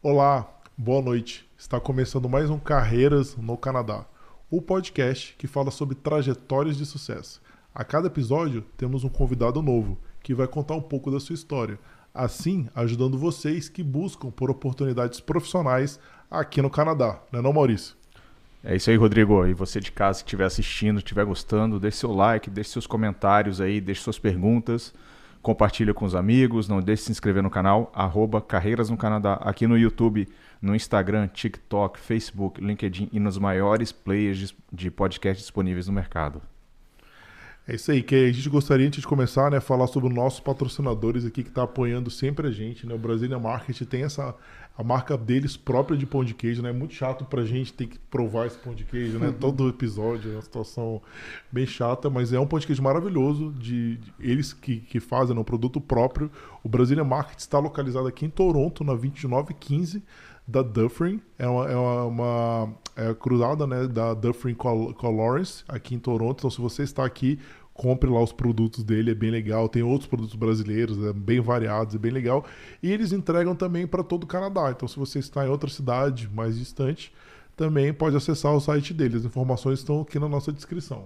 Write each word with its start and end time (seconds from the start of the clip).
Olá, 0.00 0.48
boa 0.76 1.02
noite. 1.02 1.44
Está 1.58 1.80
começando 1.80 2.28
mais 2.28 2.48
um 2.48 2.56
Carreiras 2.56 3.36
no 3.36 3.56
Canadá, 3.56 4.06
o 4.48 4.62
podcast 4.62 5.34
que 5.36 5.48
fala 5.48 5.72
sobre 5.72 5.96
trajetórias 5.96 6.76
de 6.76 6.86
sucesso. 6.86 7.42
A 7.74 7.82
cada 7.82 8.06
episódio 8.06 8.64
temos 8.76 9.02
um 9.02 9.08
convidado 9.08 9.60
novo 9.60 9.98
que 10.22 10.32
vai 10.32 10.46
contar 10.46 10.76
um 10.76 10.80
pouco 10.80 11.10
da 11.10 11.18
sua 11.18 11.34
história, 11.34 11.80
assim 12.14 12.68
ajudando 12.76 13.18
vocês 13.18 13.68
que 13.68 13.82
buscam 13.82 14.30
por 14.30 14.52
oportunidades 14.52 15.18
profissionais 15.18 15.98
aqui 16.30 16.62
no 16.62 16.70
Canadá, 16.70 17.20
não 17.32 17.40
é 17.40 17.42
não, 17.42 17.52
Maurício? 17.52 17.96
É 18.62 18.76
isso 18.76 18.90
aí, 18.90 18.96
Rodrigo. 18.96 19.44
E 19.48 19.52
você 19.52 19.80
de 19.80 19.90
casa 19.90 20.20
que 20.20 20.28
estiver 20.28 20.44
assistindo, 20.44 20.98
estiver 20.98 21.24
gostando, 21.24 21.80
deixe 21.80 21.96
seu 21.96 22.12
like, 22.12 22.48
deixe 22.48 22.70
seus 22.70 22.86
comentários 22.86 23.60
aí, 23.60 23.80
deixe 23.80 24.02
suas 24.02 24.18
perguntas, 24.18 24.94
compartilha 25.42 25.94
com 25.94 26.04
os 26.04 26.14
amigos, 26.14 26.68
não 26.68 26.80
deixe 26.80 27.02
de 27.02 27.06
se 27.06 27.12
inscrever 27.12 27.42
no 27.42 27.50
canal, 27.50 27.90
arroba 27.94 28.40
Carreiras 28.40 28.90
no 28.90 28.96
Canadá, 28.96 29.34
aqui 29.34 29.66
no 29.66 29.78
YouTube, 29.78 30.28
no 30.60 30.74
Instagram, 30.74 31.28
TikTok, 31.28 31.98
Facebook, 31.98 32.60
LinkedIn 32.60 33.08
e 33.12 33.20
nos 33.20 33.38
maiores 33.38 33.92
players 33.92 34.54
de 34.72 34.90
podcast 34.90 35.42
disponíveis 35.42 35.86
no 35.86 35.92
mercado. 35.92 36.42
É 37.68 37.74
isso 37.74 37.92
aí, 37.92 38.02
que 38.02 38.14
a 38.14 38.32
gente 38.32 38.48
gostaria, 38.48 38.86
antes 38.86 39.02
de 39.02 39.06
começar, 39.06 39.50
né, 39.50 39.60
falar 39.60 39.86
sobre 39.88 40.08
os 40.08 40.14
nossos 40.14 40.40
patrocinadores 40.40 41.26
aqui 41.26 41.42
que 41.42 41.50
está 41.50 41.64
apoiando 41.64 42.10
sempre 42.10 42.48
a 42.48 42.50
gente, 42.50 42.86
né? 42.86 42.94
O 42.94 42.98
Brasília 42.98 43.38
Market 43.38 43.82
tem 43.82 44.04
essa 44.04 44.34
a 44.78 44.82
marca 44.84 45.18
deles 45.18 45.56
própria 45.56 45.98
de 45.98 46.06
pão 46.06 46.24
de 46.24 46.32
queijo, 46.32 46.62
né? 46.62 46.70
É 46.70 46.72
muito 46.72 46.94
chato 46.94 47.26
pra 47.26 47.44
gente 47.44 47.72
ter 47.74 47.88
que 47.88 47.98
provar 47.98 48.46
esse 48.46 48.56
pão 48.56 48.72
de 48.72 48.84
queijo, 48.84 49.18
né? 49.18 49.26
Uhum. 49.26 49.32
Todo 49.34 49.68
episódio 49.68 50.30
é 50.30 50.34
uma 50.36 50.42
situação 50.42 51.02
bem 51.52 51.66
chata, 51.66 52.08
mas 52.08 52.32
é 52.32 52.40
um 52.40 52.46
pão 52.46 52.58
de 52.58 52.66
queijo 52.66 52.82
maravilhoso 52.82 53.52
de, 53.58 53.96
de 53.96 54.12
eles 54.18 54.54
que, 54.54 54.76
que 54.78 54.98
fazem 54.98 55.34
né, 55.34 55.40
um 55.40 55.44
produto 55.44 55.78
próprio. 55.78 56.30
O 56.64 56.70
Brasília 56.70 57.04
Market 57.04 57.38
está 57.38 57.58
localizado 57.58 58.06
aqui 58.06 58.24
em 58.24 58.30
Toronto, 58.30 58.82
na 58.82 58.94
2915 58.94 60.02
da 60.48 60.62
Dufferin. 60.62 61.20
É 61.38 61.46
uma, 61.46 61.68
é 61.68 61.76
uma, 61.76 62.04
uma 62.04 62.74
é 62.96 63.14
cruzada 63.14 63.66
né, 63.66 63.86
da 63.86 64.14
Dufferin 64.14 64.54
com 64.54 65.06
a 65.06 65.10
Lawrence, 65.10 65.62
aqui 65.68 65.94
em 65.94 65.98
Toronto. 65.98 66.38
Então, 66.38 66.50
se 66.50 66.60
você 66.60 66.82
está 66.82 67.04
aqui, 67.04 67.38
compre 67.78 68.10
lá 68.10 68.20
os 68.20 68.32
produtos 68.32 68.82
dele, 68.82 69.12
é 69.12 69.14
bem 69.14 69.30
legal. 69.30 69.68
Tem 69.68 69.84
outros 69.84 70.08
produtos 70.08 70.34
brasileiros, 70.34 70.98
é 71.04 71.12
bem 71.12 71.40
variados, 71.40 71.94
é 71.94 71.98
bem 71.98 72.10
legal. 72.10 72.44
E 72.82 72.90
eles 72.90 73.12
entregam 73.12 73.54
também 73.54 73.86
para 73.86 74.02
todo 74.02 74.24
o 74.24 74.26
Canadá. 74.26 74.72
Então, 74.72 74.88
se 74.88 74.98
você 74.98 75.20
está 75.20 75.46
em 75.46 75.48
outra 75.48 75.70
cidade 75.70 76.28
mais 76.34 76.58
distante, 76.58 77.12
também 77.56 77.94
pode 77.94 78.16
acessar 78.16 78.52
o 78.52 78.60
site 78.60 78.92
deles. 78.92 79.20
As 79.20 79.24
informações 79.26 79.78
estão 79.78 80.00
aqui 80.00 80.18
na 80.18 80.28
nossa 80.28 80.52
descrição. 80.52 81.04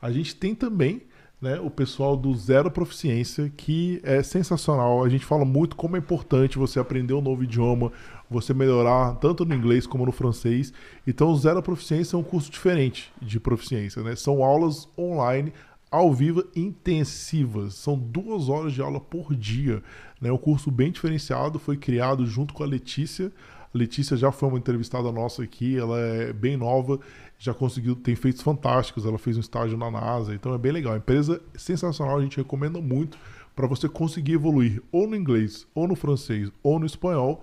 A 0.00 0.10
gente 0.10 0.34
tem 0.34 0.54
também 0.54 1.02
né, 1.42 1.60
o 1.60 1.68
pessoal 1.68 2.16
do 2.16 2.34
Zero 2.34 2.70
Proficiência, 2.70 3.52
que 3.54 4.00
é 4.02 4.22
sensacional. 4.22 5.04
A 5.04 5.10
gente 5.10 5.26
fala 5.26 5.44
muito 5.44 5.76
como 5.76 5.96
é 5.96 5.98
importante 5.98 6.56
você 6.56 6.80
aprender 6.80 7.12
um 7.12 7.20
novo 7.20 7.44
idioma, 7.44 7.92
você 8.30 8.54
melhorar 8.54 9.16
tanto 9.16 9.44
no 9.44 9.54
inglês 9.54 9.86
como 9.86 10.06
no 10.06 10.12
francês. 10.12 10.72
Então, 11.06 11.28
o 11.30 11.36
Zero 11.36 11.62
Proficiência 11.62 12.16
é 12.16 12.18
um 12.18 12.22
curso 12.22 12.50
diferente 12.50 13.12
de 13.20 13.38
proficiência. 13.38 14.02
Né? 14.02 14.16
São 14.16 14.42
aulas 14.42 14.88
online 14.96 15.52
ao 15.92 16.10
vivo 16.10 16.42
intensivas. 16.56 17.74
São 17.74 17.98
duas 17.98 18.48
horas 18.48 18.72
de 18.72 18.80
aula 18.80 18.98
por 18.98 19.36
dia. 19.36 19.82
Né? 20.18 20.32
Um 20.32 20.38
curso 20.38 20.70
bem 20.70 20.90
diferenciado, 20.90 21.58
foi 21.58 21.76
criado 21.76 22.26
junto 22.26 22.54
com 22.54 22.62
a 22.62 22.66
Letícia. 22.66 23.30
A 23.74 23.78
Letícia 23.78 24.16
já 24.16 24.32
foi 24.32 24.48
uma 24.48 24.58
entrevistada 24.58 25.12
nossa 25.12 25.42
aqui, 25.42 25.78
ela 25.78 25.98
é 25.98 26.32
bem 26.32 26.56
nova, 26.56 26.98
já 27.38 27.54
conseguiu, 27.54 27.94
tem 27.94 28.14
feitos 28.14 28.42
fantásticos, 28.42 29.06
ela 29.06 29.18
fez 29.18 29.36
um 29.36 29.40
estágio 29.40 29.78
na 29.78 29.90
NASA, 29.90 30.34
então 30.34 30.54
é 30.54 30.58
bem 30.58 30.72
legal. 30.72 30.96
Empresa 30.96 31.40
é 31.54 31.58
sensacional, 31.58 32.18
a 32.18 32.22
gente 32.22 32.36
recomenda 32.36 32.80
muito 32.80 33.18
para 33.54 33.66
você 33.66 33.88
conseguir 33.88 34.32
evoluir 34.32 34.82
ou 34.90 35.06
no 35.06 35.16
inglês, 35.16 35.66
ou 35.74 35.86
no 35.86 35.94
francês, 35.94 36.50
ou 36.62 36.78
no 36.78 36.86
espanhol 36.86 37.42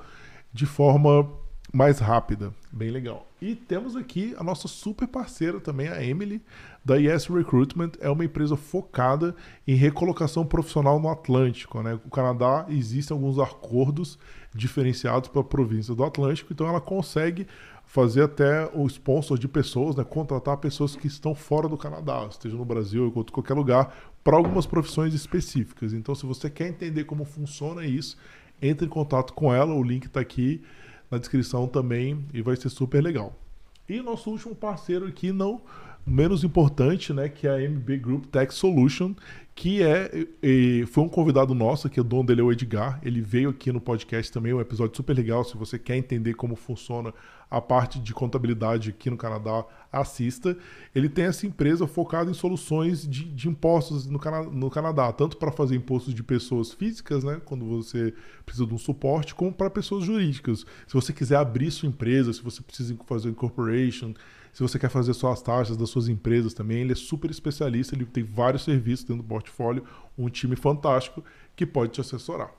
de 0.52 0.66
forma 0.66 1.30
mais 1.72 2.00
rápida. 2.00 2.54
Bem 2.72 2.90
legal. 2.90 3.28
E 3.42 3.56
temos 3.56 3.96
aqui 3.96 4.36
a 4.38 4.44
nossa 4.44 4.68
super 4.68 5.08
parceira 5.08 5.60
também, 5.60 5.88
a 5.88 6.04
Emily, 6.04 6.42
da 6.84 6.96
Yes 6.96 7.28
Recruitment. 7.28 7.92
É 8.00 8.10
uma 8.10 8.26
empresa 8.26 8.56
focada 8.56 9.36
em 9.68 9.76
recolocação 9.76 10.46
profissional 10.46 11.00
no 11.00 11.10
Atlântico. 11.10 11.82
Né? 11.82 12.00
O 12.06 12.10
Canadá 12.10 12.66
existem 12.70 13.16
alguns 13.16 13.40
acordos 13.40 14.18
diferenciados 14.54 15.30
para 15.30 15.42
a 15.42 15.44
província 15.44 15.94
do 15.94 16.04
Atlântico, 16.04 16.52
então 16.52 16.68
ela 16.68 16.82
consegue 16.82 17.46
fazer 17.86 18.24
até 18.24 18.70
o 18.74 18.86
sponsor 18.88 19.38
de 19.38 19.48
pessoas, 19.48 19.96
né? 19.96 20.04
contratar 20.04 20.58
pessoas 20.58 20.96
que 20.96 21.08
estão 21.08 21.34
fora 21.34 21.68
do 21.68 21.78
Canadá, 21.78 22.28
esteja 22.30 22.56
no 22.56 22.66
Brasil 22.66 23.04
ou 23.04 23.22
em 23.22 23.32
qualquer 23.32 23.56
lugar, 23.56 23.96
para 24.24 24.38
algumas 24.38 24.68
profissões 24.68 25.14
específicas. 25.14 25.94
Então, 25.94 26.14
se 26.14 26.26
você 26.26 26.50
quer 26.50 26.68
entender 26.68 27.06
como 27.06 27.26
funciona 27.26 27.86
isso, 27.86 28.16
entre 28.62 28.86
em 28.86 28.90
contato 28.90 29.34
com 29.34 29.54
ela, 29.54 29.74
o 29.74 29.82
link 29.82 30.06
está 30.06 30.20
aqui 30.20 30.62
na 31.10 31.18
descrição 31.18 31.68
também 31.68 32.24
e 32.34 32.42
vai 32.42 32.56
ser 32.56 32.70
super 32.70 33.02
legal. 33.02 33.34
E 33.88 34.02
nosso 34.02 34.30
último 34.30 34.54
parceiro 34.54 35.08
aqui, 35.08 35.32
não 35.32 35.62
menos 36.06 36.44
importante, 36.44 37.14
né, 37.14 37.30
que 37.30 37.48
é 37.48 37.52
a 37.52 37.70
MB 37.70 37.98
Group 37.98 38.26
Tech 38.26 38.54
Solution, 38.54 39.14
que 39.54 39.84
é 39.84 40.26
e, 40.42 40.86
foi 40.88 41.04
um 41.04 41.10
convidado 41.10 41.54
nosso, 41.54 41.90
que 41.90 42.00
o 42.00 42.04
dono 42.04 42.24
dele 42.24 42.42
é 42.42 42.44
o 42.44 42.52
Edgar. 42.52 43.00
Ele 43.04 43.22
veio 43.22 43.50
aqui 43.50 43.72
no 43.72 43.82
podcast 43.82 44.32
também, 44.32 44.54
um 44.54 44.62
episódio 44.62 44.96
super 44.96 45.14
legal. 45.14 45.44
Se 45.44 45.58
você 45.58 45.78
quer 45.78 45.98
entender 45.98 46.34
como 46.34 46.56
funciona 46.56 47.14
a 47.52 47.60
parte 47.60 48.00
de 48.00 48.14
contabilidade 48.14 48.92
aqui 48.92 49.10
no 49.10 49.18
Canadá, 49.18 49.66
assista. 49.92 50.56
Ele 50.94 51.10
tem 51.10 51.26
essa 51.26 51.48
empresa 51.48 51.88
focada 51.88 52.30
em 52.30 52.34
soluções 52.34 53.08
de, 53.08 53.26
de 53.26 53.50
impostos 53.50 54.06
no, 54.06 54.20
Cana 54.20 54.44
no 54.44 54.70
Canadá, 54.70 55.12
tanto 55.12 55.36
para 55.36 55.52
fazer 55.52 55.76
impostos 55.76 56.14
de 56.14 56.22
pessoas 56.22 56.72
físicas, 56.72 57.24
né, 57.24 57.42
quando 57.44 57.66
você 57.66 58.14
precisa 58.46 58.68
de 58.68 58.74
um 58.74 58.78
suporte, 58.78 59.34
como 59.34 59.52
para 59.52 59.70
pessoas 59.70 60.04
jurídicas. 60.04 60.66
Se 60.88 60.94
você 60.94 61.12
quiser 61.12 61.38
abrir 61.38 61.72
sua 61.72 61.90
empresa, 61.90 62.32
se 62.32 62.42
você 62.42 62.62
precisa 62.62 62.96
fazer 63.08 63.30
incorporation, 63.30 64.14
se 64.54 64.62
você 64.62 64.78
quer 64.78 64.90
fazer 64.90 65.14
só 65.14 65.32
as 65.32 65.42
taxas 65.42 65.78
das 65.78 65.90
suas 65.90 66.08
empresas 66.08 66.54
também, 66.54 66.80
ele 66.80 66.94
é 66.94 66.96
super 66.96 67.30
especialista, 67.30 67.96
ele 67.96 68.06
tem 68.06 68.24
vários 68.24 68.64
serviços 68.64 69.06
dentro 69.06 69.24
do 69.24 69.28
portfólio, 69.28 69.84
um 70.18 70.30
time 70.30 70.56
fantástico 70.56 71.24
que 71.56 71.66
pode 71.66 71.94
te 71.94 72.02
assessorar. 72.02 72.52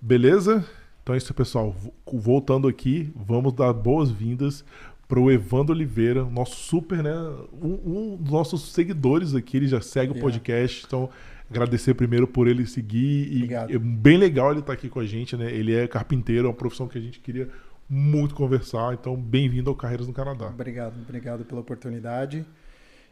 Beleza? 0.00 0.64
Então 1.02 1.14
é 1.14 1.18
isso, 1.18 1.32
pessoal. 1.32 1.74
Voltando 2.12 2.68
aqui, 2.68 3.10
vamos 3.16 3.52
dar 3.52 3.72
boas-vindas 3.72 4.64
para 5.08 5.18
o 5.18 5.30
Evandro 5.30 5.74
Oliveira, 5.74 6.22
nosso 6.24 6.56
super, 6.56 7.02
né? 7.02 7.14
Um, 7.62 8.12
um, 8.12 8.16
dos 8.16 8.30
nossos 8.30 8.72
seguidores 8.72 9.34
aqui, 9.34 9.56
ele 9.56 9.66
já 9.66 9.80
segue 9.80 10.12
yeah. 10.12 10.18
o 10.18 10.22
podcast, 10.22 10.84
então 10.86 11.08
agradecer 11.50 11.94
primeiro 11.94 12.26
por 12.26 12.46
ele 12.46 12.66
seguir 12.66 13.32
e 13.32 13.36
Obrigado. 13.36 13.74
é 13.74 13.78
bem 13.78 14.18
legal 14.18 14.50
ele 14.50 14.60
estar 14.60 14.66
tá 14.66 14.72
aqui 14.74 14.90
com 14.90 15.00
a 15.00 15.06
gente, 15.06 15.34
né? 15.34 15.50
Ele 15.50 15.74
é 15.74 15.88
carpinteiro, 15.88 16.46
é 16.46 16.50
uma 16.50 16.54
profissão 16.54 16.86
que 16.86 16.98
a 16.98 17.00
gente 17.00 17.20
queria 17.20 17.48
muito 17.88 18.34
conversar, 18.34 18.92
então 18.92 19.16
bem-vindo 19.16 19.70
ao 19.70 19.76
Carreiras 19.76 20.06
no 20.06 20.12
Canadá. 20.12 20.48
Obrigado, 20.48 21.00
obrigado 21.00 21.44
pela 21.44 21.60
oportunidade 21.60 22.44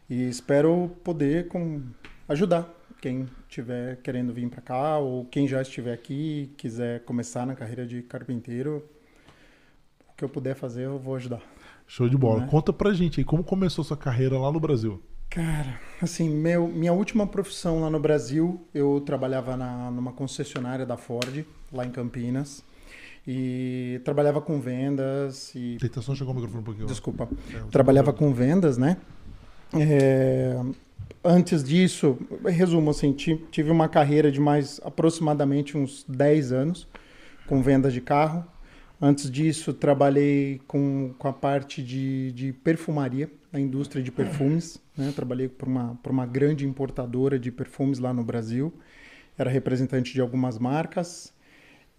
e 0.09 0.29
espero 0.29 0.91
poder 1.03 1.49
com, 1.49 1.83
ajudar 2.29 2.69
quem 3.01 3.27
estiver 3.49 3.97
querendo 4.03 4.33
vir 4.33 4.49
para 4.51 4.61
cá 4.61 4.99
ou 4.99 5.25
quem 5.27 5.49
já 5.49 5.63
estiver 5.63 5.93
aqui 5.93 6.53
quiser 6.59 7.05
começar 7.05 7.47
na 7.47 7.55
carreira 7.55 7.87
de 7.87 8.03
carpinteiro, 8.03 8.85
o 10.11 10.17
que 10.17 10.25
eu 10.25 10.29
puder 10.29 10.55
fazer 10.55 10.85
eu 10.85 10.99
vou 10.99 11.15
ajudar. 11.17 11.41
Show 11.87 12.09
de 12.09 12.17
bola. 12.17 12.41
Né? 12.41 12.49
Conta 12.51 12.73
pra 12.73 12.93
gente 12.93 13.21
aí, 13.21 13.25
como 13.25 13.45
começou 13.45 13.85
sua 13.85 13.97
carreira 13.97 14.39
lá 14.39 14.51
no 14.51 14.59
Brasil? 14.61 15.01
Cara, 15.31 15.81
assim, 16.03 16.29
meu, 16.29 16.69
minha 16.69 16.93
última 16.93 17.27
profissão 17.27 17.81
lá 17.81 17.89
no 17.89 18.01
Brasil, 18.01 18.67
eu 18.75 19.01
trabalhava 19.01 19.57
na, 19.57 19.91
numa 19.91 20.13
concessionária 20.13 20.85
da 20.85 20.97
Ford, 20.97 21.45
lá 21.73 21.87
em 21.87 21.91
Campinas. 21.91 22.65
E 23.27 24.01
trabalhava 24.05 24.41
com 24.41 24.61
vendas 24.61 25.53
e... 25.55 25.79
Eita, 25.83 26.01
só 26.01 26.15
chegou 26.15 26.33
o 26.33 26.37
microfone 26.37 26.61
um 26.61 26.65
pouquinho. 26.65 26.87
Desculpa. 26.87 27.29
É, 27.53 27.59
trabalhava 27.71 28.13
com 28.13 28.33
vendas, 28.33 28.79
né? 28.79 28.99
É, 29.75 30.57
antes 31.25 31.65
disso, 31.65 32.17
resumo 32.45 32.91
assim, 32.91 33.13
tive 33.13 33.71
uma 33.71 33.89
carreira 33.89 34.31
de 34.31 34.41
mais 34.41 34.81
aproximadamente 34.85 35.77
uns 35.77 36.05
10 36.09 36.53
anos 36.53 36.89
com 37.47 37.61
vendas 37.63 37.93
de 37.93 38.01
carro. 38.01 38.45
Antes 39.01 39.31
disso, 39.31 39.75
trabalhei 39.75 40.61
com, 40.67 41.13
com 41.19 41.29
a 41.29 41.33
parte 41.33 41.83
de, 41.83 42.33
de 42.33 42.53
perfumaria, 42.53 43.31
a 43.53 43.61
indústria 43.61 44.03
de 44.03 44.11
perfumes. 44.11 44.81
Né? 44.97 45.13
Trabalhei 45.15 45.49
para 45.49 45.69
uma, 45.69 45.99
uma 46.09 46.27
grande 46.27 46.67
importadora 46.67 47.39
de 47.39 47.51
perfumes 47.51 47.99
lá 47.99 48.13
no 48.13 48.25
Brasil. 48.25 48.73
Era 49.37 49.51
representante 49.51 50.15
de 50.15 50.21
algumas 50.21 50.59
marcas. 50.59 51.33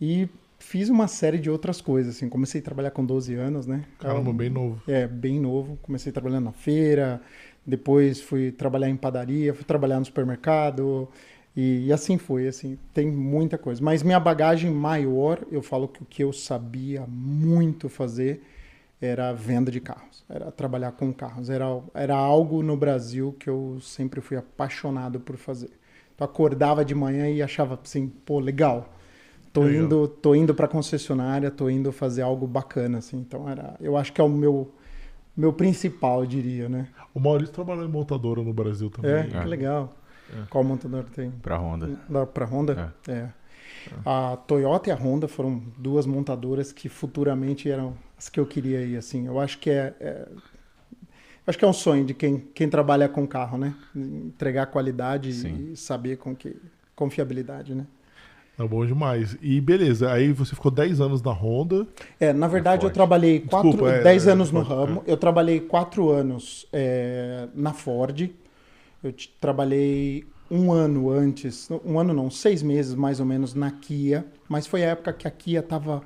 E 0.02 0.28
fiz 0.68 0.90
uma 0.90 1.08
série 1.08 1.40
de 1.40 1.50
outras 1.50 1.80
coisas, 1.80 2.18
assim. 2.18 2.28
Comecei 2.28 2.60
a 2.60 2.64
trabalhar 2.64 2.92
com 2.92 3.06
12 3.06 3.34
anos, 3.36 3.66
né? 3.66 3.86
Caramba, 4.00 4.34
bem 4.34 4.50
novo. 4.50 4.82
É, 4.86 5.08
bem 5.08 5.40
novo. 5.40 5.80
Comecei 5.82 6.12
trabalhando 6.12 6.44
na 6.44 6.52
feira, 6.52 7.22
depois 7.66 8.20
fui 8.20 8.52
trabalhar 8.52 8.90
em 8.90 8.98
padaria, 8.98 9.54
fui 9.54 9.64
trabalhar 9.64 9.98
no 9.98 10.06
supermercado 10.06 11.08
e, 11.56 11.88
e, 11.88 11.94
assim 11.94 12.18
foi, 12.18 12.48
assim, 12.48 12.78
tem 12.94 13.10
muita 13.10 13.58
coisa. 13.58 13.82
Mas 13.82 14.04
minha 14.04 14.20
bagagem 14.20 14.70
maior, 14.70 15.40
eu 15.50 15.62
falo 15.62 15.88
que 15.88 16.04
o 16.04 16.06
que 16.06 16.24
eu 16.24 16.34
sabia 16.34 17.06
muito 17.08 17.88
fazer 17.88 18.44
era 19.02 19.32
venda 19.32 19.72
de 19.72 19.80
carros, 19.80 20.26
era 20.28 20.52
trabalhar 20.52 20.92
com 20.92 21.14
carros, 21.14 21.50
era, 21.50 21.66
era 21.94 22.16
algo 22.16 22.62
no 22.62 22.76
Brasil 22.76 23.34
que 23.40 23.50
eu 23.50 23.78
sempre 23.80 24.20
fui 24.20 24.36
apaixonado 24.36 25.20
por 25.20 25.38
fazer. 25.38 25.70
Então 26.14 26.26
acordava 26.26 26.84
de 26.84 26.94
manhã 26.94 27.30
e 27.30 27.42
achava 27.42 27.80
assim, 27.82 28.08
pô, 28.08 28.40
legal, 28.40 28.97
tô 29.62 29.64
Legal. 29.64 29.84
indo, 29.86 30.08
tô 30.08 30.36
indo 30.36 30.54
para 30.54 30.68
concessionária, 30.68 31.50
tô 31.50 31.70
indo 31.70 31.92
fazer 31.92 32.22
algo 32.22 32.46
bacana, 32.46 33.00
assim. 33.00 33.18
Então 33.18 33.50
era, 33.50 33.76
eu 33.80 33.98
acho 33.98 34.14
que 34.14 34.22
é 34.22 34.24
o 34.24 34.30
meu 34.30 34.72
meu 35.36 35.54
principal, 35.54 36.22
eu 36.22 36.26
diria, 36.28 36.68
né? 36.68 36.88
O 37.14 37.20
Maurício 37.20 37.54
trabalhou 37.54 37.86
em 37.86 37.88
montadora 37.92 38.42
no 38.42 38.52
Brasil 38.54 38.90
também. 38.90 39.12
É, 39.12 39.20
É. 39.20 39.24
que 39.42 39.48
legal. 39.48 39.96
É. 40.34 40.44
Qual 40.50 40.64
montador 40.64 41.04
tem? 41.06 41.30
Pra 41.30 41.58
Honda. 41.58 41.90
Da, 42.10 42.26
pra 42.26 42.46
Honda? 42.46 42.94
É. 43.08 43.30
A 44.06 44.36
Toyota 44.36 44.90
e 44.90 44.92
a 44.92 44.96
Honda 44.96 45.28
foram 45.28 45.62
duas 45.78 46.06
montadoras 46.06 46.72
que 46.72 46.90
futuramente 46.90 47.70
eram 47.70 47.94
as 48.18 48.30
que 48.30 48.40
eu 48.40 48.46
queria 48.46 48.82
ir, 48.82 48.98
assim. 48.98 49.28
Eu 49.28 49.40
acho 49.40 49.60
que 49.60 49.70
é, 49.70 49.94
é- 50.00 50.28
acho 51.46 51.58
que 51.58 51.64
é 51.64 51.68
um 51.68 51.74
sonho 51.74 52.04
de 52.04 52.14
quem, 52.14 52.40
quem 52.54 52.68
trabalha 52.70 53.08
com 53.08 53.26
carro, 53.28 53.58
né? 53.58 53.74
Entregar 53.96 54.66
qualidade 54.68 55.32
Sim. 55.34 55.72
e 55.72 55.78
saber 55.78 56.18
com 56.18 56.36
que 56.36 56.56
confiabilidade, 56.96 57.74
né? 57.76 57.86
Tá 58.58 58.66
bom 58.66 58.84
demais. 58.84 59.38
E 59.40 59.62
beleza, 59.62 60.12
aí 60.12 60.32
você 60.32 60.56
ficou 60.56 60.72
10 60.72 61.00
anos 61.00 61.22
na 61.22 61.32
Honda. 61.32 61.86
É, 62.20 62.34
na 62.34 62.48
verdade, 62.48 62.84
eu 62.88 62.90
trabalhei 62.90 63.40
quatro, 63.40 63.70
Desculpa, 63.70 63.94
é, 63.94 64.02
10 64.02 64.28
é, 64.28 64.32
anos 64.32 64.52
no 64.52 64.66
Ford, 64.66 64.90
ramo. 64.90 65.04
Eu 65.06 65.16
trabalhei 65.16 65.60
quatro 65.60 66.10
anos 66.10 66.66
é, 66.74 67.48
na 67.54 67.72
Ford. 67.72 68.32
Eu 69.04 69.14
trabalhei 69.40 70.26
um 70.50 70.72
ano 70.72 71.12
antes, 71.12 71.70
um 71.86 72.00
ano 72.00 72.16
não, 72.16 72.32
seis 72.32 72.64
meses 72.64 72.96
mais 72.96 73.20
ou 73.20 73.28
menos 73.28 73.54
na 73.54 73.70
Kia. 73.70 74.26
Mas 74.50 74.66
foi 74.66 74.84
a 74.84 74.88
época 74.88 75.14
que 75.14 75.28
a 75.28 75.32
Kia 75.32 75.60
estava, 75.60 76.02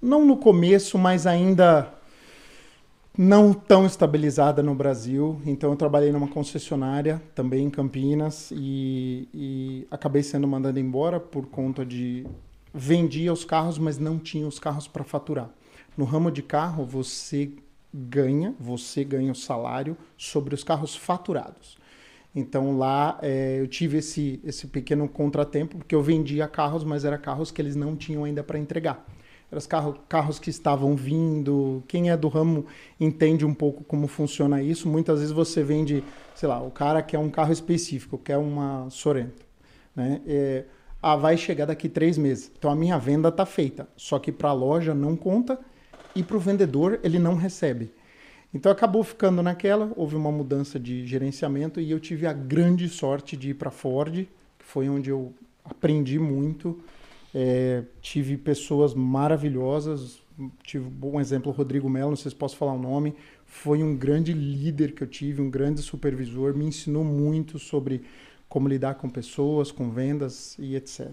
não 0.00 0.26
no 0.26 0.36
começo, 0.36 0.98
mas 0.98 1.26
ainda 1.26 1.90
não 3.16 3.52
tão 3.52 3.86
estabilizada 3.86 4.62
no 4.62 4.74
Brasil. 4.74 5.40
Então 5.46 5.70
eu 5.70 5.76
trabalhei 5.76 6.12
numa 6.12 6.28
concessionária 6.28 7.22
também 7.34 7.64
em 7.64 7.70
Campinas 7.70 8.50
e, 8.52 9.28
e 9.32 9.86
acabei 9.90 10.22
sendo 10.22 10.46
mandado 10.46 10.78
embora 10.78 11.18
por 11.18 11.46
conta 11.46 11.84
de 11.84 12.26
vendia 12.74 13.32
os 13.32 13.44
carros, 13.44 13.78
mas 13.78 13.98
não 13.98 14.18
tinha 14.18 14.46
os 14.46 14.58
carros 14.58 14.86
para 14.86 15.02
faturar. 15.02 15.50
No 15.96 16.04
ramo 16.04 16.30
de 16.30 16.42
carro 16.42 16.84
você 16.84 17.50
ganha, 17.92 18.54
você 18.60 19.02
ganha 19.02 19.32
o 19.32 19.36
salário 19.36 19.96
sobre 20.18 20.54
os 20.54 20.62
carros 20.62 20.94
faturados. 20.94 21.78
Então 22.34 22.76
lá 22.76 23.18
eh, 23.22 23.56
eu 23.58 23.66
tive 23.66 23.96
esse, 23.96 24.38
esse 24.44 24.66
pequeno 24.66 25.08
contratempo, 25.08 25.78
porque 25.78 25.94
eu 25.94 26.02
vendia 26.02 26.46
carros, 26.46 26.84
mas 26.84 27.06
era 27.06 27.16
carros 27.16 27.50
que 27.50 27.62
eles 27.62 27.74
não 27.74 27.96
tinham 27.96 28.24
ainda 28.24 28.44
para 28.44 28.58
entregar. 28.58 29.06
Os 29.58 29.66
carro, 29.66 29.96
carros 30.08 30.38
que 30.38 30.50
estavam 30.50 30.94
vindo. 30.94 31.82
Quem 31.88 32.10
é 32.10 32.16
do 32.16 32.28
ramo 32.28 32.66
entende 33.00 33.44
um 33.44 33.54
pouco 33.54 33.84
como 33.84 34.06
funciona 34.06 34.62
isso. 34.62 34.88
Muitas 34.88 35.20
vezes 35.20 35.32
você 35.32 35.62
vende, 35.62 36.04
sei 36.34 36.48
lá, 36.48 36.62
o 36.62 36.70
cara 36.70 37.02
quer 37.02 37.18
um 37.18 37.30
carro 37.30 37.52
específico, 37.52 38.18
quer 38.18 38.36
uma 38.36 38.88
Sorento. 38.90 39.44
Né? 39.94 40.20
É, 40.26 40.64
ah, 41.02 41.16
vai 41.16 41.36
chegar 41.36 41.66
daqui 41.66 41.88
três 41.88 42.18
meses. 42.18 42.50
Então 42.58 42.70
a 42.70 42.74
minha 42.74 42.98
venda 42.98 43.28
está 43.28 43.46
feita. 43.46 43.88
Só 43.96 44.18
que 44.18 44.30
para 44.32 44.50
a 44.50 44.52
loja 44.52 44.94
não 44.94 45.16
conta 45.16 45.58
e 46.14 46.22
para 46.22 46.36
o 46.36 46.40
vendedor 46.40 47.00
ele 47.02 47.18
não 47.18 47.34
recebe. 47.34 47.92
Então 48.52 48.72
acabou 48.72 49.04
ficando 49.04 49.42
naquela, 49.42 49.92
houve 49.96 50.16
uma 50.16 50.32
mudança 50.32 50.80
de 50.80 51.06
gerenciamento 51.06 51.80
e 51.80 51.90
eu 51.90 52.00
tive 52.00 52.26
a 52.26 52.32
grande 52.32 52.88
sorte 52.88 53.36
de 53.36 53.50
ir 53.50 53.54
para 53.54 53.70
Ford, 53.70 54.26
que 54.58 54.64
foi 54.64 54.88
onde 54.88 55.10
eu 55.10 55.34
aprendi 55.64 56.18
muito. 56.18 56.80
É, 57.38 57.82
tive 58.00 58.38
pessoas 58.38 58.94
maravilhosas, 58.94 60.22
tive 60.62 60.90
um 61.02 61.20
exemplo, 61.20 61.52
Rodrigo 61.52 61.86
Melo, 61.86 62.08
não 62.08 62.16
sei 62.16 62.30
se 62.30 62.34
posso 62.34 62.56
falar 62.56 62.72
o 62.72 62.78
nome, 62.78 63.14
foi 63.44 63.82
um 63.82 63.94
grande 63.94 64.32
líder 64.32 64.92
que 64.92 65.02
eu 65.02 65.06
tive, 65.06 65.42
um 65.42 65.50
grande 65.50 65.82
supervisor, 65.82 66.56
me 66.56 66.64
ensinou 66.64 67.04
muito 67.04 67.58
sobre 67.58 68.00
como 68.48 68.66
lidar 68.66 68.94
com 68.94 69.10
pessoas, 69.10 69.70
com 69.70 69.90
vendas 69.90 70.56
e 70.58 70.76
etc. 70.76 71.10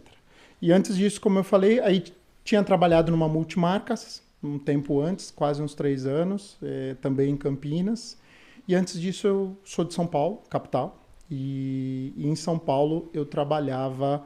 E 0.61 0.71
antes 0.71 0.95
disso, 0.95 1.19
como 1.19 1.39
eu 1.39 1.43
falei, 1.43 1.81
aí 1.81 2.05
tinha 2.41 2.63
trabalhado 2.63 3.11
numa 3.11 3.27
multimarcas, 3.27 4.23
um 4.41 4.57
tempo 4.57 5.01
antes, 5.01 5.29
quase 5.29 5.61
uns 5.61 5.75
três 5.75 6.05
anos, 6.05 6.57
eh, 6.63 6.95
também 7.01 7.31
em 7.31 7.35
Campinas. 7.35 8.17
E 8.65 8.75
antes 8.75 8.97
disso 8.97 9.27
eu 9.27 9.57
sou 9.65 9.83
de 9.83 9.93
São 9.93 10.07
Paulo, 10.07 10.41
capital. 10.49 11.05
E, 11.29 12.13
e 12.15 12.27
em 12.29 12.35
São 12.37 12.57
Paulo 12.57 13.09
eu 13.13 13.25
trabalhava 13.25 14.23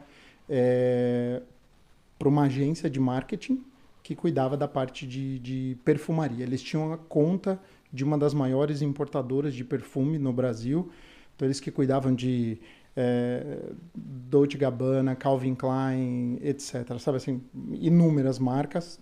para 2.17 2.27
uma 2.27 2.43
agência 2.43 2.89
de 2.89 2.99
marketing 2.99 3.63
que 4.03 4.15
cuidava 4.15 4.55
da 4.55 4.67
parte 4.67 5.05
de, 5.05 5.37
de 5.39 5.77
perfumaria. 5.83 6.43
Eles 6.43 6.61
tinham 6.61 6.93
a 6.93 6.97
conta 6.97 7.59
de 7.91 8.03
uma 8.03 8.17
das 8.17 8.33
maiores 8.33 8.81
importadoras 8.81 9.53
de 9.53 9.63
perfume 9.63 10.17
no 10.17 10.31
Brasil. 10.31 10.89
Então 11.35 11.45
eles 11.45 11.59
que 11.59 11.69
cuidavam 11.69 12.15
de 12.15 12.57
é, 12.95 13.71
Dolce 13.93 14.57
Gabbana, 14.57 15.15
Calvin 15.15 15.53
Klein, 15.53 16.39
etc. 16.41 16.97
Sabe 16.99 17.17
assim, 17.17 17.43
inúmeras 17.73 18.39
marcas. 18.39 18.99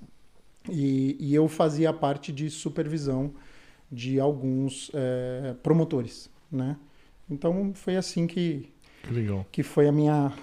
E, 0.69 1.15
e 1.19 1.33
eu 1.35 1.47
fazia 1.47 1.93
parte 1.93 2.31
de 2.31 2.49
supervisão 2.49 3.33
de 3.91 4.19
alguns 4.19 4.91
é, 4.93 5.55
promotores, 5.61 6.29
né? 6.51 6.75
Então 7.29 7.71
foi 7.73 7.95
assim 7.95 8.27
que, 8.27 8.67
Que 9.03 9.13
que 9.51 9.63
foi 9.63 9.87
a 9.87 9.91
minha 9.91 10.33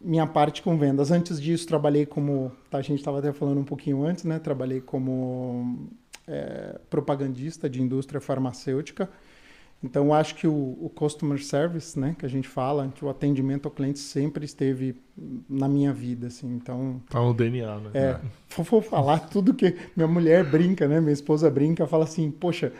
minha 0.00 0.26
parte 0.26 0.62
com 0.62 0.76
vendas. 0.76 1.10
Antes 1.10 1.40
disso 1.40 1.66
trabalhei 1.66 2.06
como 2.06 2.52
tá, 2.70 2.78
a 2.78 2.82
gente 2.82 2.98
estava 2.98 3.18
até 3.18 3.32
falando 3.32 3.58
um 3.58 3.64
pouquinho 3.64 4.04
antes, 4.04 4.24
né? 4.24 4.38
Trabalhei 4.38 4.80
como 4.80 5.88
é, 6.26 6.78
propagandista 6.90 7.68
de 7.68 7.82
indústria 7.82 8.20
farmacêutica. 8.20 9.08
Então, 9.82 10.12
acho 10.12 10.34
que 10.34 10.46
o, 10.46 10.76
o, 10.80 10.90
customer 10.92 11.40
service, 11.40 11.96
né, 11.96 12.16
que 12.18 12.26
a 12.26 12.28
gente 12.28 12.48
fala, 12.48 12.90
que 12.92 13.04
o 13.04 13.08
atendimento 13.08 13.66
ao 13.66 13.70
cliente 13.70 14.00
sempre 14.00 14.44
esteve 14.44 14.96
na 15.48 15.68
minha 15.68 15.92
vida, 15.92 16.26
assim. 16.26 16.52
Então, 16.52 17.00
Tá 17.08 17.20
no 17.20 17.32
DNA, 17.32 17.78
né? 17.78 17.90
é, 17.94 18.20
vou, 18.56 18.64
vou 18.64 18.82
falar 18.82 19.20
tudo 19.20 19.54
que 19.54 19.76
minha 19.96 20.08
mulher 20.08 20.44
brinca, 20.44 20.88
né, 20.88 21.00
minha 21.00 21.12
esposa 21.12 21.48
brinca, 21.48 21.86
fala 21.86 22.02
assim, 22.02 22.28
poxa, 22.28 22.72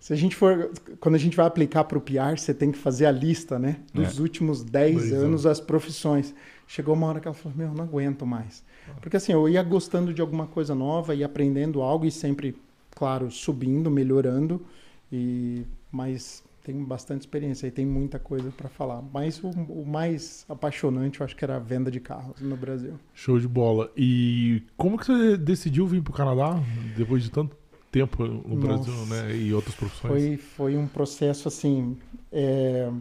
se 0.00 0.10
a 0.14 0.16
gente 0.16 0.34
for, 0.34 0.70
quando 1.00 1.16
a 1.16 1.18
gente 1.18 1.36
vai 1.36 1.44
aplicar 1.44 1.84
para 1.84 1.98
o 1.98 2.00
PR, 2.00 2.34
você 2.38 2.54
tem 2.54 2.72
que 2.72 2.78
fazer 2.78 3.04
a 3.04 3.10
lista, 3.12 3.58
né, 3.58 3.76
dos 3.92 4.18
É. 4.18 4.22
últimos 4.22 4.64
10 4.64 4.94
Dois 4.96 5.12
anos, 5.12 5.44
as 5.44 5.60
profissões. 5.60 6.34
Chegou 6.68 6.94
uma 6.94 7.06
hora 7.06 7.18
que 7.18 7.26
ela 7.26 7.34
falou, 7.34 7.56
meu, 7.56 7.72
não 7.72 7.82
aguento 7.82 8.26
mais. 8.26 8.62
Porque 9.00 9.16
assim, 9.16 9.32
eu 9.32 9.48
ia 9.48 9.62
gostando 9.62 10.12
de 10.12 10.20
alguma 10.20 10.46
coisa 10.46 10.74
nova, 10.74 11.14
ia 11.14 11.24
aprendendo 11.24 11.80
algo 11.80 12.04
e 12.04 12.10
sempre, 12.10 12.54
claro, 12.90 13.30
subindo, 13.30 13.90
melhorando. 13.90 14.64
E 15.10 15.64
mas 15.90 16.44
tenho 16.62 16.84
bastante 16.84 17.22
experiência 17.22 17.66
e 17.66 17.70
tem 17.70 17.86
muita 17.86 18.18
coisa 18.18 18.50
para 18.50 18.68
falar. 18.68 19.00
Mas 19.00 19.42
o, 19.42 19.48
o, 19.48 19.86
mais 19.86 20.44
apaixonante, 20.46 21.20
eu 21.20 21.24
acho 21.24 21.34
que 21.34 21.42
era 21.42 21.56
a 21.56 21.58
venda 21.58 21.90
de 21.90 21.98
carros 22.00 22.38
no 22.42 22.54
Brasil. 22.54 23.00
Show 23.14 23.40
de 23.40 23.48
bola. 23.48 23.90
E 23.96 24.62
como 24.76 24.98
que 24.98 25.06
você 25.06 25.38
decidiu 25.38 25.86
vir 25.86 26.02
para 26.02 26.10
o 26.10 26.14
Canadá 26.14 26.62
depois 26.94 27.22
de 27.22 27.30
tanto 27.30 27.56
tempo 27.90 28.22
no 28.22 28.56
Brasil, 28.56 28.92
Nossa. 28.92 29.22
né? 29.24 29.34
E 29.34 29.54
outras 29.54 29.74
profissões? 29.74 30.12
Foi, 30.12 30.36
foi 30.36 30.76
um 30.76 30.86
processo 30.86 31.48
assim. 31.48 31.96
é, 32.30 32.92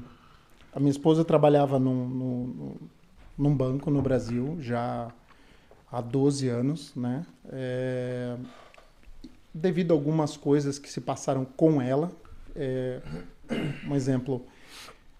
a 0.72 0.80
minha 0.80 0.92
esposa 0.92 1.26
trabalhava 1.26 1.78
num, 1.78 2.08
num, 2.08 2.76
num 3.38 3.56
banco 3.56 3.92
no 3.92 4.02
Brasil 4.02 4.58
já 4.60 5.12
há 5.92 6.02
12 6.02 6.48
anos, 6.48 6.96
né? 6.96 7.26
É, 7.50 8.36
devido 9.54 9.92
a 9.92 9.94
algumas 9.94 10.36
coisas 10.38 10.78
que 10.78 10.90
se 10.90 11.02
passaram 11.02 11.46
com 11.46 11.82
ela, 11.82 12.12
é, 12.56 13.02
um 13.88 13.96
exemplo, 13.96 14.46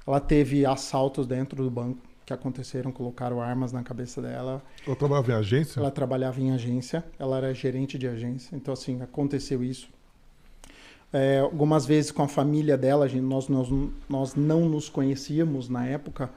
ela 0.06 0.20
teve 0.20 0.66
assaltos 0.66 1.28
dentro 1.28 1.64
do 1.64 1.70
banco 1.70 2.00
que 2.26 2.34
aconteceram, 2.34 2.92
colocaram 2.92 3.42
armas 3.42 3.72
na 3.72 3.82
cabeça 3.82 4.22
dela. 4.22 4.62
Eu 4.86 4.96
trabalhava 4.96 5.32
em 5.32 5.36
agência? 5.36 5.80
Ela 5.80 5.92
trabalhava 5.92 6.42
em 6.42 6.52
agência, 6.52 7.04
ela 7.18 7.38
era 7.38 7.54
gerente 7.54 7.98
de 7.98 8.08
agência, 8.08 8.56
então 8.56 8.74
assim, 8.74 9.02
aconteceu 9.02 9.64
isso. 9.64 9.90
É, 11.14 11.40
algumas 11.40 11.86
vezes 11.86 12.12
com 12.12 12.22
a 12.22 12.28
família 12.28 12.78
dela, 12.78 13.08
gente, 13.08 13.22
nós, 13.22 13.48
nós, 13.48 13.70
nós 14.10 14.36
não 14.36 14.68
nos 14.68 14.90
conhecíamos 14.90 15.70
na 15.70 15.86
época, 15.86 16.30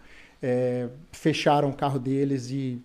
é, 0.42 0.88
fecharam 1.12 1.70
o 1.70 1.74
carro 1.74 1.98
deles 1.98 2.50
e 2.50 2.80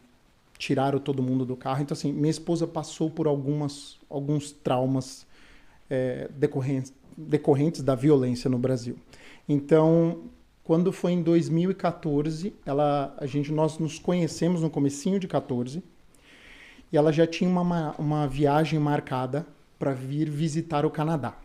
tiraram 0.58 1.00
todo 1.00 1.22
mundo 1.22 1.46
do 1.46 1.56
carro. 1.56 1.82
Então 1.82 1.96
assim, 1.96 2.12
minha 2.12 2.32
esposa 2.32 2.66
passou 2.66 3.10
por 3.10 3.28
algumas, 3.28 3.98
alguns 4.10 4.52
traumas 4.52 5.26
é, 5.90 6.30
decorrentes, 6.36 6.94
decorrentes 7.18 7.82
da 7.82 7.96
violência 7.96 8.50
no 8.50 8.58
Brasil. 8.58 8.98
Então, 9.48 10.24
quando 10.64 10.92
foi 10.92 11.12
em 11.12 11.22
2014, 11.22 12.54
ela, 12.66 13.16
a 13.18 13.26
gente, 13.26 13.52
nós 13.52 13.78
nos 13.78 14.00
conhecemos 14.00 14.62
no 14.62 14.70
comecinho 14.70 15.20
de 15.20 15.28
14 15.28 15.84
e 16.92 16.98
ela 16.98 17.12
já 17.12 17.28
tinha 17.28 17.50
uma, 17.50 17.96
uma 17.98 18.28
viagem 18.28 18.80
marcada 18.80 19.46
para 19.78 19.94
vir 19.94 20.30
visitar 20.30 20.86
o 20.86 20.90
Canadá. 20.90 21.38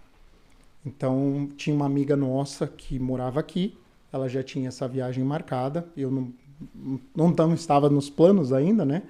Então, 0.85 1.51
tinha 1.57 1.77
uma 1.77 1.85
amiga 1.85 2.17
nossa 2.17 2.67
que 2.67 2.99
morava 2.99 3.39
aqui, 3.39 3.77
ela 4.13 4.29
já 4.29 4.43
tinha 4.43 4.69
essa 4.69 4.87
viagem 4.89 5.25
marcada, 5.25 5.87
eu 5.97 6.11
não, 6.11 6.33
não, 7.15 7.31
não 7.31 7.55
estava 7.55 7.89
nos 7.89 8.11
planos 8.11 8.53
ainda, 8.53 8.85
né? 8.85 9.03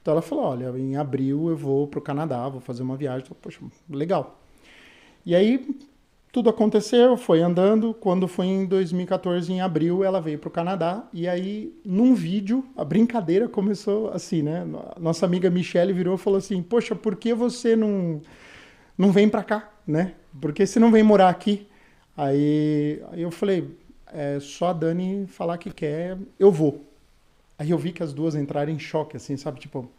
Então 0.00 0.12
ela 0.12 0.22
falou, 0.22 0.44
olha, 0.44 0.78
em 0.78 0.96
abril 0.96 1.48
eu 1.48 1.56
vou 1.56 1.86
para 1.86 1.98
o 1.98 2.02
Canadá, 2.02 2.48
vou 2.48 2.60
fazer 2.60 2.82
uma 2.82 2.96
viagem. 2.96 3.26
Poxa, 3.40 3.60
legal. 3.88 4.38
E 5.24 5.34
aí 5.34 5.66
tudo 6.34 6.50
aconteceu, 6.50 7.16
foi 7.16 7.40
andando. 7.40 7.94
Quando 7.94 8.26
foi 8.26 8.46
em 8.46 8.66
2014, 8.66 9.52
em 9.52 9.60
abril, 9.60 10.02
ela 10.02 10.20
veio 10.20 10.36
para 10.36 10.48
o 10.48 10.50
Canadá. 10.50 11.08
E 11.12 11.28
aí, 11.28 11.72
num 11.84 12.12
vídeo, 12.12 12.64
a 12.76 12.84
brincadeira 12.84 13.48
começou 13.48 14.10
assim, 14.10 14.42
né? 14.42 14.66
Nossa 14.98 15.24
amiga 15.24 15.48
Michelle 15.48 15.92
virou 15.92 16.16
e 16.16 16.18
falou 16.18 16.38
assim: 16.38 16.60
Poxa, 16.60 16.96
por 16.96 17.14
que 17.14 17.32
você 17.32 17.76
não, 17.76 18.20
não 18.98 19.12
vem 19.12 19.28
para 19.28 19.44
cá, 19.44 19.70
né? 19.86 20.14
Por 20.40 20.52
que 20.52 20.66
você 20.66 20.80
não 20.80 20.90
vem 20.90 21.04
morar 21.04 21.28
aqui? 21.28 21.68
Aí, 22.16 23.00
aí 23.12 23.22
eu 23.22 23.30
falei: 23.30 23.70
É 24.16 24.38
só 24.38 24.66
a 24.68 24.72
Dani 24.72 25.26
falar 25.26 25.58
que 25.58 25.72
quer, 25.72 26.16
eu 26.38 26.52
vou. 26.52 26.84
Aí 27.58 27.70
eu 27.70 27.78
vi 27.78 27.92
que 27.92 28.00
as 28.00 28.12
duas 28.12 28.36
entraram 28.36 28.72
em 28.72 28.78
choque, 28.78 29.16
assim, 29.16 29.36
sabe? 29.36 29.58
Tipo, 29.58 29.90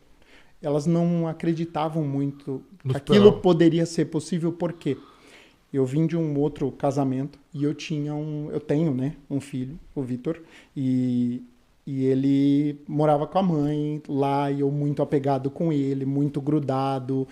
elas 0.62 0.86
não 0.86 1.28
acreditavam 1.28 2.02
muito 2.02 2.64
que 2.82 2.96
aquilo 2.96 3.42
poderia 3.42 3.86
ser 3.86 4.06
possível, 4.06 4.54
por 4.54 4.72
quê? 4.72 4.98
Eu 5.74 5.86
vim 5.86 6.08
de 6.08 6.16
um 6.16 6.40
outro 6.40 6.72
casamento 6.72 7.38
e 7.54 7.66
eu 7.66 7.74
tinha 7.74 8.16
um, 8.16 8.50
eu 8.52 8.62
tenho, 8.62 8.94
né, 8.94 9.18
um 9.30 9.42
filho, 9.42 9.78
o 9.94 10.02
Vitor, 10.02 10.42
e, 10.76 11.44
e 11.86 12.06
ele 12.06 12.80
morava 12.88 13.28
com 13.28 13.38
a 13.38 13.44
mãe 13.44 14.02
lá 14.08 14.50
e 14.50 14.62
eu 14.62 14.72
muito 14.72 15.02
apegado 15.02 15.50
com 15.52 15.74
ele, 15.74 16.06
muito 16.06 16.40
grudado. 16.40 17.28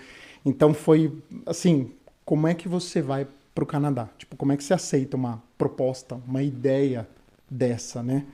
Então 0.45 0.73
foi 0.73 1.13
assim, 1.45 1.91
como 2.25 2.45
é 2.45 2.53
que 2.53 2.67
você 2.67 3.01
vai 3.01 3.25
para 3.55 3.63
o 3.63 3.67
Canadá? 3.67 4.09
Tipo, 4.17 4.35
como 4.35 4.51
é 4.51 4.57
que 4.57 4.63
você 4.63 4.73
aceita 4.73 5.15
uma 5.15 5.41
proposta, 5.63 6.19
uma 6.27 6.43
ideia 6.43 7.07
dessa, 7.49 8.03
né? 8.03 8.25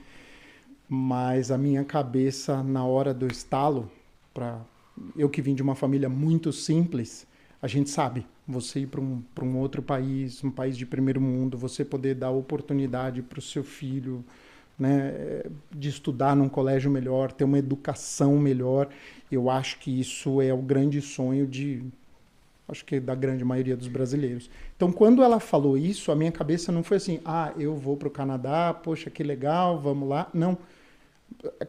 Mas 0.88 1.52
a 1.52 1.56
minha 1.56 1.84
cabeça 1.84 2.60
na 2.60 2.84
hora 2.84 3.14
do 3.14 3.28
estalo, 3.28 3.88
para 4.34 4.60
eu 5.16 5.28
que 5.30 5.40
vim 5.40 5.54
de 5.54 5.62
uma 5.62 5.76
família 5.76 6.08
muito 6.08 6.52
simples, 6.52 7.28
a 7.62 7.68
gente 7.68 7.88
sabe, 7.88 8.26
você 8.48 8.80
ir 8.80 8.88
para 8.88 9.00
um, 9.00 9.22
um 9.42 9.58
outro 9.58 9.80
país, 9.80 10.42
um 10.42 10.50
país 10.50 10.76
de 10.76 10.84
primeiro 10.84 11.20
mundo, 11.20 11.56
você 11.56 11.84
poder 11.84 12.16
dar 12.16 12.30
oportunidade 12.30 13.22
para 13.22 13.38
o 13.38 13.42
seu 13.42 13.62
filho, 13.62 14.24
né, 14.76 15.44
de 15.70 15.88
estudar 15.88 16.34
num 16.34 16.48
colégio 16.48 16.90
melhor, 16.90 17.30
ter 17.30 17.44
uma 17.44 17.58
educação 17.58 18.36
melhor, 18.38 18.88
eu 19.30 19.48
acho 19.48 19.78
que 19.78 20.00
isso 20.00 20.42
é 20.42 20.52
o 20.52 20.62
grande 20.62 21.00
sonho 21.00 21.46
de, 21.46 21.84
acho 22.70 22.84
que 22.84 23.00
da 23.00 23.14
grande 23.14 23.44
maioria 23.44 23.76
dos 23.76 23.88
brasileiros. 23.88 24.50
Então, 24.76 24.92
quando 24.92 25.22
ela 25.22 25.40
falou 25.40 25.76
isso, 25.76 26.12
a 26.12 26.16
minha 26.16 26.30
cabeça 26.30 26.70
não 26.70 26.82
foi 26.82 26.98
assim, 26.98 27.20
ah, 27.24 27.52
eu 27.58 27.74
vou 27.74 27.96
para 27.96 28.08
o 28.08 28.10
Canadá, 28.10 28.72
poxa, 28.72 29.10
que 29.10 29.22
legal, 29.22 29.78
vamos 29.78 30.08
lá. 30.08 30.28
Não, 30.32 30.56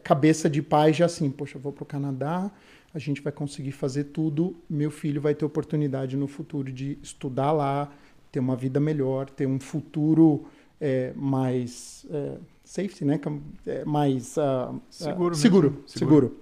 cabeça 0.02 0.48
de 0.48 0.62
pai 0.62 0.92
já 0.92 1.06
assim, 1.06 1.30
poxa, 1.30 1.56
eu 1.56 1.60
vou 1.60 1.72
para 1.72 1.82
o 1.82 1.86
Canadá, 1.86 2.50
a 2.94 2.98
gente 2.98 3.20
vai 3.20 3.32
conseguir 3.32 3.72
fazer 3.72 4.04
tudo. 4.04 4.56
Meu 4.68 4.90
filho 4.90 5.20
vai 5.20 5.34
ter 5.34 5.44
oportunidade 5.44 6.16
no 6.16 6.28
futuro 6.28 6.70
de 6.70 6.98
estudar 7.02 7.52
lá, 7.52 7.90
ter 8.30 8.40
uma 8.40 8.56
vida 8.56 8.78
melhor, 8.78 9.28
ter 9.28 9.46
um 9.46 9.58
futuro 9.58 10.44
é, 10.80 11.12
mais 11.16 12.06
é, 12.10 12.36
safety, 12.64 13.04
né? 13.04 13.20
É, 13.66 13.84
mais 13.84 14.36
uh, 14.36 14.80
seguro, 14.90 15.34
uh, 15.34 15.36
seguro, 15.36 15.84
seguro. 15.86 16.36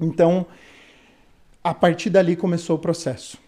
Então, 0.00 0.46
a 1.62 1.74
partir 1.74 2.10
dali 2.10 2.36
começou 2.36 2.76
o 2.76 2.78
processo. 2.78 3.38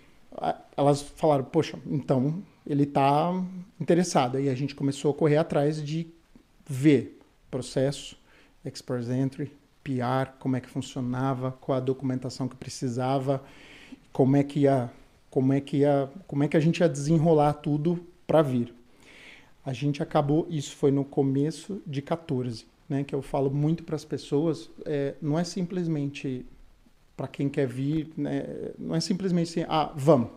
Elas 0.77 1.03
falaram, 1.03 1.45
poxa, 1.45 1.79
então 1.87 2.43
ele 2.67 2.85
está 2.85 3.33
interessado. 3.81 4.41
E 4.41 4.49
a 4.49 4.55
gente 4.55 4.75
começou 4.75 5.11
a 5.11 5.15
correr 5.15 5.37
atrás 5.37 5.83
de 5.83 6.07
ver 6.67 7.19
processo, 7.51 8.17
Express 8.65 9.09
Entry, 9.09 9.53
PR, 9.83 10.33
como 10.39 10.57
é 10.57 10.61
que 10.61 10.71
funcionava, 10.71 11.53
qual 11.53 11.77
a 11.77 11.81
documentação 11.81 12.49
que 12.49 12.57
precisava, 12.57 13.43
como 14.13 14.37
é 14.37 14.45
que 14.45 14.61
ia, 14.61 14.91
como 15.29 15.53
é 15.53 15.61
que 15.61 15.79
ia, 15.79 16.09
como 16.27 16.45
é 16.45 16.49
que 16.49 16.57
a 16.57 16.61
gente 16.61 16.79
ia 16.79 16.89
desenrolar 16.89 17.55
tudo 17.55 18.05
para 18.27 18.43
vir. 18.43 18.73
A 19.65 19.73
gente 19.73 20.03
acabou, 20.03 20.47
isso 20.49 20.77
foi 20.77 20.91
no 20.91 21.05
começo 21.05 21.83
de 21.87 22.03
14, 22.03 22.67
né, 22.89 23.05
que 23.05 23.15
eu 23.15 23.23
falo 23.23 23.51
muito 23.51 23.85
para 23.85 23.97
as 23.97 24.05
pessoas, 24.05 24.71
é, 24.85 25.15
não 25.21 25.39
é 25.39 25.45
simplesmente 25.45 26.45
para 27.17 27.29
quem 27.29 27.49
quer 27.49 27.67
vir, 27.67 28.13
né, 28.17 28.73
não 28.79 28.95
é 28.95 29.01
simplesmente 29.01 29.51
assim, 29.51 29.67
ah, 29.69 29.93
vamos, 29.95 30.31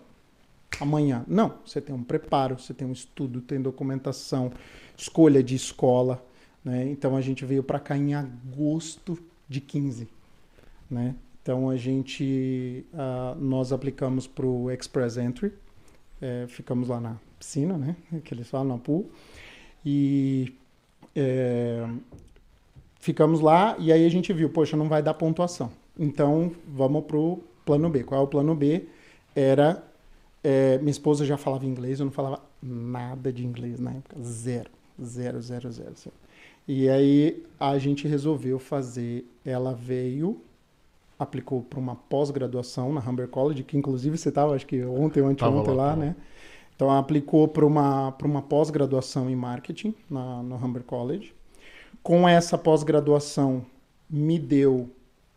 amanhã. 0.79 1.23
Não, 1.27 1.55
você 1.65 1.81
tem 1.81 1.95
um 1.95 2.03
preparo, 2.03 2.59
você 2.59 2.73
tem 2.73 2.87
um 2.87 2.91
estudo, 2.91 3.41
tem 3.41 3.61
documentação, 3.61 4.51
escolha 4.97 5.41
de 5.41 5.55
escola, 5.55 6.23
né? 6.63 6.87
Então 6.89 7.15
a 7.15 7.21
gente 7.21 7.45
veio 7.45 7.63
para 7.63 7.79
cá 7.79 7.97
em 7.97 8.13
agosto 8.13 9.17
de 9.47 9.61
15, 9.61 10.07
né? 10.89 11.15
Então 11.41 11.69
a 11.69 11.77
gente, 11.77 12.85
uh, 12.93 13.39
nós 13.39 13.71
aplicamos 13.71 14.25
para 14.25 14.45
o 14.45 14.71
Express 14.71 15.17
Entry, 15.17 15.53
é, 16.19 16.45
ficamos 16.47 16.87
lá 16.87 16.99
na 16.99 17.17
piscina, 17.37 17.77
né? 17.77 17.95
Que 18.23 18.33
eles 18.33 18.49
falam 18.49 18.67
na 18.67 18.77
pool 18.77 19.09
e 19.85 20.55
é, 21.15 21.87
ficamos 22.99 23.41
lá 23.41 23.75
e 23.77 23.91
aí 23.91 24.05
a 24.05 24.09
gente 24.09 24.33
viu, 24.33 24.49
poxa, 24.49 24.75
não 24.75 24.89
vai 24.89 25.03
dar 25.03 25.13
pontuação. 25.13 25.71
Então 25.97 26.51
vamos 26.67 27.05
pro 27.05 27.39
plano 27.65 27.89
B. 27.89 28.03
Qual 28.03 28.21
é 28.21 28.23
o 28.23 28.27
plano 28.27 28.55
B? 28.55 28.87
Era 29.35 29.83
é, 30.43 30.77
minha 30.77 30.91
esposa 30.91 31.25
já 31.25 31.37
falava 31.37 31.65
inglês, 31.65 31.99
eu 31.99 32.05
não 32.05 32.13
falava 32.13 32.39
nada 32.61 33.33
de 33.33 33.43
inglês 33.43 33.79
na 33.79 33.93
época, 33.93 34.15
zero, 34.21 34.69
zero, 35.03 35.41
zero, 35.41 35.71
zero. 35.71 35.95
zero. 35.95 36.15
E 36.67 36.87
aí 36.87 37.43
a 37.59 37.77
gente 37.79 38.07
resolveu 38.07 38.59
fazer. 38.59 39.25
Ela 39.43 39.73
veio, 39.73 40.39
aplicou 41.17 41.63
para 41.63 41.79
uma 41.79 41.95
pós-graduação 41.95 42.93
na 42.93 43.01
Humber 43.01 43.27
College, 43.27 43.63
que 43.63 43.75
inclusive 43.75 44.17
você 44.17 44.29
estava, 44.29 44.55
acho 44.55 44.67
que 44.67 44.83
ontem 44.83 45.21
ou 45.21 45.29
anteontem 45.29 45.73
lá, 45.73 45.87
lá 45.87 45.95
né? 45.95 46.15
Então 46.75 46.91
aplicou 46.91 47.47
para 47.47 47.65
uma, 47.65 48.15
uma 48.23 48.41
pós-graduação 48.43 49.27
em 49.27 49.35
marketing 49.35 49.95
na, 50.07 50.43
no 50.43 50.55
Humber 50.55 50.83
College. 50.83 51.33
Com 52.03 52.29
essa 52.29 52.55
pós-graduação, 52.55 53.65
me 54.07 54.37
deu 54.37 54.89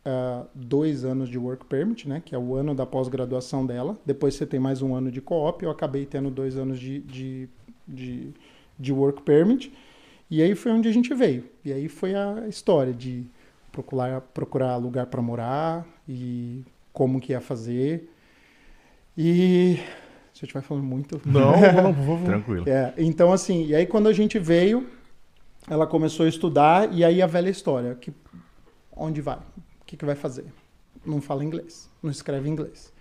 uh, 0.09 0.47
dois 0.55 1.05
anos 1.05 1.29
de 1.29 1.39
work 1.39 1.67
permit, 1.67 2.09
né? 2.09 2.23
Que 2.25 2.35
é 2.35 2.39
o 2.39 2.55
ano 2.55 2.75
da 2.75 2.87
pós-graduação 2.87 3.67
dela. 3.67 3.97
Depois 4.05 4.35
você 4.35 4.47
tem 4.47 4.59
mais 4.59 4.81
um 4.81 4.95
ano 4.95 5.11
de 5.11 5.21
co-op. 5.21 5.63
Eu 5.63 5.71
acabei 5.71 6.07
tendo 6.07 6.31
dois 6.31 6.57
anos 6.57 6.79
de, 6.79 7.01
de, 7.01 7.49
de, 7.87 8.33
de 8.79 8.93
work 8.93 9.23
permit. 9.23 9.73
E 10.31 10.43
aí 10.43 10.55
foi 10.55 10.73
onde 10.73 10.89
a 10.89 10.93
gente 10.93 11.13
veio. 11.15 11.45
E 11.65 11.73
aí 11.73 11.89
foi 11.89 12.15
a 12.15 12.47
história 12.49 12.93
de 12.93 13.25
procurar, 13.71 14.21
procurar 14.21 14.77
lugar 14.77 15.07
para 15.07 15.23
morar 15.23 15.87
e 16.09 16.65
como 16.93 17.21
que 17.21 17.33
ia 17.33 17.41
fazer. 17.41 18.11
E 19.17 19.79
se 20.33 20.45
eu 20.45 20.47
estiver 20.47 20.63
falando 20.63 20.85
muito. 20.85 21.21
Não, 21.25 21.53
não, 21.53 21.95
favor. 21.95 22.21
Tranquilo. 22.25 22.69
É, 22.69 22.95
então, 22.97 23.33
assim, 23.33 23.67
e 23.67 23.75
aí 23.75 23.87
quando 23.87 24.09
a 24.09 24.13
gente 24.13 24.39
veio, 24.39 24.87
ela 25.69 25.87
começou 25.87 26.27
a 26.27 26.29
estudar, 26.29 26.93
e 26.93 27.05
aí 27.05 27.21
a 27.21 27.27
velha 27.27 27.51
história: 27.51 27.95
que, 27.95 28.13
onde 28.97 29.21
vai? 29.21 29.39
O 29.89 29.91
que, 29.91 29.97
que 29.97 30.05
vai 30.05 30.15
fazer? 30.15 30.45
Não 31.07 31.19
fala 31.19 31.43
inglês, 31.43 31.89
não 32.03 32.11
escreve 32.11 32.47
inglês. 32.47 32.93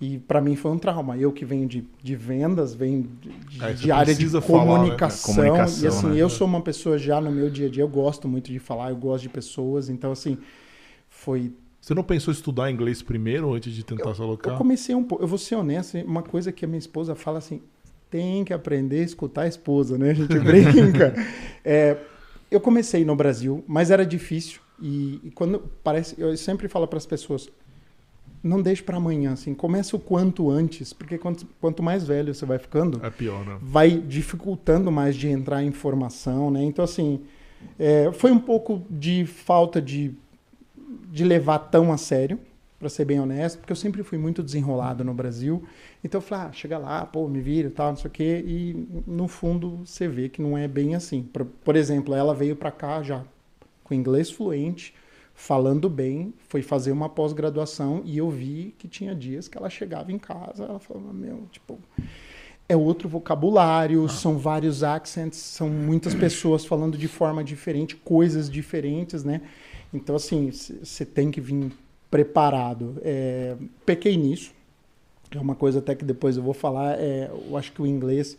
E 0.00 0.18
para 0.18 0.40
mim 0.40 0.56
foi 0.56 0.72
um 0.72 0.78
trauma. 0.78 1.16
Eu 1.16 1.32
que 1.32 1.44
venho 1.44 1.68
de, 1.68 1.86
de 2.02 2.16
vendas, 2.16 2.74
venho 2.74 3.08
de, 3.48 3.64
é, 3.64 3.72
de 3.72 3.92
área 3.92 4.12
de 4.12 4.28
comunicação, 4.40 5.34
falar, 5.34 5.44
né? 5.44 5.50
comunicação. 5.50 5.84
E 5.84 5.86
assim, 5.86 6.08
né? 6.08 6.16
eu 6.16 6.28
sou 6.28 6.48
uma 6.48 6.60
pessoa 6.60 6.98
já 6.98 7.20
no 7.20 7.30
meu 7.30 7.48
dia 7.48 7.68
a 7.68 7.70
dia, 7.70 7.84
eu 7.84 7.88
gosto 7.88 8.26
muito 8.26 8.50
de 8.50 8.58
falar, 8.58 8.90
eu 8.90 8.96
gosto 8.96 9.22
de 9.22 9.28
pessoas. 9.28 9.88
Então, 9.88 10.10
assim, 10.10 10.36
foi. 11.08 11.52
Você 11.80 11.94
não 11.94 12.02
pensou 12.02 12.32
em 12.32 12.36
estudar 12.36 12.72
inglês 12.72 13.00
primeiro 13.00 13.54
antes 13.54 13.72
de 13.72 13.84
tentar 13.84 14.10
eu, 14.10 14.14
se 14.16 14.20
alocar? 14.20 14.54
Eu 14.54 14.58
comecei 14.58 14.96
um 14.96 15.04
pouco. 15.04 15.22
Eu 15.22 15.28
vou 15.28 15.38
ser 15.38 15.54
honesto, 15.54 15.96
uma 15.98 16.22
coisa 16.22 16.50
que 16.50 16.64
a 16.64 16.68
minha 16.68 16.80
esposa 16.80 17.14
fala 17.14 17.38
assim: 17.38 17.62
tem 18.10 18.44
que 18.44 18.52
aprender 18.52 19.00
a 19.00 19.04
escutar 19.04 19.42
a 19.42 19.48
esposa, 19.48 19.96
né? 19.96 20.10
A 20.10 20.14
gente 20.14 20.36
brinca. 20.40 21.14
é, 21.64 21.96
eu 22.50 22.60
comecei 22.60 23.04
no 23.04 23.14
Brasil, 23.14 23.62
mas 23.68 23.92
era 23.92 24.04
difícil. 24.04 24.63
E, 24.80 25.20
e 25.24 25.30
quando 25.30 25.60
parece, 25.82 26.14
eu 26.18 26.36
sempre 26.36 26.68
falo 26.68 26.86
para 26.86 26.96
as 26.96 27.06
pessoas: 27.06 27.48
não 28.42 28.60
deixe 28.60 28.82
para 28.82 28.96
amanhã, 28.96 29.32
assim, 29.32 29.54
comece 29.54 29.94
o 29.94 29.98
quanto 29.98 30.50
antes, 30.50 30.92
porque 30.92 31.16
quanto, 31.16 31.46
quanto 31.60 31.82
mais 31.82 32.06
velho 32.06 32.34
você 32.34 32.44
vai 32.44 32.58
ficando, 32.58 33.04
é 33.04 33.10
pior, 33.10 33.44
né? 33.44 33.58
vai 33.62 33.90
dificultando 33.90 34.90
mais 34.90 35.16
de 35.16 35.28
entrar 35.28 35.62
em 35.62 35.68
informação, 35.68 36.50
né? 36.50 36.62
Então, 36.62 36.84
assim, 36.84 37.22
é, 37.78 38.10
foi 38.12 38.30
um 38.30 38.38
pouco 38.38 38.82
de 38.90 39.24
falta 39.24 39.80
de, 39.80 40.12
de 41.10 41.24
levar 41.24 41.58
tão 41.58 41.92
a 41.92 41.96
sério, 41.96 42.38
para 42.84 42.90
ser 42.90 43.06
bem 43.06 43.18
honesto, 43.18 43.58
porque 43.58 43.72
eu 43.72 43.76
sempre 43.76 44.02
fui 44.02 44.18
muito 44.18 44.42
desenrolado 44.42 45.02
no 45.02 45.14
Brasil. 45.14 45.62
Então 46.02 46.18
eu 46.18 46.22
falei, 46.22 46.48
ah, 46.48 46.52
chega 46.52 46.76
lá, 46.76 47.06
pô, 47.06 47.26
me 47.26 47.40
vira 47.40 47.68
e 47.68 47.70
tal, 47.70 47.88
não 47.88 47.96
sei 47.96 48.08
o 48.08 48.10
quê. 48.10 48.44
E 48.46 49.02
no 49.06 49.26
fundo 49.26 49.86
você 49.86 50.06
vê 50.06 50.28
que 50.28 50.42
não 50.42 50.58
é 50.58 50.68
bem 50.68 50.94
assim. 50.94 51.22
Por, 51.22 51.46
por 51.46 51.76
exemplo, 51.76 52.14
ela 52.14 52.34
veio 52.34 52.54
para 52.54 52.70
cá 52.70 53.02
já 53.02 53.24
com 53.84 53.94
inglês 53.94 54.30
fluente, 54.30 54.94
falando 55.34 55.88
bem, 55.88 56.32
foi 56.48 56.62
fazer 56.62 56.90
uma 56.90 57.08
pós-graduação 57.08 58.02
e 58.04 58.18
eu 58.18 58.30
vi 58.30 58.74
que 58.78 58.88
tinha 58.88 59.14
dias 59.14 59.46
que 59.46 59.58
ela 59.58 59.68
chegava 59.68 60.10
em 60.10 60.18
casa, 60.18 60.64
ela 60.64 60.78
falava, 60.78 61.12
meu, 61.12 61.46
tipo, 61.52 61.78
é 62.68 62.76
outro 62.76 63.08
vocabulário, 63.08 64.04
ah. 64.04 64.08
são 64.08 64.38
vários 64.38 64.82
accents, 64.82 65.36
são 65.36 65.68
muitas 65.68 66.14
pessoas 66.14 66.64
falando 66.64 66.96
de 66.96 67.08
forma 67.08 67.44
diferente, 67.44 67.94
coisas 67.96 68.48
diferentes, 68.48 69.22
né? 69.22 69.42
Então, 69.92 70.16
assim, 70.16 70.50
você 70.50 71.04
tem 71.04 71.30
que 71.30 71.40
vir 71.40 71.70
preparado. 72.10 72.96
É, 73.02 73.56
pequei 73.84 74.16
nisso, 74.16 74.52
é 75.30 75.38
uma 75.38 75.54
coisa 75.54 75.80
até 75.80 75.94
que 75.94 76.04
depois 76.04 76.36
eu 76.36 76.42
vou 76.42 76.54
falar, 76.54 76.98
é, 76.98 77.30
eu 77.48 77.56
acho 77.56 77.72
que 77.72 77.82
o 77.82 77.86
inglês 77.86 78.36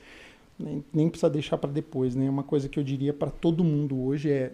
nem, 0.57 0.83
nem 0.93 1.09
precisa 1.09 1.29
deixar 1.29 1.57
para 1.57 1.69
depois, 1.69 2.15
né? 2.15 2.29
Uma 2.29 2.43
coisa 2.43 2.67
que 2.67 2.79
eu 2.79 2.83
diria 2.83 3.13
para 3.13 3.29
todo 3.29 3.63
mundo 3.63 4.01
hoje 4.01 4.31
é 4.31 4.53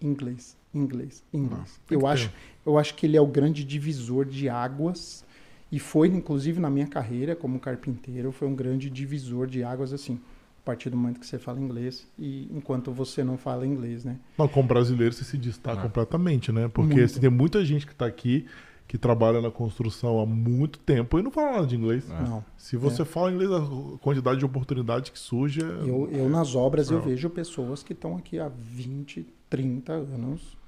inglês, 0.00 0.56
inglês, 0.74 1.22
inglês. 1.32 1.80
eu 1.90 2.06
acho, 2.06 2.28
ter. 2.28 2.34
eu 2.66 2.78
acho 2.78 2.94
que 2.94 3.06
ele 3.06 3.16
é 3.16 3.20
o 3.20 3.26
grande 3.26 3.64
divisor 3.64 4.24
de 4.24 4.48
águas 4.48 5.24
e 5.70 5.78
foi 5.78 6.08
inclusive 6.08 6.60
na 6.60 6.70
minha 6.70 6.86
carreira 6.86 7.36
como 7.36 7.58
carpinteiro, 7.60 8.32
foi 8.32 8.48
um 8.48 8.54
grande 8.54 8.88
divisor 8.90 9.46
de 9.46 9.62
águas 9.62 9.92
assim. 9.92 10.18
A 10.62 10.62
partir 10.62 10.90
do 10.90 10.96
momento 10.96 11.18
que 11.18 11.26
você 11.26 11.38
fala 11.38 11.58
inglês 11.58 12.06
e 12.18 12.46
enquanto 12.52 12.92
você 12.92 13.24
não 13.24 13.38
fala 13.38 13.66
inglês, 13.66 14.04
né? 14.04 14.18
Não, 14.36 14.46
como 14.46 14.68
brasileiro 14.68 15.12
você 15.12 15.24
se 15.24 15.38
destaca 15.38 15.80
É. 15.80 15.82
completamente, 15.82 16.52
né? 16.52 16.68
Porque 16.68 17.00
assim, 17.00 17.18
tem 17.18 17.30
muita 17.30 17.64
gente 17.64 17.86
que 17.86 17.94
tá 17.94 18.04
aqui 18.06 18.46
que 18.90 18.98
trabalha 18.98 19.40
na 19.40 19.52
construção 19.52 20.18
há 20.18 20.26
muito 20.26 20.76
tempo 20.80 21.16
e 21.16 21.22
não 21.22 21.30
fala 21.30 21.52
nada 21.52 21.66
de 21.68 21.76
inglês. 21.76 22.10
É. 22.10 22.28
Não. 22.28 22.44
Se 22.58 22.76
você 22.76 23.04
fala 23.04 23.30
inglês, 23.30 23.48
a 23.48 23.62
quantidade 24.00 24.40
de 24.40 24.44
oportunidade 24.44 25.12
que 25.12 25.18
surge 25.20 25.62
é... 25.62 25.64
Eu, 25.64 26.08
eu 26.10 26.28
nas 26.28 26.56
obras 26.56 26.90
eu 26.90 27.00
vejo 27.00 27.30
pessoas 27.30 27.84
que 27.84 27.92
estão 27.92 28.16
aqui 28.16 28.40
há 28.40 28.48
20, 28.48 29.24
30 29.48 29.92
anos 29.92 30.58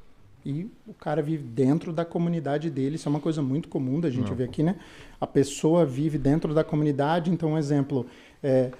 e 0.46 0.70
o 0.86 0.94
cara 0.94 1.20
vive 1.20 1.42
dentro 1.42 1.92
da 1.92 2.04
comunidade 2.04 2.70
dele. 2.70 2.94
Isso 2.94 3.08
é 3.08 3.10
uma 3.10 3.18
coisa 3.18 3.42
muito 3.42 3.68
comum 3.68 3.98
da 3.98 4.08
gente 4.08 4.30
Não. 4.30 4.36
ver 4.36 4.44
aqui, 4.44 4.62
né? 4.62 4.76
A 5.20 5.26
pessoa 5.26 5.84
vive 5.84 6.16
dentro 6.16 6.54
da 6.54 6.62
comunidade. 6.62 7.28
Então, 7.28 7.54
um 7.54 7.58
exemplo, 7.58 8.06
é, 8.40 8.70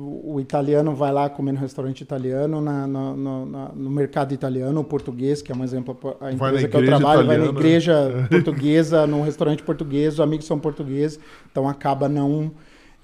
o, 0.00 0.34
o 0.34 0.40
italiano 0.40 0.94
vai 0.94 1.12
lá 1.12 1.28
comer 1.30 1.52
no 1.52 1.58
restaurante 1.58 2.00
italiano, 2.02 2.60
na, 2.60 2.86
na- 2.86 3.14
na- 3.16 3.68
no 3.74 3.90
mercado 3.90 4.32
italiano, 4.34 4.80
o 4.80 4.84
português, 4.84 5.42
que 5.42 5.52
é 5.52 5.54
um 5.54 5.64
exemplo, 5.64 5.98
a 6.20 6.32
empresa 6.32 6.68
que 6.68 6.76
eu 6.76 6.82
trabalho, 6.82 7.24
vai 7.24 7.36
na 7.36 7.44
italiana. 7.44 7.46
igreja 7.46 7.94
portuguesa, 8.30 9.06
num 9.06 9.22
restaurante 9.22 9.62
português, 9.62 10.14
os 10.14 10.20
amigos 10.20 10.46
são 10.46 10.58
portugueses, 10.58 11.18
então 11.50 11.68
acaba 11.68 12.08
não... 12.08 12.52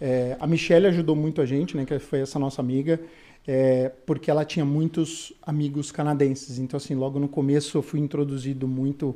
é, 0.00 0.36
a 0.40 0.46
Michelle 0.46 0.86
ajudou 0.88 1.16
muito 1.16 1.40
a 1.40 1.46
gente, 1.46 1.76
né, 1.76 1.84
que 1.84 1.98
foi 1.98 2.20
essa 2.20 2.38
nossa 2.38 2.60
amiga, 2.60 3.00
é, 3.46 3.90
porque 4.06 4.30
ela 4.30 4.44
tinha 4.44 4.64
muitos 4.64 5.32
amigos 5.42 5.92
canadenses. 5.92 6.58
Então, 6.58 6.76
assim, 6.76 6.94
logo 6.94 7.18
no 7.18 7.28
começo 7.28 7.78
eu 7.78 7.82
fui 7.82 8.00
introduzido 8.00 8.66
muito 8.66 9.14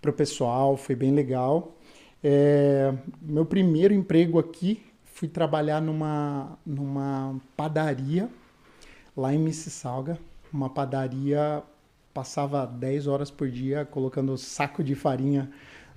pro 0.00 0.12
pessoal, 0.12 0.76
foi 0.76 0.94
bem 0.94 1.12
legal. 1.12 1.76
É, 2.22 2.92
meu 3.20 3.44
primeiro 3.44 3.92
emprego 3.92 4.38
aqui, 4.38 4.80
fui 5.22 5.28
trabalhar 5.28 5.80
numa, 5.80 6.58
numa 6.66 7.36
padaria 7.56 8.28
lá 9.16 9.32
em 9.32 9.38
Mississauga, 9.38 10.18
uma 10.52 10.68
padaria 10.68 11.62
passava 12.12 12.66
10 12.66 13.06
horas 13.06 13.30
por 13.30 13.48
dia 13.48 13.84
colocando 13.84 14.36
saco 14.36 14.82
de 14.82 14.96
farinha 14.96 15.48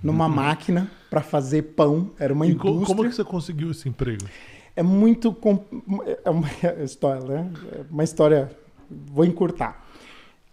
numa 0.03 0.29
máquina 0.29 0.91
para 1.09 1.21
fazer 1.23 1.63
pão. 1.75 2.11
Era 2.19 2.31
uma 2.31 2.45
Uhum. 2.45 2.51
E 2.51 2.53
indústria. 2.53 2.85
como 2.85 3.03
é 3.03 3.09
que 3.09 3.15
você 3.15 3.23
conseguiu 3.23 3.71
esse 3.71 3.89
emprego? 3.89 4.25
É 4.75 4.83
muito. 4.83 5.33
com- 5.33 5.63
É 6.23 6.29
uma 6.29 6.47
história, 6.85 7.23
né? 7.27 7.51
É 7.71 7.81
uma 7.89 8.03
história. 8.03 8.55
Vou 9.07 9.25
encurtar. 9.25 9.83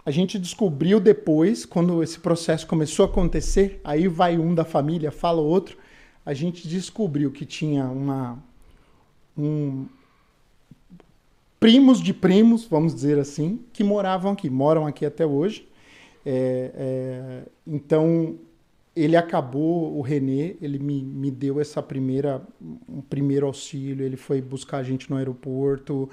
A 0.07 0.11
gente 0.11 0.39
descobriu 0.39 0.99
depois, 0.99 1.67
quando 1.67 2.03
esse 2.03 2.19
processo 2.19 2.67
começou 2.67 3.05
a 3.05 3.09
acontecer, 3.09 3.83
aí 3.85 4.09
vai 4.09 4.39
um 4.39 4.55
da 4.55 4.65
família, 4.65 5.11
fala 5.13 5.43
o 5.43 5.45
outro. 5.45 5.77
A 6.25 6.33
gente 6.33 6.67
descobriu 6.67 7.31
que 7.31 7.45
tinha 7.45 7.85
uma. 7.85 8.43
Um, 9.37 9.87
primos 11.59 12.01
de 12.01 12.13
primos, 12.13 12.65
vamos 12.67 12.95
dizer 12.95 13.19
assim, 13.19 13.61
que 13.73 13.85
moravam 13.85 14.33
aqui, 14.33 14.51
moram 14.51 14.87
aqui 14.87 15.07
até 15.07 15.25
hoje. 15.25 15.69
É, 16.25 16.73
é, 16.75 17.43
então, 17.67 18.37
ele 18.95 19.17
acabou, 19.17 19.97
o 19.97 20.03
Renê, 20.03 20.57
ele 20.61 20.79
me, 20.79 21.03
me 21.03 21.31
deu 21.31 21.61
essa 21.61 21.83
primeira, 21.83 22.43
um 22.89 23.01
primeiro 23.01 23.47
auxílio, 23.47 24.05
ele 24.05 24.17
foi 24.17 24.41
buscar 24.41 24.79
a 24.79 24.83
gente 24.83 25.11
no 25.11 25.17
aeroporto, 25.17 26.09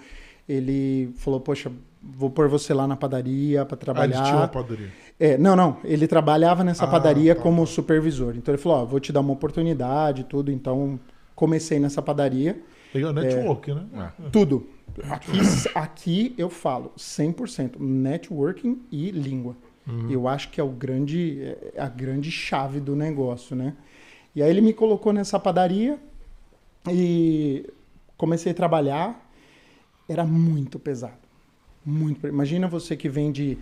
ele 0.48 1.12
falou, 1.18 1.40
poxa, 1.40 1.72
vou 2.02 2.30
pôr 2.30 2.48
você 2.48 2.74
lá 2.74 2.88
na 2.88 2.96
padaria 2.96 3.66
para 3.66 3.78
Ah, 3.96 4.06
eles 4.06 4.22
tinham 4.22 4.40
uma 4.40 4.48
trabalhar. 4.48 4.48
padaria. 4.48 4.94
É, 5.20 5.38
não, 5.38 5.56
não, 5.56 5.78
ele 5.84 6.08
trabalhava 6.08 6.64
nessa 6.64 6.86
Ah, 6.86 6.88
padaria 6.88 7.36
tá, 7.36 7.42
como 7.42 7.66
tá. 7.66 7.72
supervisor. 7.72 8.36
Então 8.38 8.54
ele 8.54 8.62
falou, 8.62 8.80
ó, 8.80 8.86
vou 8.86 9.00
te 9.00 9.12
dar 9.12 9.20
uma 9.20 9.34
oportunidade 9.34 10.24
tudo, 10.24 10.52
então 10.52 11.00
comecei 11.36 11.80
nessa 11.80 12.02
padaria. 12.02 12.62
Legal, 12.94 13.14
network, 13.14 13.74
né? 13.74 13.88
É. 13.94 14.30
Tudo. 14.30 14.68
Aqui, 15.10 15.40
aqui 15.76 16.36
eu 16.38 16.50
falo 16.50 16.92
100% 16.98 17.80
networking 17.80 18.82
e 18.92 19.12
língua. 19.12 19.56
Eu 20.08 20.28
acho 20.28 20.52
que 20.52 20.62
é 20.62 20.64
o 20.64 20.70
grande 20.70 21.42
é 21.74 21.82
a 21.82 21.90
grande 21.90 22.30
chave 22.30 22.80
do 22.80 22.96
negócio, 22.96 23.56
né? 23.56 23.76
E 24.36 24.44
aí 24.44 24.50
ele 24.50 24.62
me 24.62 24.72
colocou 24.72 25.12
nessa 25.12 25.40
padaria 25.40 26.00
e 26.88 27.66
comecei 28.16 28.52
a 28.52 28.56
trabalhar. 28.56 29.32
Era 30.08 30.26
muito 30.26 30.78
pesado. 30.78 31.18
Muito. 31.84 32.28
Imagina 32.28 32.68
você 32.68 32.96
que 32.96 33.10
vende 33.10 33.58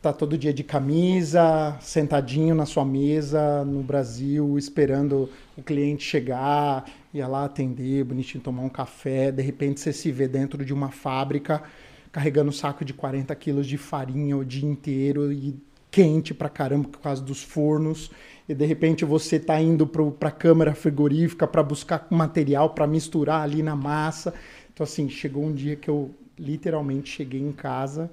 tá 0.00 0.12
todo 0.14 0.38
dia 0.38 0.52
de 0.52 0.64
camisa, 0.64 1.76
sentadinho 1.80 2.54
na 2.54 2.64
sua 2.64 2.84
mesa 2.84 3.64
no 3.64 3.82
Brasil, 3.82 4.56
esperando 4.56 5.28
o 5.56 5.62
cliente 5.62 6.04
chegar, 6.04 6.86
ia 7.12 7.28
lá 7.28 7.44
atender, 7.44 8.04
bonitinho, 8.04 8.42
tomar 8.42 8.62
um 8.62 8.68
café. 8.68 9.30
De 9.30 9.42
repente 9.42 9.78
você 9.78 9.92
se 9.92 10.10
vê 10.10 10.26
dentro 10.26 10.64
de 10.64 10.72
uma 10.72 10.90
fábrica 10.90 11.62
carregando 12.10 12.48
um 12.48 12.52
saco 12.52 12.84
de 12.84 12.94
40 12.94 13.34
quilos 13.36 13.66
de 13.66 13.76
farinha 13.76 14.36
o 14.36 14.44
dia 14.44 14.68
inteiro 14.68 15.30
e 15.30 15.54
quente 15.90 16.32
pra 16.32 16.48
caramba 16.48 16.88
por 16.88 17.00
causa 17.00 17.22
dos 17.22 17.42
fornos. 17.42 18.10
E 18.48 18.54
de 18.54 18.64
repente 18.64 19.04
você 19.04 19.38
tá 19.38 19.60
indo 19.60 19.86
pro, 19.86 20.10
pra 20.10 20.30
câmara 20.30 20.74
frigorífica 20.74 21.46
para 21.46 21.62
buscar 21.62 22.06
material 22.10 22.70
para 22.70 22.86
misturar 22.86 23.42
ali 23.42 23.62
na 23.62 23.76
massa. 23.76 24.32
Então, 24.72 24.82
assim, 24.82 25.10
chegou 25.10 25.44
um 25.44 25.52
dia 25.52 25.76
que 25.76 25.90
eu 25.90 26.10
literalmente 26.38 27.10
cheguei 27.10 27.40
em 27.40 27.52
casa 27.52 28.10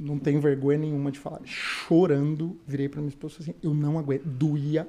não 0.00 0.18
tenho 0.18 0.40
vergonha 0.40 0.78
nenhuma 0.78 1.12
de 1.12 1.18
falar. 1.18 1.40
Chorando, 1.44 2.56
virei 2.66 2.88
para 2.88 3.00
minha 3.00 3.10
esposa 3.10 3.36
assim, 3.40 3.54
eu 3.62 3.74
não 3.74 3.98
aguento. 3.98 4.24
Doía 4.24 4.88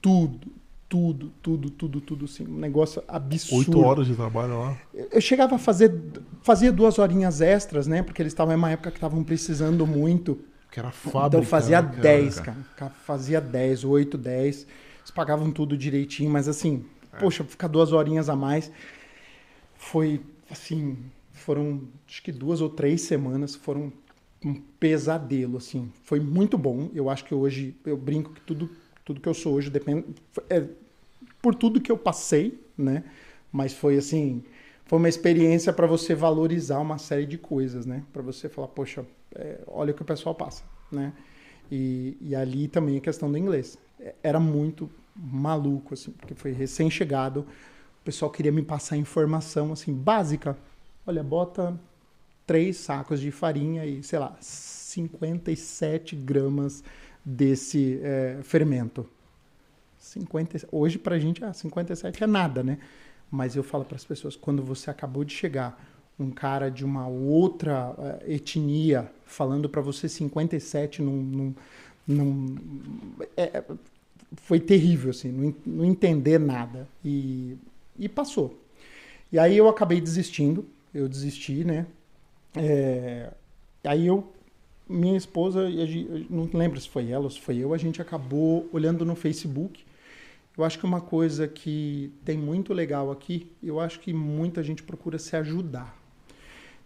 tudo, 0.00 0.48
tudo, 0.88 1.32
tudo, 1.42 1.70
tudo, 1.70 2.00
tudo, 2.00 2.24
assim. 2.26 2.46
Um 2.46 2.58
negócio 2.58 3.02
absurdo. 3.08 3.78
Oito 3.78 3.80
horas 3.80 4.06
de 4.06 4.14
trabalho 4.14 4.58
lá. 4.60 4.78
Eu 4.92 5.20
chegava 5.20 5.54
a 5.56 5.58
fazer, 5.58 5.92
fazia 6.42 6.70
duas 6.72 6.98
horinhas 6.98 7.40
extras, 7.40 7.86
né? 7.86 8.02
Porque 8.02 8.20
eles 8.22 8.32
estavam 8.32 8.52
em 8.54 8.56
uma 8.56 8.70
época 8.70 8.90
que 8.90 8.96
estavam 8.98 9.22
precisando 9.24 9.86
muito. 9.86 10.38
Que 10.70 10.78
era 10.78 10.90
fábrica. 10.90 11.26
Então 11.38 11.42
fazia 11.42 11.80
né, 11.82 11.88
cara? 11.88 12.02
10, 12.02 12.40
cara. 12.40 12.58
Ca- 12.76 12.90
Fazia 12.90 13.40
10, 13.40 13.84
8, 13.84 14.16
10. 14.18 14.66
Eles 15.00 15.10
pagavam 15.10 15.50
tudo 15.50 15.76
direitinho, 15.76 16.30
mas 16.30 16.46
assim, 16.46 16.84
poxa, 17.18 17.42
ficar 17.42 17.68
duas 17.68 17.92
horinhas 17.92 18.28
a 18.28 18.36
mais. 18.36 18.70
Foi 19.74 20.20
assim, 20.50 20.96
foram 21.32 21.82
acho 22.06 22.22
que 22.22 22.30
duas 22.32 22.60
ou 22.60 22.68
três 22.68 23.00
semanas, 23.02 23.54
foram 23.54 23.92
um 24.44 24.54
pesadelo, 24.54 25.58
assim. 25.58 25.90
Foi 26.02 26.20
muito 26.20 26.56
bom. 26.56 26.90
Eu 26.94 27.10
acho 27.10 27.24
que 27.24 27.34
hoje, 27.34 27.74
eu 27.84 27.96
brinco 27.96 28.32
que 28.32 28.40
tudo, 28.40 28.70
tudo 29.04 29.20
que 29.20 29.28
eu 29.28 29.34
sou 29.34 29.54
hoje 29.54 29.70
depende. 29.70 30.04
É, 30.48 30.64
por 31.42 31.54
tudo 31.54 31.80
que 31.80 31.90
eu 31.90 31.98
passei, 31.98 32.58
né? 32.76 33.04
Mas 33.52 33.72
foi 33.72 33.96
assim, 33.96 34.42
foi 34.84 34.98
uma 34.98 35.08
experiência 35.08 35.72
para 35.72 35.86
você 35.86 36.14
valorizar 36.14 36.78
uma 36.80 36.98
série 36.98 37.26
de 37.26 37.38
coisas, 37.38 37.86
né? 37.86 38.02
Para 38.12 38.22
você 38.22 38.48
falar, 38.48 38.68
poxa, 38.68 39.04
é, 39.34 39.60
olha 39.66 39.92
o 39.92 39.94
que 39.94 40.02
o 40.02 40.04
pessoal 40.04 40.34
passa, 40.34 40.62
né? 40.90 41.12
E, 41.70 42.16
e 42.20 42.34
ali 42.34 42.68
também 42.68 42.96
a 42.98 43.00
questão 43.00 43.30
do 43.30 43.38
inglês. 43.38 43.78
É, 43.98 44.14
Era 44.22 44.40
muito 44.40 44.90
maluco, 45.14 45.94
assim, 45.94 46.12
porque 46.12 46.34
foi 46.34 46.52
recém-chegado. 46.52 47.40
O 47.40 48.04
pessoal 48.04 48.30
queria 48.30 48.52
me 48.52 48.62
passar 48.62 48.96
informação, 48.96 49.72
assim, 49.72 49.92
básica. 49.92 50.56
Olha, 51.06 51.22
bota 51.22 51.78
três 52.50 52.78
sacos 52.78 53.20
de 53.20 53.30
farinha 53.30 53.86
e, 53.86 54.02
sei 54.02 54.18
lá, 54.18 54.36
57 54.40 56.16
gramas 56.16 56.82
desse 57.24 58.00
é, 58.02 58.40
fermento. 58.42 59.08
50, 60.00 60.58
hoje 60.72 60.98
pra 60.98 61.16
gente, 61.16 61.44
ah, 61.44 61.52
57 61.52 62.24
é 62.24 62.26
nada, 62.26 62.64
né? 62.64 62.78
Mas 63.30 63.54
eu 63.54 63.62
falo 63.62 63.84
para 63.84 63.94
as 63.94 64.04
pessoas, 64.04 64.34
quando 64.34 64.64
você 64.64 64.90
acabou 64.90 65.22
de 65.22 65.32
chegar, 65.32 65.80
um 66.18 66.32
cara 66.32 66.68
de 66.72 66.84
uma 66.84 67.06
outra 67.06 67.94
eh, 68.26 68.34
etnia 68.34 69.08
falando 69.24 69.68
para 69.68 69.80
você 69.80 70.08
57 70.08 71.00
num, 71.00 71.22
num, 71.22 71.54
num- 72.08 72.56
é, 73.36 73.62
foi 74.36 74.60
terrível, 74.60 75.10
assim, 75.10 75.30
não, 75.30 75.54
não 75.66 75.84
entender 75.84 76.38
nada. 76.40 76.88
E, 77.04 77.56
e 77.98 78.08
passou. 78.08 78.58
E 79.32 79.38
aí 79.38 79.56
eu 79.56 79.68
acabei 79.68 80.00
desistindo, 80.00 80.66
eu 80.94 81.08
desisti, 81.08 81.64
né? 81.64 81.86
É, 82.56 83.30
aí 83.84 84.06
eu, 84.06 84.32
minha 84.88 85.16
esposa, 85.16 85.68
não 86.28 86.48
lembro 86.52 86.80
se 86.80 86.88
foi 86.88 87.10
ela 87.10 87.24
ou 87.24 87.30
se 87.30 87.40
foi 87.40 87.58
eu, 87.58 87.72
a 87.72 87.78
gente 87.78 88.00
acabou 88.02 88.68
olhando 88.72 89.04
no 89.04 89.14
Facebook. 89.14 89.84
Eu 90.56 90.64
acho 90.64 90.78
que 90.78 90.84
uma 90.84 91.00
coisa 91.00 91.46
que 91.46 92.12
tem 92.24 92.36
muito 92.36 92.72
legal 92.74 93.10
aqui, 93.10 93.50
eu 93.62 93.80
acho 93.80 94.00
que 94.00 94.12
muita 94.12 94.62
gente 94.62 94.82
procura 94.82 95.18
se 95.18 95.34
ajudar. 95.36 95.96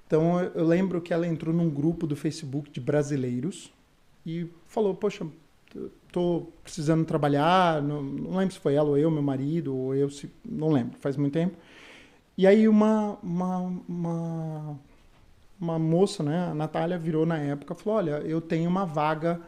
Então 0.07 0.40
eu 0.40 0.64
lembro 0.64 1.00
que 1.00 1.12
ela 1.12 1.27
entrou 1.27 1.55
num 1.55 1.70
grupo 1.70 2.07
do 2.07 2.14
Facebook 2.14 2.70
de 2.70 2.81
brasileiros 2.81 3.72
e 4.24 4.46
falou: 4.66 4.94
Poxa, 4.94 5.27
tô 6.12 6.48
precisando 6.62 7.05
trabalhar. 7.05 7.83
Não, 7.83 8.03
não 8.03 8.37
lembro 8.37 8.55
se 8.55 8.61
foi 8.61 8.74
ela 8.74 8.90
ou 8.90 8.98
eu, 8.98 9.11
meu 9.11 9.22
marido, 9.22 9.74
ou 9.77 9.94
eu, 9.94 10.11
se, 10.11 10.31
não 10.44 10.70
lembro, 10.70 10.96
faz 11.00 11.16
muito 11.16 11.33
tempo. 11.33 11.57
E 12.37 12.46
aí 12.46 12.68
uma, 12.68 13.18
uma, 13.22 13.59
uma, 13.88 14.81
uma 15.64 15.79
moça, 15.79 16.22
né, 16.22 16.48
a 16.50 16.55
Natália, 16.55 16.98
virou 16.98 17.24
na 17.24 17.38
época 17.38 17.74
e 17.74 17.77
falou, 17.77 17.98
olha, 17.98 18.22
eu 18.24 18.40
tenho 18.40 18.68
uma 18.68 18.85
vaga 18.85 19.40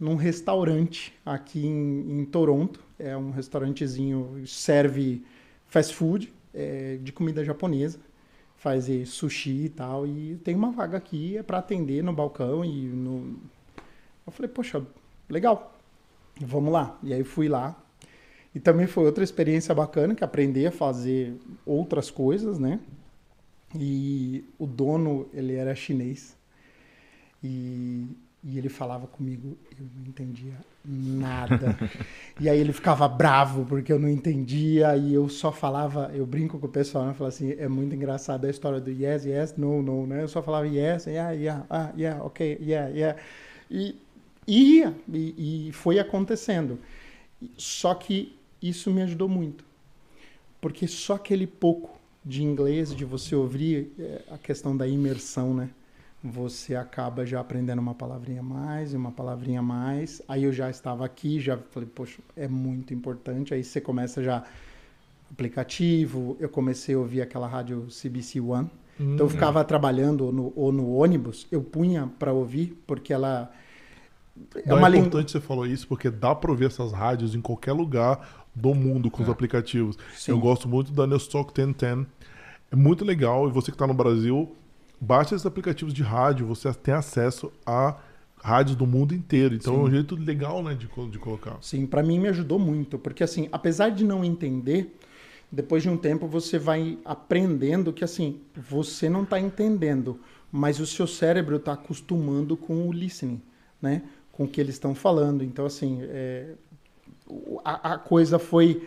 num 0.00 0.14
restaurante 0.14 1.12
aqui 1.24 1.66
em, 1.66 2.20
em 2.20 2.24
Toronto. 2.24 2.80
É 2.98 3.16
um 3.16 3.30
restaurantezinho, 3.30 4.42
serve 4.46 5.22
fast 5.66 5.94
food 5.94 6.32
é, 6.54 6.98
de 7.02 7.12
comida 7.12 7.44
japonesa. 7.44 8.00
Faz 8.56 8.86
sushi 9.08 9.66
e 9.66 9.68
tal. 9.68 10.06
E 10.06 10.36
tem 10.42 10.54
uma 10.54 10.72
vaga 10.72 10.96
aqui, 10.96 11.36
é 11.36 11.42
para 11.42 11.58
atender 11.58 12.02
no 12.02 12.12
balcão 12.12 12.64
e 12.64 12.88
no... 12.88 13.36
Eu 14.26 14.32
falei, 14.32 14.50
poxa, 14.50 14.84
legal, 15.28 15.78
vamos 16.40 16.72
lá. 16.72 16.98
E 17.02 17.12
aí 17.14 17.22
fui 17.22 17.48
lá, 17.48 17.76
e 18.54 18.60
também 18.60 18.86
foi 18.86 19.04
outra 19.04 19.22
experiência 19.22 19.74
bacana, 19.74 20.14
que 20.14 20.24
aprender 20.24 20.66
a 20.66 20.72
fazer 20.72 21.34
outras 21.64 22.10
coisas, 22.10 22.58
né? 22.58 22.80
E 23.74 24.44
o 24.58 24.66
dono, 24.66 25.28
ele 25.32 25.54
era 25.54 25.74
chinês. 25.74 26.36
E, 27.42 28.06
e 28.42 28.58
ele 28.58 28.68
falava 28.68 29.06
comigo, 29.06 29.56
eu 29.78 29.86
não 29.96 30.06
entendia 30.06 30.54
nada. 30.84 31.76
e 32.40 32.48
aí 32.48 32.58
ele 32.58 32.72
ficava 32.72 33.06
bravo 33.06 33.64
porque 33.66 33.92
eu 33.92 33.98
não 33.98 34.08
entendia 34.08 34.96
e 34.96 35.12
eu 35.12 35.28
só 35.28 35.52
falava, 35.52 36.10
eu 36.14 36.26
brinco 36.26 36.58
com 36.58 36.66
o 36.66 36.70
pessoal, 36.70 37.06
né? 37.06 37.14
Falo 37.14 37.28
assim, 37.28 37.52
é 37.52 37.68
muito 37.68 37.94
engraçado 37.94 38.46
a 38.46 38.50
história 38.50 38.80
do 38.80 38.90
yes, 38.90 39.24
yes, 39.24 39.56
no, 39.56 39.82
no, 39.82 40.06
né? 40.06 40.22
Eu 40.22 40.28
só 40.28 40.42
falava 40.42 40.66
yes, 40.66 41.06
yeah, 41.06 41.32
yeah, 41.32 41.66
ah, 41.68 41.92
yeah, 41.96 42.24
ok, 42.24 42.58
yeah, 42.60 42.88
yeah. 42.88 43.20
E 43.70 43.96
ia, 44.46 44.96
e, 45.12 45.68
e 45.68 45.72
foi 45.72 45.98
acontecendo. 45.98 46.78
Só 47.56 47.94
que 47.94 48.34
isso 48.62 48.90
me 48.90 49.02
ajudou 49.02 49.28
muito. 49.28 49.64
Porque 50.60 50.88
só 50.88 51.14
aquele 51.14 51.46
pouco 51.46 51.97
de 52.28 52.44
inglês, 52.44 52.94
de 52.94 53.06
você 53.06 53.34
ouvir 53.34 53.90
é, 53.98 54.22
a 54.30 54.36
questão 54.36 54.76
da 54.76 54.86
imersão, 54.86 55.54
né? 55.54 55.70
Você 56.22 56.76
acaba 56.76 57.24
já 57.24 57.40
aprendendo 57.40 57.78
uma 57.78 57.94
palavrinha 57.94 58.42
mais, 58.42 58.92
uma 58.92 59.10
palavrinha 59.10 59.62
mais. 59.62 60.20
Aí 60.28 60.44
eu 60.44 60.52
já 60.52 60.68
estava 60.68 61.06
aqui, 61.06 61.40
já 61.40 61.56
falei, 61.56 61.88
poxa, 61.88 62.18
é 62.36 62.46
muito 62.46 62.92
importante. 62.92 63.54
Aí 63.54 63.64
você 63.64 63.80
começa 63.80 64.22
já 64.22 64.44
aplicativo. 65.32 66.36
Eu 66.38 66.50
comecei 66.50 66.94
a 66.94 66.98
ouvir 66.98 67.22
aquela 67.22 67.48
rádio 67.48 67.86
CBC 67.86 68.40
One. 68.40 68.68
Hum, 69.00 69.14
então 69.14 69.24
eu 69.24 69.30
ficava 69.30 69.62
é. 69.62 69.64
trabalhando 69.64 70.30
no, 70.30 70.52
ou 70.54 70.70
no 70.70 70.96
ônibus, 70.96 71.46
eu 71.50 71.62
punha 71.62 72.10
para 72.18 72.32
ouvir, 72.32 72.76
porque 72.86 73.12
ela 73.12 73.50
é, 74.66 74.74
uma 74.74 74.88
é 74.88 74.98
importante 74.98 75.32
você 75.32 75.40
falou 75.40 75.66
isso, 75.66 75.86
porque 75.88 76.10
dá 76.10 76.34
para 76.34 76.50
ouvir 76.50 76.66
essas 76.66 76.92
rádios 76.92 77.34
em 77.34 77.40
qualquer 77.40 77.72
lugar 77.72 78.46
do 78.54 78.74
mundo 78.74 79.10
com 79.10 79.22
é. 79.22 79.24
os 79.24 79.30
aplicativos. 79.30 79.96
Sim. 80.14 80.32
Eu 80.32 80.38
gosto 80.38 80.68
muito 80.68 80.92
da 80.92 81.06
Newstalk 81.06 81.52
1010. 81.56 82.06
É 82.70 82.76
muito 82.76 83.04
legal. 83.04 83.48
E 83.48 83.52
você 83.52 83.70
que 83.70 83.74
está 83.74 83.86
no 83.86 83.94
Brasil, 83.94 84.54
baixa 85.00 85.34
esses 85.34 85.46
aplicativos 85.46 85.92
de 85.94 86.02
rádio, 86.02 86.46
você 86.46 86.72
tem 86.72 86.94
acesso 86.94 87.52
a 87.64 87.96
rádios 88.42 88.76
do 88.76 88.86
mundo 88.86 89.14
inteiro. 89.14 89.54
Então 89.54 89.74
Sim. 89.74 89.80
é 89.80 89.82
um 89.84 89.90
jeito 89.90 90.16
legal 90.16 90.62
né, 90.62 90.74
de, 90.74 90.88
de 91.10 91.18
colocar. 91.18 91.58
Sim, 91.60 91.86
para 91.86 92.02
mim 92.02 92.18
me 92.18 92.28
ajudou 92.28 92.58
muito. 92.58 92.98
Porque, 92.98 93.22
assim, 93.22 93.48
apesar 93.50 93.90
de 93.90 94.04
não 94.04 94.24
entender, 94.24 94.96
depois 95.50 95.82
de 95.82 95.88
um 95.88 95.96
tempo 95.96 96.26
você 96.26 96.58
vai 96.58 96.98
aprendendo 97.04 97.92
que, 97.92 98.04
assim, 98.04 98.40
você 98.54 99.08
não 99.08 99.22
está 99.22 99.40
entendendo, 99.40 100.20
mas 100.50 100.80
o 100.80 100.86
seu 100.86 101.06
cérebro 101.06 101.56
está 101.56 101.72
acostumando 101.72 102.56
com 102.56 102.88
o 102.88 102.92
listening, 102.92 103.40
né? 103.80 104.02
Com 104.32 104.44
o 104.44 104.48
que 104.48 104.60
eles 104.60 104.76
estão 104.76 104.94
falando. 104.94 105.42
Então, 105.42 105.66
assim, 105.66 105.98
é, 106.02 106.52
a, 107.64 107.94
a 107.94 107.98
coisa 107.98 108.38
foi 108.38 108.86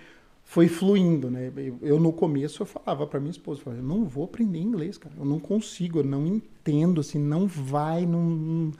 foi 0.51 0.67
fluindo, 0.67 1.31
né? 1.31 1.49
Eu, 1.81 1.97
no 1.97 2.11
começo 2.11 2.61
eu 2.61 2.65
falava 2.65 3.07
para 3.07 3.21
minha 3.21 3.31
esposa, 3.31 3.61
eu, 3.65 3.71
eu 3.71 3.81
não 3.81 4.03
vou 4.03 4.25
aprender 4.25 4.59
inglês, 4.59 4.97
cara, 4.97 5.15
eu 5.17 5.23
não 5.23 5.39
consigo, 5.39 5.99
eu 5.99 6.03
não 6.03 6.27
entendo, 6.27 6.99
assim, 6.99 7.17
não 7.17 7.47
vai, 7.47 8.05
não, 8.05 8.73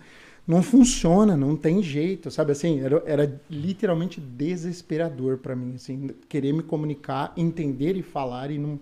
não 0.45 0.61
funciona, 0.61 1.37
não 1.37 1.55
tem 1.55 1.81
jeito, 1.81 2.29
sabe? 2.29 2.51
Assim, 2.51 2.81
era, 2.81 3.01
era 3.05 3.41
literalmente 3.49 4.19
desesperador 4.19 5.37
para 5.37 5.55
mim, 5.55 5.75
assim, 5.75 6.09
querer 6.27 6.51
me 6.51 6.61
comunicar, 6.61 7.31
entender 7.37 7.95
e 7.95 8.01
falar 8.01 8.51
e 8.51 8.57
não 8.57 8.77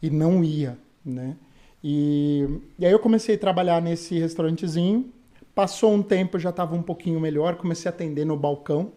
e 0.00 0.08
não 0.08 0.44
ia, 0.44 0.78
né? 1.04 1.36
E, 1.82 2.46
e 2.78 2.86
aí 2.86 2.92
eu 2.92 3.00
comecei 3.00 3.34
a 3.34 3.38
trabalhar 3.38 3.82
nesse 3.82 4.16
restaurantezinho. 4.20 5.12
Passou 5.52 5.92
um 5.92 6.02
tempo, 6.02 6.38
já 6.38 6.50
estava 6.50 6.76
um 6.76 6.82
pouquinho 6.82 7.18
melhor, 7.18 7.56
comecei 7.56 7.90
a 7.90 7.92
atender 7.92 8.24
no 8.24 8.36
balcão 8.36 8.92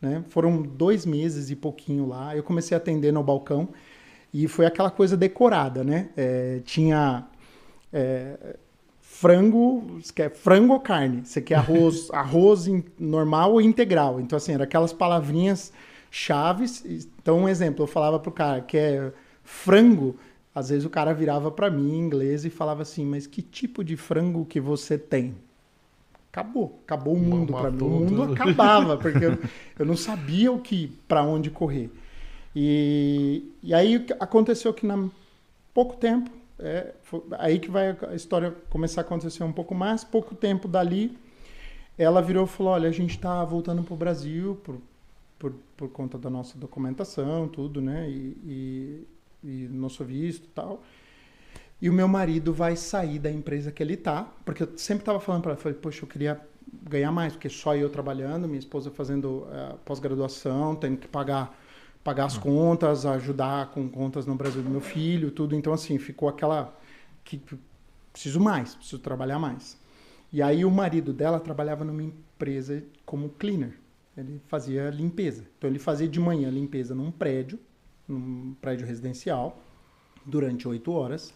né? 0.00 0.24
Foram 0.28 0.62
dois 0.62 1.04
meses 1.04 1.50
e 1.50 1.56
pouquinho 1.56 2.06
lá. 2.06 2.36
Eu 2.36 2.42
comecei 2.42 2.74
a 2.74 2.78
atender 2.78 3.12
no 3.12 3.22
balcão 3.22 3.68
e 4.32 4.46
foi 4.46 4.66
aquela 4.66 4.90
coisa 4.90 5.16
decorada, 5.16 5.82
né? 5.82 6.10
É, 6.16 6.60
tinha 6.64 7.26
é, 7.92 8.56
frango, 9.00 10.00
você 10.00 10.12
quer 10.12 10.30
frango 10.30 10.72
ou 10.72 10.80
carne? 10.80 11.24
Você 11.24 11.40
quer 11.40 11.56
arroz, 11.56 12.10
arroz 12.12 12.66
normal 12.98 13.52
ou 13.52 13.60
integral? 13.60 14.20
Então 14.20 14.36
assim, 14.36 14.52
eram 14.52 14.64
aquelas 14.64 14.92
palavrinhas 14.92 15.72
chaves. 16.10 16.84
Então 17.20 17.40
um 17.40 17.48
exemplo, 17.48 17.82
eu 17.82 17.86
falava 17.86 18.18
pro 18.18 18.30
cara 18.30 18.60
que 18.60 18.76
é 18.76 19.12
frango, 19.42 20.16
às 20.54 20.68
vezes 20.68 20.84
o 20.84 20.90
cara 20.90 21.12
virava 21.12 21.50
para 21.50 21.70
mim 21.70 21.94
em 21.94 22.00
inglês 22.00 22.44
e 22.44 22.50
falava 22.50 22.82
assim: 22.82 23.04
"Mas 23.04 23.26
que 23.26 23.42
tipo 23.42 23.82
de 23.82 23.96
frango 23.96 24.44
que 24.44 24.60
você 24.60 24.98
tem?" 24.98 25.34
Acabou, 26.30 26.80
acabou 26.84 27.14
o 27.14 27.18
mundo 27.18 27.52
para 27.52 27.70
mim. 27.70 27.82
O 27.82 27.88
mundo 27.88 28.32
acabava, 28.32 28.96
porque 28.96 29.24
eu, 29.24 29.38
eu 29.78 29.86
não 29.86 29.96
sabia 29.96 30.52
o 30.52 30.60
que, 30.60 30.88
para 31.06 31.22
onde 31.22 31.50
correr. 31.50 31.90
E, 32.54 33.52
e 33.62 33.74
aí 33.74 34.06
aconteceu 34.18 34.72
que 34.72 34.86
na 34.86 35.08
pouco 35.72 35.96
tempo, 35.96 36.30
é, 36.58 36.94
foi, 37.02 37.22
aí 37.38 37.58
que 37.58 37.70
vai 37.70 37.96
a 38.08 38.14
história 38.14 38.50
começar 38.68 39.02
a 39.02 39.04
acontecer 39.04 39.44
um 39.44 39.52
pouco 39.52 39.74
mais, 39.74 40.02
pouco 40.02 40.34
tempo 40.34 40.66
dali, 40.66 41.16
ela 41.96 42.20
virou 42.20 42.44
e 42.44 42.48
falou, 42.48 42.72
olha, 42.72 42.88
a 42.88 42.92
gente 42.92 43.10
está 43.10 43.44
voltando 43.44 43.82
para 43.82 43.94
o 43.94 43.96
Brasil 43.96 44.56
por, 44.64 44.76
por, 45.38 45.54
por 45.76 45.88
conta 45.90 46.18
da 46.18 46.30
nossa 46.30 46.58
documentação, 46.58 47.48
tudo, 47.48 47.80
né, 47.80 48.08
e, 48.08 49.06
e, 49.44 49.48
e 49.48 49.68
nosso 49.68 50.04
visto 50.04 50.44
e 50.44 50.48
tal. 50.48 50.82
E 51.80 51.88
o 51.88 51.92
meu 51.92 52.08
marido 52.08 52.52
vai 52.52 52.74
sair 52.74 53.18
da 53.18 53.30
empresa 53.30 53.70
que 53.70 53.82
ele 53.82 53.96
tá, 53.96 54.24
porque 54.44 54.64
eu 54.64 54.68
sempre 54.76 55.02
estava 55.02 55.20
falando 55.20 55.42
para 55.42 55.52
ele, 55.52 55.60
falei, 55.60 55.78
poxa, 55.78 56.04
eu 56.04 56.08
queria 56.08 56.40
ganhar 56.82 57.12
mais, 57.12 57.34
porque 57.34 57.48
só 57.48 57.76
eu 57.76 57.88
trabalhando, 57.88 58.48
minha 58.48 58.58
esposa 58.58 58.90
fazendo 58.90 59.46
uh, 59.46 59.78
pós-graduação, 59.84 60.74
tendo 60.74 60.98
que 60.98 61.08
pagar 61.08 61.56
pagar 62.02 62.24
as 62.24 62.36
uhum. 62.36 62.42
contas, 62.42 63.04
ajudar 63.04 63.70
com 63.70 63.86
contas 63.88 64.24
no 64.24 64.34
Brasil 64.34 64.62
do 64.62 64.70
meu 64.70 64.80
filho, 64.80 65.30
tudo. 65.30 65.54
Então 65.54 65.72
assim, 65.72 65.98
ficou 65.98 66.28
aquela 66.28 66.74
que 67.22 67.40
preciso 68.12 68.40
mais, 68.40 68.74
preciso 68.74 68.98
trabalhar 68.98 69.38
mais. 69.38 69.78
E 70.32 70.40
aí 70.40 70.64
o 70.64 70.70
marido 70.70 71.12
dela 71.12 71.38
trabalhava 71.38 71.84
numa 71.84 72.02
empresa 72.02 72.82
como 73.04 73.28
cleaner. 73.30 73.78
Ele 74.16 74.40
fazia 74.48 74.88
limpeza. 74.90 75.44
Então 75.58 75.68
ele 75.68 75.78
fazia 75.78 76.08
de 76.08 76.18
manhã 76.18 76.50
limpeza 76.50 76.94
num 76.94 77.10
prédio, 77.10 77.58
num 78.06 78.54
prédio 78.60 78.86
residencial, 78.86 79.62
durante 80.24 80.66
oito 80.66 80.92
horas 80.92 81.34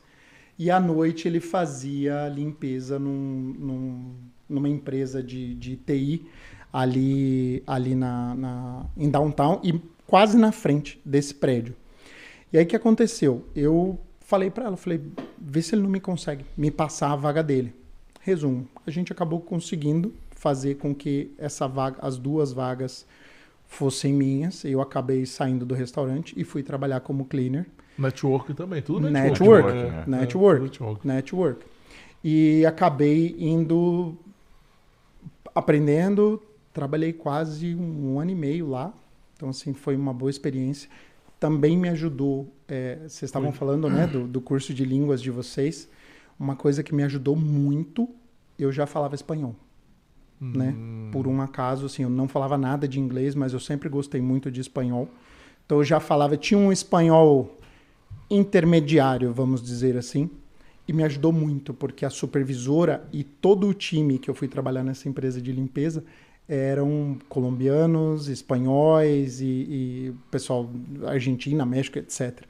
e 0.59 0.71
à 0.71 0.79
noite 0.79 1.27
ele 1.27 1.41
fazia 1.41 2.29
limpeza 2.29 2.99
num, 2.99 3.55
num, 3.59 4.15
numa 4.49 4.69
empresa 4.69 5.23
de, 5.23 5.55
de 5.55 5.77
TI 5.77 6.27
ali, 6.73 7.63
ali 7.67 7.95
na, 7.95 8.35
na, 8.35 8.87
em 8.97 9.11
downtown 9.11 9.61
e 9.63 9.81
quase 10.07 10.37
na 10.37 10.53
frente 10.53 11.01
desse 11.05 11.35
prédio. 11.35 11.75
E 12.53 12.59
aí 12.59 12.65
o 12.65 12.67
que 12.67 12.77
aconteceu? 12.77 13.47
Eu 13.55 13.99
falei 14.21 14.51
para 14.51 14.67
ela, 14.67 14.77
falei, 14.77 15.01
vê 15.39 15.63
se 15.63 15.75
ele 15.75 15.83
não 15.83 15.91
me 15.91 16.01
consegue 16.01 16.45
me 16.57 16.71
passar 16.71 17.13
a 17.13 17.17
vaga 17.17 17.43
dele. 17.43 17.75
Resumo, 18.21 18.69
a 18.87 18.91
gente 18.91 19.13
acabou 19.13 19.41
conseguindo 19.41 20.15
fazer 20.31 20.77
com 20.77 20.95
que 20.95 21.33
essa 21.39 21.67
vaga, 21.67 21.99
as 22.01 22.19
duas 22.19 22.53
vagas 22.53 23.07
fossem 23.67 24.13
minhas. 24.13 24.65
Eu 24.65 24.81
acabei 24.81 25.25
saindo 25.25 25.65
do 25.65 25.75
restaurante 25.75 26.35
e 26.37 26.45
fui 26.45 26.63
trabalhar 26.63 27.01
como 27.01 27.25
cleaner. 27.25 27.67
Network 27.99 28.55
também, 28.55 28.83
tudo 28.83 29.11
network. 29.11 29.73
Network, 29.73 29.79
é, 29.79 30.11
network, 30.11 30.63
network, 30.63 31.07
network. 31.07 31.67
E 32.25 32.65
acabei 32.65 33.35
indo 33.39 34.17
aprendendo, 35.55 36.43
trabalhei 36.73 37.13
quase 37.13 37.75
um 37.75 38.19
ano 38.19 38.31
e 38.31 38.35
meio 38.35 38.69
lá. 38.69 38.93
Então, 39.37 39.49
assim, 39.49 39.73
foi 39.73 39.97
uma 39.97 40.13
boa 40.13 40.31
experiência. 40.31 40.89
Também 41.39 41.77
me 41.77 41.89
ajudou, 41.89 42.53
é, 42.69 42.97
vocês 43.01 43.25
estavam 43.25 43.53
falando, 43.53 43.91
né, 43.91 44.07
do, 44.07 44.27
do 44.27 44.41
curso 44.41 44.73
de 44.73 44.85
línguas 44.85 45.21
de 45.21 45.31
vocês. 45.31 45.89
Uma 46.39 46.57
coisa 46.57 46.83
que 46.83 46.95
me 46.95 47.03
ajudou 47.03 47.37
muito, 47.37 48.09
eu 48.59 48.71
já 48.71 48.87
falava 48.87 49.15
espanhol. 49.15 49.55
Né? 50.41 50.75
Hum. 50.77 51.11
Por 51.13 51.27
um 51.29 51.41
acaso, 51.41 51.87
assim, 51.87 52.03
eu 52.03 52.11
não 52.11 52.27
falava 52.27 52.57
nada 52.57 52.89
de 52.89 52.99
inglês, 52.99 53.35
mas 53.35 53.53
eu 53.53 53.61
sempre 53.61 53.89
gostei 53.89 54.21
muito 54.21 54.51
de 54.51 54.61
espanhol. 54.61 55.09
Então 55.65 55.79
eu 55.79 55.85
já 55.85 56.01
falava, 56.01 56.37
tinha 56.37 56.59
um 56.59 56.73
espanhol 56.73 57.59
intermediário, 58.33 59.33
vamos 59.33 59.63
dizer 59.63 59.97
assim, 59.97 60.31
e 60.89 60.93
me 60.93 61.05
ajudou 61.05 61.33
muito, 61.33 61.75
porque 61.75 62.05
a 62.05 62.11
supervisora 62.11 63.07
e 63.13 63.23
todo 63.23 63.69
o 63.69 63.75
time 63.75 64.19
que 64.19 64.29
eu 64.29 64.35
fui 64.35 64.49
trabalhar 64.49 64.83
nessa 64.83 65.09
empresa 65.09 65.41
de 65.41 65.53
limpeza 65.53 66.03
eram 66.49 67.19
colombianos, 67.29 68.29
espanhóis 68.29 69.41
e, 69.41 69.47
e 69.47 70.15
pessoal 70.31 70.69
Argentina, 71.07 71.65
México, 71.65 71.99
etc. 71.99 72.43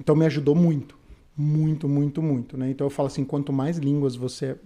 Então 0.00 0.16
me 0.16 0.26
ajudou 0.26 0.54
muito. 0.54 0.96
Muito, 1.36 1.86
muito, 1.86 2.22
muito, 2.22 2.56
né? 2.56 2.70
Então 2.70 2.86
eu 2.86 2.90
falo 2.90 3.08
assim, 3.08 3.24
quanto 3.24 3.52
mais 3.52 3.76
línguas 3.76 4.16
você 4.16 4.56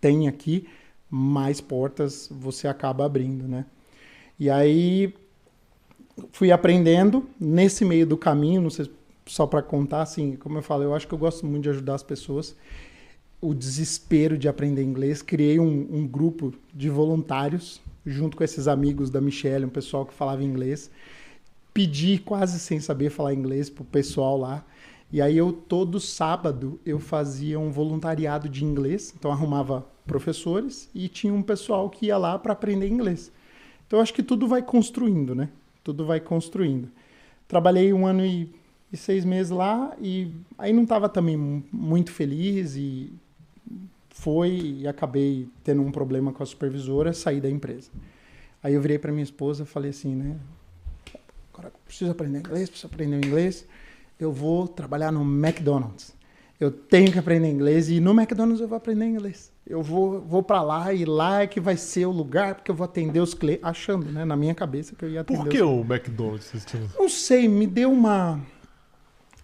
tem 0.00 0.28
aqui, 0.28 0.68
mais 1.10 1.60
portas 1.60 2.28
você 2.30 2.68
acaba 2.68 3.04
abrindo, 3.04 3.48
né? 3.48 3.66
E 4.38 4.48
aí 4.48 5.12
fui 6.30 6.52
aprendendo 6.52 7.26
nesse 7.40 7.84
meio 7.84 8.06
do 8.06 8.16
caminho, 8.16 8.62
não 8.62 8.70
sei 8.70 8.88
só 9.26 9.46
para 9.46 9.62
contar 9.62 10.02
assim, 10.02 10.36
como 10.36 10.58
eu 10.58 10.62
falo, 10.62 10.82
eu 10.82 10.94
acho 10.94 11.06
que 11.06 11.14
eu 11.14 11.18
gosto 11.18 11.46
muito 11.46 11.64
de 11.64 11.70
ajudar 11.70 11.94
as 11.94 12.02
pessoas. 12.02 12.56
O 13.40 13.54
desespero 13.54 14.38
de 14.38 14.48
aprender 14.48 14.82
inglês, 14.82 15.22
criei 15.22 15.58
um, 15.58 15.88
um 15.90 16.06
grupo 16.06 16.52
de 16.72 16.88
voluntários 16.88 17.80
junto 18.04 18.36
com 18.36 18.44
esses 18.44 18.68
amigos 18.68 19.10
da 19.10 19.20
Michelle, 19.20 19.64
um 19.64 19.70
pessoal 19.70 20.04
que 20.04 20.14
falava 20.14 20.42
inglês. 20.42 20.90
Pedi 21.72 22.18
quase 22.18 22.58
sem 22.58 22.80
saber 22.80 23.10
falar 23.10 23.32
inglês 23.32 23.70
pro 23.70 23.84
pessoal 23.84 24.36
lá. 24.36 24.64
E 25.10 25.20
aí 25.20 25.36
eu 25.36 25.52
todo 25.52 26.00
sábado 26.00 26.80
eu 26.86 26.98
fazia 26.98 27.58
um 27.58 27.70
voluntariado 27.70 28.48
de 28.48 28.64
inglês, 28.64 29.14
então 29.16 29.30
arrumava 29.30 29.86
professores 30.06 30.88
e 30.94 31.08
tinha 31.08 31.32
um 31.32 31.42
pessoal 31.42 31.88
que 31.90 32.06
ia 32.06 32.16
lá 32.16 32.38
para 32.38 32.52
aprender 32.52 32.88
inglês. 32.88 33.30
Então 33.86 34.00
acho 34.00 34.14
que 34.14 34.22
tudo 34.22 34.48
vai 34.48 34.62
construindo, 34.62 35.34
né? 35.34 35.48
Tudo 35.84 36.06
vai 36.06 36.18
construindo. 36.18 36.88
Trabalhei 37.46 37.92
um 37.92 38.06
ano 38.06 38.24
e, 38.24 38.48
e 38.92 38.96
seis 38.96 39.24
meses 39.24 39.50
lá 39.50 39.96
e 40.00 40.30
aí 40.58 40.72
não 40.72 40.82
estava 40.82 41.08
também 41.08 41.36
muito 41.72 42.12
feliz 42.12 42.76
e 42.76 43.12
foi 44.10 44.50
e 44.80 44.88
acabei 44.88 45.48
tendo 45.64 45.82
um 45.82 45.90
problema 45.90 46.32
com 46.32 46.42
a 46.42 46.46
supervisora, 46.46 47.12
saí 47.12 47.40
da 47.40 47.48
empresa. 47.48 47.90
Aí 48.62 48.74
eu 48.74 48.80
virei 48.80 48.98
para 48.98 49.10
minha 49.10 49.24
esposa 49.24 49.64
falei 49.64 49.90
assim, 49.90 50.14
né? 50.14 50.36
Agora 51.52 51.72
preciso 51.84 52.10
aprender 52.10 52.38
inglês, 52.38 52.68
preciso 52.68 52.86
aprender 52.86 53.16
inglês 53.16 53.66
eu 54.22 54.32
vou 54.32 54.68
trabalhar 54.68 55.10
no 55.10 55.22
McDonald's. 55.22 56.14
Eu 56.60 56.70
tenho 56.70 57.10
que 57.10 57.18
aprender 57.18 57.50
inglês 57.50 57.90
e 57.90 57.98
no 57.98 58.12
McDonald's 58.12 58.60
eu 58.60 58.68
vou 58.68 58.76
aprender 58.76 59.04
inglês. 59.04 59.50
Eu 59.66 59.82
vou, 59.82 60.20
vou 60.20 60.42
para 60.42 60.62
lá 60.62 60.92
e 60.94 61.04
lá 61.04 61.42
é 61.42 61.46
que 61.46 61.60
vai 61.60 61.76
ser 61.76 62.06
o 62.06 62.10
lugar 62.10 62.54
porque 62.54 62.70
eu 62.70 62.74
vou 62.74 62.84
atender 62.84 63.20
os 63.20 63.34
clientes, 63.34 63.64
achando, 63.64 64.06
né, 64.12 64.24
na 64.24 64.36
minha 64.36 64.54
cabeça 64.54 64.94
que 64.94 65.04
eu 65.04 65.10
ia 65.10 65.22
atender. 65.22 65.42
Por 65.42 65.48
que 65.48 65.60
o 65.60 65.80
McDonald's? 65.80 66.52
Não 66.96 67.08
sei, 67.08 67.48
me 67.48 67.66
deu 67.66 67.90
uma 67.90 68.40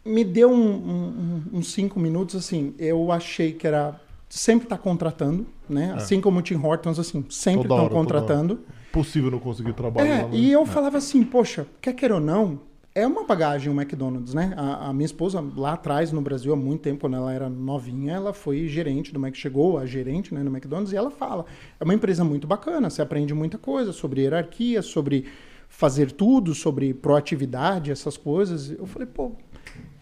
me 0.09 0.25
deu 0.25 0.51
um, 0.51 0.73
um, 0.73 1.43
uns 1.59 1.73
cinco 1.73 2.01
minutos 2.01 2.35
assim. 2.35 2.75
Eu 2.79 3.13
achei 3.13 3.53
que 3.53 3.67
era 3.67 4.01
sempre 4.29 4.67
tá 4.67 4.77
contratando, 4.77 5.47
né? 5.69 5.91
É. 5.91 5.93
Assim 5.95 6.21
como 6.21 6.39
o 6.39 6.43
Tim 6.43 6.57
Hortons, 6.57 6.99
assim, 6.99 7.25
sempre 7.29 7.63
estão 7.63 7.89
contratando. 7.89 8.61
Possível 8.93 9.31
não 9.31 9.39
conseguir 9.39 9.73
trabalhar. 9.75 10.25
É, 10.25 10.29
e 10.33 10.51
eu 10.51 10.63
é. 10.63 10.67
falava 10.67 10.99
assim, 10.99 11.23
poxa, 11.23 11.67
quer 11.81 11.93
queira 11.93 12.15
ou 12.15 12.21
não, 12.21 12.61
é 12.95 13.07
uma 13.07 13.25
bagagem 13.25 13.73
o 13.73 13.81
McDonald's, 13.81 14.35
né? 14.35 14.53
A, 14.57 14.89
a, 14.89 14.93
minha 14.93 15.07
esposa 15.07 15.45
lá 15.57 15.75
atrás 15.75 16.11
no 16.11 16.21
Brasil 16.21 16.53
há 16.53 16.57
muito 16.57 16.83
tempo, 16.83 17.01
quando 17.03 17.17
ela 17.17 17.33
era 17.33 17.49
novinha, 17.49 18.15
ela 18.15 18.33
foi 18.33 18.67
gerente 18.67 19.13
do 19.13 19.21
Mac, 19.21 19.35
chegou 19.35 19.79
a 19.79 19.87
gerente 19.87 20.35
né, 20.35 20.43
no 20.43 20.51
McDonald's 20.51 20.93
e 20.93 20.97
ela 20.97 21.11
fala, 21.11 21.45
é 21.79 21.85
uma 21.85 21.95
empresa 21.95 22.25
muito 22.25 22.47
bacana, 22.47 22.91
você 22.91 23.01
aprende 23.01 23.33
muita 23.33 23.57
coisa 23.57 23.93
sobre 23.93 24.23
hierarquia, 24.23 24.83
sobre 24.83 25.27
fazer 25.69 26.11
tudo, 26.11 26.55
sobre 26.55 26.93
proatividade, 26.93 27.91
essas 27.91 28.17
coisas. 28.17 28.71
Eu 28.71 28.87
falei, 28.87 29.07
pô, 29.07 29.33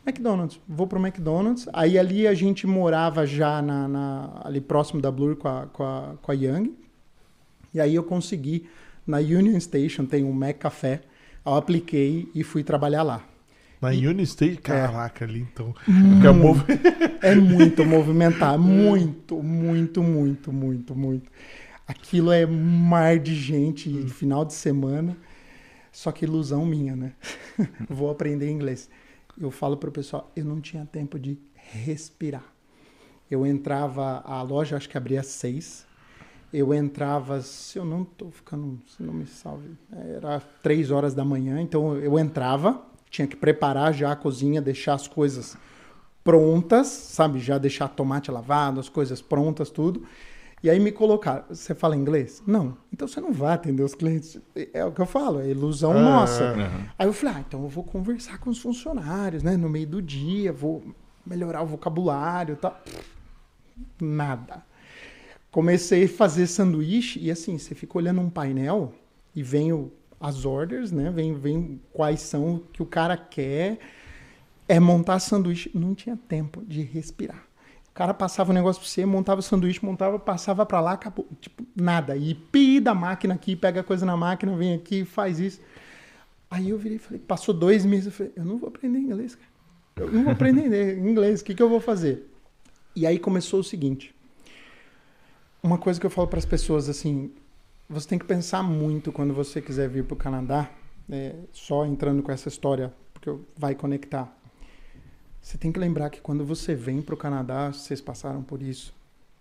McDonald's, 0.06 0.60
vou 0.68 0.86
pro 0.86 1.04
McDonald's. 1.04 1.68
Aí 1.72 1.98
ali 1.98 2.26
a 2.26 2.34
gente 2.34 2.66
morava 2.66 3.26
já 3.26 3.60
na, 3.60 3.88
na 3.88 4.40
ali 4.44 4.60
próximo 4.60 5.00
da 5.00 5.10
Blur 5.10 5.36
com 5.36 5.48
a, 5.48 5.66
com 5.66 5.82
a, 5.82 6.14
com 6.22 6.32
a 6.32 6.34
Young. 6.34 6.74
E 7.74 7.80
aí 7.80 7.94
eu 7.94 8.04
consegui, 8.04 8.68
na 9.06 9.18
Union 9.18 9.58
Station 9.60 10.06
tem 10.06 10.24
um 10.24 10.32
Mac 10.32 10.58
Café, 10.58 11.02
eu 11.44 11.54
apliquei 11.54 12.30
e 12.34 12.42
fui 12.42 12.62
trabalhar 12.62 13.02
lá. 13.02 13.24
Na 13.80 13.92
e, 13.92 14.06
Unistage? 14.06 14.56
Caraca, 14.56 15.24
é, 15.24 15.28
ali 15.28 15.40
então. 15.40 15.74
Muito, 15.86 16.64
é 17.22 17.34
muito 17.34 17.84
movimentar. 17.84 18.58
Muito, 18.58 19.42
muito, 19.42 20.02
muito, 20.02 20.52
muito, 20.52 20.94
muito. 20.94 21.30
Aquilo 21.86 22.32
é 22.32 22.46
mar 22.46 23.18
de 23.18 23.34
gente 23.34 23.88
hum. 23.88 24.08
final 24.08 24.44
de 24.44 24.54
semana. 24.54 25.16
Só 25.92 26.10
que 26.10 26.24
ilusão 26.24 26.64
minha, 26.64 26.96
né? 26.96 27.12
Vou 27.88 28.10
aprender 28.10 28.50
inglês. 28.50 28.88
Eu 29.38 29.50
falo 29.50 29.76
para 29.76 29.88
o 29.88 29.92
pessoal, 29.92 30.30
eu 30.34 30.44
não 30.44 30.60
tinha 30.60 30.86
tempo 30.86 31.18
de 31.18 31.38
respirar. 31.54 32.44
Eu 33.30 33.46
entrava, 33.46 34.22
a 34.24 34.42
loja 34.42 34.76
acho 34.76 34.88
que 34.88 34.96
abria 34.96 35.20
às 35.20 35.26
seis 35.26 35.86
eu 36.52 36.72
entrava, 36.72 37.42
se 37.42 37.78
eu 37.78 37.84
não 37.84 38.02
estou 38.02 38.30
ficando, 38.30 38.80
se 38.86 39.02
não 39.02 39.12
me 39.12 39.26
salve, 39.26 39.76
era 39.92 40.40
três 40.62 40.90
horas 40.90 41.14
da 41.14 41.24
manhã, 41.24 41.60
então 41.60 41.96
eu 41.96 42.18
entrava, 42.18 42.82
tinha 43.10 43.26
que 43.26 43.36
preparar 43.36 43.92
já 43.92 44.12
a 44.12 44.16
cozinha, 44.16 44.62
deixar 44.62 44.94
as 44.94 45.08
coisas 45.08 45.56
prontas, 46.22 46.86
sabe, 46.86 47.38
já 47.40 47.58
deixar 47.58 47.88
tomate 47.88 48.30
lavado, 48.30 48.80
as 48.80 48.88
coisas 48.88 49.20
prontas, 49.20 49.70
tudo. 49.70 50.06
E 50.62 50.70
aí 50.70 50.80
me 50.80 50.90
colocaram, 50.90 51.44
você 51.48 51.74
fala 51.74 51.94
inglês? 51.94 52.42
Não. 52.46 52.76
Então 52.92 53.06
você 53.06 53.20
não 53.20 53.32
vai 53.32 53.54
atender 53.54 53.82
os 53.82 53.94
clientes. 53.94 54.40
É 54.72 54.84
o 54.84 54.90
que 54.90 55.00
eu 55.00 55.06
falo, 55.06 55.40
é 55.40 55.48
ilusão 55.48 55.92
ah, 55.92 56.02
nossa. 56.02 56.52
Uhum. 56.54 56.86
Aí 56.98 57.06
eu 57.06 57.12
falei, 57.12 57.36
ah, 57.36 57.44
então 57.46 57.62
eu 57.62 57.68
vou 57.68 57.84
conversar 57.84 58.38
com 58.38 58.50
os 58.50 58.58
funcionários, 58.58 59.42
né, 59.42 59.56
no 59.56 59.68
meio 59.68 59.86
do 59.86 60.02
dia, 60.02 60.52
vou 60.52 60.82
melhorar 61.24 61.62
o 61.62 61.66
vocabulário 61.66 62.54
e 62.54 62.56
tal. 62.56 62.80
Nada 64.00 64.64
comecei 65.56 66.04
a 66.04 66.08
fazer 66.08 66.46
sanduíche 66.48 67.18
e 67.18 67.30
assim, 67.30 67.56
você 67.56 67.74
fica 67.74 67.96
olhando 67.96 68.20
um 68.20 68.28
painel 68.28 68.92
e 69.34 69.42
vem 69.42 69.72
o, 69.72 69.90
as 70.20 70.44
orders, 70.44 70.92
né? 70.92 71.10
Vem, 71.10 71.32
vem 71.32 71.80
quais 71.94 72.20
são 72.20 72.62
que 72.74 72.82
o 72.82 72.86
cara 72.86 73.16
quer. 73.16 73.78
É 74.68 74.78
montar 74.78 75.18
sanduíche. 75.18 75.70
Não 75.74 75.94
tinha 75.94 76.14
tempo 76.14 76.62
de 76.62 76.82
respirar. 76.82 77.42
Cara 77.96 78.14
passava 78.14 78.52
o 78.52 78.54
negócio 78.54 78.80
pra 78.80 78.88
você, 78.88 79.04
montava 79.04 79.40
o 79.40 79.42
sanduíche, 79.42 79.84
montava, 79.84 80.18
passava 80.18 80.64
para 80.64 80.80
lá, 80.80 80.92
acabou. 80.92 81.26
Tipo, 81.40 81.64
nada. 81.74 82.16
E 82.16 82.34
pi 82.34 82.78
da 82.78 82.94
máquina 82.94 83.34
aqui, 83.34 83.56
pega 83.56 83.80
a 83.80 83.84
coisa 83.84 84.06
na 84.06 84.16
máquina, 84.16 84.56
vem 84.56 84.74
aqui, 84.74 85.04
faz 85.04 85.40
isso. 85.40 85.60
Aí 86.48 86.70
eu 86.70 86.78
virei 86.78 86.96
e 86.96 87.00
falei, 87.00 87.18
passou 87.18 87.52
dois 87.52 87.84
meses, 87.84 88.06
eu 88.06 88.12
falei, 88.12 88.32
eu 88.36 88.44
não 88.44 88.58
vou 88.58 88.68
aprender 88.68 88.98
inglês, 88.98 89.34
cara. 89.34 89.48
Eu 89.96 90.12
não 90.12 90.22
vou 90.22 90.32
aprender 90.32 90.96
inglês, 91.02 91.40
o 91.40 91.44
que, 91.44 91.54
que 91.54 91.62
eu 91.62 91.68
vou 91.68 91.80
fazer? 91.80 92.30
E 92.94 93.04
aí 93.04 93.18
começou 93.18 93.58
o 93.60 93.64
seguinte 93.64 94.14
uma 95.66 95.78
coisa 95.78 95.98
que 95.98 96.06
eu 96.06 96.10
falo 96.10 96.28
para 96.28 96.38
as 96.38 96.44
pessoas 96.44 96.88
assim, 96.88 97.32
você 97.88 98.08
tem 98.08 98.18
que 98.18 98.24
pensar 98.24 98.62
muito 98.62 99.10
quando 99.10 99.34
você 99.34 99.60
quiser 99.60 99.88
vir 99.88 100.04
para 100.04 100.14
o 100.14 100.16
Canadá, 100.16 100.70
é, 101.10 101.34
só 101.52 101.84
entrando 101.84 102.22
com 102.22 102.30
essa 102.30 102.48
história, 102.48 102.92
porque 103.12 103.32
vai 103.56 103.74
conectar. 103.74 104.34
Você 105.46 105.56
tem 105.56 105.70
que 105.70 105.78
lembrar 105.78 106.10
que 106.10 106.20
quando 106.20 106.44
você 106.44 106.74
vem 106.74 107.00
para 107.00 107.14
o 107.14 107.16
Canadá, 107.16 107.70
vocês 107.70 108.00
passaram 108.00 108.42
por 108.42 108.60
isso. 108.60 108.92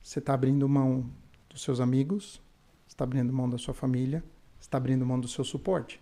Você 0.03 0.19
está 0.19 0.35
abrindo 0.35 0.69
mão 0.69 1.03
dos 1.49 1.63
seus 1.63 1.79
amigos, 1.79 2.39
está 2.87 3.03
abrindo 3.03 3.33
mão 3.33 3.49
da 3.49 3.57
sua 3.57 3.73
família, 3.73 4.23
está 4.61 4.77
abrindo 4.77 5.03
mão 5.03 5.19
do 5.19 5.27
seu 5.27 5.43
suporte. 5.43 5.99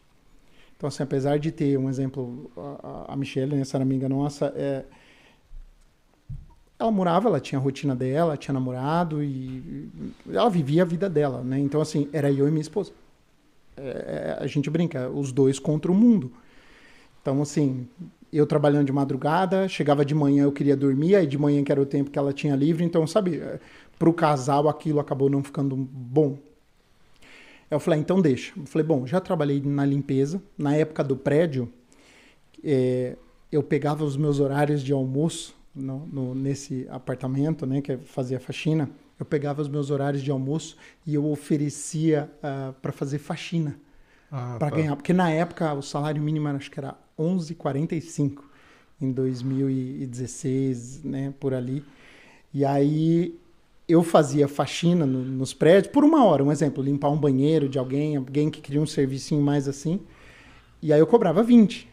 Então, 0.76 0.90
assim, 0.90 1.04
apesar 1.04 1.40
de 1.40 1.54
ter 1.54 1.78
um 1.78 1.90
exemplo, 1.90 2.52
a, 2.84 3.14
a 3.14 3.16
Michelle, 3.16 3.56
né, 3.56 3.62
essa 3.62 3.78
amiga 3.78 4.10
nossa, 4.10 4.48
é, 4.58 4.84
ela 6.78 6.92
morava, 6.92 7.30
ela 7.30 7.40
tinha 7.40 7.58
a 7.58 7.64
rotina 7.64 7.96
dela, 7.96 8.36
tinha 8.36 8.54
namorado 8.54 9.24
e 9.24 9.90
ela 10.28 10.50
vivia 10.50 10.82
a 10.82 10.86
vida 10.86 11.10
dela, 11.10 11.42
né? 11.46 11.58
Então, 11.60 11.80
assim, 11.80 12.10
era 12.12 12.30
eu 12.30 12.46
e 12.46 12.52
minha 12.52 12.62
esposa. 12.62 12.92
É, 13.78 14.38
a 14.42 14.48
gente 14.48 14.70
brinca, 14.70 15.10
os 15.10 15.32
dois 15.32 15.60
contra 15.60 15.90
o 15.90 15.96
mundo. 15.96 16.30
Então, 17.22 17.42
assim, 17.42 17.88
eu 18.38 18.46
trabalhando 18.46 18.86
de 18.86 18.92
madrugada, 18.92 19.68
chegava 19.68 20.04
de 20.04 20.16
manhã, 20.16 20.44
eu 20.44 20.52
queria 20.52 20.76
dormir, 20.76 21.16
aí 21.16 21.28
de 21.28 21.38
manhã 21.38 21.64
que 21.64 21.72
era 21.72 21.82
o 21.82 21.86
tempo 21.86 22.10
que 22.10 22.18
ela 22.18 22.34
tinha 22.34 22.56
livre, 22.56 22.84
então, 22.84 23.06
sabe, 23.06 23.38
é, 23.38 23.60
para 23.98 24.10
o 24.10 24.14
casal 24.14 24.68
aquilo 24.68 25.00
acabou 25.00 25.30
não 25.30 25.44
ficando 25.44 25.76
bom. 25.76 26.38
Eu 27.70 27.80
falei, 27.80 28.00
ah, 28.00 28.02
então 28.02 28.22
deixa. 28.22 28.54
Eu 28.58 28.66
falei, 28.66 28.86
bom, 28.86 29.06
já 29.08 29.20
trabalhei 29.20 29.62
na 29.62 29.86
limpeza, 29.86 30.42
na 30.58 30.76
época 30.76 31.04
do 31.04 31.16
prédio, 31.16 31.72
é, 32.64 33.16
eu 33.52 33.64
pegava 33.64 34.04
os 34.04 34.18
meus 34.18 34.40
horários 34.40 34.82
de 34.82 34.94
almoço, 34.94 35.56
no, 35.76 36.06
no, 36.06 36.36
nesse 36.36 36.88
apartamento, 36.90 37.66
né, 37.66 37.82
que 37.82 37.98
fazia 37.98 38.40
faxina, 38.40 38.90
eu 39.20 39.26
pegava 39.26 39.62
os 39.62 39.68
meus 39.68 39.90
horários 39.90 40.22
de 40.22 40.32
almoço 40.32 40.76
e 41.06 41.16
eu 41.16 41.26
oferecia 41.30 42.30
uh, 42.36 42.40
ah, 42.44 42.74
para 42.82 42.92
fazer 42.92 43.20
faxina. 43.20 43.80
Ah, 44.32 44.56
para 44.58 44.72
tá. 44.72 44.76
ganhar. 44.76 44.96
Porque 44.96 45.14
na 45.14 45.30
época 45.30 45.74
o 45.74 45.82
salário 45.82 46.22
mínimo 46.22 46.48
acho 46.48 46.70
que 46.70 46.80
era 46.80 46.96
11,45 47.18 48.40
em 49.02 49.12
2016, 49.12 51.04
né, 51.04 51.34
por 51.40 51.54
ali. 51.54 51.84
E 52.54 52.64
aí 52.64 53.38
eu 53.88 54.04
fazia 54.04 54.48
faxina 54.48 55.06
no, 55.06 55.24
nos 55.24 55.54
prédios 55.54 55.92
por 55.92 56.04
uma 56.04 56.26
hora, 56.26 56.44
um 56.44 56.52
exemplo, 56.52 56.84
limpar 56.84 57.10
um 57.10 57.18
banheiro 57.18 57.68
de 57.68 57.78
alguém, 57.78 58.16
alguém 58.16 58.50
que 58.50 58.62
queria 58.62 58.82
um 58.82 58.86
servicinho 58.86 59.42
mais 59.42 59.68
assim. 59.68 60.00
E 60.82 60.92
aí 60.94 61.00
eu 61.00 61.08
cobrava 61.08 61.44
20. 61.44 61.90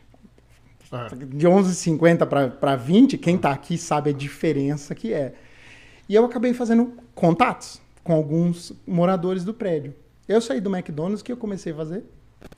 É. 0.92 1.14
De 1.24 1.46
11,50 1.46 2.50
para 2.59 2.76
20, 2.76 3.16
quem 3.16 3.37
está 3.37 3.52
aqui 3.52 3.78
sabe 3.78 4.11
a 4.11 4.12
diferença 4.12 4.94
que 4.94 5.12
é. 5.12 5.35
E 6.09 6.14
eu 6.14 6.24
acabei 6.24 6.52
fazendo 6.52 6.94
contatos 7.14 7.80
com 8.02 8.12
alguns 8.12 8.72
moradores 8.87 9.44
do 9.44 9.54
prédio. 9.54 9.94
Eu 10.28 10.40
saí 10.40 10.61
do 10.61 10.74
McDonald's 10.74 11.22
que 11.22 11.30
eu 11.30 11.37
comecei 11.37 11.72
a 11.72 11.76
fazer, 11.76 12.04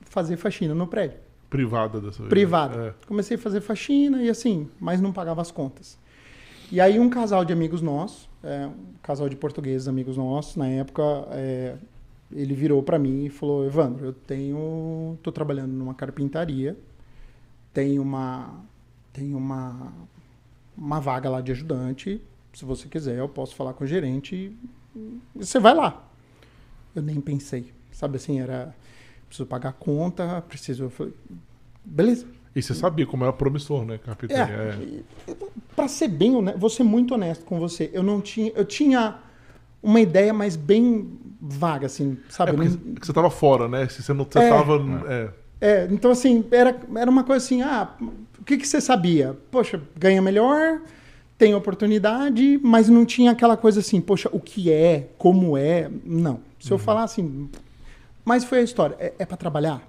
fazer 0.01 0.37
faxina 0.37 0.73
no 0.73 0.87
prédio. 0.87 1.17
Privada 1.53 2.01
dessa 2.01 2.17
vez. 2.17 2.29
Privada. 2.29 2.87
É. 2.87 3.07
Comecei 3.07 3.37
a 3.37 3.39
fazer 3.39 3.61
faxina 3.61 4.23
e 4.23 4.27
assim, 4.27 4.67
mas 4.79 4.99
não 4.99 5.13
pagava 5.13 5.39
as 5.39 5.51
contas. 5.51 5.99
E 6.71 6.81
aí 6.81 6.99
um 6.99 7.11
casal 7.11 7.45
de 7.45 7.53
amigos 7.53 7.79
nossos, 7.79 8.27
é, 8.43 8.65
um 8.65 8.95
casal 9.03 9.29
de 9.29 9.35
portugueses 9.35 9.87
amigos 9.87 10.17
nossos, 10.17 10.55
na 10.55 10.67
época, 10.67 11.03
é, 11.29 11.75
ele 12.31 12.55
virou 12.55 12.81
para 12.81 12.97
mim 12.97 13.25
e 13.25 13.29
falou: 13.29 13.63
Evandro, 13.67 14.03
eu 14.03 14.13
tenho, 14.13 15.15
tô 15.21 15.31
trabalhando 15.31 15.73
numa 15.73 15.93
carpintaria, 15.93 16.75
tenho 17.71 18.01
uma, 18.01 18.59
tenho 19.13 19.37
uma, 19.37 19.93
uma 20.75 20.99
vaga 20.99 21.29
lá 21.29 21.39
de 21.39 21.51
ajudante. 21.51 22.19
Se 22.51 22.65
você 22.65 22.87
quiser, 22.87 23.19
eu 23.19 23.29
posso 23.29 23.55
falar 23.55 23.73
com 23.73 23.83
o 23.83 23.87
gerente 23.87 24.57
e 24.95 25.19
você 25.35 25.59
vai 25.59 25.75
lá. 25.75 26.03
Eu 26.95 27.03
nem 27.03 27.21
pensei, 27.21 27.71
sabe 27.91 28.15
assim, 28.15 28.39
era 28.41 28.73
preciso 29.33 29.47
pagar 29.47 29.69
a 29.69 29.73
conta, 29.73 30.43
preciso, 30.47 30.89
falei, 30.91 31.11
beleza. 31.83 32.27
E 32.55 32.61
você 32.61 32.75
sabia 32.75 33.05
como 33.05 33.23
era 33.23 33.33
promissor, 33.33 33.83
né, 33.83 33.97
carpintaria? 33.97 34.53
É, 34.53 35.33
Para 35.75 35.87
ser 35.87 36.07
bem 36.07 36.35
honesto, 36.35 36.59
vou 36.59 36.69
ser 36.69 36.83
muito 36.83 37.15
honesto 37.15 37.43
com 37.43 37.59
você, 37.59 37.89
eu 37.93 38.03
não 38.03 38.21
tinha, 38.21 38.51
eu 38.55 38.63
tinha 38.63 39.15
uma 39.81 39.99
ideia, 39.99 40.31
mas 40.31 40.55
bem 40.55 41.09
vaga, 41.41 41.87
assim, 41.87 42.15
sabe? 42.29 42.51
É 42.51 42.53
porque 42.53 42.69
Não- 42.69 42.95
você 43.01 43.11
tava 43.11 43.29
fora, 43.31 43.67
né? 43.67 43.87
Se 43.89 44.03
você 44.03 44.13
não 44.13 44.23
você 44.23 44.39
É. 44.39 44.49
tava. 44.49 44.79
é. 45.07 45.29
É, 45.59 45.87
então 45.89 46.11
assim, 46.11 46.43
era, 46.51 46.77
era 46.95 47.09
uma 47.09 47.23
coisa 47.23 47.43
assim, 47.43 47.61
ah, 47.61 47.89
o 48.39 48.43
que, 48.43 48.57
que 48.57 48.67
você 48.67 48.79
sabia? 48.81 49.35
Poxa, 49.49 49.81
ganha 49.97 50.21
melhor, 50.21 50.81
tem 51.37 51.55
oportunidade, 51.55 52.59
mas 52.61 52.87
não 52.89 53.05
tinha 53.05 53.31
aquela 53.31 53.55
coisa 53.57 53.79
assim, 53.79 53.99
poxa, 54.01 54.29
o 54.31 54.39
que 54.41 54.69
é, 54.71 55.07
como 55.17 55.57
é, 55.57 55.89
não. 56.05 56.41
Se 56.59 56.69
eu 56.71 56.77
falar 56.77 57.03
assim, 57.03 57.49
mas 58.25 58.43
foi 58.43 58.59
a 58.59 58.63
história, 58.63 58.95
é, 58.99 59.13
é 59.19 59.25
para 59.25 59.37
trabalhar? 59.37 59.81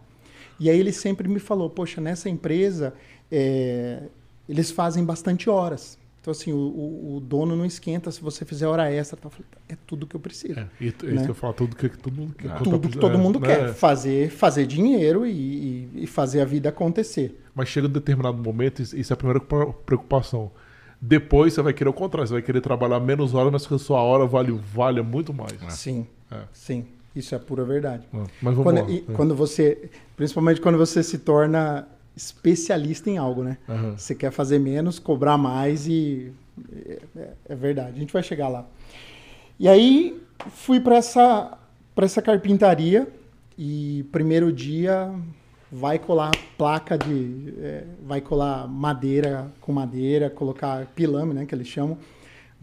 E 0.58 0.70
aí 0.70 0.78
ele 0.78 0.92
sempre 0.92 1.28
me 1.28 1.38
falou, 1.40 1.68
poxa, 1.68 2.00
nessa 2.00 2.28
empresa, 2.28 2.94
é, 3.30 4.02
eles 4.48 4.70
fazem 4.70 5.04
bastante 5.04 5.50
horas. 5.50 5.98
Então 6.20 6.30
assim, 6.32 6.52
o, 6.52 6.56
o- 6.56 7.16
o 7.16 7.20
dono 7.20 7.54
não 7.54 7.66
esquenta 7.66 8.10
se 8.10 8.20
você 8.22 8.44
fizer 8.46 8.66
hora 8.66 8.90
extra. 8.90 9.16
Tá? 9.18 9.26
Eu 9.26 9.30
falei, 9.30 9.46
é 9.68 9.76
tudo 9.86 10.06
que 10.06 10.16
eu 10.16 10.20
preciso 10.20 10.58
É, 10.58 10.66
e 10.80 10.88
é 10.88 11.06
Né? 11.06 11.14
isso 11.16 11.24
que 11.24 11.30
eu 11.30 11.34
falo, 11.34 11.52
tudo 11.52 11.76
que, 11.76 11.88
que 11.88 11.98
todo 11.98 12.14
mundo 12.14 12.34
quer. 12.34 12.54
tudo 12.62 12.88
que 12.88 12.96
todo 12.96 13.14
É, 13.14 13.18
mundo 13.18 13.38
né? 13.40 13.46
quer. 13.46 13.74
Fazer, 13.74 14.30
fazer 14.30 14.64
dinheiro 14.66 15.26
e, 15.26 15.88
e- 15.94 16.06
fazer 16.06 16.40
a 16.40 16.44
vida 16.46 16.70
acontecer. 16.70 17.38
Mas 17.54 17.68
chega 17.68 17.86
um 17.88 17.90
determinado 17.90 18.38
momento, 18.38 18.80
isso 18.80 19.12
é 19.12 19.14
a 19.14 19.16
primeira 19.16 19.38
preocupa- 19.40 19.78
preocupação. 19.84 20.50
Depois 21.00 21.52
você 21.52 21.60
vai 21.60 21.74
querer 21.74 21.90
o 21.90 21.92
contrário, 21.92 22.26
você 22.26 22.32
vai 22.34 22.42
querer 22.42 22.62
trabalhar 22.62 22.98
menos 23.00 23.34
horas, 23.34 23.52
mas 23.52 23.66
que 23.66 23.74
a 23.74 23.78
sua 23.78 24.00
hora 24.00 24.24
vale, 24.26 24.52
vale 24.72 25.02
muito 25.02 25.34
mais. 25.34 25.52
Sim, 25.70 26.06
É. 26.30 26.38
sim. 26.52 26.86
Isso 27.14 27.34
é 27.34 27.38
pura 27.38 27.64
verdade. 27.64 28.06
Mas 28.12 28.28
vamos 28.42 28.62
Quando, 28.62 28.82
lá. 28.82 28.90
e 28.90 29.04
É. 29.08 29.12
quando 29.12 29.34
você, 29.34 29.90
principalmente 30.16 30.60
quando 30.60 30.76
você 30.78 31.02
se 31.02 31.18
torna 31.18 31.86
especialista 32.16 33.10
em 33.10 33.18
algo, 33.18 33.42
né? 33.44 33.58
Aham. 33.68 33.96
Você 33.96 34.14
quer 34.14 34.30
fazer 34.30 34.58
menos, 34.58 34.98
cobrar 34.98 35.36
mais 35.38 35.86
e 35.86 36.32
é, 36.86 36.98
é- 37.16 37.32
é 37.50 37.54
verdade. 37.54 37.96
A 37.96 38.00
gente 38.00 38.12
vai 38.12 38.22
chegar 38.22 38.48
lá. 38.48 38.66
E 39.58 39.68
aí 39.68 40.20
fui 40.50 40.80
para 40.80 40.96
essa 40.96 41.58
para 41.94 42.04
essa 42.06 42.20
carpintaria 42.20 43.06
e 43.56 44.04
primeiro 44.10 44.52
dia 44.52 45.12
vai 45.70 45.96
colar 45.96 46.32
placa 46.58 46.98
de 46.98 47.54
é, 47.58 47.84
vai 48.04 48.20
colar 48.20 48.66
madeira 48.66 49.46
com 49.60 49.72
madeira, 49.72 50.28
colocar 50.28 50.86
pilame, 50.96 51.32
né, 51.34 51.46
que 51.46 51.54
eles 51.54 51.68
chamam 51.68 51.96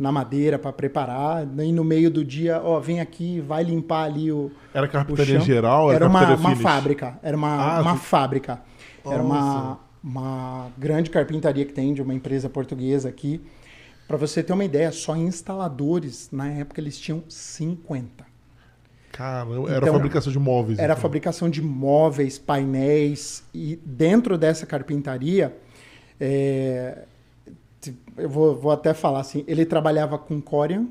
na 0.02 0.12
madeira 0.12 0.58
para 0.58 0.74
preparar. 0.74 1.48
E 1.60 1.72
no 1.72 1.84
meio 1.84 2.10
do 2.10 2.26
dia, 2.26 2.60
ó, 2.64 2.80
vem 2.80 3.00
aqui, 3.00 3.40
vai 3.40 3.64
limpar 3.64 4.06
ali 4.06 4.32
o 4.32 4.52
Era 4.74 4.88
carpintaria 4.88 5.40
geral? 5.40 5.92
Era 5.92 6.08
uma, 6.08 6.20
carpintaria 6.20 6.40
uma 6.44 6.50
finish? 6.56 6.64
fábrica. 6.64 7.20
Era 7.22 7.38
uma, 7.38 7.78
Ah, 7.78 7.82
uma 7.82 7.96
fábrica. 7.98 8.62
Era 9.06 9.22
uma, 9.22 9.40
Nossa. 9.40 9.80
uma 10.04 10.68
grande 10.78 11.10
carpintaria 11.10 11.66
que 11.66 11.74
tem 11.74 11.94
de 11.94 12.02
uma 12.02 12.14
empresa 12.14 12.50
portuguesa 12.50 13.08
aqui. 13.10 13.40
Para 14.08 14.18
você 14.18 14.44
ter 14.44 14.52
uma 14.54 14.66
ideia, 14.66 14.92
só 14.92 15.16
instaladores, 15.16 16.30
na 16.32 16.50
época, 16.50 16.82
eles 16.82 17.00
tinham 17.00 17.24
50. 17.30 18.26
Caramba, 19.12 19.70
era 19.70 19.78
Então, 19.80 19.94
fabricação 19.94 20.32
de 20.32 20.40
móveis. 20.40 20.80
Era 20.80 20.94
então. 20.94 21.02
fabricação 21.02 21.50
de 21.50 21.62
móveis, 21.62 22.38
painéis. 22.40 23.44
E 23.54 23.80
dentro 23.86 24.38
dessa 24.38 24.66
carpintaria, 24.66 25.56
é, 26.20 27.06
eu 28.17 28.30
vou, 28.30 28.56
vou 28.56 28.72
até 28.72 28.94
falar 28.94 29.22
assim, 29.22 29.44
ele 29.48 29.65
trabalhava 29.65 30.17
com 30.17 30.39
corian 30.41 30.88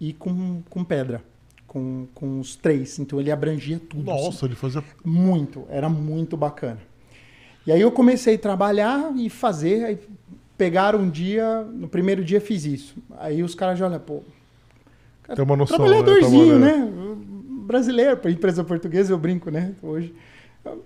e 0.00 0.12
com, 0.12 0.62
com 0.68 0.84
pedra. 0.84 1.22
Com, 1.66 2.06
com 2.14 2.38
os 2.38 2.54
três. 2.54 2.98
Então 2.98 3.18
ele 3.18 3.30
abrangia 3.30 3.80
tudo. 3.80 4.10
assim. 4.10 4.24
Nossa, 4.24 4.44
ele 4.44 4.54
fazia. 4.54 4.84
Muito, 5.02 5.64
era 5.70 5.88
muito 5.88 6.36
bacana. 6.36 6.78
E 7.66 7.72
aí 7.72 7.80
eu 7.80 7.90
comecei 7.90 8.34
a 8.34 8.38
trabalhar 8.38 9.12
e 9.16 9.30
fazer, 9.30 9.84
aí 9.84 9.98
pegaram 10.58 11.00
um 11.00 11.08
dia, 11.08 11.62
no 11.62 11.88
primeiro 11.88 12.24
dia 12.24 12.40
fiz 12.40 12.64
isso. 12.64 12.96
Aí 13.18 13.42
os 13.42 13.54
caras 13.54 13.78
já 13.78 13.86
olham, 13.86 14.00
pô, 14.00 14.22
cara, 15.22 15.36
Tem 15.36 15.44
uma 15.44 15.56
noção, 15.56 15.76
trabalhadorzinho, 15.78 16.58
né? 16.58 16.76
né? 16.76 17.16
Brasileiro, 17.64 18.20
empresa 18.28 18.62
portuguesa 18.62 19.12
eu 19.12 19.18
brinco, 19.18 19.50
né? 19.50 19.74
Hoje. 19.82 20.14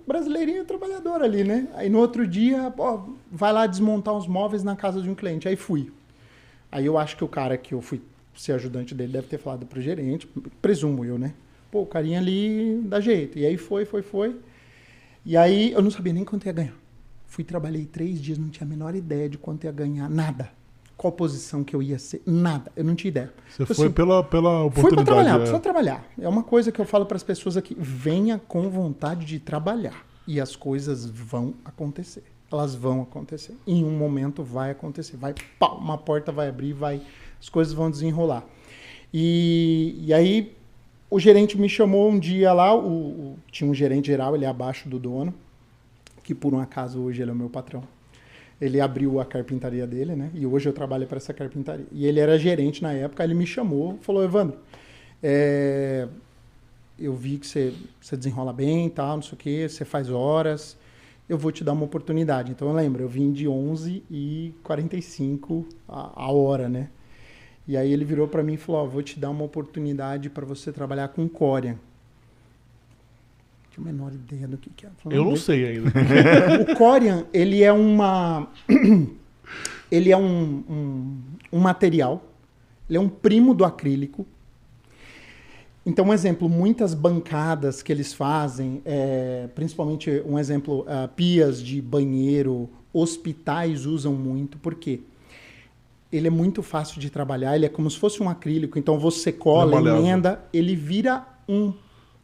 Brasileirinho 0.06 0.64
trabalhador 0.64 1.22
ali, 1.22 1.44
né? 1.44 1.68
Aí 1.74 1.88
no 1.88 1.98
outro 1.98 2.26
dia, 2.26 2.72
vai 3.30 3.52
lá 3.52 3.66
desmontar 3.66 4.14
os 4.14 4.26
móveis 4.26 4.64
na 4.64 4.74
casa 4.74 5.02
de 5.02 5.10
um 5.10 5.14
cliente. 5.14 5.46
Aí 5.48 5.56
fui. 5.56 5.92
Aí 6.72 6.86
eu 6.86 6.96
acho 6.96 7.16
que 7.16 7.24
o 7.24 7.28
cara 7.28 7.56
que 7.56 7.74
eu 7.74 7.80
fui 7.80 8.00
ser 8.34 8.52
ajudante 8.52 8.94
dele 8.94 9.12
deve 9.12 9.26
ter 9.26 9.38
falado 9.38 9.66
pro 9.66 9.80
gerente, 9.80 10.28
presumo 10.60 11.04
eu, 11.04 11.18
né? 11.18 11.34
Pô, 11.70 11.82
o 11.82 11.86
carinha 11.86 12.18
ali 12.18 12.80
dá 12.84 13.00
jeito. 13.00 13.38
E 13.38 13.46
aí 13.46 13.56
foi, 13.56 13.84
foi, 13.84 14.02
foi. 14.02 14.36
E 15.24 15.36
aí 15.36 15.72
eu 15.72 15.82
não 15.82 15.90
sabia 15.90 16.12
nem 16.12 16.24
quanto 16.24 16.46
ia 16.46 16.52
ganhar. 16.52 16.74
Fui, 17.26 17.44
trabalhei 17.44 17.84
três 17.84 18.20
dias, 18.20 18.38
não 18.38 18.48
tinha 18.48 18.66
a 18.66 18.68
menor 18.68 18.94
ideia 18.94 19.28
de 19.28 19.36
quanto 19.36 19.64
ia 19.64 19.72
ganhar, 19.72 20.08
nada. 20.08 20.50
Qual 20.96 21.12
posição 21.12 21.62
que 21.62 21.76
eu 21.76 21.82
ia 21.82 21.98
ser, 21.98 22.22
nada. 22.24 22.72
Eu 22.74 22.82
não 22.82 22.94
tinha 22.94 23.10
ideia. 23.10 23.32
Você 23.48 23.64
Tipo 23.64 23.74
foi 23.74 23.86
assim, 23.86 23.94
pela, 23.94 24.24
pela 24.24 24.50
Fui 24.60 24.66
oportunidade. 24.68 24.94
para 24.94 25.04
trabalhar, 25.04 25.34
é. 25.34 25.38
precisa 25.38 25.60
trabalhar. 25.60 26.04
É 26.18 26.28
uma 26.28 26.42
coisa 26.42 26.72
que 26.72 26.80
eu 26.80 26.86
falo 26.86 27.04
para 27.04 27.16
as 27.16 27.22
pessoas 27.22 27.56
aqui: 27.56 27.76
venha 27.78 28.40
com 28.48 28.70
vontade 28.70 29.26
de 29.26 29.38
trabalhar 29.38 30.06
e 30.26 30.40
as 30.40 30.56
coisas 30.56 31.04
vão 31.04 31.54
acontecer. 31.64 32.24
Elas 32.50 32.74
vão 32.74 33.02
acontecer. 33.02 33.54
Em 33.66 33.84
um 33.84 33.90
momento 33.90 34.42
vai 34.42 34.70
acontecer. 34.70 35.16
Vai, 35.18 35.34
pau, 35.58 35.76
uma 35.78 35.98
porta 35.98 36.32
vai 36.32 36.48
abrir, 36.48 36.72
vai, 36.72 37.02
as 37.38 37.48
coisas 37.50 37.74
vão 37.74 37.90
desenrolar. 37.90 38.44
E, 39.12 39.96
e 40.00 40.14
aí 40.14 40.56
o 41.10 41.18
gerente 41.20 41.58
me 41.58 41.68
chamou 41.68 42.10
um 42.10 42.18
dia 42.18 42.52
lá. 42.52 42.74
O, 42.74 42.88
o- 43.32 43.38
tinha 43.50 43.68
um 43.70 43.74
gerente 43.74 44.06
geral, 44.06 44.34
ele 44.34 44.44
é 44.44 44.48
abaixo 44.48 44.88
do 44.88 44.98
dono, 44.98 45.34
que 46.22 46.34
por 46.34 46.54
um 46.54 46.60
acaso 46.60 47.00
hoje 47.02 47.20
ele 47.20 47.30
é 47.30 47.34
o 47.34 47.36
meu 47.36 47.50
patrão. 47.50 47.82
Ele 48.60 48.80
abriu 48.80 49.20
a 49.20 49.24
carpintaria 49.24 49.86
dele, 49.86 50.16
né? 50.16 50.30
E 50.34 50.46
hoje 50.46 50.68
eu 50.68 50.72
trabalho 50.72 51.06
para 51.06 51.18
essa 51.18 51.34
carpintaria. 51.34 51.86
E 51.92 52.06
ele 52.06 52.20
era 52.20 52.38
gerente 52.38 52.82
na 52.82 52.92
época, 52.92 53.22
ele 53.22 53.34
me 53.34 53.46
chamou, 53.46 53.98
falou: 54.00 54.24
Evandro, 54.24 54.58
é, 55.22 56.08
eu 56.98 57.14
vi 57.14 57.38
que 57.38 57.46
você, 57.46 57.74
você 58.00 58.16
desenrola 58.16 58.52
bem 58.52 58.88
tal, 58.88 59.16
não 59.16 59.22
sei 59.22 59.34
o 59.34 59.36
quê, 59.36 59.68
você 59.68 59.84
faz 59.84 60.10
horas, 60.10 60.76
eu 61.28 61.36
vou 61.36 61.52
te 61.52 61.62
dar 61.62 61.72
uma 61.72 61.84
oportunidade. 61.84 62.52
Então 62.52 62.68
eu 62.68 62.74
lembro, 62.74 63.02
eu 63.02 63.08
vim 63.08 63.32
de 63.32 63.46
11 63.46 64.02
e 64.10 64.54
45 64.62 65.66
a, 65.88 66.24
a 66.24 66.32
hora, 66.32 66.68
né? 66.68 66.88
E 67.68 67.76
aí 67.76 67.92
ele 67.92 68.04
virou 68.04 68.28
para 68.28 68.42
mim 68.42 68.54
e 68.54 68.56
falou: 68.56 68.82
ó, 68.82 68.86
vou 68.86 69.02
te 69.02 69.18
dar 69.18 69.30
uma 69.30 69.44
oportunidade 69.44 70.30
para 70.30 70.46
você 70.46 70.72
trabalhar 70.72 71.08
com 71.08 71.28
Corian. 71.28 71.78
Tinha 73.76 73.90
a 73.90 73.92
menor 73.92 74.12
ideia 74.12 74.48
do 74.48 74.56
que, 74.56 74.70
que. 74.70 74.86
Falei, 75.02 75.18
Eu 75.18 75.22
não 75.24 75.30
"Deixa- 75.32 75.44
sei 75.46 75.66
ainda. 75.68 75.92
o 76.72 76.76
Corian, 76.76 77.26
ele 77.32 77.62
é 77.62 77.70
uma. 77.72 78.48
ele 79.92 80.10
é 80.10 80.16
um, 80.16 80.64
um, 80.68 81.18
um 81.52 81.58
material. 81.60 82.24
Ele 82.88 82.96
é 82.96 83.00
um 83.00 83.08
primo 83.08 83.52
do 83.54 83.64
acrílico. 83.64 84.26
Então, 85.84 86.06
um 86.06 86.12
exemplo, 86.12 86.48
muitas 86.48 86.94
bancadas 86.94 87.80
que 87.82 87.92
eles 87.92 88.12
fazem, 88.12 88.80
é, 88.84 89.48
principalmente 89.54 90.10
um 90.26 90.36
exemplo, 90.38 90.84
ah, 90.88 91.06
pias 91.14 91.62
de 91.62 91.80
banheiro, 91.80 92.68
hospitais 92.92 93.86
usam 93.86 94.12
muito, 94.14 94.58
por 94.58 94.74
quê? 94.74 95.00
Ele 96.10 96.26
é 96.26 96.30
muito 96.30 96.60
fácil 96.62 97.00
de 97.00 97.08
trabalhar, 97.10 97.54
ele 97.54 97.66
é 97.66 97.68
como 97.68 97.88
se 97.88 97.98
fosse 97.98 98.20
um 98.20 98.28
acrílico, 98.28 98.78
então 98.80 98.98
você 98.98 99.30
cola, 99.30 99.78
emenda, 99.78 100.40
ele 100.52 100.74
vira 100.74 101.24
um. 101.48 101.72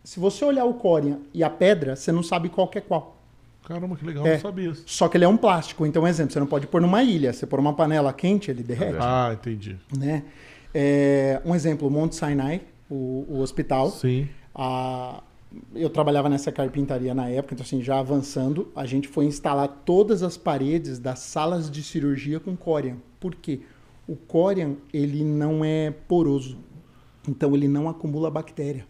Se 0.04 0.18
você 0.18 0.44
olhar 0.44 0.64
o 0.64 0.74
Corian 0.74 1.18
e 1.32 1.44
a 1.44 1.50
pedra, 1.50 1.94
você 1.96 2.10
não 2.10 2.22
sabe 2.22 2.48
qual 2.48 2.66
que 2.68 2.78
é 2.78 2.80
qual. 2.80 3.16
Caramba, 3.64 3.94
que 3.96 4.04
legal, 4.04 4.26
É. 4.26 4.34
não 4.34 4.40
sabia. 4.40 4.72
Só 4.86 5.08
que 5.08 5.16
ele 5.16 5.24
é 5.24 5.28
um 5.28 5.36
plástico. 5.36 5.86
Então, 5.86 6.02
um 6.02 6.06
exemplo, 6.08 6.32
você 6.32 6.40
não 6.40 6.46
pode 6.48 6.66
pôr 6.66 6.80
numa 6.80 7.02
ilha. 7.02 7.32
Você 7.32 7.46
pôr 7.46 7.60
uma 7.60 7.72
panela 7.72 8.12
quente, 8.12 8.50
ele 8.50 8.62
derrete. 8.62 8.96
Ah, 9.00 9.30
entendi. 9.32 9.76
Né? 9.96 10.24
É, 10.74 11.40
um 11.44 11.54
exemplo, 11.54 11.88
Monte 11.88 12.16
Sinai, 12.16 12.62
o, 12.90 13.24
o 13.28 13.38
hospital. 13.40 13.90
Sim. 13.90 14.28
A- 14.54 15.22
eu 15.74 15.88
trabalhava 15.90 16.28
nessa 16.30 16.50
carpintaria 16.50 17.14
na 17.14 17.28
época, 17.28 17.54
então 17.54 17.64
assim, 17.64 17.82
já 17.82 17.98
avançando, 17.98 18.72
a 18.74 18.86
gente 18.86 19.06
foi 19.06 19.26
instalar 19.26 19.68
todas 19.84 20.22
as 20.22 20.34
paredes 20.36 20.98
das 20.98 21.18
salas 21.18 21.70
de 21.70 21.82
cirurgia 21.82 22.40
com 22.40 22.56
Corian. 22.56 22.96
Por 23.20 23.34
quê? 23.34 23.60
O 24.08 24.16
Corian, 24.16 24.76
ele 24.92 25.22
não 25.22 25.62
é 25.64 25.90
poroso. 26.08 26.56
Então, 27.28 27.54
ele 27.54 27.68
não 27.68 27.88
acumula 27.88 28.30
bactéria. 28.30 28.84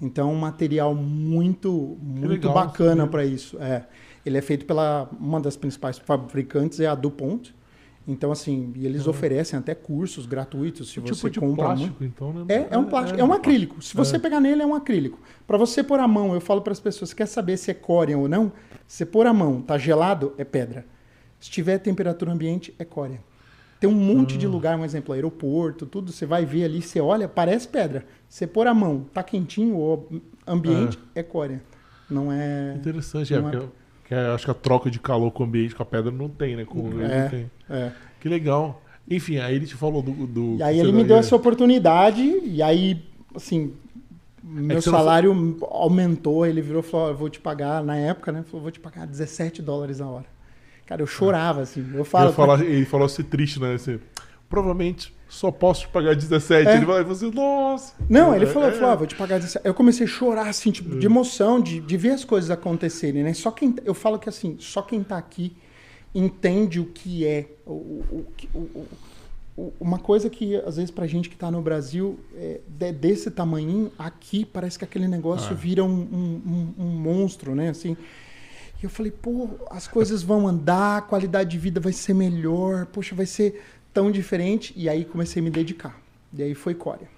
Então, 0.00 0.30
é 0.30 0.32
um 0.32 0.36
material 0.36 0.94
muito, 0.94 1.96
muito 2.00 2.28
legal, 2.28 2.54
bacana 2.54 3.06
para 3.06 3.24
isso. 3.24 3.56
É. 3.60 3.86
Ele 4.24 4.36
é 4.36 4.42
feito 4.42 4.64
pela 4.66 5.08
uma 5.20 5.40
das 5.40 5.56
principais 5.56 5.98
fabricantes, 5.98 6.80
é 6.80 6.86
a 6.86 6.94
DuPont. 6.94 7.54
Então, 8.08 8.30
assim, 8.30 8.72
e 8.76 8.86
eles 8.86 9.08
oferecem 9.08 9.58
até 9.58 9.74
cursos 9.74 10.26
gratuitos 10.26 10.88
se 10.88 10.94
tipo 10.94 11.12
você 11.12 11.28
de 11.28 11.40
compra 11.40 11.64
plástico, 11.64 12.04
então, 12.04 12.32
né? 12.32 12.44
É, 12.48 12.74
é 12.74 12.78
um 12.78 12.84
plástico, 12.84 13.18
é, 13.18 13.24
um 13.24 13.32
acrílico. 13.32 13.82
Se 13.82 13.96
você 13.96 14.14
É. 14.14 14.18
pegar 14.18 14.40
nele, 14.40 14.62
é 14.62 14.66
um 14.66 14.74
acrílico. 14.76 15.18
Para 15.44 15.58
você 15.58 15.82
pôr 15.82 15.98
a 15.98 16.06
mão, 16.06 16.32
eu 16.32 16.40
falo 16.40 16.60
para 16.60 16.72
as 16.72 16.78
pessoas, 16.78 17.12
quer 17.12 17.26
saber 17.26 17.56
se 17.56 17.68
é 17.70 17.74
córea 17.74 18.16
ou 18.16 18.28
não? 18.28 18.52
Você 18.86 19.04
pôr 19.04 19.26
a 19.26 19.32
mão, 19.32 19.60
tá 19.60 19.76
gelado, 19.76 20.34
é 20.38 20.44
pedra. 20.44 20.86
Se 21.40 21.50
tiver 21.50 21.78
temperatura 21.78 22.30
ambiente, 22.32 22.72
é 22.78 22.84
córea. 22.84 23.20
Tem 23.78 23.88
um 23.90 23.94
monte 23.94 24.34
Ah. 24.36 24.38
de 24.38 24.46
lugar, 24.46 24.78
um 24.78 24.84
exemplo, 24.84 25.12
aeroporto, 25.14 25.84
tudo, 25.86 26.10
você 26.12 26.24
vai 26.24 26.44
ver 26.46 26.64
ali, 26.64 26.80
você 26.80 27.00
olha, 27.00 27.28
parece 27.28 27.68
pedra. 27.68 28.06
Você 28.28 28.46
pôr 28.46 28.66
a 28.66 28.72
mão, 28.74 29.04
tá 29.12 29.22
quentinho 29.22 29.76
ou 29.76 30.08
ambiente, 30.46 30.98
é 31.14 31.22
córea. 31.22 31.62
Não 32.10 32.32
é... 32.32 32.74
Interessante, 32.76 33.34
é, 33.34 33.38
Não 33.40 33.48
é- 33.48 33.52
porque, 33.52 33.66
porque 34.00 34.14
acho 34.14 34.44
que 34.44 34.50
a 34.50 34.54
troca 34.54 34.90
de 34.90 34.98
calor 34.98 35.30
com 35.30 35.42
o 35.42 35.46
ambiente, 35.46 35.74
com 35.74 35.82
a 35.82 35.86
pedra, 35.86 36.10
não 36.10 36.28
tem, 36.28 36.56
né? 36.56 36.64
Com 36.64 36.88
ele 36.88 37.04
É. 37.04 37.22
não 37.22 37.28
tem. 37.30 37.50
é. 37.68 37.92
Que 38.20 38.28
legal. 38.28 38.82
Enfim, 39.08 39.38
aí 39.38 39.54
ele 39.54 39.66
te 39.66 39.74
falou 39.74 40.02
do. 40.02 40.26
do 40.26 40.56
E 40.56 40.62
aí 40.62 40.76
que 40.76 40.80
ele 40.80 40.92
me 40.92 41.04
deu 41.04 41.16
essa 41.16 41.36
oportunidade, 41.36 42.22
e 42.22 42.62
aí, 42.62 43.04
assim, 43.34 43.74
meu 44.42 44.76
que 44.78 44.82
você 44.82 44.90
não 44.90 44.98
salário 44.98 45.56
aumentou, 45.70 46.46
ele 46.46 46.60
virou 46.62 46.80
e 46.80 46.82
falou, 46.82 47.06
"Ó, 47.06 47.10
eu 47.10 47.16
vou 47.16 47.28
te 47.28 47.38
pagar, 47.40 47.84
na 47.84 47.96
época, 47.96 48.32
né, 48.32 48.42
falou, 48.42 48.62
vou 48.62 48.70
te 48.70 48.80
pagar 48.80 49.06
17 49.06 49.60
dólares 49.62 50.00
a 50.00 50.06
hora. 50.08 50.24
Cara, 50.86 51.02
eu 51.02 51.06
chorava, 51.06 51.62
assim, 51.62 51.84
eu 51.94 52.04
falo... 52.04 52.26
Ele 52.28 52.34
falou, 52.34 52.58
ele 52.60 52.84
falou 52.84 53.06
assim, 53.06 53.22
triste, 53.22 53.60
né? 53.60 53.74
Assim, 53.74 53.98
Provavelmente 54.48 55.12
só 55.28 55.50
posso 55.50 55.80
te 55.82 55.88
pagar 55.88 56.14
17. 56.14 56.68
É. 56.68 56.76
Ele 56.76 56.86
vai 56.86 57.04
fazer, 57.04 57.34
nossa. 57.34 57.92
Não, 58.08 58.32
ele 58.32 58.44
É, 58.44 58.48
falou, 58.48 58.68
é. 58.68 58.72
falou, 58.72 58.90
ah, 58.90 58.94
vou 58.94 59.06
te 59.06 59.16
pagar 59.16 59.38
17. 59.38 59.66
Eu 59.66 59.74
comecei 59.74 60.06
a 60.06 60.08
chorar, 60.08 60.48
assim, 60.48 60.70
tipo, 60.70 60.96
de 60.96 61.04
emoção, 61.04 61.60
de, 61.60 61.80
de 61.80 61.96
ver 61.96 62.10
as 62.10 62.24
coisas 62.24 62.48
acontecerem, 62.50 63.24
né? 63.24 63.34
Só 63.34 63.50
quem, 63.50 63.74
eu 63.84 63.92
falo 63.92 64.20
que, 64.20 64.28
assim, 64.28 64.56
só 64.60 64.80
quem 64.82 65.02
tá 65.02 65.18
aqui 65.18 65.56
entende 66.14 66.78
o 66.80 66.86
que 66.86 67.26
é, 67.26 67.46
o, 67.66 67.72
o, 67.72 68.26
o- 68.54 68.86
o- 69.56 69.72
uma 69.80 69.98
coisa 69.98 70.30
que, 70.30 70.54
às 70.56 70.76
vezes, 70.76 70.90
pra 70.92 71.06
gente 71.08 71.28
que 71.28 71.36
tá 71.36 71.50
no 71.50 71.60
Brasil, 71.60 72.18
é, 72.36 72.60
de- 72.68 72.92
desse 72.92 73.30
tamanho, 73.30 73.90
aqui 73.98 74.44
parece 74.44 74.78
que 74.78 74.84
aquele 74.84 75.08
negócio 75.08 75.50
Ah. 75.50 75.54
vira 75.54 75.82
um, 75.82 75.88
um, 75.88 76.42
um- 76.78 76.84
um 76.84 76.90
monstro, 76.90 77.54
né? 77.54 77.70
Assim, 77.70 77.96
e 78.80 78.84
eu 78.84 78.90
falei, 78.90 79.10
pô, 79.12 79.48
as 79.70 79.86
coisas 79.88 80.22
vão 80.22 80.46
andar, 80.46 80.98
a 80.98 81.02
qualidade 81.02 81.50
de 81.50 81.58
vida 81.58 81.80
vai 81.80 81.92
ser 81.92 82.14
melhor, 82.14 82.86
poxa, 82.86 83.14
vai 83.14 83.26
ser 83.26 83.62
tão 83.92 84.10
diferente. 84.10 84.72
E 84.76 84.88
aí 84.88 85.04
comecei 85.04 85.40
a 85.40 85.44
me 85.44 85.50
dedicar. 85.50 85.98
E 86.32 86.42
aí 86.42 86.54
foi 86.54 86.74
Coreia. 86.74 87.08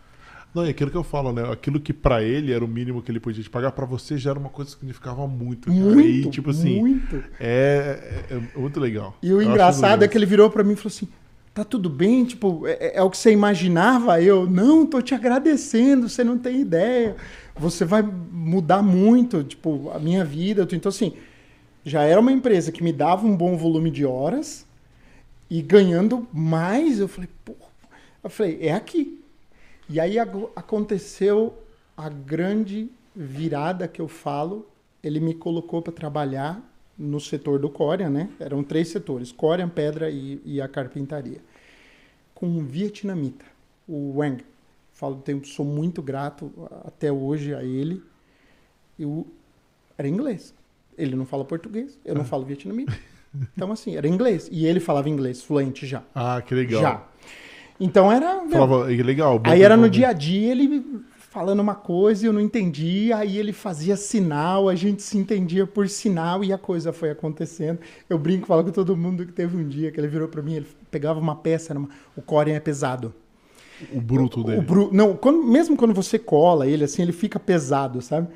Não, 0.55 0.65
é 0.65 0.71
aquilo 0.71 0.91
que 0.91 0.97
eu 0.97 1.05
falo, 1.05 1.31
né? 1.33 1.43
Aquilo 1.53 1.79
que 1.79 1.93
pra 1.93 2.23
ele 2.23 2.53
era 2.53 2.65
o 2.65 2.69
mínimo 2.69 3.03
que 3.03 3.13
ele 3.13 3.21
podia 3.21 3.43
te 3.43 3.51
pagar, 3.51 3.71
pra 3.73 3.85
você 3.85 4.17
já 4.17 4.31
era 4.31 4.39
uma 4.39 4.49
coisa 4.49 4.71
que 4.71 4.79
significava 4.79 5.27
muito. 5.27 5.71
Muito, 5.71 6.29
E, 6.29 6.31
tipo 6.31 6.51
assim, 6.51 6.81
muito. 6.81 7.23
é, 7.39 8.25
é- 8.31 8.35
é 8.35 8.59
muito 8.59 8.81
legal. 8.81 9.15
E 9.23 9.31
o 9.33 9.43
Eu 9.43 9.43
engraçado 9.43 10.03
é 10.05 10.09
que 10.09 10.17
ele 10.17 10.25
virou 10.27 10.49
pra 10.49 10.65
mim 10.65 10.73
e 10.73 10.77
falou 10.77 10.89
assim: 10.89 11.07
tá 11.53 11.65
tudo 11.65 11.91
bem? 11.91 12.25
Tipo, 12.25 12.67
é, 12.67 12.97
é 12.97 13.03
o 13.03 13.11
que 13.11 13.19
você 13.19 13.31
imaginava? 13.31 14.23
Eu, 14.23 14.49
não, 14.49 14.87
tô 14.87 15.03
te 15.03 15.15
agradecendo, 15.15 16.09
você 16.09 16.25
não 16.25 16.39
tem 16.39 16.61
ideia. 16.63 17.15
Você 17.55 17.85
vai 17.85 18.01
mudar 18.03 18.81
muito, 18.83 19.45
tipo, 19.45 19.91
a 19.91 19.99
minha 19.99 20.25
vida. 20.25 20.67
Então, 20.73 20.89
assim, 20.89 21.13
já 21.85 22.03
era 22.03 22.21
uma 22.21 22.33
empresa 22.33 22.73
que 22.73 22.83
me 22.83 22.93
dava 22.93 23.27
um 23.27 23.37
bom 23.37 23.57
volume 23.57 23.91
de 23.91 24.05
horas 24.05 24.67
e 25.51 25.63
ganhando 25.63 26.27
mais. 26.33 26.99
Eu 26.99 27.09
falei, 27.09 27.31
pô, 27.45 27.55
eu 28.23 28.31
falei, 28.31 28.59
é 28.61 28.73
aqui. 28.73 29.23
E 29.89 29.99
aí 29.99 30.19
aconteceu 30.19 31.55
a 31.97 32.09
grande 32.09 32.91
virada 33.15 33.89
que 33.89 34.01
eu 34.01 34.09
falo. 34.09 34.69
Ele 35.03 35.21
me 35.21 35.35
colocou 35.35 35.81
para 35.81 35.93
trabalhar 35.93 36.63
no 36.99 37.21
setor 37.21 37.59
do 37.59 37.71
Corian, 37.71 38.11
né? 38.11 38.29
Eram 38.39 38.63
três 38.63 38.89
setores: 38.89 39.33
Corian, 39.33 39.69
pedra 39.69 40.11
e, 40.11 40.43
e 40.45 40.61
a 40.61 40.69
carpintaria. 40.69 41.41
Com 42.35 42.47
um 42.47 42.65
vietnamita, 42.65 43.45
o 43.87 44.19
Wang. 44.19 44.45
Falo, 44.93 45.17
tenho, 45.17 45.45
sou 45.47 45.65
muito 45.65 46.03
grato 46.03 46.53
até 46.85 47.11
hoje 47.11 47.55
a 47.55 47.63
ele. 47.63 48.03
Eu 48.99 49.27
era 49.97 50.09
inglês. 50.09 50.53
Ele 50.99 51.15
não 51.17 51.25
fala 51.25 51.45
português, 51.45 51.99
eu 52.05 52.15
não 52.15 52.25
falo 52.25 52.45
vietnamita. 52.45 52.93
Então, 53.55 53.71
assim, 53.71 53.95
era 53.95 54.09
inglês. 54.09 54.49
E 54.51 54.65
ele 54.65 54.81
falava 54.81 55.07
inglês 55.09 55.43
fluente 55.43 55.87
já. 55.87 56.03
Ah, 56.15 56.41
que 56.41 56.55
legal. 56.55 56.81
Já. 56.81 57.03
Então 57.79 58.11
era. 58.11 58.41
meu, 58.43 58.51
Falava, 58.51 58.89
que 58.89 59.03
legal. 59.03 59.39
bom 59.39 59.51
Aí 59.51 59.63
era 59.63 59.77
no 59.77 59.83
bom. 59.83 59.89
dia 59.91 60.09
a 60.09 60.13
dia 60.15 60.51
ele 60.51 60.83
falando 61.31 61.61
uma 61.61 61.75
coisa 61.75 62.25
e 62.25 62.27
eu 62.27 62.33
não 62.33 62.41
entendia, 62.41 63.19
aí 63.19 63.37
ele 63.37 63.53
fazia 63.53 63.99
sinal, 63.99 64.67
a 64.67 64.75
gente 64.75 65.03
se 65.03 65.19
entendia 65.19 65.67
por 65.67 65.89
sinal 65.91 66.43
e 66.43 66.55
a 66.55 66.59
coisa 66.59 66.91
foi 66.91 67.11
acontecendo. 67.11 67.79
Eu 68.09 68.19
brinco, 68.19 68.47
falo 68.47 68.65
com 68.65 68.71
todo 68.71 68.97
mundo 68.97 69.27
que 69.27 69.33
teve 69.33 69.55
um 69.59 69.69
dia 69.69 69.93
que 69.93 70.01
ele 70.01 70.09
virou 70.09 70.27
pra 70.27 70.41
mim, 70.43 70.55
ele 70.55 70.67
pegava 70.91 71.21
uma 71.21 71.37
peça, 71.37 71.73
era 71.75 71.79
uma- 71.79 71.91
o 72.17 72.23
core 72.23 72.53
é 72.53 72.59
pesado. 72.59 73.15
O 73.93 74.01
bruto 74.01 74.43
dele. 74.43 74.59
O 74.59 74.63
bru... 74.63 74.89
Não, 74.91 75.15
quando- 75.15 75.45
mesmo 75.45 75.77
quando 75.77 75.93
você 75.93 76.19
cola 76.19 76.67
ele 76.67 76.83
assim, 76.83 77.03
ele 77.03 77.13
fica 77.13 77.39
pesado, 77.39 78.01
sabe? 78.01 78.27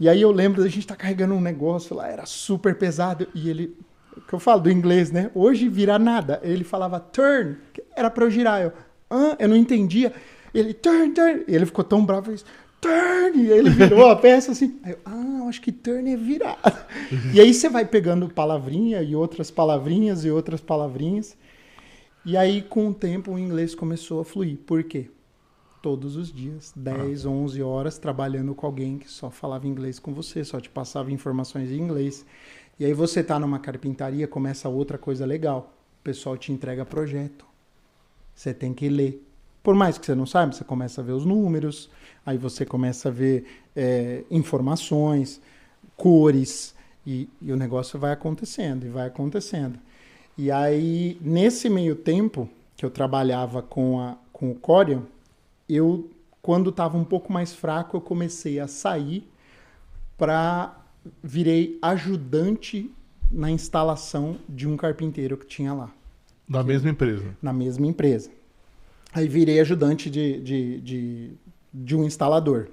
E 0.00 0.08
aí 0.08 0.22
eu 0.22 0.32
lembro 0.32 0.62
da 0.62 0.68
gente 0.68 0.80
estar 0.80 0.96
carregando 0.96 1.34
um 1.34 1.40
negócio 1.40 1.94
lá, 1.94 2.08
era 2.08 2.24
super 2.24 2.74
pesado 2.74 3.28
e 3.34 3.50
ele 3.50 3.76
que 4.26 4.32
eu 4.32 4.38
falo 4.38 4.62
do 4.62 4.70
inglês, 4.70 5.10
né? 5.10 5.30
Hoje 5.34 5.68
vira 5.68 5.98
nada. 5.98 6.40
Ele 6.42 6.64
falava 6.64 6.98
turn, 6.98 7.56
era 7.94 8.10
pra 8.10 8.24
eu 8.24 8.30
girar. 8.30 8.62
Eu, 8.62 8.72
ah, 9.10 9.36
eu 9.38 9.48
não 9.48 9.56
entendia. 9.56 10.12
Ele 10.54 10.72
turn, 10.72 11.12
turn. 11.12 11.44
E 11.46 11.54
ele 11.54 11.66
ficou 11.66 11.84
tão 11.84 12.04
bravo, 12.04 12.26
fez 12.26 12.44
turn. 12.80 13.42
E 13.42 13.52
aí 13.52 13.58
ele 13.58 13.70
virou 13.70 14.08
a 14.08 14.16
peça 14.16 14.52
assim. 14.52 14.80
Aí 14.82 14.92
eu, 14.92 14.98
ah, 15.04 15.46
acho 15.48 15.60
que 15.60 15.70
turn 15.70 16.12
é 16.12 16.16
virar. 16.16 16.58
e 17.34 17.40
aí 17.40 17.52
você 17.52 17.68
vai 17.68 17.84
pegando 17.84 18.28
palavrinha 18.28 19.02
e 19.02 19.14
outras 19.14 19.50
palavrinhas 19.50 20.24
e 20.24 20.30
outras 20.30 20.60
palavrinhas. 20.60 21.36
E 22.24 22.36
aí, 22.36 22.62
com 22.62 22.88
o 22.88 22.94
tempo, 22.94 23.32
o 23.32 23.38
inglês 23.38 23.74
começou 23.74 24.20
a 24.20 24.24
fluir. 24.24 24.58
Por 24.66 24.82
quê? 24.84 25.10
Todos 25.82 26.16
os 26.16 26.30
dias, 26.30 26.72
10, 26.76 27.24
11 27.24 27.62
horas, 27.62 27.96
trabalhando 27.96 28.54
com 28.54 28.66
alguém 28.66 28.98
que 28.98 29.10
só 29.10 29.30
falava 29.30 29.66
inglês 29.66 29.98
com 29.98 30.12
você, 30.12 30.44
só 30.44 30.60
te 30.60 30.68
passava 30.68 31.10
informações 31.10 31.70
em 31.70 31.78
inglês. 31.78 32.26
E 32.78 32.84
aí 32.84 32.92
você 32.92 33.24
tá 33.24 33.38
numa 33.38 33.58
carpintaria, 33.58 34.28
começa 34.28 34.68
outra 34.68 34.98
coisa 34.98 35.24
legal. 35.24 35.72
O 36.00 36.04
pessoal 36.04 36.36
te 36.36 36.52
entrega 36.52 36.84
projeto. 36.84 37.46
Você 38.34 38.52
tem 38.52 38.74
que 38.74 38.88
ler. 38.88 39.26
Por 39.62 39.74
mais 39.74 39.98
que 39.98 40.04
você 40.04 40.14
não 40.14 40.26
saiba, 40.26 40.52
você 40.52 40.64
começa 40.64 41.00
a 41.00 41.04
ver 41.04 41.12
os 41.12 41.24
números, 41.24 41.90
aí 42.24 42.38
você 42.38 42.64
começa 42.64 43.08
a 43.08 43.12
ver 43.12 43.46
é, 43.74 44.24
informações, 44.30 45.40
cores, 45.96 46.74
e, 47.06 47.28
e 47.40 47.52
o 47.52 47.56
negócio 47.56 47.98
vai 47.98 48.12
acontecendo, 48.12 48.86
e 48.86 48.88
vai 48.88 49.06
acontecendo. 49.06 49.78
E 50.36 50.50
aí, 50.50 51.18
nesse 51.20 51.68
meio 51.68 51.94
tempo 51.94 52.48
que 52.76 52.84
eu 52.84 52.90
trabalhava 52.90 53.62
com, 53.62 54.00
a, 54.00 54.16
com 54.32 54.50
o 54.50 54.54
Corian, 54.54 55.02
eu, 55.74 56.10
quando 56.42 56.70
estava 56.70 56.96
um 56.96 57.04
pouco 57.04 57.32
mais 57.32 57.52
fraco, 57.52 57.96
eu 57.96 58.00
comecei 58.00 58.58
a 58.60 58.66
sair 58.66 59.28
para 60.18 60.76
virei 61.22 61.78
ajudante 61.80 62.90
na 63.30 63.50
instalação 63.50 64.36
de 64.48 64.68
um 64.68 64.76
carpinteiro 64.76 65.36
que 65.36 65.46
tinha 65.46 65.72
lá, 65.72 65.90
Da 66.48 66.62
mesma 66.62 66.90
empresa. 66.90 67.24
na 67.40 67.52
mesma 67.52 67.86
empresa. 67.86 68.30
Aí 69.12 69.28
virei 69.28 69.60
ajudante 69.60 70.10
de, 70.10 70.40
de, 70.40 70.80
de, 70.80 71.30
de 71.72 71.96
um 71.96 72.04
instalador. 72.04 72.68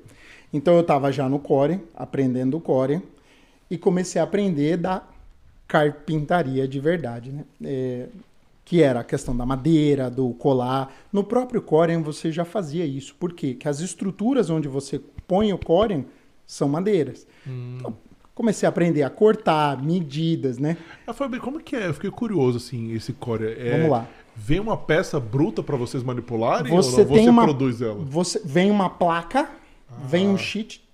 Então 0.52 0.74
eu 0.76 0.82
estava 0.82 1.12
já 1.12 1.28
no 1.30 1.39
Core, 1.39 1.80
aprendendo 1.95 2.58
o 2.58 2.62
Core, 2.62 3.02
e 3.70 3.78
comecei 3.78 4.20
a 4.20 4.24
aprender 4.24 4.78
da 4.78 5.04
carpintaria 5.68 6.68
de 6.68 6.80
verdade, 6.80 7.32
né? 7.32 7.43
É, 7.64 8.08
que 8.70 8.84
era 8.84 8.99
a 8.99 9.03
questão 9.03 9.34
da 9.34 9.45
madeira, 9.45 10.09
do 10.11 10.34
colar. 10.34 10.93
No 11.13 11.24
próprio 11.24 11.61
Corem 11.61 12.01
você 12.01 12.34
já 12.34 12.43
fazia 12.43 12.86
isso. 12.86 13.15
Por 13.15 13.32
quê? 13.32 13.53
Porque 13.53 13.70
as 13.70 13.80
estruturas 13.80 14.49
onde 14.49 14.68
você 14.68 14.99
põe 15.26 15.53
o 15.53 15.57
Corem 15.57 16.05
são 16.45 16.68
madeiras. 16.68 17.26
Então, 17.47 17.95
comecei 18.36 18.68
a 18.68 18.70
aprender 18.70 19.03
a 19.03 19.09
cortar, 19.09 19.82
medidas, 19.82 20.57
né? 20.57 20.76
Ah, 21.07 21.13
Fabio, 21.13 21.39
como 21.39 21.61
que 21.61 21.78
é? 21.78 21.88
Eu 21.88 21.93
fiquei 21.93 22.11
curioso, 22.11 22.57
assim, 22.57 22.91
esse 22.91 23.13
core. 23.13 23.45
É, 23.57 23.78
Vamos 23.78 23.89
lá. 23.91 24.07
Vem 24.36 24.59
uma 24.59 24.76
peça 24.76 25.18
bruta 25.18 25.63
pra 25.63 25.78
vocês 25.78 26.03
manipularem 26.03 26.70
Você 26.76 27.01
ou 27.01 27.07
não? 27.07 27.15
Você 27.15 27.30
uma- 27.30 27.43
produz 27.45 27.82
ela? 27.82 27.95
Você 28.03 28.41
vem 28.43 28.70
uma 28.70 28.89
placa, 28.89 29.49
vem 30.05 30.28
Ah. 30.28 30.32
um 30.32 30.38
sheet 30.38 30.86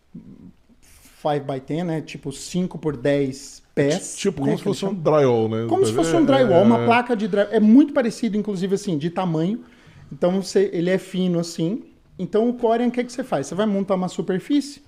5x10, 1.24 1.84
né? 1.84 2.02
Tipo 2.02 2.32
5 2.32 2.78
por 2.78 2.96
10 2.96 3.63
pés. 3.74 4.16
Tipo 4.16 4.42
né, 4.42 4.46
como 4.46 4.58
que 4.58 4.58
se 4.60 4.64
fosse 4.64 4.86
um 4.86 4.94
drywall, 4.94 5.50
né? 5.50 5.66
Como 5.68 5.86
se 5.86 5.94
fosse 5.94 6.16
um 6.16 6.22
É, 6.22 6.26
drywall, 6.26 6.62
é, 6.62 6.64
uma 6.64 6.86
placa 6.86 7.16
de 7.16 7.28
drywall. 7.28 7.52
É 7.54 7.60
muito 7.60 7.94
parecido, 7.94 8.38
inclusive, 8.38 8.76
assim, 8.76 8.98
de 8.98 9.10
tamanho. 9.10 9.64
Então, 10.12 10.42
você, 10.42 10.70
ele 10.74 10.90
é 10.90 10.98
fino 10.98 11.40
assim. 11.40 11.84
Então, 12.20 12.48
o 12.50 12.54
Corian, 12.54 12.88
o 12.88 12.92
que, 12.92 13.04
que 13.04 13.12
você 13.12 13.24
faz? 13.24 13.48
Você 13.48 13.56
vai 13.56 13.66
montar 13.66 13.96
uma 13.96 14.08
superfície, 14.08 14.84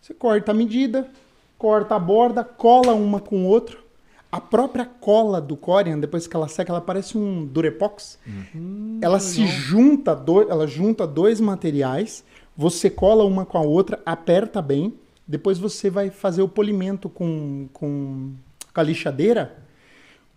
você 0.00 0.12
corta 0.12 0.52
a 0.52 0.54
medida, 0.54 1.08
corta 1.56 1.94
a 1.94 1.98
borda, 1.98 2.44
cola 2.44 2.92
uma 2.94 3.20
com 3.20 3.46
outra. 3.46 3.76
A 4.30 4.38
própria 4.38 4.84
cola 4.84 5.40
do 5.40 5.56
Corian, 5.56 5.98
depois 5.98 6.26
que 6.26 6.36
ela 6.36 6.48
seca, 6.48 6.70
ela 6.70 6.82
parece 6.82 7.16
um 7.16 7.46
Durepox. 7.46 8.18
ela 9.00 9.18
se 9.18 9.46
junta, 9.46 10.14
do- 10.14 10.42
ela 10.50 10.66
junta 10.66 11.06
dois 11.06 11.40
materiais, 11.40 12.22
você 12.54 12.90
cola 12.90 13.24
uma 13.24 13.46
com 13.46 13.56
a 13.56 13.62
outra, 13.62 13.98
aperta 14.04 14.60
bem, 14.60 14.92
depois 15.28 15.58
você 15.58 15.90
vai 15.90 16.08
fazer 16.08 16.40
o 16.40 16.48
polimento 16.48 17.10
com, 17.10 17.68
com, 17.74 18.32
com 18.72 18.80
a 18.80 18.82
lixadeira. 18.82 19.58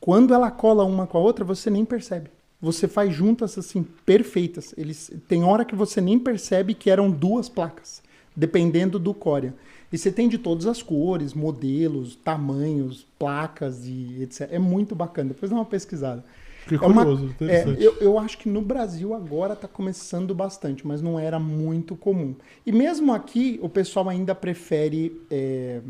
Quando 0.01 0.33
ela 0.33 0.51
cola 0.51 0.83
uma 0.83 1.07
com 1.07 1.17
a 1.17 1.21
outra, 1.21 1.45
você 1.45 1.69
nem 1.69 1.85
percebe. 1.85 2.29
Você 2.61 2.89
faz 2.89 3.13
juntas 3.13 3.57
assim 3.57 3.83
perfeitas. 4.05 4.75
Eles 4.77 5.09
tem 5.29 5.43
hora 5.43 5.63
que 5.63 5.75
você 5.75 6.01
nem 6.01 6.19
percebe 6.19 6.73
que 6.73 6.89
eram 6.89 7.09
duas 7.09 7.47
placas, 7.47 8.03
dependendo 8.35 8.99
do 8.99 9.13
Corian. 9.13 9.53
E 9.91 9.97
você 9.97 10.11
tem 10.11 10.27
de 10.27 10.37
todas 10.37 10.65
as 10.67 10.81
cores, 10.81 11.33
modelos, 11.33 12.15
tamanhos, 12.15 13.07
placas 13.17 13.85
e 13.85 14.21
etc. 14.21 14.49
É 14.51 14.59
muito 14.59 14.93
bacana. 14.93 15.29
Depois 15.29 15.49
dá 15.49 15.55
uma 15.55 15.65
pesquisada. 15.65 16.23
Fiquei 16.65 16.77
É 16.87 16.91
uma- 16.91 17.03
curioso, 17.03 17.25
É, 17.25 17.29
interessante. 17.31 17.83
eu, 17.83 17.93
eu 17.99 18.19
acho 18.19 18.37
que 18.37 18.47
no 18.49 18.61
Brasil 18.61 19.13
agora 19.13 19.53
está 19.53 19.67
começando 19.67 20.33
bastante, 20.33 20.85
mas 20.85 21.01
não 21.01 21.19
era 21.19 21.39
muito 21.39 21.95
comum. 21.95 22.35
E 22.65 22.71
mesmo 22.71 23.13
aqui, 23.13 23.59
o 23.61 23.67
pessoal 23.69 24.07
ainda 24.09 24.33
prefere 24.35 25.21
é, 25.29 25.81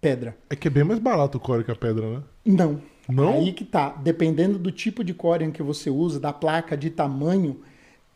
pedra. 0.00 0.36
É 0.48 0.56
que 0.56 0.68
é 0.68 0.70
bem 0.70 0.84
mais 0.84 0.98
barato 0.98 1.38
o 1.38 1.40
core 1.40 1.64
que 1.64 1.70
a 1.70 1.76
pedra, 1.76 2.08
né? 2.18 2.22
Não. 2.44 2.80
Não? 3.08 3.32
Aí 3.34 3.52
que 3.52 3.64
tá. 3.64 3.90
Dependendo 3.90 4.58
do 4.58 4.70
tipo 4.70 5.02
de 5.02 5.12
Corian 5.12 5.50
que 5.50 5.62
você 5.62 5.90
usa, 5.90 6.20
da 6.20 6.32
placa, 6.32 6.76
de 6.76 6.88
tamanho, 6.88 7.60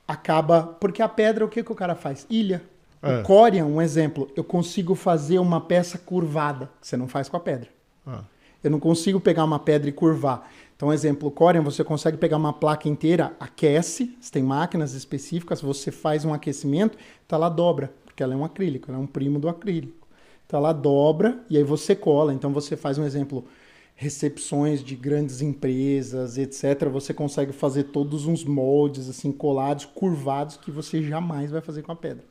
acaba. 0.06 0.62
Porque 0.80 1.02
a 1.02 1.08
pedra, 1.08 1.44
o 1.44 1.48
que, 1.48 1.62
que 1.62 1.72
o 1.72 1.74
cara 1.74 1.94
faz? 1.94 2.26
Ilha. 2.30 2.62
É. 3.02 3.20
O 3.20 3.22
Corian, 3.24 3.66
um 3.66 3.82
exemplo, 3.82 4.30
eu 4.36 4.42
consigo 4.44 4.94
fazer 4.94 5.38
uma 5.38 5.60
peça 5.60 5.98
curvada, 5.98 6.70
que 6.80 6.86
você 6.86 6.96
não 6.96 7.08
faz 7.08 7.28
com 7.28 7.36
a 7.36 7.40
pedra. 7.40 7.68
Ah, 8.06 8.22
Eu 8.64 8.70
não 8.70 8.80
consigo 8.80 9.20
pegar 9.20 9.44
uma 9.44 9.58
pedra 9.58 9.88
e 9.88 9.92
curvar. 9.92 10.48
Então, 10.76 10.92
exemplo, 10.92 11.30
Corian, 11.30 11.62
você 11.62 11.82
consegue 11.82 12.18
pegar 12.18 12.36
uma 12.36 12.52
placa 12.52 12.86
inteira, 12.86 13.34
aquece, 13.40 14.14
você 14.20 14.30
tem 14.30 14.42
máquinas 14.42 14.92
específicas, 14.92 15.62
você 15.62 15.90
faz 15.90 16.22
um 16.24 16.34
aquecimento, 16.34 16.98
então 17.24 17.38
ela 17.38 17.48
dobra, 17.48 17.94
porque 18.04 18.22
ela 18.22 18.34
é 18.34 18.36
um 18.36 18.44
acrílico, 18.44 18.90
ela 18.90 19.00
é 19.00 19.02
um 19.02 19.06
primo 19.06 19.38
do 19.38 19.48
acrílico. 19.48 20.06
Então 20.46 20.60
ela 20.60 20.72
dobra 20.72 21.40
e 21.50 21.56
aí 21.56 21.64
você 21.64 21.96
cola. 21.96 22.32
Então 22.32 22.52
você 22.52 22.76
faz 22.76 22.98
um 22.98 23.04
exemplo, 23.04 23.46
recepções 23.94 24.84
de 24.84 24.94
grandes 24.94 25.40
empresas, 25.40 26.38
etc. 26.38 26.88
Você 26.92 27.12
consegue 27.12 27.52
fazer 27.52 27.84
todos 27.84 28.26
uns 28.26 28.44
moldes 28.44 29.08
assim 29.08 29.32
colados, 29.32 29.86
curvados 29.86 30.56
que 30.56 30.70
você 30.70 31.02
jamais 31.02 31.50
vai 31.50 31.60
fazer 31.60 31.82
com 31.82 31.92
a 31.92 31.96
pedra. 31.96 32.24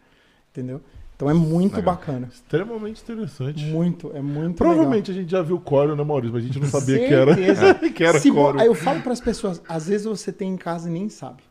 Entendeu? 0.52 0.82
Então 1.16 1.30
é 1.30 1.34
muito 1.34 1.78
Legal. 1.78 1.96
bacana. 1.96 2.30
extremamente 2.32 3.02
interessante. 3.02 3.64
Muito, 3.66 4.12
é 4.14 4.22
muito 4.22 4.58
Provavelmente 4.58 5.12
a 5.12 5.14
gente 5.14 5.32
já 5.32 5.42
viu 5.42 5.60
core, 5.60 5.96
né, 5.96 6.04
Maurício? 6.04 6.34
Mas 6.34 6.44
a 6.44 6.48
gente 6.48 6.60
não 6.60 6.68
sabia 6.68 7.00
que 7.00 7.14
era, 7.14 7.34
Certeza. 7.34 7.74
que 7.90 8.04
era 8.04 8.20
Se 8.20 8.32
core. 8.32 8.60
Aí 8.62 8.68
eu 8.68 8.76
falo 8.76 9.02
para 9.02 9.14
as 9.14 9.22
pessoas, 9.22 9.62
às 9.68 9.88
vezes 9.88 10.06
você 10.06 10.32
tem 10.32 10.52
em 10.52 10.58
casa 10.58 10.90
e 10.90 10.92
nem 10.92 11.08
sabe. 11.08 11.44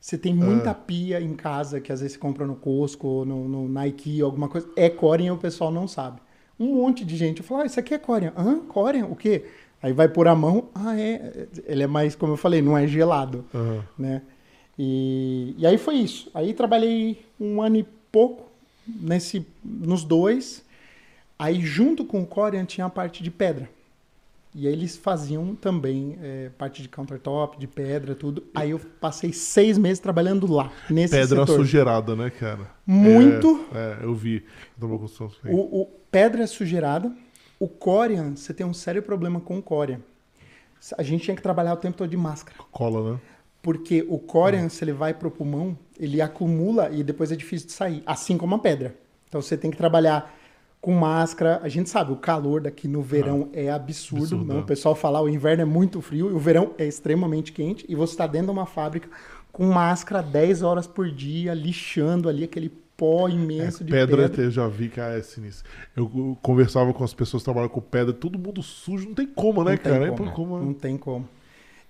Você 0.00 0.16
tem 0.16 0.32
muita 0.32 0.72
pia 0.72 1.20
em 1.20 1.34
casa 1.34 1.80
que 1.80 1.92
às 1.92 2.00
vezes 2.00 2.14
você 2.14 2.18
compra 2.18 2.46
no 2.46 2.56
Costco, 2.56 3.06
ou 3.06 3.24
no, 3.26 3.46
no 3.48 3.68
Nike, 3.68 4.22
alguma 4.22 4.48
coisa. 4.48 4.66
É 4.74 4.88
Corian 4.88 5.26
e 5.26 5.30
o 5.32 5.36
pessoal 5.36 5.70
não 5.70 5.86
sabe. 5.86 6.20
Um 6.58 6.76
monte 6.76 7.04
de 7.04 7.16
gente. 7.16 7.40
Eu 7.40 7.44
falo, 7.44 7.62
ah, 7.62 7.66
isso 7.66 7.78
aqui 7.80 7.92
é 7.92 7.98
Corian. 7.98 8.32
Hã? 8.36 8.60
Corian? 8.60 9.06
O 9.06 9.16
quê? 9.16 9.44
Aí 9.82 9.92
vai 9.92 10.08
pôr 10.08 10.28
a 10.28 10.34
mão, 10.34 10.68
ah, 10.74 10.98
é. 10.98 11.48
Ele 11.66 11.82
é 11.82 11.86
mais, 11.86 12.14
como 12.14 12.32
eu 12.32 12.36
falei, 12.36 12.62
não 12.62 12.78
é 12.78 12.86
gelado, 12.86 13.44
Aham. 13.54 13.84
né? 13.98 14.22
E, 14.78 15.54
e 15.58 15.66
aí 15.66 15.76
foi 15.76 15.96
isso. 15.96 16.30
Aí 16.32 16.54
trabalhei 16.54 17.24
um 17.38 17.60
ano 17.60 17.76
e 17.76 17.86
pouco 18.10 18.49
nesse, 19.00 19.46
nos 19.64 20.04
dois. 20.04 20.64
Aí 21.38 21.60
junto 21.60 22.04
com 22.04 22.22
o 22.22 22.26
Corian 22.26 22.64
tinha 22.64 22.86
a 22.86 22.90
parte 22.90 23.22
de 23.22 23.30
pedra. 23.30 23.68
E 24.54 24.66
aí 24.66 24.72
eles 24.72 24.96
faziam 24.96 25.54
também 25.54 26.18
é, 26.20 26.50
parte 26.58 26.82
de 26.82 26.88
countertop, 26.88 27.56
de 27.56 27.68
pedra, 27.68 28.16
tudo. 28.16 28.42
Aí 28.52 28.70
eu 28.70 28.80
passei 29.00 29.32
seis 29.32 29.78
meses 29.78 30.00
trabalhando 30.00 30.52
lá, 30.52 30.72
nesse 30.90 31.14
Pedra 31.14 31.40
setor. 31.40 31.56
sujeirada, 31.56 32.16
né, 32.16 32.30
cara? 32.30 32.68
Muito. 32.84 33.64
É, 33.72 34.02
é, 34.02 34.04
eu 34.04 34.12
vi. 34.12 34.44
Sim. 35.30 35.50
O, 35.50 35.82
o 35.82 35.86
pedra 36.10 36.46
sujeirada. 36.46 37.12
O 37.60 37.68
Corian, 37.68 38.34
você 38.34 38.54
tem 38.54 38.64
um 38.66 38.72
sério 38.72 39.02
problema 39.02 39.38
com 39.38 39.58
o 39.58 39.62
Corian. 39.62 40.00
A 40.96 41.02
gente 41.02 41.24
tinha 41.24 41.36
que 41.36 41.42
trabalhar 41.42 41.74
o 41.74 41.76
tempo 41.76 41.98
todo 41.98 42.08
de 42.08 42.16
máscara. 42.16 42.56
Cola, 42.72 43.12
né? 43.12 43.20
Porque 43.62 44.04
o 44.08 44.18
Corian, 44.18 44.68
se 44.68 44.82
ele 44.84 44.92
vai 44.92 45.12
pro 45.12 45.30
pulmão, 45.30 45.76
ele 45.98 46.20
acumula 46.22 46.90
e 46.90 47.02
depois 47.02 47.30
é 47.30 47.36
difícil 47.36 47.66
de 47.66 47.72
sair. 47.74 48.02
Assim 48.06 48.38
como 48.38 48.54
a 48.54 48.58
pedra. 48.58 48.94
Então 49.28 49.40
você 49.42 49.56
tem 49.56 49.70
que 49.70 49.76
trabalhar 49.76 50.34
com 50.80 50.92
máscara. 50.94 51.60
A 51.62 51.68
gente 51.68 51.90
sabe, 51.90 52.10
o 52.12 52.16
calor 52.16 52.62
daqui 52.62 52.88
no 52.88 53.02
verão 53.02 53.50
é 53.52 53.70
absurdo. 53.70 54.22
absurdo, 54.24 54.44
né? 54.54 54.60
é. 54.60 54.62
O 54.62 54.64
pessoal 54.66 54.94
fala, 54.94 55.20
o 55.20 55.28
inverno 55.28 55.62
é 55.62 55.66
muito 55.66 56.00
frio 56.00 56.30
e 56.30 56.32
o 56.32 56.38
verão 56.38 56.72
é 56.78 56.86
extremamente 56.86 57.52
quente. 57.52 57.84
E 57.88 57.94
você 57.94 58.14
está 58.14 58.26
dentro 58.26 58.46
de 58.46 58.52
uma 58.52 58.66
fábrica 58.66 59.08
com 59.52 59.66
máscara 59.66 60.22
10 60.22 60.62
horas 60.62 60.86
por 60.86 61.10
dia, 61.10 61.52
lixando 61.52 62.28
ali 62.28 62.44
aquele 62.44 62.70
pó 62.96 63.28
imenso 63.28 63.82
de 63.82 63.90
pedra, 63.90 64.28
pedra. 64.28 64.44
eu 64.44 64.50
já 64.50 64.68
vi 64.68 64.88
que 64.88 65.00
é 65.00 65.20
sinistro. 65.22 65.68
Eu, 65.96 66.10
eu 66.14 66.38
conversava 66.42 66.92
com 66.92 67.02
as 67.02 67.12
pessoas 67.14 67.42
que 67.42 67.44
trabalham 67.44 67.68
com 67.68 67.80
pedra, 67.80 68.12
todo 68.12 68.38
mundo 68.38 68.62
sujo, 68.62 69.06
não 69.08 69.14
tem 69.14 69.26
como, 69.26 69.64
né, 69.64 69.72
Não 69.72 69.78
cara? 69.78 70.06
É 70.06 70.10
como, 70.10 70.16
por 70.16 70.32
como- 70.32 70.58
Não 70.60 70.72
tem 70.74 70.96
como. 70.96 71.28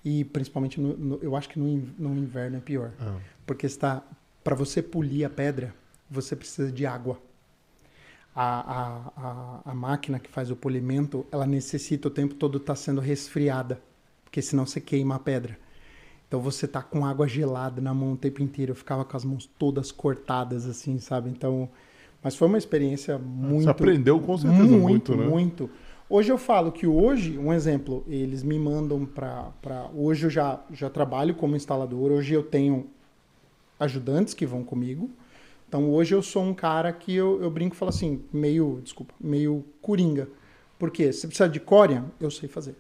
E 0.05 0.25
principalmente, 0.25 0.81
no, 0.81 0.97
no- 0.97 1.19
eu 1.23 1.37
acho 1.37 1.49
que 1.49 1.59
no, 1.59 1.77
no 1.99 2.17
inverno 2.17 2.57
é 2.57 2.61
pior. 2.61 2.93
Ah. 3.01 3.17
Porque 3.47 3.67
está 3.67 4.03
para 4.43 4.55
você 4.55 4.83
polir 4.83 5.27
a 5.27 5.31
pedra, 5.31 5.75
você 6.11 6.35
precisa 6.35 6.73
de 6.73 6.87
água. 6.87 7.19
A, 8.35 8.45
a, 8.45 9.13
a, 9.17 9.61
a 9.73 9.75
máquina 9.75 10.19
que 10.19 10.31
faz 10.31 10.51
o 10.51 10.57
polimento, 10.57 11.27
ela 11.33 11.47
necessita 11.47 12.09
o 12.09 12.11
tempo 12.11 12.35
todo 12.35 12.59
estar 12.59 12.77
sendo 12.77 13.01
resfriada, 13.01 13.81
porque 14.25 14.41
senão 14.41 14.65
você 14.65 14.81
queima 14.81 15.17
a 15.17 15.19
pedra. 15.19 15.59
Então 16.29 16.41
você 16.41 16.69
tá 16.69 16.81
com 16.81 17.05
água 17.05 17.27
gelada 17.27 17.81
na 17.81 17.93
mão 17.93 18.13
o 18.13 18.17
tempo 18.17 18.41
inteiro. 18.41 18.71
Eu 18.71 18.77
ficava 18.77 19.05
com 19.05 19.17
as 19.17 19.25
mãos 19.25 19.47
todas 19.59 19.91
cortadas, 19.91 20.65
assim, 20.65 20.99
sabe? 21.01 21.29
Então, 21.29 21.69
mas 22.23 22.37
foi 22.37 22.47
uma 22.47 22.57
experiência 22.57 23.19
muito. 23.19 23.65
Você 23.65 23.71
aprendeu 23.71 24.21
com 24.21 24.39
certeza 24.39 24.63
muito, 24.63 25.17
né? 25.17 25.27
Muito. 25.27 25.69
Hoje 26.13 26.33
eu 26.33 26.37
falo 26.37 26.73
que 26.73 26.89
hoje, 26.89 27.39
um 27.39 27.53
exemplo, 27.53 28.05
eles 28.09 28.43
me 28.43 28.59
mandam 28.59 29.07
para. 29.07 29.89
Hoje 29.95 30.27
eu 30.27 30.31
já, 30.31 30.61
já 30.73 30.91
trabalho 30.91 31.37
como 31.37 31.55
instalador, 31.55 32.11
hoje 32.11 32.35
eu 32.35 32.43
tenho 32.43 32.91
ajudantes 33.79 34.35
que 34.35 34.45
vão 34.45 34.65
comigo. 34.65 35.09
Então 35.69 35.89
hoje 35.89 36.13
eu 36.13 36.21
sou 36.21 36.43
um 36.43 36.53
cara 36.53 36.93
que 36.93 37.15
eu, 37.15 37.41
eu 37.41 37.49
brinco 37.49 37.77
e 37.77 37.79
falo 37.79 37.91
assim, 37.91 38.25
meio, 38.33 38.81
desculpa, 38.83 39.15
meio 39.21 39.65
coringa. 39.81 40.29
Por 40.77 40.91
quê? 40.91 41.13
Se 41.13 41.29
precisa 41.29 41.49
de 41.49 41.61
cória, 41.61 42.05
eu 42.19 42.29
sei 42.29 42.49
fazer. 42.49 42.75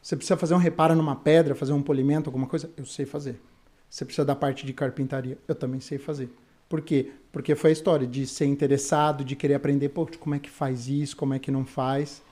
Você 0.00 0.14
precisa 0.14 0.36
fazer 0.36 0.54
um 0.54 0.58
reparo 0.58 0.94
numa 0.94 1.16
pedra, 1.16 1.56
fazer 1.56 1.72
um 1.72 1.82
polimento, 1.82 2.28
alguma 2.28 2.46
coisa, 2.46 2.70
eu 2.76 2.86
sei 2.86 3.06
fazer. 3.06 3.40
Você 3.88 4.04
precisa 4.04 4.24
da 4.24 4.36
parte 4.36 4.64
de 4.64 4.72
carpintaria, 4.72 5.36
eu 5.48 5.54
também 5.56 5.80
sei 5.80 5.98
fazer. 5.98 6.30
Por 6.70 6.82
quê? 6.82 7.12
Porque 7.32 7.56
foi 7.56 7.70
a 7.72 7.74
história 7.74 8.06
de 8.08 8.26
ser 8.28 8.46
interessado, 8.46 9.24
de 9.26 9.36
querer 9.36 9.56
aprender, 9.56 9.90
pô, 9.90 10.06
como 10.20 10.36
é 10.36 10.40
que 10.40 10.50
faz 10.50 10.88
isso, 10.88 11.16
como 11.16 11.34
é 11.34 11.40
que 11.40 11.50
não 11.52 11.66
faz. 11.66 12.22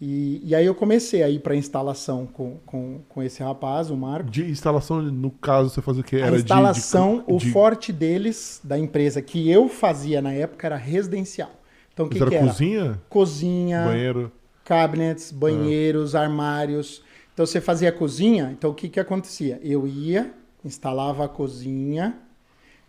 E, 0.00 0.40
e 0.44 0.54
aí 0.54 0.66
eu 0.66 0.74
comecei 0.74 1.22
a 1.22 1.30
ir 1.30 1.40
para 1.40 1.56
instalação 1.56 2.26
com, 2.26 2.58
com, 2.66 3.02
com 3.08 3.22
esse 3.22 3.42
rapaz, 3.42 3.90
o 3.90 3.96
Marco. 3.98 4.30
De 4.30 4.44
instalação, 4.50 5.02
no 5.02 5.30
caso, 5.30 5.70
você 5.70 5.82
fazia 5.82 6.00
o 6.02 6.04
quê? 6.04 6.16
A 6.20 6.26
Era 6.26 6.42
de- 6.42 6.42
instalação, 6.42 7.24
de, 7.26 7.34
o 7.34 7.38
de, 7.38 7.50
forte 7.52 7.92
deles, 7.92 8.60
da 8.62 8.78
empresa 8.78 9.20
que 9.20 9.50
eu 9.50 9.68
fazia 9.68 10.22
na 10.22 10.32
época, 10.32 10.66
era 10.66 10.76
residencial. 10.76 11.50
Então 11.92 12.06
o 12.06 12.08
que, 12.08 12.20
era 12.22 12.30
que 12.30 12.34
era? 12.34 12.46
cozinha, 12.48 13.02
Cozinha, 13.08 13.80
banheiro. 13.84 14.32
cabinets, 14.64 15.32
banheiros, 15.32 16.14
armários. 16.14 17.02
Então 17.34 17.46
você 17.46 17.60
fazia 17.60 17.88
a 17.88 17.92
cozinha, 17.92 18.50
então 18.52 18.70
o 18.70 18.74
que 18.74 18.88
que 18.88 19.00
acontecia? 19.00 19.60
Eu 19.62 19.86
ia, 19.86 20.32
instalava 20.64 21.24
a 21.24 21.28
cozinha, 21.28 22.18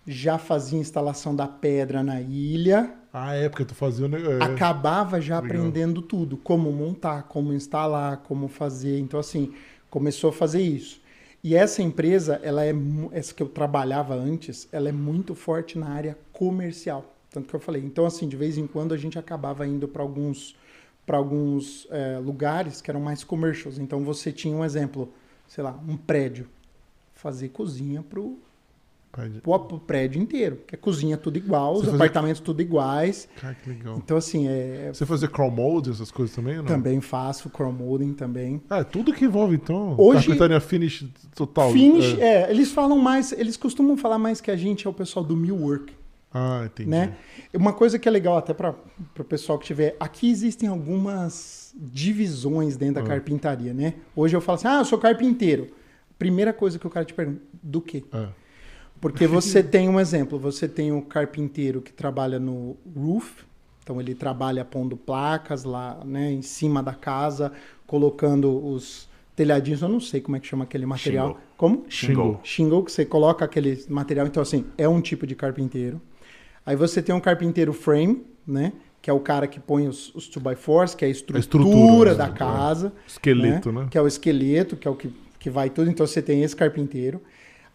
já 0.05 0.37
fazia 0.37 0.79
instalação 0.79 1.35
da 1.35 1.47
pedra 1.47 2.03
na 2.03 2.19
ilha, 2.21 2.93
Ah, 3.13 3.33
é, 3.35 3.47
porque 3.47 3.63
tu 3.65 3.73
fazia 3.75 4.07
negócio. 4.07 4.43
acabava 4.43 5.21
já 5.21 5.39
Legal. 5.39 5.57
aprendendo 5.57 6.01
tudo, 6.01 6.35
como 6.37 6.71
montar, 6.71 7.23
como 7.23 7.53
instalar, 7.53 8.17
como 8.17 8.47
fazer. 8.47 8.99
Então 8.99 9.19
assim, 9.19 9.53
começou 9.89 10.29
a 10.29 10.33
fazer 10.33 10.61
isso. 10.61 11.01
E 11.43 11.55
essa 11.55 11.81
empresa, 11.83 12.39
ela 12.43 12.65
é 12.65 12.73
essa 13.11 13.33
que 13.33 13.43
eu 13.43 13.49
trabalhava 13.49 14.13
antes, 14.15 14.67
ela 14.71 14.89
é 14.89 14.91
muito 14.93 15.35
forte 15.35 15.77
na 15.77 15.89
área 15.89 16.17
comercial, 16.31 17.13
tanto 17.29 17.47
que 17.49 17.53
eu 17.55 17.59
falei. 17.59 17.83
Então 17.83 18.05
assim, 18.05 18.27
de 18.27 18.35
vez 18.35 18.57
em 18.57 18.65
quando 18.67 18.93
a 18.93 18.97
gente 18.97 19.19
acabava 19.19 19.65
indo 19.67 19.87
para 19.87 20.01
alguns 20.01 20.55
para 21.05 21.17
alguns 21.17 21.85
eh, 21.91 22.17
lugares 22.23 22.79
que 22.81 22.89
eram 22.89 23.01
mais 23.01 23.25
commercials. 23.25 23.77
Então 23.77 24.05
você 24.05 24.31
tinha 24.31 24.55
um 24.55 24.63
exemplo, 24.63 25.11
sei 25.49 25.61
lá, 25.61 25.77
um 25.85 25.97
prédio, 25.97 26.47
fazer 27.13 27.49
cozinha 27.49 28.01
pro 28.01 28.37
Pro 29.43 29.79
prédio 29.79 30.19
inteiro, 30.19 30.61
que 30.67 30.73
é 30.73 30.77
cozinha 30.77 31.15
tudo 31.15 31.37
igual, 31.37 31.73
Você 31.75 31.79
os 31.81 31.85
fazia- 31.85 31.95
apartamentos 31.97 32.41
tudo 32.41 32.61
iguais. 32.63 33.29
Cara, 33.39 33.53
que 33.53 33.69
legal. 33.69 33.95
Então 33.97 34.17
assim, 34.17 34.47
é, 34.47 34.89
Você 34.91 35.05
fazia 35.05 35.27
chrome 35.27 35.55
mold, 35.55 35.91
essas 35.91 36.09
coisas 36.09 36.35
também? 36.35 36.57
Não? 36.57 36.65
também 36.65 36.99
faço 36.99 37.47
chrome 37.49 37.77
molding 37.77 38.13
também. 38.13 38.59
Ah, 38.67 38.79
é 38.79 38.83
tudo 38.83 39.13
que 39.13 39.23
envolve, 39.23 39.55
então. 39.55 39.93
Hoje- 39.99 40.25
Carpintaria 40.25 40.59
finish 40.59 41.05
total. 41.35 41.71
Finish, 41.71 42.17
é. 42.17 42.43
é, 42.45 42.49
eles 42.49 42.71
falam 42.71 42.97
mais, 42.97 43.31
eles 43.33 43.55
costumam 43.55 43.95
falar 43.95 44.17
mais 44.17 44.41
que 44.41 44.49
a 44.49 44.55
gente 44.57 44.87
é 44.87 44.89
o 44.89 44.93
pessoal 44.93 45.23
do 45.23 45.37
millwork, 45.37 45.93
Ah, 46.33 46.63
entendi. 46.65 46.89
né? 46.89 47.15
Uma 47.53 47.71
coisa 47.71 47.99
que 47.99 48.07
é 48.07 48.11
legal 48.11 48.35
até 48.35 48.51
para 48.51 48.73
o 49.19 49.23
pessoal 49.23 49.59
que 49.59 49.65
tiver, 49.67 49.95
aqui 49.99 50.27
existem 50.31 50.67
algumas 50.67 51.71
divisões 51.77 52.75
dentro 52.77 52.95
da 52.95 53.01
Ah. 53.01 53.03
carpintaria, 53.03 53.73
né? 53.75 53.93
Hoje 54.15 54.35
eu 54.35 54.41
falo 54.41 54.55
assim: 54.55 54.67
"Ah, 54.67 54.79
eu 54.79 54.85
sou 54.85 54.97
carpinteiro". 54.97 55.69
Primeira 56.17 56.51
coisa 56.51 56.79
que 56.79 56.87
o 56.87 56.89
cara 56.89 57.05
te 57.05 57.13
pergunta, 57.13 57.41
do 57.61 57.79
quê? 57.79 58.03
É. 58.11 58.27
Porque 59.03 59.27
você 59.27 59.61
tem 59.61 59.89
um 59.89 59.99
exemplo, 59.99 60.39
você 60.39 60.65
tem 60.65 60.93
o 60.93 61.01
carpinteiro 61.01 61.81
que 61.81 61.91
trabalha 61.91 62.39
no 62.39 62.77
roof, 62.95 63.43
então 63.83 63.99
ele 63.99 64.15
trabalha 64.15 64.63
pondo 64.63 64.95
placas 64.95 65.65
lá, 65.65 65.99
né, 66.05 66.31
em 66.31 66.41
cima 66.41 66.81
da 66.81 66.93
casa, 66.93 67.51
colocando 67.85 68.65
os 68.65 69.09
telhadinhos, 69.35 69.81
eu 69.81 69.89
não 69.89 69.99
sei 69.99 70.21
como 70.21 70.37
é 70.37 70.39
que 70.39 70.47
chama 70.47 70.63
aquele 70.63 70.85
material. 70.85 71.31
Shingle. 71.31 71.41
Como? 71.57 71.85
Shingle. 71.89 72.39
Shingle, 72.43 72.83
que 72.85 72.93
você 72.93 73.03
coloca 73.03 73.43
aquele 73.43 73.83
material. 73.89 74.25
Então, 74.25 74.41
assim, 74.41 74.63
é 74.77 74.87
um 74.87 75.01
tipo 75.01 75.27
de 75.27 75.35
carpinteiro. 75.35 76.01
Aí 76.65 76.77
você 76.77 77.01
tem 77.01 77.13
um 77.13 77.19
carpinteiro 77.19 77.73
frame, 77.73 78.23
né? 78.47 78.71
Que 79.01 79.09
é 79.09 79.13
o 79.13 79.19
cara 79.19 79.47
que 79.47 79.59
põe 79.59 79.85
os, 79.85 80.15
os 80.15 80.29
2x4s, 80.29 80.95
que 80.95 81.03
é 81.03 81.09
a 81.09 81.11
estrutura, 81.11 81.39
estrutura, 81.39 82.15
da 82.15 82.27
né? 82.29 82.35
casa. 82.37 82.93
Esqueleto, 83.05 83.69
né? 83.69 83.85
Que 83.91 83.97
é 83.97 84.01
o 84.01 84.07
esqueleto, 84.07 84.77
que 84.77 84.87
é 84.87 84.91
o 84.91 84.95
que, 84.95 85.11
que 85.37 85.49
vai 85.49 85.69
tudo. 85.69 85.89
Então 85.89 86.07
você 86.07 86.21
tem 86.21 86.41
esse 86.41 86.55
carpinteiro. 86.55 87.21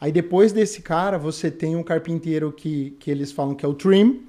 Aí 0.01 0.13
depois 0.13 0.53
desse 0.53 0.81
cara, 0.81 1.19
você 1.19 1.51
tem 1.51 1.75
um 1.75 1.83
carpinteiro 1.83 2.53
que, 2.53 2.91
que 3.01 3.11
eles 3.11 3.33
falam 3.33 3.55
que 3.55 3.65
é 3.65 3.69
o 3.69 3.75
trim, 3.75 4.27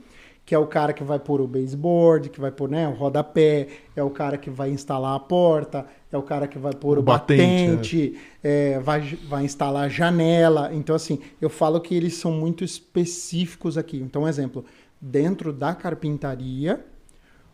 que 0.49 0.55
é 0.55 0.57
o 0.57 0.65
cara 0.65 0.93
que 0.93 1.03
vai 1.03 1.19
pôr 1.19 1.41
o 1.41 1.47
baseboard, 1.47 2.29
que 2.29 2.41
vai 2.41 2.49
pôr 2.49 2.67
né, 2.67 2.87
o 2.87 2.93
rodapé, 2.93 3.67
é 3.95 4.01
o 4.01 4.09
cara 4.09 4.35
que 4.35 4.49
vai 4.49 4.71
instalar 4.71 5.15
a 5.15 5.19
porta, 5.19 5.85
é 6.11 6.17
o 6.17 6.23
cara 6.23 6.47
que 6.47 6.57
vai 6.57 6.73
pôr 6.73 6.97
o, 6.97 7.01
O 7.01 7.03
batente, 7.03 7.69
batente, 7.69 8.19
é, 8.43 8.79
vai, 8.79 9.01
vai 9.27 9.45
instalar 9.45 9.85
a 9.85 9.89
janela. 9.89 10.71
Então, 10.73 10.95
assim, 10.95 11.19
eu 11.39 11.51
falo 11.51 11.79
que 11.79 11.93
eles 11.93 12.15
são 12.15 12.31
muito 12.31 12.63
específicos 12.63 13.77
aqui. 13.77 13.97
Então, 13.97 14.23
um 14.23 14.27
exemplo, 14.27 14.65
dentro 14.99 15.53
da 15.53 15.75
carpintaria, 15.75 16.83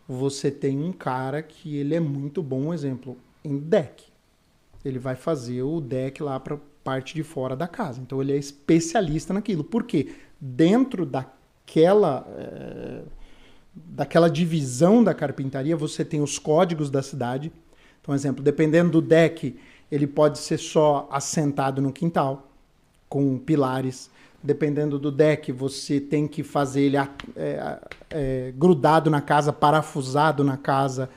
você 0.08 0.50
tem 0.50 0.82
um 0.82 0.92
cara 0.92 1.42
que 1.42 1.76
ele 1.76 1.94
é 1.94 2.00
muito 2.00 2.42
bom, 2.42 2.68
um 2.68 2.74
exemplo, 2.74 3.18
em 3.44 3.58
deck. 3.58 4.04
Ele 4.82 4.98
vai 4.98 5.16
fazer 5.16 5.62
o 5.62 5.82
deck 5.82 6.22
lá 6.22 6.40
para 6.40 6.58
parte 6.86 7.14
de 7.14 7.24
fora 7.24 7.56
da 7.56 7.66
casa. 7.66 8.00
Então 8.00 8.22
ele 8.22 8.32
é 8.32 8.36
especialista 8.36 9.34
naquilo. 9.34 9.64
Por 9.64 9.82
quê? 9.82 10.14
Dentro 10.40 11.04
daquela 11.04 12.24
eh, 12.38 13.02
daquela 13.74 14.30
divisão 14.30 15.04
da 15.04 15.12
carpintaria, 15.12 15.76
você 15.76 16.04
tem 16.04 16.22
os 16.22 16.38
códigos 16.38 16.88
da 16.88 17.02
cidade. 17.02 17.52
Então, 18.00 18.14
exemplo, 18.14 18.42
dependendo 18.42 18.90
do 18.90 19.02
deck, 19.02 19.58
ele 19.90 20.06
pode 20.06 20.38
ser 20.38 20.58
só 20.58 21.08
assentado 21.10 21.82
no 21.82 21.92
quintal 21.92 22.48
com 23.08 23.38
pilares. 23.38 24.10
Dependendo 24.42 24.98
do 24.98 25.10
deck, 25.10 25.50
você 25.52 26.00
tem 26.00 26.26
que 26.28 26.42
fazer 26.42 26.82
ele 26.82 26.96
é, 26.96 27.80
é, 28.10 28.52
grudado 28.56 29.10
na 29.10 29.20
casa, 29.20 29.52
parafusado 29.52 30.44
na 30.44 30.56
casa. 30.56 31.10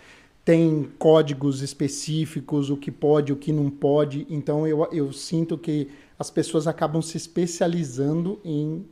Tem 0.50 0.90
códigos 0.98 1.62
específicos, 1.62 2.72
o 2.72 2.76
que 2.78 2.90
pode, 2.90 3.32
o 3.32 3.36
que 3.36 3.52
não 3.52 3.70
pode. 3.70 4.26
Então, 4.32 4.66
eu, 4.66 4.88
eu 4.92 5.14
sinto 5.14 5.56
que 5.60 5.90
as 6.18 6.32
pessoas 6.32 6.66
acabam 6.66 7.04
se 7.04 7.18
especializando 7.18 8.40
em 8.44 8.84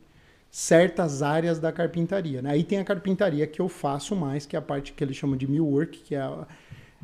certas 0.51 1.23
áreas 1.23 1.57
da 1.57 1.71
carpintaria. 1.71 2.43
né? 2.43 2.51
Aí 2.51 2.63
tem 2.63 2.77
a 2.77 2.83
carpintaria 2.83 3.47
que 3.47 3.59
eu 3.59 3.67
faço 3.67 4.15
mais, 4.15 4.45
que 4.45 4.55
é 4.55 4.59
a 4.59 4.61
parte 4.61 4.93
que 4.93 5.03
eles 5.03 5.17
chamam 5.17 5.35
de 5.35 5.47
millwork, 5.47 5.97
que 5.99 6.13
é, 6.13 6.19
a- 6.19 6.47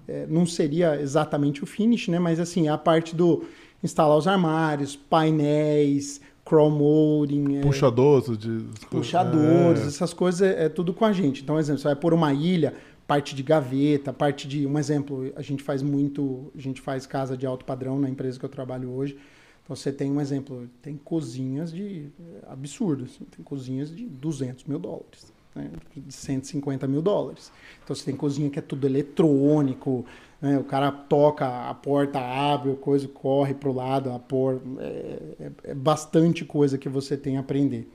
é, 0.08 0.28
não 0.30 0.46
seria 0.46 1.02
exatamente 1.02 1.64
o 1.64 1.66
finish, 1.66 2.08
né? 2.10 2.20
Mas 2.20 2.40
assim, 2.40 2.68
é 2.68 2.72
a 2.72 2.78
parte 2.78 3.16
do 3.16 3.44
instalar 3.84 4.16
os 4.16 4.28
armários, 4.28 4.96
painéis, 4.96 6.22
chrome 6.48 6.78
molding, 6.78 7.58
é, 7.58 7.62
Puxadores 7.62 8.38
de. 8.38 8.66
puxadores, 8.92 9.82
É. 9.82 9.88
essas 9.88 10.14
coisas 10.14 10.42
é, 10.42 10.66
é 10.66 10.70
tudo 10.70 10.94
com 10.94 11.06
a 11.06 11.12
gente. 11.12 11.42
Então, 11.42 11.58
exemplo, 11.58 11.80
você 11.82 11.88
vai 11.88 11.96
pôr 11.96 12.14
uma 12.14 12.32
ilha, 12.34 12.74
parte 13.08 13.36
de 13.36 13.44
gaveta, 13.44 14.12
parte 14.14 14.48
de. 14.48 14.66
Um 14.66 14.78
exemplo, 14.80 15.32
a 15.36 15.42
gente 15.42 15.64
faz 15.64 15.82
muito. 15.82 16.52
A 16.56 16.62
gente 16.62 16.82
faz 16.82 17.06
casa 17.06 17.38
de 17.38 17.46
alto 17.46 17.66
padrão 17.66 18.00
na 18.00 18.10
empresa 18.10 18.40
que 18.40 18.46
eu 18.46 18.50
trabalho 18.50 18.90
hoje. 18.92 19.18
Então 19.64 19.76
você 19.76 19.92
tem 19.94 20.12
um 20.12 20.20
exemplo, 20.20 20.70
tem 20.82 20.98
cozinhas 20.98 21.72
de 21.72 22.08
é, 22.20 22.52
absurdo, 22.52 23.06
assim, 23.06 23.24
tem 23.26 23.44
cozinhas 23.46 23.96
de 23.96 24.06
200 24.06 24.66
mil 24.66 24.78
dólares, 24.78 25.32
né, 25.56 25.70
de 25.96 26.14
150 26.14 26.86
mil 26.86 27.02
dólares. 27.02 27.50
Então 27.82 27.96
você 27.96 28.04
tem 28.04 28.16
cozinha 28.16 28.50
que 28.50 28.60
é 28.60 28.62
tudo 28.62 28.86
eletrônico, 28.86 30.06
né, 30.42 30.58
o 30.58 30.66
cara 30.66 30.92
toca, 30.92 31.70
a 31.70 31.74
porta 31.74 32.20
abre, 32.20 32.72
o 32.72 32.76
coisa 32.76 33.08
corre 33.08 33.54
para 33.54 33.70
o 33.70 33.74
lado, 33.74 34.12
a 34.12 34.20
porta, 34.20 34.62
é, 34.80 35.20
é- 35.40 35.52
é 35.72 35.74
bastante 35.74 36.44
coisa 36.44 36.78
que 36.78 36.90
você 36.90 37.16
tem 37.16 37.38
a 37.38 37.40
aprender. 37.40 37.88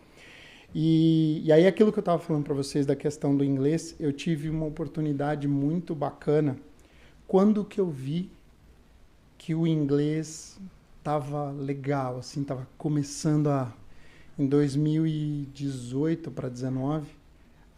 E, 0.75 1.43
e 1.45 1.53
aí 1.53 1.67
aquilo 1.67 1.93
que 1.93 1.99
eu 1.99 2.03
estava 2.03 2.19
falando 2.19 2.45
para 2.45 2.55
vocês 2.55 2.85
da 2.87 2.95
questão 2.95 3.37
do 3.37 3.45
inglês, 3.45 3.95
eu 3.99 4.13
tive 4.13 4.51
uma 4.51 4.67
oportunidade 4.67 5.49
muito 5.49 5.95
bacana 5.95 6.59
quando 7.27 7.65
que 7.65 7.81
eu 7.81 7.91
vi 7.91 8.31
que 9.37 9.55
o 9.55 9.67
inglês 9.67 10.59
tava 11.03 11.51
legal, 11.53 12.19
assim, 12.19 12.43
tava 12.45 12.67
começando 12.77 13.49
a 13.49 13.73
em 14.39 14.47
2018 14.47 16.31
para 16.31 16.49
19, 16.49 17.09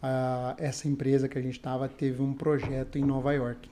a- 0.01 0.55
essa 0.59 0.87
empresa 0.87 1.27
que 1.27 1.37
a 1.37 1.41
gente 1.41 1.57
estava 1.57 1.87
teve 1.89 2.21
um 2.21 2.33
projeto 2.33 2.97
em 2.97 3.03
Nova 3.03 3.33
York. 3.33 3.69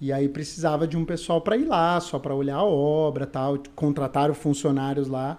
E 0.00 0.12
aí 0.12 0.28
precisava 0.28 0.86
de 0.86 0.96
um 0.96 1.04
pessoal 1.04 1.40
para 1.40 1.56
ir 1.56 1.64
lá, 1.64 2.00
só 2.00 2.18
para 2.18 2.34
olhar 2.34 2.56
a 2.56 2.64
obra, 2.64 3.26
tal, 3.26 3.58
contrataram 3.74 4.34
funcionários 4.34 5.08
lá. 5.08 5.38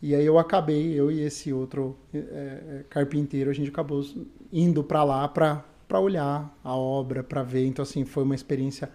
E 0.00 0.14
aí 0.14 0.24
eu 0.24 0.38
acabei, 0.38 0.92
eu 0.92 1.10
e 1.10 1.20
esse 1.20 1.52
outro 1.52 1.96
é, 2.14 2.84
carpinteiro, 2.88 3.50
a 3.50 3.52
gente 3.52 3.70
acabou 3.70 4.04
indo 4.52 4.84
para 4.84 5.02
lá 5.02 5.26
para 5.26 5.64
olhar 6.00 6.56
a 6.62 6.74
obra, 6.76 7.22
para 7.24 7.42
ver. 7.42 7.66
Então 7.66 7.82
assim, 7.82 8.04
foi 8.04 8.22
uma 8.22 8.34
experiência 8.34 8.90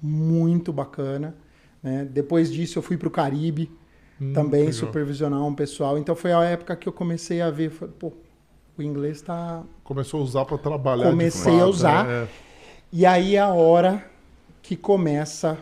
muito 0.00 0.72
bacana. 0.72 1.34
Né? 1.82 2.04
Depois 2.04 2.52
disso, 2.52 2.78
eu 2.78 2.82
fui 2.82 2.96
para 2.96 3.08
o 3.08 3.10
Caribe 3.10 3.70
Hum, 4.22 4.32
também 4.32 4.60
legal. 4.60 4.74
supervisionar 4.74 5.44
um 5.44 5.54
pessoal. 5.54 5.98
Então 5.98 6.14
foi 6.14 6.32
a 6.32 6.44
época 6.44 6.76
que 6.76 6.88
eu 6.88 6.92
comecei 6.92 7.40
a 7.40 7.50
ver, 7.50 7.70
falei, 7.70 7.92
pô, 7.98 8.12
o 8.78 8.82
inglês 8.82 9.16
está. 9.16 9.64
Começou 9.82 10.20
a 10.20 10.22
usar 10.22 10.44
para 10.44 10.58
trabalhar. 10.58 11.10
Comecei 11.10 11.54
a 11.54 11.58
fato, 11.58 11.68
usar. 11.70 12.08
é. 12.08 12.28
E 12.92 13.04
aí 13.04 13.34
é 13.34 13.40
a 13.40 13.52
hora 13.52 14.04
que 14.62 14.76
começa 14.76 15.58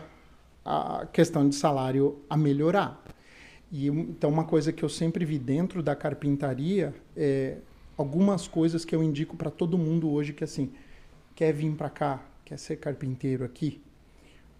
a 0.63 1.07
questão 1.11 1.49
de 1.49 1.55
salário 1.55 2.19
a 2.29 2.37
melhorar. 2.37 3.01
E 3.71 3.87
então 3.87 4.29
uma 4.29 4.43
coisa 4.43 4.73
que 4.73 4.83
eu 4.83 4.89
sempre 4.89 5.23
vi 5.23 5.39
dentro 5.39 5.81
da 5.81 5.95
carpintaria 5.95 6.93
é 7.15 7.57
algumas 7.97 8.47
coisas 8.47 8.83
que 8.83 8.95
eu 8.95 9.03
indico 9.03 9.37
para 9.37 9.49
todo 9.49 9.77
mundo 9.77 10.09
hoje 10.09 10.33
que 10.33 10.43
assim, 10.43 10.71
quer 11.35 11.53
vir 11.53 11.71
para 11.75 11.89
cá, 11.89 12.23
quer 12.43 12.57
ser 12.57 12.77
carpinteiro 12.77 13.45
aqui, 13.45 13.81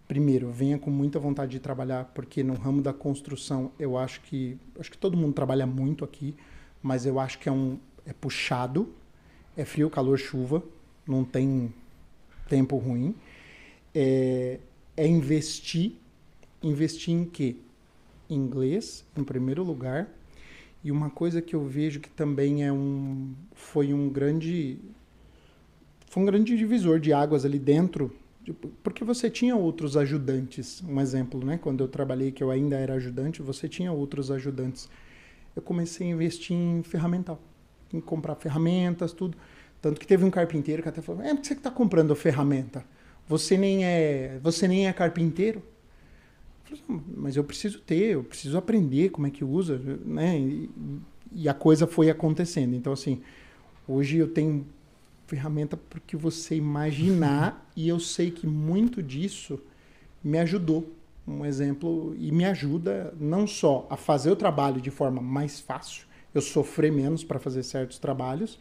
primeiro, 0.08 0.52
venha 0.52 0.78
com 0.78 0.92
muita 0.92 1.20
vontade 1.20 1.52
de 1.52 1.60
trabalhar, 1.60 2.12
porque 2.14 2.44
no 2.44 2.54
ramo 2.54 2.82
da 2.82 2.94
construção, 2.94 3.72
eu 3.80 3.98
acho 3.98 4.22
que 4.22 4.58
acho 4.80 4.92
que 4.92 4.98
todo 4.98 5.18
mundo 5.18 5.34
trabalha 5.34 5.66
muito 5.66 6.04
aqui, 6.04 6.36
mas 6.84 7.06
eu 7.06 7.20
acho 7.20 7.40
que 7.40 7.48
é 7.48 7.52
um 7.52 7.78
é 8.06 8.14
puxado, 8.14 8.94
é 9.56 9.64
frio, 9.64 9.90
calor, 9.90 10.18
chuva, 10.18 10.64
não 11.08 11.24
tem 11.24 11.74
tempo 12.50 12.78
ruim. 12.78 13.16
É, 13.94 14.60
é 14.98 15.08
investir, 15.08 15.94
investir 16.62 17.14
em 17.14 17.26
quê? 17.26 17.56
Inglês, 18.34 19.06
em 19.18 19.24
primeiro 19.24 19.64
lugar. 19.64 20.10
E 20.84 20.92
uma 20.92 21.10
coisa 21.10 21.42
que 21.42 21.56
eu 21.56 21.66
vejo 21.66 22.00
que 22.00 22.10
também 22.10 22.66
é 22.66 22.72
um 22.72 23.34
foi 23.54 23.94
um 23.94 24.10
grande 24.10 24.80
foi 26.10 26.24
um 26.24 26.26
grande 26.26 26.58
divisor 26.58 27.00
de 27.00 27.14
águas 27.14 27.46
ali 27.46 27.58
dentro, 27.58 28.14
porque 28.84 29.04
você 29.04 29.30
tinha 29.30 29.56
outros 29.56 29.96
ajudantes. 29.96 30.84
Um 30.84 31.00
exemplo, 31.00 31.46
né? 31.46 31.58
Quando 31.58 31.84
eu 31.84 31.88
trabalhei, 31.88 32.32
que 32.32 32.44
eu 32.44 32.52
ainda 32.52 32.76
era 32.76 32.96
ajudante, 32.96 33.42
você 33.42 33.70
tinha 33.70 33.92
outros 33.92 34.30
ajudantes. 34.30 34.90
Eu 35.56 35.62
comecei 35.62 36.08
a 36.08 36.10
investir 36.10 36.56
em 36.56 36.84
ferramental, 36.84 37.40
em 37.94 38.02
comprar 38.02 38.36
ferramentas, 38.36 39.14
tudo. 39.14 39.38
Tanto 39.82 40.00
que 40.00 40.08
teve 40.08 40.26
um 40.26 40.30
carpinteiro 40.30 40.84
que 40.84 40.90
até 40.90 41.02
falou: 41.02 41.22
é, 41.22 41.30
por 41.30 41.42
que 41.42 41.48
você 41.48 41.54
está 41.54 41.72
comprando 41.72 42.16
ferramenta? 42.16 42.84
Você 43.28 43.58
nem 43.58 43.86
é, 43.86 44.40
você 44.44 44.68
nem 44.68 44.88
é 44.88 44.94
carpinteiro. 44.94 45.64
Eu 46.72 46.78
falei, 46.78 46.84
"Não, 46.88 47.04
mas 47.18 47.36
eu 47.36 47.44
preciso 47.44 47.80
ter, 47.80 48.14
eu 48.14 48.24
preciso 48.24 48.58
aprender 48.58 49.10
como 49.10 49.28
é 49.28 49.30
que 49.30 49.44
usa, 49.44 49.80
né? 50.06 50.40
E, 50.40 50.70
e 51.34 51.50
a 51.50 51.54
coisa 51.54 51.86
foi 51.86 52.10
acontecendo. 52.10 52.76
Então, 52.76 52.94
assim, 52.94 53.22
hoje 53.88 54.18
eu 54.18 54.28
tenho 54.28 54.66
ferramenta 55.28 55.78
porque 55.78 56.18
você 56.18 56.56
imaginar 56.56 57.70
e 57.76 57.88
eu 57.88 58.00
sei 58.00 58.32
que 58.32 58.48
muito 58.48 59.02
disso 59.02 59.60
me 60.24 60.38
ajudou. 60.40 60.90
Um 61.28 61.46
exemplo, 61.46 62.16
e 62.18 62.32
me 62.32 62.44
ajuda 62.46 63.14
não 63.20 63.46
só 63.46 63.86
a 63.90 63.96
fazer 63.96 64.32
o 64.32 64.36
trabalho 64.36 64.82
de 64.82 64.90
forma 64.90 65.22
mais 65.22 65.60
fácil, 65.60 66.06
eu 66.34 66.42
sofrer 66.42 66.92
menos 66.92 67.24
para 67.24 67.40
fazer 67.40 67.62
certos 67.64 68.00
trabalhos, 68.00 68.60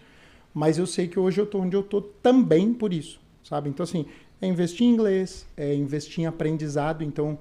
mas 0.52 0.76
eu 0.76 0.86
sei 0.86 1.08
que 1.08 1.18
hoje 1.18 1.40
eu 1.40 1.44
estou 1.44 1.62
onde 1.62 1.74
eu 1.74 1.80
estou 1.80 2.02
também 2.22 2.74
por 2.74 2.92
isso, 2.92 3.18
sabe? 3.42 3.70
Então, 3.70 3.82
assim, 3.82 4.04
é 4.42 4.46
investir 4.46 4.86
em 4.86 4.90
inglês, 4.90 5.46
é 5.56 5.74
investir 5.74 6.20
em 6.20 6.26
aprendizado. 6.26 7.02
Então, 7.02 7.38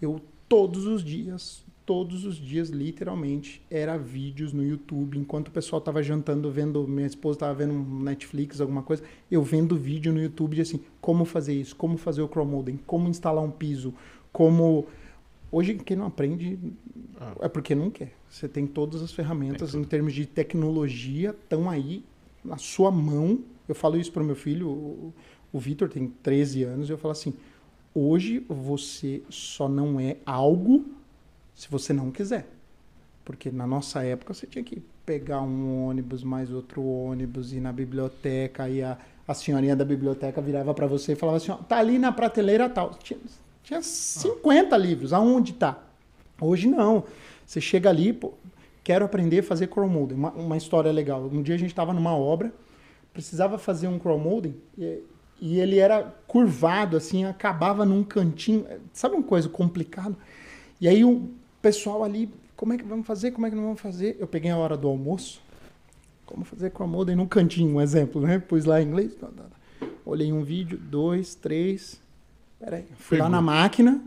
eu 0.00 0.20
todos 0.48 0.86
os 0.86 1.02
dias, 1.02 1.64
todos 1.86 2.24
os 2.24 2.36
dias, 2.36 2.70
literalmente, 2.70 3.62
era 3.70 3.96
vídeos 3.96 4.52
no 4.52 4.64
YouTube. 4.64 5.18
Enquanto 5.18 5.48
o 5.48 5.50
pessoal 5.50 5.78
estava 5.78 6.02
jantando, 6.02 6.50
vendo, 6.50 6.86
minha 6.88 7.06
esposa 7.06 7.36
estava 7.36 7.54
vendo 7.54 7.74
um 7.74 8.02
Netflix, 8.02 8.60
alguma 8.60 8.82
coisa, 8.82 9.02
eu 9.30 9.42
vendo 9.42 9.76
vídeo 9.76 10.12
no 10.12 10.22
YouTube 10.22 10.56
de 10.56 10.62
assim, 10.62 10.80
como 11.00 11.24
fazer 11.24 11.54
isso, 11.54 11.76
como 11.76 11.96
fazer 11.96 12.22
o 12.22 12.28
chrome 12.28 12.52
molding, 12.52 12.78
como 12.86 13.08
instalar 13.08 13.44
um 13.44 13.50
piso, 13.50 13.94
como... 14.32 14.86
Hoje, 15.52 15.74
quem 15.74 15.96
não 15.96 16.06
aprende 16.06 16.58
é 17.40 17.48
porque 17.48 17.76
não 17.76 17.88
quer. 17.88 18.12
Você 18.28 18.48
tem 18.48 18.66
todas 18.66 19.02
as 19.02 19.12
ferramentas 19.12 19.74
em 19.74 19.84
termos 19.84 20.12
de 20.12 20.26
tecnologia, 20.26 21.30
estão 21.30 21.70
aí 21.70 22.04
na 22.44 22.56
sua 22.56 22.90
mão. 22.90 23.38
Eu 23.68 23.74
falo 23.74 23.96
isso 23.96 24.10
para 24.10 24.22
o 24.22 24.26
meu 24.26 24.34
filho, 24.34 24.68
o, 24.68 25.14
o 25.52 25.58
Vitor 25.60 25.88
tem 25.88 26.08
13 26.08 26.64
anos, 26.64 26.88
e 26.88 26.92
eu 26.92 26.98
falo 26.98 27.12
assim, 27.12 27.34
Hoje 27.94 28.44
você 28.48 29.22
só 29.30 29.68
não 29.68 30.00
é 30.00 30.16
algo 30.26 30.84
se 31.54 31.68
você 31.70 31.92
não 31.92 32.10
quiser. 32.10 32.48
Porque 33.24 33.50
na 33.50 33.66
nossa 33.66 34.02
época 34.02 34.34
você 34.34 34.46
tinha 34.46 34.64
que 34.64 34.82
pegar 35.06 35.40
um 35.42 35.86
ônibus 35.86 36.24
mais 36.24 36.50
outro 36.50 36.82
ônibus, 36.84 37.52
ir 37.52 37.60
na 37.60 37.72
biblioteca, 37.72 38.68
e 38.68 38.82
a, 38.82 38.98
a 39.26 39.32
senhorinha 39.32 39.76
da 39.76 39.84
biblioteca 39.84 40.40
virava 40.42 40.74
para 40.74 40.86
você 40.86 41.12
e 41.12 41.16
falava 41.16 41.36
assim: 41.36 41.52
ó, 41.52 41.56
tá 41.56 41.78
ali 41.78 41.98
na 41.98 42.10
prateleira 42.10 42.68
tal. 42.68 42.90
Tinha, 43.02 43.20
tinha 43.62 43.80
50 43.80 44.76
livros, 44.76 45.12
aonde 45.12 45.52
tá? 45.52 45.80
Hoje 46.40 46.68
não. 46.68 47.04
Você 47.46 47.60
chega 47.60 47.88
ali, 47.90 48.12
pô, 48.12 48.32
quero 48.82 49.04
aprender 49.04 49.38
a 49.38 49.42
fazer 49.42 49.68
chrome 49.68 49.94
molding. 49.94 50.14
Uma, 50.14 50.32
uma 50.32 50.56
história 50.56 50.90
legal. 50.90 51.22
Um 51.32 51.42
dia 51.42 51.54
a 51.54 51.58
gente 51.58 51.70
estava 51.70 51.92
numa 51.92 52.16
obra, 52.16 52.52
precisava 53.12 53.56
fazer 53.56 53.86
um 53.86 53.98
chrome 53.98 54.24
molding 54.24 54.56
e, 54.76 55.02
e, 55.40 55.58
ele 55.58 55.78
era 55.78 56.02
curvado, 56.26 56.96
assim, 56.96 57.24
acabava 57.24 57.84
num 57.84 58.02
cantinho. 58.02 58.66
Sabe 58.92 59.14
uma 59.14 59.22
coisa 59.22 59.48
complicada? 59.48 60.16
E 60.80 60.88
aí 60.88 61.04
o 61.04 61.30
pessoal 61.60 62.04
ali, 62.04 62.30
como 62.56 62.72
é 62.72 62.76
que 62.78 62.84
vamos 62.84 63.06
fazer? 63.06 63.30
Como 63.32 63.46
é 63.46 63.50
que 63.50 63.56
não 63.56 63.64
vamos 63.64 63.80
fazer? 63.80 64.16
Eu 64.18 64.26
peguei 64.26 64.50
a 64.50 64.56
hora 64.56 64.76
do 64.76 64.88
almoço. 64.88 65.42
Como 66.24 66.44
fazer 66.44 66.70
chrome 66.70 66.92
molding 66.92 67.14
num 67.16 67.26
cantinho, 67.26 67.76
um 67.76 67.80
exemplo, 67.80 68.20
né? 68.20 68.38
Pus 68.38 68.64
lá 68.64 68.80
em 68.80 68.86
inglês. 68.86 69.14
Olhei 70.04 70.32
um 70.32 70.42
vídeo, 70.42 70.78
dois, 70.78 71.34
três. 71.34 72.00
Peraí. 72.58 72.84
Fui 72.96 73.18
Pegou. 73.18 73.24
lá 73.24 73.28
na 73.28 73.42
máquina, 73.42 74.02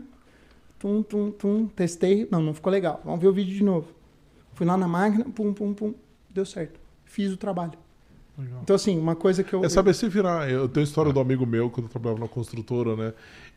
tum, 0.78 1.02
tum, 1.02 1.30
tum, 1.30 1.66
testei. 1.66 2.26
Não, 2.30 2.40
não 2.40 2.52
ficou 2.52 2.72
legal. 2.72 3.00
Vamos 3.04 3.20
ver 3.20 3.28
o 3.28 3.32
vídeo 3.32 3.54
de 3.54 3.62
novo. 3.62 3.92
Fui 4.54 4.66
lá 4.66 4.76
na 4.76 4.88
máquina, 4.88 5.24
pum, 5.24 5.52
pum, 5.54 5.72
pum, 5.72 5.94
deu 6.28 6.44
certo. 6.44 6.80
Fiz 7.04 7.32
o 7.32 7.36
trabalho. 7.36 7.78
Legal. 8.38 8.60
Então, 8.62 8.76
assim, 8.76 8.96
uma 8.96 9.16
coisa 9.16 9.42
que 9.42 9.52
eu. 9.52 9.64
É 9.64 9.68
saber 9.68 9.92
se 9.94 10.08
virar. 10.08 10.48
Eu 10.48 10.68
tenho 10.68 10.86
a 10.86 10.88
história 10.88 11.12
do 11.12 11.18
amigo 11.18 11.44
meu, 11.44 11.68
quando 11.68 11.86
eu 11.86 11.90
trabalhava 11.90 12.20
na 12.20 12.28
construtora, 12.28 12.94
né? 12.94 13.12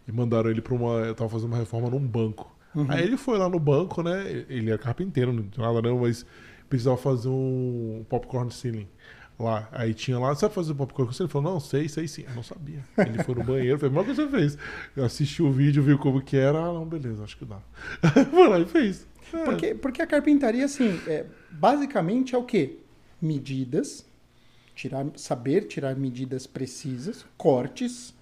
E 0.08 0.12
mandaram 0.12 0.50
ele 0.50 0.62
para 0.62 0.74
uma. 0.74 0.94
Eu 0.94 1.14
tava 1.14 1.30
fazendo 1.30 1.50
uma 1.50 1.60
reforma 1.60 1.90
num 1.90 2.00
banco. 2.00 2.52
Uhum. 2.74 2.88
Aí 2.90 3.04
ele 3.04 3.18
foi 3.18 3.38
lá 3.38 3.48
no 3.48 3.60
banco, 3.60 4.02
né? 4.02 4.46
Ele 4.50 4.72
é 4.72 4.78
carpinteiro, 4.78 5.32
não 5.32 5.44
tinha 5.44 5.68
nada 5.68 5.82
não, 5.82 6.00
mas 6.00 6.26
precisava 6.68 6.98
fazer 6.98 7.28
um 7.28 8.04
popcorn 8.10 8.50
ceiling 8.50 8.88
lá. 9.38 9.68
Aí 9.72 9.94
tinha 9.94 10.18
lá, 10.18 10.34
sabe 10.36 10.54
fazer 10.54 10.74
popcorn 10.74 11.14
ceiling? 11.14 11.28
Ele 11.28 11.32
falou, 11.32 11.54
não, 11.54 11.60
sei, 11.60 11.90
sei 11.90 12.08
sim. 12.08 12.24
Eu 12.28 12.34
não 12.34 12.44
sabia. 12.44 12.80
Ele 12.98 13.24
foi 13.24 13.36
no 13.36 13.44
banheiro, 13.44 13.78
fez, 13.78 13.92
mas 13.92 14.04
o 14.04 14.10
que 14.10 14.16
você 14.16 14.28
fez? 14.28 14.58
Eu 14.96 15.04
assisti 15.04 15.44
o 15.44 15.52
vídeo, 15.52 15.84
viu 15.84 15.98
como 16.00 16.22
que 16.22 16.38
era. 16.38 16.58
Ah, 16.58 16.74
não, 16.74 16.86
beleza, 16.86 17.24
acho 17.24 17.38
que 17.38 17.46
dá. 17.46 17.60
foi 18.32 18.48
lá 18.48 18.60
e 18.60 18.66
fez. 18.66 19.06
É. 19.34 19.44
Porque, 19.44 19.76
porque 19.76 20.02
a 20.02 20.08
carpintaria, 20.08 20.66
assim, 20.66 21.00
é, 21.08 21.26
basicamente 21.52 22.34
é 22.34 22.38
o 22.38 22.44
quê? 22.44 22.78
Medidas, 23.22 24.06
tirar, 24.82 25.06
saber 25.16 25.68
tirar 25.68 25.96
medidas 25.96 26.48
precisas, 26.48 27.24
cortes, 27.38 28.16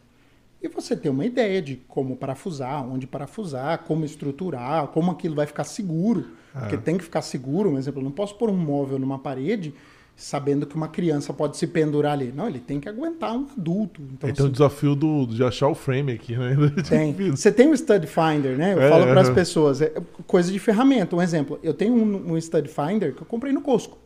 e 0.61 0.67
você 0.67 0.93
ter 0.93 1.07
uma 1.07 1.25
ideia 1.25 1.61
de 1.61 1.77
como 1.87 2.17
parafusar, 2.17 2.85
onde 2.85 3.07
parafusar, 3.07 3.79
como 3.85 4.03
estruturar, 4.03 4.87
como 4.87 5.09
aquilo 5.09 5.35
vai 5.35 5.45
ficar 5.45 5.63
seguro. 5.63 6.31
É. 6.53 6.59
Porque 6.59 6.77
tem 6.77 6.97
que 6.97 7.03
ficar 7.03 7.21
seguro, 7.21 7.69
por 7.69 7.79
exemplo, 7.79 8.01
eu 8.01 8.03
não 8.03 8.11
posso 8.11 8.35
pôr 8.35 8.49
um 8.49 8.57
móvel 8.57 8.99
numa 8.99 9.17
parede 9.17 9.73
sabendo 10.17 10.67
que 10.67 10.75
uma 10.75 10.89
criança 10.89 11.31
pode 11.31 11.55
se 11.55 11.65
pendurar 11.65 12.11
ali. 12.11 12.33
Não, 12.35 12.45
ele 12.45 12.59
tem 12.59 12.77
que 12.77 12.89
aguentar 12.89 13.33
um 13.37 13.47
adulto. 13.57 14.01
Então, 14.01 14.29
então 14.29 14.45
assim, 14.45 14.49
o 14.49 14.51
desafio 14.51 14.95
do, 14.95 15.25
de 15.25 15.41
achar 15.41 15.69
o 15.69 15.75
frame 15.75 16.11
aqui, 16.11 16.35
né? 16.35 16.57
Tem. 16.89 17.13
Você 17.31 17.53
tem 17.53 17.69
o 17.69 17.77
Stud 17.77 18.05
Finder, 18.05 18.57
né? 18.57 18.73
Eu 18.73 18.81
é, 18.81 18.89
falo 18.89 19.05
para 19.05 19.21
as 19.21 19.29
pessoas, 19.29 19.81
é 19.81 19.93
coisa 20.27 20.51
de 20.51 20.59
ferramenta. 20.59 21.15
Um 21.15 21.21
exemplo, 21.21 21.57
eu 21.63 21.73
tenho 21.73 21.93
um, 21.93 22.33
um 22.33 22.41
Stud 22.41 22.67
Finder 22.67 23.15
que 23.15 23.21
eu 23.21 23.25
comprei 23.25 23.53
no 23.53 23.61
Costco. 23.61 23.97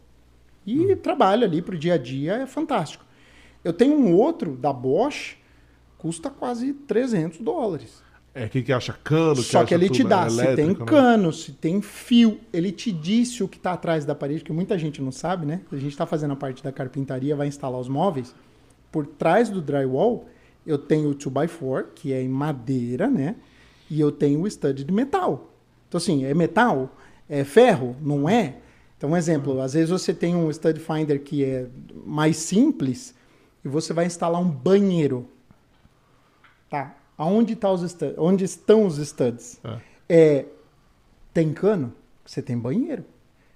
E 0.65 0.93
hum. 0.93 0.97
trabalho 0.97 1.45
ali 1.45 1.61
para 1.61 1.75
o 1.75 1.77
dia 1.77 1.95
a 1.95 1.97
dia, 1.97 2.35
é 2.35 2.45
fantástico. 2.45 3.03
Eu 3.63 3.73
tenho 3.73 3.95
um 3.95 4.15
outro 4.15 4.55
da 4.55 4.73
Bosch, 4.73 5.37
custa 5.97 6.29
quase 6.29 6.73
300 6.73 7.39
dólares. 7.39 8.03
É, 8.35 8.49
quem 8.49 8.63
que 8.63 8.73
acha 8.73 8.93
cano? 8.93 9.35
Que 9.35 9.43
Só 9.43 9.59
acha 9.59 9.67
que 9.67 9.73
ele 9.75 9.89
te 9.89 10.03
dá, 10.03 10.27
se 10.27 10.55
tem 10.55 10.69
né? 10.69 10.85
cano, 10.85 11.31
se 11.31 11.51
tem 11.51 11.81
fio, 11.81 12.39
ele 12.51 12.71
te 12.71 12.91
disse 12.91 13.43
o 13.43 13.47
que 13.47 13.57
está 13.57 13.73
atrás 13.73 14.05
da 14.05 14.15
parede, 14.15 14.43
que 14.43 14.51
muita 14.51 14.77
gente 14.77 15.01
não 15.01 15.11
sabe, 15.11 15.45
né? 15.45 15.61
A 15.71 15.75
gente 15.75 15.91
está 15.91 16.05
fazendo 16.05 16.33
a 16.33 16.35
parte 16.35 16.63
da 16.63 16.71
carpintaria, 16.71 17.35
vai 17.35 17.47
instalar 17.47 17.79
os 17.79 17.87
móveis. 17.87 18.33
Por 18.91 19.05
trás 19.05 19.49
do 19.49 19.61
drywall, 19.61 20.27
eu 20.65 20.79
tenho 20.79 21.11
o 21.11 21.15
2x4, 21.15 21.85
que 21.93 22.11
é 22.11 22.23
em 22.23 22.27
madeira, 22.27 23.07
né? 23.07 23.35
E 23.89 23.99
eu 23.99 24.11
tenho 24.11 24.41
o 24.41 24.47
stud 24.47 24.83
de 24.83 24.91
metal. 24.91 25.53
Então, 25.87 25.99
assim, 25.99 26.25
é 26.25 26.33
metal? 26.33 26.97
É 27.29 27.43
ferro? 27.43 27.95
Não 28.01 28.27
é? 28.27 28.57
Então, 29.03 29.11
um 29.11 29.17
exemplo, 29.17 29.59
às 29.59 29.73
vezes 29.73 29.89
você 29.89 30.13
tem 30.13 30.33
um 30.33 30.49
stud 30.49 30.79
finder 30.79 31.19
que 31.19 31.43
é 31.43 31.67
mais 32.05 32.37
simples 32.37 33.13
e 33.61 33.67
você 33.67 33.91
vai 33.91 34.05
instalar 34.05 34.41
um 34.41 34.49
banheiro. 34.49 35.27
Tá, 36.69 36.95
Aonde, 37.17 37.53
tá 37.53 37.69
os 37.69 37.81
studs? 37.81 38.15
Onde 38.17 38.45
estão 38.45 38.85
os 38.85 38.95
studs? 39.05 39.59
É. 39.61 39.79
é. 40.07 40.45
tem 41.33 41.53
cano? 41.53 41.93
Você 42.25 42.41
tem 42.41 42.57
banheiro. 42.57 43.03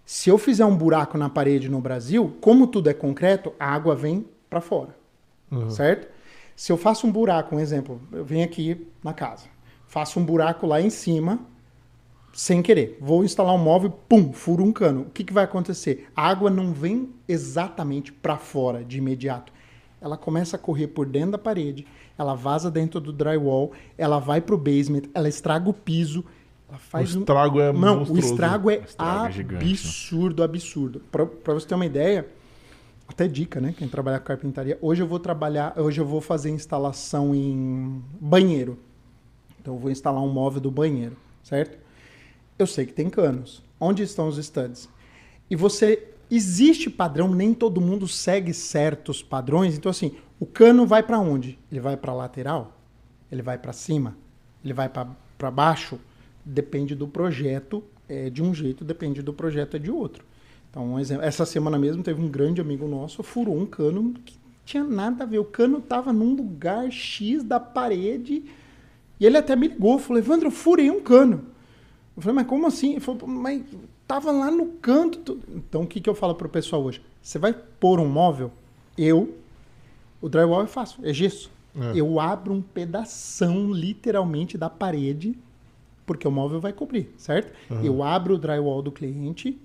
Se 0.05 0.29
eu 0.29 0.37
fizer 0.37 0.65
um 0.65 0.75
buraco 0.75 1.17
na 1.17 1.29
parede 1.29 1.69
no 1.69 1.79
Brasil, 1.79 2.35
como 2.41 2.67
tudo 2.67 2.89
é 2.89 2.93
concreto, 2.93 3.53
a 3.57 3.73
água 3.73 3.95
vem 3.95 4.27
para 4.49 4.59
fora. 4.59 4.97
Uhum. 5.49 5.69
Certo? 5.69 6.09
Se 6.57 6.73
eu 6.73 6.77
faço 6.77 7.07
um 7.07 7.11
buraco, 7.11 7.55
um 7.55 7.59
exemplo, 7.61 8.01
eu 8.11 8.25
venho 8.25 8.43
aqui 8.43 8.85
na 9.01 9.13
casa, 9.13 9.45
faço 9.87 10.19
um 10.19 10.25
buraco 10.25 10.67
lá 10.67 10.81
em 10.81 10.89
cima, 10.89 11.39
sem 12.37 12.61
querer. 12.61 12.97
Vou 13.01 13.23
instalar 13.23 13.55
um 13.55 13.57
móvel, 13.57 13.89
pum, 14.07 14.31
furo 14.31 14.63
um 14.63 14.71
cano. 14.71 15.01
O 15.01 15.09
que, 15.09 15.23
que 15.23 15.33
vai 15.33 15.43
acontecer? 15.43 16.07
A 16.15 16.27
água 16.29 16.49
não 16.49 16.71
vem 16.71 17.09
exatamente 17.27 18.13
para 18.13 18.37
fora 18.37 18.83
de 18.83 18.99
imediato. 18.99 19.51
Ela 19.99 20.15
começa 20.15 20.55
a 20.55 20.59
correr 20.59 20.87
por 20.87 21.07
dentro 21.07 21.31
da 21.31 21.37
parede 21.39 21.87
ela 22.17 22.33
vaza 22.33 22.71
dentro 22.71 22.99
do 22.99 23.13
drywall, 23.13 23.71
ela 23.97 24.19
vai 24.19 24.41
pro 24.41 24.57
basement, 24.57 25.03
ela 25.13 25.29
estraga 25.29 25.69
o 25.69 25.73
piso. 25.73 26.25
Ela 26.67 26.79
faz 26.79 27.15
o 27.15 27.19
estrago 27.19 27.59
um... 27.59 27.61
é 27.61 27.71
Não, 27.71 27.99
monstruoso. 27.99 28.13
o 28.13 28.19
estrago 28.19 28.71
é, 28.71 28.77
o 28.77 28.83
estrago 28.83 29.53
é 29.53 29.55
absurdo, 29.55 30.43
absurdo. 30.43 31.01
Pra 31.11 31.53
você 31.53 31.67
ter 31.67 31.75
uma 31.75 31.85
ideia, 31.85 32.27
até 33.07 33.27
dica, 33.27 33.61
né? 33.61 33.73
Quem 33.77 33.87
trabalha 33.87 34.19
com 34.19 34.25
carpintaria. 34.25 34.77
Hoje 34.81 35.01
eu 35.01 35.07
vou 35.07 35.19
trabalhar, 35.19 35.73
hoje 35.77 36.01
eu 36.01 36.05
vou 36.05 36.19
fazer 36.19 36.49
instalação 36.49 37.33
em 37.35 38.03
banheiro. 38.19 38.77
Então 39.61 39.75
eu 39.75 39.79
vou 39.79 39.91
instalar 39.91 40.21
um 40.21 40.29
móvel 40.29 40.59
do 40.59 40.71
banheiro, 40.71 41.15
certo? 41.43 41.77
Eu 42.57 42.65
sei 42.67 42.85
que 42.85 42.93
tem 42.93 43.09
canos. 43.09 43.63
Onde 43.79 44.03
estão 44.03 44.27
os 44.27 44.43
studs? 44.43 44.89
E 45.49 45.55
você 45.55 46.07
existe 46.29 46.89
padrão, 46.89 47.33
nem 47.33 47.53
todo 47.53 47.79
mundo 47.79 48.07
segue 48.07 48.53
certos 48.53 49.21
padrões. 49.21 49.77
Então 49.77 49.89
assim, 49.89 50.15
o 50.39 50.45
cano 50.45 50.85
vai 50.85 51.03
para 51.03 51.19
onde? 51.19 51.57
Ele 51.71 51.79
vai 51.79 51.95
para 51.95 52.13
lateral? 52.13 52.77
Ele 53.31 53.41
vai 53.41 53.57
para 53.57 53.73
cima? 53.73 54.15
Ele 54.63 54.73
vai 54.73 54.89
para 54.89 55.51
baixo? 55.51 55.99
Depende 56.43 56.95
do 56.95 57.07
projeto, 57.07 57.83
é 58.07 58.29
de 58.29 58.41
um 58.41 58.53
jeito, 58.53 58.85
depende 58.85 59.21
do 59.21 59.33
projeto 59.33 59.75
é 59.75 59.79
de 59.79 59.91
outro. 59.91 60.25
Então, 60.69 60.93
um 60.93 60.99
exemplo, 60.99 61.23
essa 61.23 61.45
semana 61.45 61.77
mesmo 61.77 62.03
teve 62.03 62.21
um 62.21 62.27
grande 62.27 62.61
amigo 62.61 62.87
nosso, 62.87 63.23
furou 63.23 63.57
um 63.57 63.65
cano 63.65 64.13
que 64.25 64.37
tinha 64.65 64.83
nada 64.83 65.23
a 65.23 65.27
ver. 65.27 65.39
O 65.39 65.45
cano 65.45 65.79
estava 65.79 66.13
num 66.13 66.35
lugar 66.35 66.91
X 66.91 67.43
da 67.43 67.59
parede 67.59 68.43
e 69.19 69.25
ele 69.25 69.37
até 69.37 69.55
me 69.55 69.67
ligou, 69.67 69.97
falou, 69.97 70.19
Evandro, 70.19 70.47
eu 70.47 70.51
furei 70.51 70.91
um 70.91 71.01
cano. 71.01 71.45
Eu 72.17 72.23
falei, 72.23 72.35
mas 72.37 72.47
como 72.47 72.65
assim? 72.65 72.93
Ele 72.93 72.99
falou, 72.99 73.27
mas 73.27 73.63
tava 74.07 74.31
lá 74.31 74.49
no 74.49 74.65
canto. 74.65 75.39
Então, 75.49 75.83
o 75.83 75.87
que, 75.87 76.01
que 76.01 76.09
eu 76.09 76.15
falo 76.15 76.33
para 76.33 76.47
o 76.47 76.49
pessoal 76.49 76.83
hoje? 76.83 76.99
Você 77.21 77.37
vai 77.37 77.53
pôr 77.53 77.99
um 77.99 78.07
móvel? 78.07 78.51
Eu, 78.97 79.37
o 80.19 80.27
drywall 80.27 80.63
é 80.63 80.67
fácil, 80.67 81.05
é 81.05 81.13
gesso. 81.13 81.51
É. 81.79 81.99
Eu 81.99 82.19
abro 82.19 82.51
um 82.51 82.61
pedação, 82.61 83.71
literalmente, 83.71 84.57
da 84.57 84.67
parede, 84.67 85.37
porque 86.07 86.27
o 86.27 86.31
móvel 86.31 86.59
vai 86.59 86.73
cobrir, 86.73 87.13
certo? 87.17 87.53
Uhum. 87.69 87.83
Eu 87.83 88.01
abro 88.01 88.33
o 88.33 88.37
drywall 88.39 88.81
do 88.81 88.91
cliente, 88.91 89.55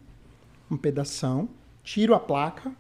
um 0.71 0.77
pedação, 0.77 1.49
tiro 1.83 2.15
a 2.15 2.21
placa 2.21 2.71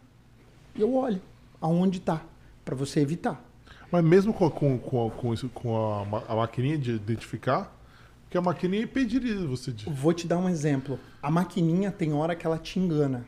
e 0.74 0.82
eu 0.82 0.94
olho 0.94 1.20
aonde 1.62 1.98
está, 1.98 2.22
para 2.62 2.74
você 2.74 3.00
evitar. 3.00 3.42
Mas 3.90 4.04
mesmo 4.04 4.34
com, 4.34 4.50
com, 4.50 4.78
com, 4.78 5.10
com, 5.10 5.32
isso, 5.32 5.48
com 5.48 5.76
a, 5.76 6.32
a 6.32 6.36
maquininha 6.36 6.76
de 6.76 6.92
identificar, 6.92 7.74
que 8.32 8.38
a 8.38 8.42
maquininha 8.42 8.82
impediria 8.82 9.46
você 9.46 9.70
de... 9.70 9.88
Vou 9.88 10.12
te 10.12 10.26
dar 10.26 10.38
um 10.38 10.48
exemplo. 10.48 10.98
A 11.22 11.30
maquininha 11.30 11.92
tem 11.92 12.12
hora 12.12 12.34
que 12.34 12.44
ela 12.44 12.58
te 12.58 12.80
engana 12.80 13.24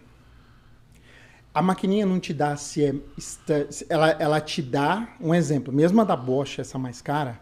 a 1.54 1.62
maquininha 1.62 2.04
não 2.04 2.18
te 2.18 2.34
dá 2.34 2.56
se 2.56 2.84
é. 2.84 2.94
Ela, 3.88 4.10
ela 4.18 4.40
te 4.40 4.60
dá 4.60 5.14
um 5.20 5.32
exemplo. 5.32 5.72
Mesmo 5.72 6.00
a 6.00 6.04
da 6.04 6.16
Bosch, 6.16 6.58
essa 6.58 6.76
mais 6.76 7.00
cara, 7.00 7.38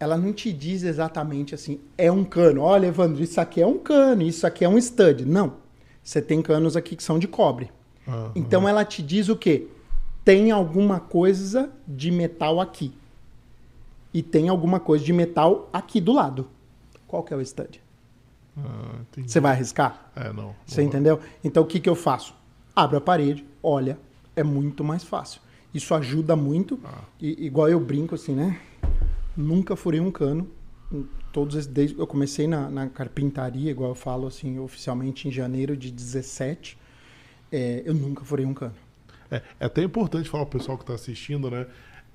ela 0.00 0.16
não 0.16 0.32
te 0.32 0.52
diz 0.52 0.82
exatamente 0.82 1.54
assim, 1.54 1.80
é 1.96 2.10
um 2.10 2.24
cano. 2.24 2.62
Olha, 2.62 2.88
Evandro, 2.88 3.22
isso 3.22 3.40
aqui 3.40 3.62
é 3.62 3.66
um 3.66 3.78
cano, 3.78 4.22
isso 4.22 4.44
aqui 4.44 4.64
é 4.64 4.68
um 4.68 4.76
stud. 4.76 5.24
Não. 5.24 5.54
Você 6.02 6.20
tem 6.20 6.42
canos 6.42 6.76
aqui 6.76 6.96
que 6.96 7.02
são 7.02 7.16
de 7.16 7.28
cobre. 7.28 7.70
Uhum. 8.08 8.32
Então 8.34 8.68
ela 8.68 8.84
te 8.84 9.00
diz 9.00 9.28
o 9.28 9.36
quê? 9.36 9.68
Tem 10.24 10.50
alguma 10.50 10.98
coisa 10.98 11.70
de 11.86 12.10
metal 12.10 12.60
aqui. 12.60 12.92
E 14.12 14.20
tem 14.20 14.48
alguma 14.48 14.80
coisa 14.80 15.04
de 15.04 15.12
metal 15.12 15.70
aqui 15.72 16.00
do 16.00 16.12
lado. 16.12 16.48
Qual 17.12 17.22
que 17.22 17.34
é 17.34 17.36
o 17.36 17.42
stud? 17.44 17.78
Ah, 18.56 19.00
Você 19.18 19.38
vai 19.38 19.52
arriscar? 19.52 20.10
É, 20.16 20.32
não. 20.32 20.56
Você 20.64 20.82
entendeu? 20.82 21.20
Então 21.44 21.62
o 21.62 21.66
que, 21.66 21.78
que 21.78 21.88
eu 21.88 21.94
faço? 21.94 22.34
abre 22.74 22.96
a 22.96 23.00
parede, 23.00 23.44
olha, 23.62 23.98
é 24.34 24.42
muito 24.42 24.82
mais 24.82 25.04
fácil. 25.04 25.42
Isso 25.72 25.94
ajuda 25.94 26.34
muito, 26.34 26.80
ah. 26.82 27.02
e, 27.20 27.46
igual 27.46 27.68
eu 27.68 27.78
brinco 27.78 28.14
assim, 28.14 28.34
né? 28.34 28.58
Nunca 29.36 29.76
furei 29.76 30.00
um 30.00 30.10
cano. 30.10 30.48
Todos 31.32 31.54
esses, 31.56 31.66
desde, 31.66 31.98
eu 31.98 32.06
comecei 32.06 32.46
na, 32.46 32.70
na, 32.70 32.88
carpintaria, 32.88 33.70
igual 33.70 33.90
eu 33.90 33.94
falo 33.94 34.26
assim, 34.26 34.58
oficialmente 34.58 35.28
em 35.28 35.30
janeiro 35.30 35.76
de 35.76 35.90
17. 35.90 36.78
É, 37.50 37.82
eu 37.84 37.92
nunca 37.92 38.24
furei 38.24 38.46
um 38.46 38.52
cano. 38.54 38.74
É, 39.30 39.42
é 39.60 39.66
até 39.66 39.82
importante 39.82 40.30
falar 40.30 40.46
para 40.46 40.56
o 40.56 40.60
pessoal 40.60 40.78
que 40.78 40.84
está 40.84 40.94
assistindo, 40.94 41.50
né? 41.50 41.66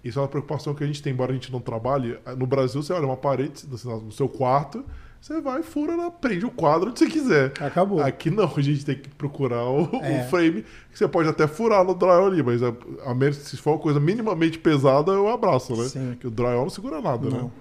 Isso 0.07 0.19
é 0.19 0.21
uma 0.21 0.27
preocupação 0.27 0.73
que 0.73 0.83
a 0.83 0.87
gente 0.87 1.01
tem, 1.01 1.13
embora 1.13 1.31
a 1.31 1.33
gente 1.33 1.51
não 1.51 1.59
trabalhe. 1.59 2.17
No 2.37 2.45
Brasil, 2.47 2.81
você 2.81 2.93
olha 2.93 3.05
uma 3.05 3.17
parede 3.17 3.63
no 3.67 4.11
seu 4.11 4.29
quarto, 4.29 4.83
você 5.19 5.41
vai, 5.41 5.63
fura, 5.63 6.09
prende 6.11 6.45
o 6.45 6.51
quadro 6.51 6.89
onde 6.89 6.99
você 6.99 7.07
quiser. 7.07 7.51
Acabou. 7.59 8.01
Aqui 8.01 8.29
não, 8.29 8.51
a 8.55 8.61
gente 8.61 8.85
tem 8.85 8.95
que 8.95 9.09
procurar 9.09 9.65
o, 9.69 9.89
é. 10.01 10.21
o 10.21 10.29
frame, 10.29 10.63
que 10.91 10.97
você 10.97 11.07
pode 11.07 11.27
até 11.27 11.47
furar 11.47 11.83
no 11.83 11.93
drywall 11.93 12.27
ali, 12.27 12.41
mas 12.43 12.61
a, 12.63 12.73
a 13.05 13.13
menos 13.13 13.37
se 13.37 13.57
for 13.57 13.71
uma 13.71 13.79
coisa 13.79 13.99
minimamente 13.99 14.59
pesada, 14.59 15.11
eu 15.11 15.27
abraço, 15.27 15.75
né? 15.75 15.83
Sim. 15.85 16.17
Que 16.19 16.27
o 16.27 16.31
drywall 16.31 16.63
não 16.63 16.69
segura 16.69 17.01
nada, 17.01 17.29
né? 17.29 17.37
não. 17.37 17.45
né? 17.45 17.51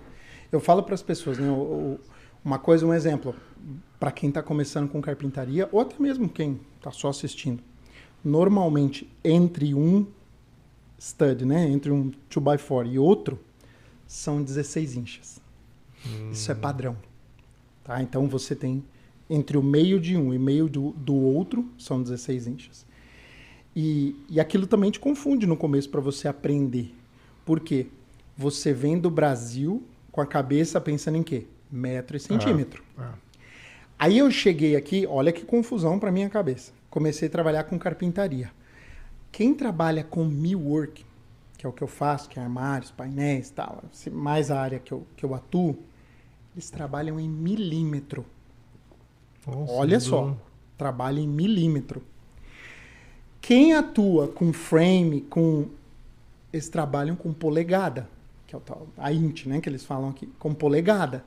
Eu 0.52 0.60
falo 0.60 0.82
para 0.82 0.94
as 0.94 1.02
pessoas, 1.02 1.38
né? 1.38 1.48
uma 2.44 2.58
coisa, 2.58 2.86
um 2.86 2.94
exemplo, 2.94 3.34
para 3.98 4.12
quem 4.12 4.28
está 4.28 4.42
começando 4.42 4.88
com 4.88 5.00
carpintaria, 5.00 5.68
ou 5.72 5.80
até 5.80 5.96
mesmo 5.98 6.28
quem 6.28 6.60
está 6.76 6.92
só 6.92 7.08
assistindo. 7.08 7.62
Normalmente, 8.24 9.10
entre 9.24 9.74
um 9.74 10.06
stud, 10.98 11.44
né? 11.44 11.68
Entre 11.68 11.90
um 11.90 12.10
2x4 12.30 12.92
e 12.92 12.98
outro, 12.98 13.38
são 14.06 14.42
16 14.42 14.96
inchas. 14.96 15.40
Hum. 16.06 16.30
Isso 16.30 16.50
é 16.50 16.54
padrão. 16.54 16.96
Tá? 17.84 18.02
Então 18.02 18.28
você 18.28 18.54
tem 18.54 18.82
entre 19.28 19.56
o 19.56 19.62
meio 19.62 19.98
de 19.98 20.16
um 20.16 20.32
e 20.32 20.38
meio 20.38 20.68
do, 20.68 20.92
do 20.92 21.14
outro, 21.14 21.68
são 21.78 22.02
16 22.02 22.46
inchas. 22.46 22.86
E, 23.74 24.16
e 24.30 24.40
aquilo 24.40 24.66
também 24.66 24.90
te 24.90 25.00
confunde 25.00 25.46
no 25.46 25.56
começo 25.56 25.90
para 25.90 26.00
você 26.00 26.28
aprender. 26.28 26.94
Por 27.44 27.60
quê? 27.60 27.86
Você 28.36 28.72
vem 28.72 28.98
do 28.98 29.10
Brasil 29.10 29.82
com 30.10 30.20
a 30.20 30.26
cabeça 30.26 30.80
pensando 30.80 31.16
em 31.16 31.22
quê? 31.22 31.46
Metro 31.70 32.16
e 32.16 32.20
centímetro. 32.20 32.82
É, 32.98 33.02
é. 33.02 33.08
Aí 33.98 34.18
eu 34.18 34.30
cheguei 34.30 34.76
aqui, 34.76 35.06
olha 35.06 35.32
que 35.32 35.44
confusão 35.44 35.98
para 35.98 36.12
minha 36.12 36.28
cabeça. 36.28 36.72
Comecei 36.88 37.28
a 37.28 37.30
trabalhar 37.30 37.64
com 37.64 37.78
carpintaria. 37.78 38.50
Quem 39.36 39.52
trabalha 39.52 40.02
com 40.02 40.24
millwork, 40.24 41.04
que 41.58 41.66
é 41.66 41.68
o 41.68 41.72
que 41.72 41.82
eu 41.82 41.86
faço, 41.86 42.26
que 42.26 42.38
é 42.38 42.42
armários, 42.42 42.90
painéis 42.90 43.50
tal, 43.50 43.84
mais 44.10 44.50
a 44.50 44.58
área 44.58 44.78
que 44.78 44.90
eu, 44.90 45.06
que 45.14 45.26
eu 45.26 45.34
atuo, 45.34 45.76
eles 46.54 46.70
trabalham 46.70 47.20
em 47.20 47.28
milímetro. 47.28 48.24
Nossa, 49.46 49.74
Olha 49.74 50.00
só, 50.00 50.34
trabalha 50.78 51.20
em 51.20 51.28
milímetro. 51.28 52.02
Quem 53.38 53.74
atua 53.74 54.26
com 54.26 54.54
frame, 54.54 55.20
com 55.20 55.68
eles 56.50 56.70
trabalham 56.70 57.14
com 57.14 57.30
polegada, 57.30 58.08
que 58.46 58.54
é 58.54 58.58
o 58.58 58.60
tal, 58.62 58.86
a 58.96 59.12
int, 59.12 59.44
né, 59.44 59.60
que 59.60 59.68
eles 59.68 59.84
falam 59.84 60.08
aqui, 60.08 60.28
com 60.38 60.54
polegada. 60.54 61.22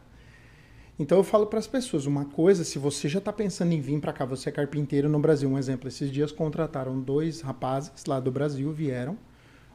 Então 1.00 1.18
eu 1.18 1.24
falo 1.24 1.48
para 1.48 1.60
as 1.60 1.66
pessoas, 1.66 2.06
uma 2.06 2.26
coisa, 2.26 2.66
se 2.66 2.78
você 2.78 3.08
já 3.08 3.20
está 3.20 3.32
pensando 3.32 3.72
em 3.72 3.80
vir 3.80 4.02
para 4.02 4.12
cá, 4.12 4.26
você 4.26 4.50
é 4.50 4.52
carpinteiro 4.52 5.08
no 5.08 5.18
Brasil, 5.18 5.50
um 5.50 5.58
exemplo, 5.58 5.88
esses 5.88 6.12
dias 6.12 6.30
contrataram 6.30 7.00
dois 7.00 7.40
rapazes 7.40 8.04
lá 8.06 8.20
do 8.20 8.30
Brasil, 8.30 8.70
vieram, 8.74 9.18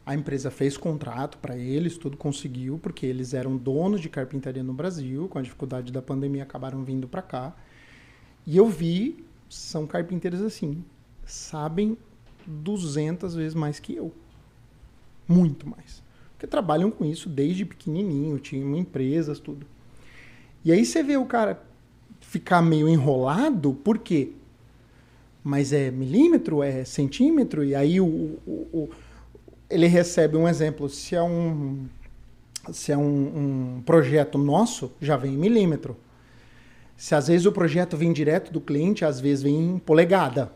a 0.05 0.15
empresa 0.15 0.51
fez 0.51 0.77
contrato 0.77 1.39
para 1.39 1.57
eles, 1.57 1.97
tudo 1.97 2.15
conseguiu, 2.19 2.79
porque 2.79 3.07
eles 3.07 3.33
eram 3.33 3.57
donos 3.57 4.03
de 4.03 4.11
carpintaria 4.11 4.63
no 4.63 4.75
Brasil, 4.75 5.27
com 5.27 5.39
a 5.39 5.43
dificuldade 5.43 5.91
da 5.91 6.03
pandemia 6.03 6.43
acabaram 6.43 6.85
vindo 6.85 7.09
para 7.09 7.23
cá. 7.23 7.57
E 8.47 8.59
eu 8.59 8.69
vi, 8.69 9.25
são 9.49 9.87
carpinteiros 9.87 10.43
assim, 10.43 10.85
sabem 11.25 11.97
200 12.47 13.35
vezes 13.35 13.55
mais 13.55 13.81
que 13.81 13.95
eu. 13.95 14.13
Muito 15.27 15.67
mais. 15.67 16.03
Porque 16.33 16.47
trabalham 16.47 16.91
com 16.91 17.03
isso 17.07 17.31
desde 17.31 17.65
pequenininho, 17.65 18.39
tinham 18.39 18.77
empresas, 18.77 19.39
tudo. 19.39 19.67
E 20.65 20.73
aí 20.73 20.85
você 20.85 21.03
vê 21.03 21.17
o 21.17 21.27
cara 21.27 21.63
ficar 22.21 22.63
meio 22.63 22.89
enrolado, 22.89 23.75
por 23.75 23.99
quê? 23.99 24.33
Mas 25.43 25.73
é 25.73 25.91
milímetro, 25.91 26.63
é 26.63 26.85
centímetro, 26.85 27.63
e 27.63 27.75
aí 27.75 28.01
o, 28.01 28.39
o, 28.47 28.51
o 28.73 28.91
ele 29.69 29.87
recebe 29.87 30.37
um 30.37 30.49
exemplo, 30.49 30.89
se 30.89 31.15
é 31.15 31.23
um, 31.23 31.87
se 32.73 32.93
é 32.93 32.97
um, 32.97 33.77
um 33.77 33.83
projeto 33.85 34.39
nosso, 34.39 34.93
já 35.01 35.17
vem 35.17 35.35
em 35.35 35.39
milímetro. 35.39 35.97
Se 36.97 37.15
às 37.15 37.29
vezes 37.29 37.47
o 37.47 37.53
projeto 37.53 37.97
vem 37.97 38.13
direto 38.13 38.53
do 38.53 38.61
cliente, 38.61 39.05
às 39.05 39.21
vezes 39.21 39.43
vem 39.43 39.75
em 39.75 39.79
polegada. 39.79 40.53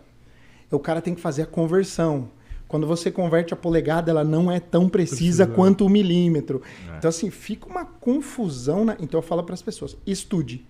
O 0.70 0.78
cara 0.78 1.00
tem 1.00 1.14
que 1.14 1.20
fazer 1.20 1.42
a 1.42 1.46
conversão. 1.46 2.30
Quando 2.68 2.86
você 2.86 3.10
converte 3.10 3.54
a 3.54 3.56
polegada, 3.56 4.10
ela 4.10 4.22
não 4.22 4.52
é 4.52 4.60
tão 4.60 4.90
precisa, 4.90 5.16
precisa. 5.16 5.46
quanto 5.46 5.86
o 5.86 5.88
milímetro. 5.88 6.62
É. 6.92 6.98
Então, 6.98 7.08
assim, 7.08 7.30
fica 7.30 7.66
uma 7.66 7.86
confusão. 7.86 8.84
Na... 8.84 8.96
Então, 9.00 9.18
eu 9.18 9.22
falo 9.22 9.42
para 9.42 9.54
as 9.54 9.62
pessoas: 9.62 9.96
estude 10.06 10.64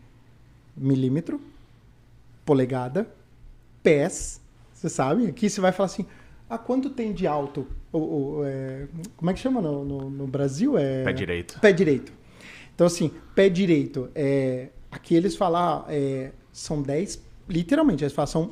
milímetro, 0.76 1.40
polegada, 2.44 3.08
pés. 3.82 4.40
Você 4.72 4.88
sabe? 4.88 5.26
Aqui 5.26 5.50
você 5.50 5.60
vai 5.60 5.72
falar 5.72 5.86
assim: 5.86 6.06
ah, 6.48 6.56
quanto 6.56 6.88
tem 6.88 7.12
de 7.12 7.26
alto? 7.26 7.66
O, 7.92 7.98
o 7.98 8.44
é, 8.44 8.86
como 9.16 9.30
é 9.30 9.34
que 9.34 9.40
chama 9.40 9.60
no, 9.60 9.84
no, 9.84 10.08
no, 10.08 10.26
Brasil? 10.28 10.78
É, 10.78 11.02
pé 11.02 11.12
direito. 11.12 11.58
Pé 11.60 11.72
direito. 11.72 12.12
Então, 12.74 12.86
assim, 12.86 13.10
pé 13.34 13.48
direito. 13.48 14.08
É, 14.14 14.68
aqui 14.88 15.16
eles 15.16 15.34
falam, 15.34 15.84
é, 15.88 16.30
são 16.52 16.80
10, 16.80 17.20
literalmente, 17.48 18.04
eles 18.04 18.14
falam, 18.14 18.26
são 18.28 18.50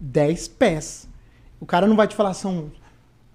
10 0.00 0.48
pés. 0.48 1.08
O 1.60 1.66
cara 1.66 1.86
não 1.86 1.94
vai 1.94 2.08
te 2.08 2.16
falar, 2.16 2.32
são 2.32 2.70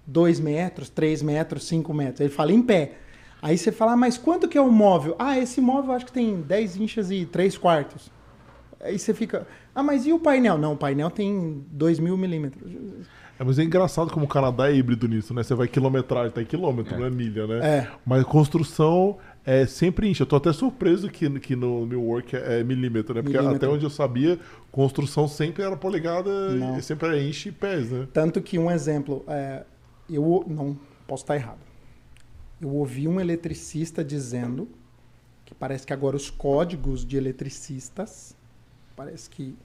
2 0.06 0.40
metros, 0.40 0.88
3 0.88 1.22
metros, 1.22 1.64
5 1.66 1.94
metros. 1.94 2.20
Ele 2.20 2.30
fala 2.30 2.52
em 2.52 2.62
pé. 2.62 2.92
Aí 3.40 3.58
você 3.58 3.72
fala, 3.72 3.92
ah, 3.92 3.96
mas 3.96 4.16
quanto 4.16 4.48
que 4.48 4.56
é 4.56 4.60
o 4.60 4.70
móvel? 4.70 5.16
Ah, 5.18 5.38
esse 5.38 5.60
móvel 5.60 5.92
acho 5.92 6.06
que 6.06 6.12
tem 6.12 6.40
10 6.40 6.76
inchas 6.76 7.10
e 7.10 7.26
3 7.26 7.58
quartos. 7.58 8.10
Aí 8.80 8.98
você 8.98 9.12
fica, 9.12 9.46
ah, 9.74 9.82
mas 9.82 10.06
e 10.06 10.12
o 10.12 10.18
painel? 10.18 10.58
Não, 10.58 10.74
o 10.74 10.76
painel 10.76 11.10
tem 11.10 11.64
2 11.70 11.98
mil 11.98 12.16
milímetros. 12.16 12.72
É, 13.38 13.44
mas 13.44 13.58
é 13.58 13.64
engraçado 13.64 14.10
como 14.10 14.26
o 14.26 14.28
Canadá 14.28 14.70
é 14.70 14.74
híbrido 14.74 15.08
nisso, 15.08 15.32
né? 15.34 15.42
Você 15.42 15.54
vai 15.54 15.66
quilometragem, 15.66 16.30
tá 16.30 16.42
em 16.42 16.44
quilômetro, 16.44 16.94
é. 16.94 16.98
não 16.98 17.06
é 17.06 17.10
milha, 17.10 17.46
né? 17.46 17.58
É. 17.66 17.88
Mas 18.04 18.22
construção 18.24 19.18
é 19.44 19.66
sempre 19.66 20.08
incha. 20.08 20.22
Eu 20.22 20.26
tô 20.26 20.36
até 20.36 20.52
surpreso 20.52 21.08
que, 21.08 21.28
que 21.40 21.56
no 21.56 21.84
meu 21.86 22.02
work 22.02 22.36
é, 22.36 22.60
é 22.60 22.64
milímetro, 22.64 23.14
né? 23.14 23.22
Porque 23.22 23.36
milímetro. 23.36 23.66
até 23.66 23.74
onde 23.74 23.84
eu 23.84 23.90
sabia, 23.90 24.38
construção 24.70 25.26
sempre 25.26 25.62
era 25.62 25.76
polegada, 25.76 26.50
não. 26.50 26.80
sempre 26.80 27.08
era 27.08 27.20
inch 27.20 27.46
e 27.46 27.52
pés, 27.52 27.90
né? 27.90 28.06
Tanto 28.12 28.40
que 28.40 28.58
um 28.58 28.70
exemplo, 28.70 29.24
é, 29.26 29.64
eu 30.08 30.44
não 30.46 30.78
posso 31.06 31.24
estar 31.24 31.36
errado. 31.36 31.60
Eu 32.60 32.70
ouvi 32.74 33.08
um 33.08 33.20
eletricista 33.20 34.04
dizendo 34.04 34.68
que 35.44 35.54
parece 35.54 35.86
que 35.86 35.92
agora 35.92 36.16
os 36.16 36.30
códigos 36.30 37.04
de 37.04 37.16
eletricistas 37.16 38.36
parece 38.94 39.28
que 39.28 39.56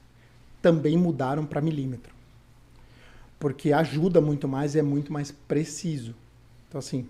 também 0.62 0.98
mudaram 0.98 1.46
para 1.46 1.62
milímetro 1.62 2.18
porque 3.40 3.72
ajuda 3.72 4.20
muito 4.20 4.48
mais 4.48 4.76
e 4.76 4.80
é 4.80 4.82
muito 4.82 5.12
mais 5.14 5.32
preciso. 5.32 6.16
Então, 6.68 6.80
assim, 6.80 7.08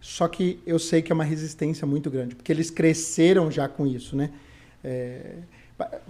só 0.00 0.28
que 0.28 0.60
eu 0.66 0.78
sei 0.78 1.02
que 1.02 1.12
é 1.12 1.14
uma 1.14 1.24
resistência 1.24 1.86
muito 1.86 2.10
grande, 2.10 2.34
porque 2.34 2.52
eles 2.52 2.70
cresceram 2.70 3.50
já 3.50 3.68
com 3.68 3.86
isso, 3.86 4.16
né? 4.16 4.30
É, 4.82 5.36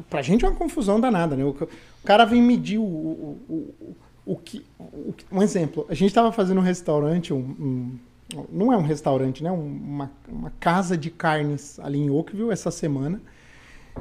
pra 0.08 0.22
gente 0.22 0.44
é 0.44 0.48
uma 0.48 0.56
confusão 0.56 1.00
danada, 1.00 1.36
né? 1.36 1.44
O, 1.44 1.56
cara 2.04 2.24
vem 2.24 2.40
medir 2.40 2.78
o, 2.78 2.84
o, 2.84 3.40
o, 3.48 3.96
o 4.32 4.36
que. 4.36 4.64
O, 4.78 5.14
um 5.32 5.42
exemplo, 5.42 5.86
a 5.88 5.94
gente 5.94 6.08
estava 6.08 6.30
fazendo 6.32 6.58
um 6.58 6.64
restaurante, 6.64 7.32
um, 7.32 7.38
um, 7.38 7.98
não 8.50 8.72
é 8.72 8.76
um 8.76 8.82
restaurante, 8.82 9.42
né? 9.42 9.50
Uma, 9.50 10.10
uma 10.28 10.52
casa 10.60 10.96
de 10.96 11.10
carnes 11.10 11.78
ali 11.80 11.98
em 11.98 12.10
Oakville 12.10 12.50
essa 12.50 12.70
semana. 12.70 13.20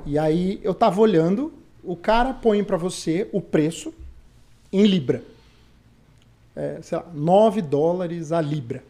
E 0.06 0.20
aí 0.20 0.60
eu 0.64 0.74
tava 0.74 1.02
olhando, 1.02 1.54
o 1.84 1.96
cara 1.96 2.34
põe 2.34 2.64
para 2.64 2.78
você 2.78 3.28
o 3.32 3.42
preço 3.42 3.94
em 4.72 4.86
libra 4.86 5.24
é, 6.58 6.80
sei 6.82 6.98
lá, 6.98 7.06
9 7.14 7.62
dólares 7.62 8.32
a 8.32 8.42
libra. 8.42 8.84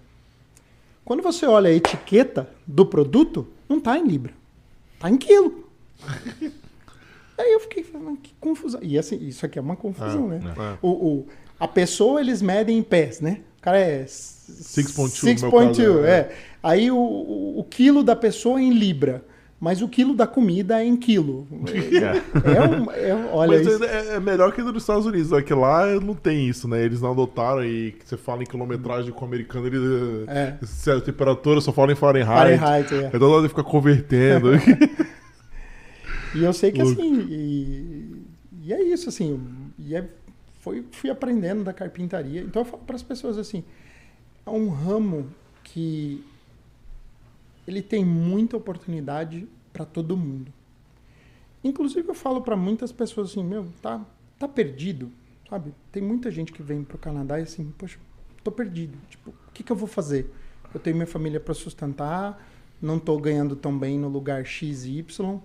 Quando 1.03 1.21
você 1.21 1.45
olha 1.45 1.69
a 1.69 1.73
etiqueta 1.73 2.49
do 2.65 2.85
produto, 2.85 3.45
não 3.67 3.77
está 3.77 3.99
em 3.99 4.07
libra, 4.07 4.33
está 4.95 5.09
em 5.09 5.17
quilo. 5.17 5.69
Aí 7.37 7.53
eu 7.53 7.59
fiquei 7.59 7.83
falando, 7.83 8.17
que 8.17 8.33
confusão. 8.39 8.79
E 8.83 8.97
assim, 8.97 9.17
isso 9.21 9.45
aqui 9.45 9.59
é 9.59 9.61
uma 9.61 9.75
confusão, 9.75 10.31
é, 10.33 10.39
né? 10.39 10.53
É. 10.57 10.77
O, 10.81 10.89
o, 10.89 11.27
a 11.59 11.67
pessoa, 11.67 12.19
eles 12.19 12.41
medem 12.41 12.77
em 12.77 12.83
pés, 12.83 13.21
né? 13.21 13.41
O 13.59 13.61
cara 13.61 13.79
é 13.79 14.03
6.2. 14.05 15.49
6.2, 15.49 16.05
é. 16.05 16.09
é. 16.09 16.35
Aí 16.63 16.89
o, 16.89 16.97
o, 16.97 17.59
o, 17.59 17.63
quilo 17.63 18.03
da 18.03 18.15
pessoa 18.15 18.59
é 18.59 18.63
em 18.63 18.71
libra 18.71 19.23
mas 19.59 19.81
o 19.81 19.87
quilo 19.87 20.13
da 20.13 20.27
comida 20.27 20.79
é 20.79 20.85
em 20.85 20.95
quilo. 20.95 21.47
É, 21.65 22.57
é 22.57 22.61
um, 22.61 22.91
é, 22.91 23.29
olha 23.31 23.57
mas 23.57 23.81
é, 23.81 24.15
é, 24.15 24.19
melhor 24.19 24.51
que 24.51 24.61
nos 24.61 24.75
Estados 24.83 25.05
Unidos, 25.05 25.31
é 25.31 25.41
que 25.41 25.53
lá 25.53 25.87
não 25.99 26.13
tem 26.13 26.47
isso, 26.47 26.67
né? 26.67 26.83
Eles 26.83 27.01
não 27.01 27.11
adotaram 27.11 27.65
e 27.65 27.95
você 28.05 28.15
fala 28.15 28.43
em 28.43 28.45
quilometragem 28.45 29.11
com 29.11 29.25
o 29.25 29.27
americano, 29.27 29.65
ele 29.65 30.25
é. 30.27 30.53
a 30.91 31.01
temperatura 31.01 31.59
só 31.59 31.73
fala 31.73 31.91
em 31.91 31.95
Fahrenheit. 31.95 32.59
Fahrenheit, 32.59 32.93
é. 32.93 33.09
Então 33.11 33.39
ele 33.39 33.49
fica 33.49 33.63
convertendo. 33.63 34.51
e 36.35 36.43
eu 36.43 36.53
sei 36.53 36.71
que 36.71 36.81
assim, 36.81 37.21
e, 37.29 38.25
e, 38.63 38.73
é 38.73 38.81
isso, 38.83 39.09
assim, 39.09 39.39
e 39.79 39.95
é, 39.95 40.07
foi, 40.59 40.85
fui 40.91 41.09
aprendendo 41.09 41.63
da 41.63 41.73
carpintaria. 41.73 42.41
Então 42.41 42.61
eu 42.61 42.65
falo 42.65 42.83
para 42.83 42.95
as 42.95 43.03
pessoas 43.03 43.37
assim, 43.37 43.63
é 44.45 44.49
um 44.49 44.69
ramo 44.69 45.29
que 45.63 46.23
ele 47.67 47.81
tem 47.81 48.05
muita 48.05 48.55
oportunidade 48.55 49.47
para 49.73 49.85
todo 49.85 50.15
mundo. 50.15 50.51
Inclusive 51.63 52.07
eu 52.07 52.13
falo 52.13 52.41
para 52.41 52.55
muitas 52.55 52.91
pessoas 52.91 53.31
assim, 53.31 53.43
meu, 53.43 53.67
tá, 53.81 54.05
tá 54.39 54.47
perdido, 54.47 55.11
sabe? 55.49 55.73
Tem 55.91 56.01
muita 56.01 56.31
gente 56.31 56.53
que 56.53 56.63
vem 56.63 56.83
para 56.83 56.95
o 56.95 56.99
Canadá 56.99 57.39
e 57.39 57.43
assim, 57.43 57.73
poxa, 57.77 57.99
tô 58.43 58.51
perdido. 58.51 58.97
Tipo, 59.09 59.31
o 59.31 59.51
que, 59.53 59.63
que 59.63 59.71
eu 59.71 59.75
vou 59.75 59.87
fazer? 59.87 60.31
Eu 60.73 60.79
tenho 60.79 60.95
minha 60.95 61.07
família 61.07 61.39
para 61.39 61.53
sustentar, 61.53 62.41
não 62.81 62.99
tô 62.99 63.17
ganhando 63.17 63.55
tão 63.55 63.77
bem 63.77 63.99
no 63.99 64.07
lugar 64.07 64.45
X 64.45 64.85
e 64.85 64.99
Y. 64.99 65.41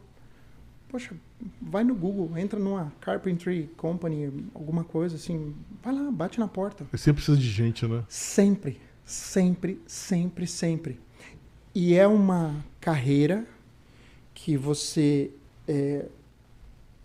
Poxa, 0.93 1.14
vai 1.59 1.82
no 1.82 1.95
Google, 1.95 2.36
entra 2.36 2.61
numa 2.61 2.93
carpentry 3.01 3.70
company, 3.78 4.30
alguma 4.55 4.84
coisa 4.84 5.16
assim, 5.16 5.55
vai 5.82 5.95
lá, 5.95 6.11
bate 6.11 6.38
na 6.38 6.47
porta. 6.47 6.84
Você 6.90 6.99
sempre 6.99 7.22
precisa 7.22 7.38
de 7.38 7.49
gente, 7.49 7.86
né? 7.86 8.05
Sempre, 8.11 8.78
sempre, 9.03 9.80
sempre, 9.86 10.47
sempre. 10.47 11.01
E 11.74 11.95
é 11.95 12.07
uma 12.07 12.55
carreira 12.78 13.47
que 14.34 14.55
você 14.55 15.30
é, 15.66 16.05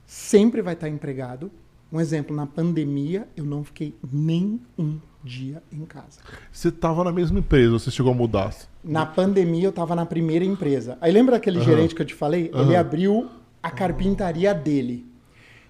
sempre 0.06 0.62
vai 0.62 0.74
estar 0.74 0.90
empregado. 0.90 1.50
Um 1.90 2.02
exemplo, 2.02 2.36
na 2.36 2.46
pandemia, 2.46 3.26
eu 3.38 3.46
não 3.46 3.64
fiquei 3.64 3.96
nem 4.12 4.60
um 4.78 5.00
dia 5.24 5.64
em 5.72 5.86
casa. 5.86 6.20
Você 6.52 6.68
estava 6.68 7.06
na 7.06 7.12
mesma 7.14 7.40
empresa, 7.40 7.80
você 7.80 7.90
chegou 7.90 8.12
a 8.12 8.16
mudar? 8.16 8.54
Na 8.84 9.06
pandemia, 9.06 9.64
eu 9.64 9.70
estava 9.70 9.96
na 9.96 10.06
primeira 10.06 10.44
empresa. 10.44 10.98
Aí 11.00 11.10
lembra 11.10 11.38
aquele 11.38 11.60
uhum. 11.60 11.64
gerente 11.64 11.96
que 11.96 12.02
eu 12.02 12.06
te 12.06 12.14
falei? 12.14 12.52
Uhum. 12.54 12.64
Ele 12.64 12.76
abriu 12.76 13.30
a 13.68 13.72
carpintaria 13.72 14.54
dele. 14.54 15.06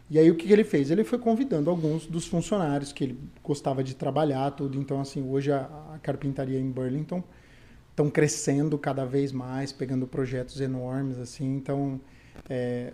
E 0.09 0.17
aí 0.17 0.31
o 0.31 0.35
que, 0.35 0.47
que 0.47 0.53
ele 0.53 0.63
fez? 0.63 0.89
Ele 0.89 1.03
foi 1.03 1.19
convidando 1.19 1.69
alguns 1.69 2.05
dos 2.07 2.25
funcionários 2.25 2.93
que 2.93 3.03
ele 3.03 3.19
gostava 3.43 3.83
de 3.83 3.93
trabalhar, 3.95 4.51
tudo. 4.51 4.77
Então, 4.77 5.01
assim, 5.01 5.27
hoje 5.29 5.51
a, 5.51 5.69
a 5.93 5.99
carpintaria 6.01 6.59
em 6.59 6.71
Burlington 6.71 7.21
estão 7.89 8.09
crescendo 8.09 8.77
cada 8.77 9.05
vez 9.05 9.31
mais, 9.31 9.71
pegando 9.71 10.07
projetos 10.07 10.61
enormes, 10.61 11.17
assim. 11.17 11.55
Então, 11.55 11.99
é, 12.49 12.93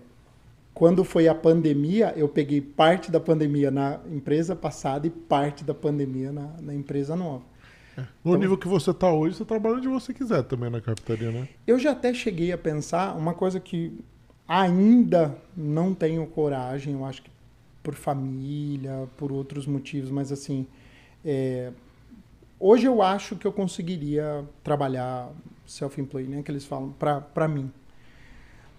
quando 0.74 1.04
foi 1.04 1.28
a 1.28 1.36
pandemia, 1.36 2.14
eu 2.16 2.28
peguei 2.28 2.60
parte 2.60 3.12
da 3.12 3.20
pandemia 3.20 3.70
na 3.70 4.00
empresa 4.12 4.56
passada 4.56 5.06
e 5.06 5.10
parte 5.12 5.64
da 5.64 5.74
pandemia 5.74 6.32
na, 6.32 6.50
na 6.62 6.74
empresa 6.74 7.16
nova. 7.16 7.44
É. 7.96 8.02
No 8.02 8.32
então, 8.32 8.38
nível 8.38 8.58
que 8.58 8.68
você 8.68 8.90
está 8.90 9.12
hoje, 9.14 9.36
você 9.36 9.46
trabalha 9.46 9.76
onde 9.76 9.88
você 9.88 10.14
quiser 10.14 10.42
também 10.44 10.72
na 10.72 10.82
carpintaria, 10.82 11.32
né? 11.32 11.48
Eu 11.68 11.78
já 11.78 11.92
até 11.92 12.12
cheguei 12.12 12.52
a 12.52 12.58
pensar 12.58 13.16
uma 13.16 13.36
coisa 13.36 13.60
que 13.60 13.94
ainda 14.62 15.36
não 15.58 15.96
tenho 15.96 16.26
coragem, 16.28 16.94
eu 16.94 17.04
acho 17.04 17.24
que 17.24 17.32
por 17.82 17.96
família, 17.96 19.10
por 19.18 19.32
outros 19.32 19.66
motivos, 19.66 20.12
mas 20.12 20.32
assim, 20.32 20.68
é, 21.26 21.72
hoje 22.60 22.86
eu 22.86 23.02
acho 23.02 23.36
que 23.36 23.48
eu 23.48 23.52
conseguiria 23.52 24.46
trabalhar 24.64 25.30
self-employed, 25.66 26.30
né, 26.30 26.44
que 26.44 26.52
eles 26.52 26.66
falam, 26.66 26.94
para 27.34 27.48
mim. 27.48 27.72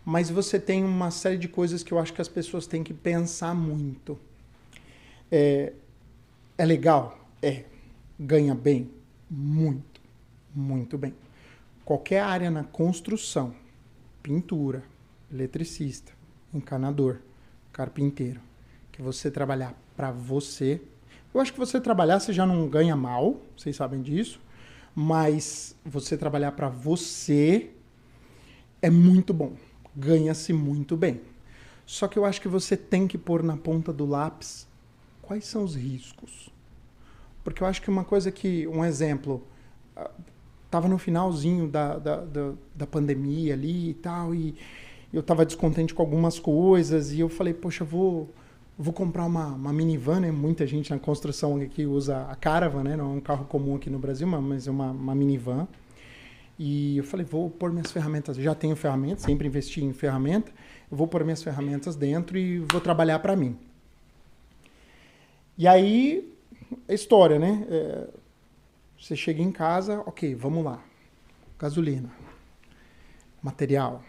Mas 0.05 0.31
você 0.31 0.61
tem 0.61 0.85
uma 0.85 1.11
série 1.11 1.39
de 1.39 1.49
coisas 1.49 1.83
que 1.83 1.93
eu 1.93 1.99
acho 1.99 2.13
que 2.13 2.21
as 2.21 2.29
pessoas 2.29 2.67
têm 2.67 2.85
que 2.85 2.95
pensar 2.95 3.55
muito. 3.55 4.19
É, 5.33 5.73
é 6.57 6.65
legal? 6.65 7.19
É. 7.43 7.65
Ganha 8.21 8.55
bem? 8.55 8.91
Muito, 9.29 10.01
muito 10.55 10.97
bem. 10.97 11.15
Qualquer 11.85 12.21
área 12.21 12.51
na 12.51 12.63
construção, 12.63 13.55
pintura, 14.23 14.85
eletricista, 15.35 16.13
encanador, 16.53 17.19
carpinteiro, 17.73 18.41
que 18.93 19.03
você 19.03 19.31
trabalhar 19.31 19.75
para 19.97 20.13
você. 20.13 20.81
Eu 21.35 21.41
acho 21.41 21.53
que 21.53 21.59
você 21.59 21.81
trabalhar 21.81 22.21
você 22.21 22.33
já 22.33 22.47
não 22.47 22.69
ganha 22.69 22.95
mal, 22.95 23.41
vocês 23.57 23.75
sabem 23.75 24.01
disso, 24.01 24.41
mas 24.95 25.75
você 25.85 26.17
trabalhar 26.17 26.53
para 26.53 26.69
você 26.69 27.71
é 28.81 28.89
muito 28.89 29.35
bom, 29.35 29.55
ganha-se 29.97 30.53
muito 30.53 30.97
bem. 30.97 31.21
Só 31.85 32.07
que 32.07 32.19
eu 32.19 32.25
acho 32.25 32.41
que 32.41 32.49
você 32.49 32.77
tem 32.77 33.09
que 33.09 33.19
pôr 33.19 33.43
na 33.43 33.57
ponta 33.57 33.93
do 33.93 34.07
lápis 34.07 34.67
quais 35.21 35.45
são 35.45 35.65
os 35.65 35.75
riscos. 35.75 36.49
Porque 37.43 37.63
eu 37.63 37.67
acho 37.67 37.83
que 37.83 37.91
uma 37.91 38.05
coisa 38.05 38.31
que, 38.31 38.67
um 38.69 38.85
exemplo, 38.85 39.47
estava 40.65 40.87
ah, 40.87 40.91
no 40.91 40.97
finalzinho 40.97 41.69
da, 41.69 41.99
da, 41.99 42.17
da, 42.25 42.53
da 42.75 42.87
pandemia 42.87 43.53
ali 43.53 43.91
e 43.91 43.95
tal, 43.95 44.35
e 44.35 44.55
eu 45.15 45.21
estava 45.21 45.47
descontente 45.47 45.95
com 45.95 46.03
algumas 46.03 46.41
coisas 46.41 47.13
e 47.13 47.21
eu 47.21 47.29
falei, 47.29 47.55
poxa, 47.55 47.85
vou 47.85 48.29
vou 48.77 48.93
comprar 48.93 49.25
uma, 49.25 49.47
uma 49.47 49.73
minivan, 49.73 50.19
né? 50.19 50.33
Muita 50.33 50.67
gente 50.67 50.91
na 50.91 50.99
construção 50.99 51.57
aqui 51.61 51.87
usa 51.87 52.27
a 52.29 52.35
Caravan, 52.35 52.83
né? 52.83 52.97
Não 52.97 53.05
é 53.05 53.17
um 53.19 53.21
carro 53.21 53.45
comum 53.45 53.77
aqui 53.77 53.89
no 53.89 54.01
Brasil, 54.01 54.27
mas 54.27 54.67
é 54.67 54.71
uma, 54.73 54.91
uma 54.91 55.15
minivan. 55.15 55.69
E 56.59 56.99
eu 56.99 57.05
falei, 57.05 57.25
vou 57.25 57.49
pôr 57.49 57.71
minhas 57.71 57.93
ferramentas, 57.93 58.37
já 58.37 58.53
tenho 58.53 58.75
ferramentas, 58.75 59.23
sempre 59.23 59.47
investi 59.47 59.85
em 59.85 59.93
ferramenta, 59.93 60.53
eu 60.91 60.97
vou 60.97 61.07
pôr 61.07 61.23
minhas 61.23 61.43
ferramentas 61.43 61.95
dentro 61.95 62.37
e 62.37 62.59
vou 62.59 62.81
trabalhar 62.81 63.21
para 63.21 63.37
mim. 63.37 63.57
E 65.57 65.69
aí, 65.69 66.33
a 66.89 66.93
história, 66.93 67.39
né? 67.39 67.65
É, 67.69 68.09
você 69.01 69.15
chega 69.15 69.41
em 69.41 69.53
casa, 69.53 70.01
ok, 70.01 70.35
vamos 70.35 70.65
lá. 70.65 70.83
Gasolina, 71.59 72.11
material, 73.41 74.03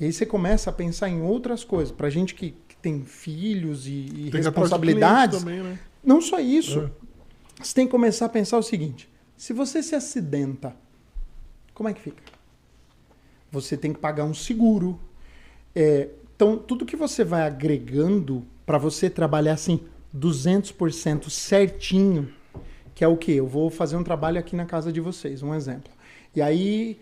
e 0.00 0.04
aí 0.04 0.12
você 0.12 0.24
começa 0.24 0.70
a 0.70 0.72
pensar 0.72 1.08
em 1.08 1.22
outras 1.22 1.64
coisas. 1.64 1.92
Para 1.92 2.08
gente 2.08 2.34
que, 2.34 2.54
que, 2.68 2.76
tem 2.76 3.04
filhos 3.04 3.86
e, 3.86 3.90
e 3.90 4.30
tem 4.30 4.40
responsabilidades. 4.40 5.40
Também, 5.40 5.60
né? 5.60 5.78
Não 6.04 6.20
só 6.20 6.38
isso. 6.38 6.80
É. 6.80 6.90
Você 7.62 7.74
tem 7.74 7.86
que 7.86 7.90
começar 7.90 8.26
a 8.26 8.28
pensar 8.28 8.56
o 8.58 8.62
seguinte: 8.62 9.08
se 9.36 9.52
você 9.52 9.82
se 9.82 9.94
acidenta, 9.94 10.76
como 11.74 11.88
é 11.88 11.94
que 11.94 12.00
fica? 12.00 12.22
Você 13.50 13.76
tem 13.76 13.92
que 13.92 13.98
pagar 13.98 14.24
um 14.24 14.34
seguro. 14.34 15.00
É, 15.74 16.08
então, 16.34 16.56
tudo 16.56 16.86
que 16.86 16.94
você 16.94 17.24
vai 17.24 17.42
agregando 17.42 18.44
para 18.64 18.78
você 18.78 19.10
trabalhar 19.10 19.54
assim 19.54 19.80
200% 20.16 21.28
certinho, 21.30 22.32
que 22.94 23.02
é 23.02 23.08
o 23.08 23.16
que? 23.16 23.32
Eu 23.32 23.46
vou 23.46 23.70
fazer 23.70 23.96
um 23.96 24.04
trabalho 24.04 24.38
aqui 24.38 24.54
na 24.54 24.64
casa 24.64 24.92
de 24.92 25.00
vocês, 25.00 25.42
um 25.42 25.54
exemplo. 25.54 25.92
E 26.34 26.42
aí 26.42 27.00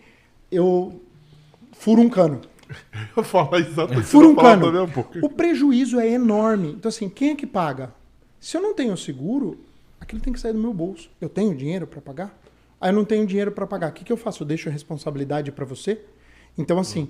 eu 0.51 1.01
furo 1.73 2.01
um 2.01 2.09
cano. 2.09 2.41
Eu 3.15 3.23
falo 3.23 3.55
exatamente. 3.55 4.07
Fura 4.07 4.27
um 4.27 4.35
cano. 4.35 4.67
O 5.21 5.29
prejuízo 5.29 5.99
é 5.99 6.09
enorme. 6.09 6.73
Então, 6.73 6.89
assim, 6.89 7.09
quem 7.09 7.31
é 7.31 7.35
que 7.35 7.47
paga? 7.47 7.93
Se 8.39 8.55
eu 8.55 8.61
não 8.61 8.73
tenho 8.73 8.95
seguro, 8.95 9.59
aquilo 9.99 10.21
tem 10.21 10.31
que 10.31 10.39
sair 10.39 10.53
do 10.53 10.59
meu 10.59 10.73
bolso. 10.73 11.09
Eu 11.19 11.29
tenho 11.29 11.55
dinheiro 11.55 11.87
para 11.87 12.01
pagar? 12.01 12.39
Aí 12.79 12.91
eu 12.91 12.95
não 12.95 13.03
tenho 13.03 13.25
dinheiro 13.25 13.51
para 13.51 13.65
pagar. 13.65 13.89
O 13.89 13.93
que, 13.93 14.03
que 14.03 14.11
eu 14.11 14.17
faço? 14.17 14.43
Eu 14.43 14.47
deixo 14.47 14.69
a 14.69 14.71
responsabilidade 14.71 15.51
para 15.51 15.65
você? 15.65 16.01
Então, 16.57 16.79
assim, 16.79 17.09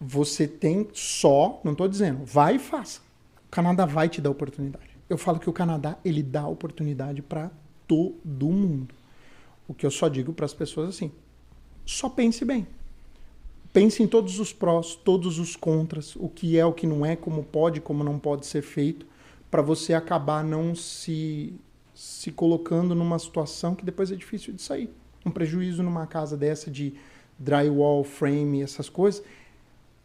você 0.00 0.46
tem 0.46 0.88
só, 0.92 1.60
não 1.64 1.72
estou 1.72 1.88
dizendo, 1.88 2.24
vai 2.24 2.56
e 2.56 2.58
faça. 2.58 3.00
O 3.46 3.50
Canadá 3.50 3.86
vai 3.86 4.08
te 4.08 4.20
dar 4.20 4.30
oportunidade. 4.30 4.90
Eu 5.08 5.18
falo 5.18 5.38
que 5.38 5.48
o 5.48 5.52
Canadá, 5.52 5.96
ele 6.04 6.22
dá 6.22 6.46
oportunidade 6.46 7.22
para 7.22 7.50
todo 7.86 8.48
mundo. 8.48 8.94
O 9.68 9.74
que 9.74 9.86
eu 9.86 9.90
só 9.90 10.08
digo 10.08 10.32
para 10.32 10.46
as 10.46 10.54
pessoas 10.54 10.88
assim, 10.90 11.10
só 11.84 12.08
pense 12.08 12.44
bem. 12.44 12.66
Pense 13.76 14.02
em 14.02 14.06
todos 14.06 14.40
os 14.40 14.54
prós, 14.54 14.94
todos 14.94 15.38
os 15.38 15.54
contras, 15.54 16.16
o 16.16 16.30
que 16.30 16.58
é, 16.58 16.64
o 16.64 16.72
que 16.72 16.86
não 16.86 17.04
é, 17.04 17.14
como 17.14 17.44
pode, 17.44 17.78
como 17.78 18.02
não 18.02 18.18
pode 18.18 18.46
ser 18.46 18.62
feito, 18.62 19.04
para 19.50 19.60
você 19.60 19.92
acabar 19.92 20.42
não 20.42 20.74
se, 20.74 21.52
se 21.94 22.30
colocando 22.32 22.94
numa 22.94 23.18
situação 23.18 23.74
que 23.74 23.84
depois 23.84 24.10
é 24.10 24.16
difícil 24.16 24.54
de 24.54 24.62
sair. 24.62 24.88
Um 25.26 25.30
prejuízo 25.30 25.82
numa 25.82 26.06
casa 26.06 26.38
dessa 26.38 26.70
de 26.70 26.94
drywall, 27.38 28.02
frame, 28.02 28.62
essas 28.62 28.88
coisas, 28.88 29.22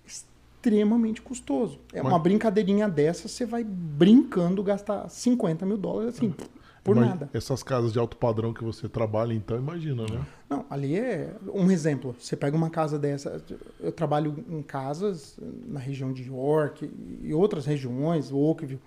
extremamente 0.05 1.21
custoso. 1.21 1.79
É 1.93 2.01
uma 2.01 2.19
brincadeirinha 2.19 2.89
dessa, 2.89 3.29
você 3.29 3.45
vai 3.45 3.63
brincando 3.63 4.61
gastar 4.61 5.07
50 5.07 5.65
mil 5.65 5.77
dólares 5.77 6.15
assim. 6.15 6.25
Uhum 6.25 6.60
por 6.83 6.95
nada. 6.95 7.29
Essas 7.33 7.61
casas 7.61 7.93
de 7.93 7.99
alto 7.99 8.17
padrão 8.17 8.53
que 8.53 8.63
você 8.63 8.89
trabalha, 8.89 9.33
então, 9.33 9.55
imagina, 9.57 10.03
né? 10.03 10.25
Não, 10.49 10.65
ali 10.69 10.97
é 10.97 11.35
um 11.53 11.69
exemplo. 11.69 12.15
Você 12.19 12.35
pega 12.35 12.57
uma 12.57 12.69
casa 12.69 12.97
dessa. 12.97 13.41
Eu 13.79 13.91
trabalho 13.91 14.43
em 14.49 14.63
casas 14.63 15.37
na 15.67 15.79
região 15.79 16.11
de 16.11 16.23
York 16.23 16.89
e 17.21 17.33
outras 17.33 17.65
regiões, 17.65 18.31
Oakville. 18.31 18.81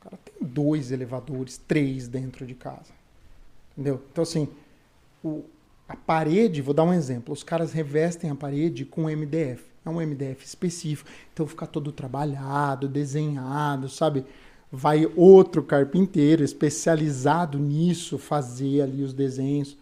O 0.00 0.04
cara 0.04 0.18
tem 0.24 0.48
dois 0.48 0.92
elevadores, 0.92 1.58
três 1.58 2.06
dentro 2.06 2.46
de 2.46 2.54
casa. 2.54 2.92
Entendeu? 3.72 4.00
Então, 4.12 4.22
assim, 4.22 4.48
o, 5.22 5.44
a 5.88 5.96
parede, 5.96 6.62
vou 6.62 6.72
dar 6.72 6.84
um 6.84 6.92
exemplo. 6.92 7.34
Os 7.34 7.42
caras 7.42 7.72
revestem 7.72 8.30
a 8.30 8.34
parede 8.36 8.84
com 8.84 9.08
MDF. 9.08 9.64
É 9.84 9.90
um 9.90 10.00
MDF 10.00 10.44
específico. 10.44 11.10
Então, 11.32 11.48
fica 11.48 11.66
todo 11.66 11.90
trabalhado, 11.90 12.88
desenhado, 12.88 13.88
sabe? 13.88 14.24
Vai 14.70 15.10
outro 15.16 15.62
carpinteiro 15.62 16.44
especializado 16.44 17.58
nisso 17.58 18.18
fazer 18.18 18.82
ali 18.82 19.02
os 19.02 19.14
desenhos. 19.14 19.76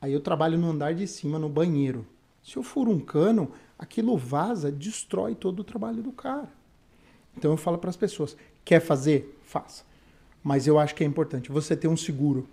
Aí 0.00 0.12
eu 0.12 0.20
trabalho 0.20 0.56
no 0.56 0.70
andar 0.70 0.94
de 0.94 1.06
cima, 1.06 1.38
no 1.38 1.48
banheiro. 1.48 2.06
Se 2.42 2.56
eu 2.56 2.62
furo 2.62 2.90
um 2.90 3.00
cano, 3.00 3.50
aquilo 3.78 4.16
vaza, 4.16 4.70
destrói 4.70 5.34
todo 5.34 5.60
o 5.60 5.64
trabalho 5.64 6.02
do 6.02 6.12
cara. 6.12 6.48
Então 7.36 7.50
eu 7.50 7.56
falo 7.56 7.78
para 7.78 7.90
as 7.90 7.96
pessoas: 7.96 8.36
quer 8.64 8.80
fazer? 8.80 9.38
Faça. 9.44 9.84
Mas 10.42 10.66
eu 10.66 10.78
acho 10.78 10.94
que 10.94 11.02
é 11.02 11.06
importante 11.06 11.50
você 11.50 11.76
ter 11.76 11.88
um 11.88 11.96
seguro 11.96 12.48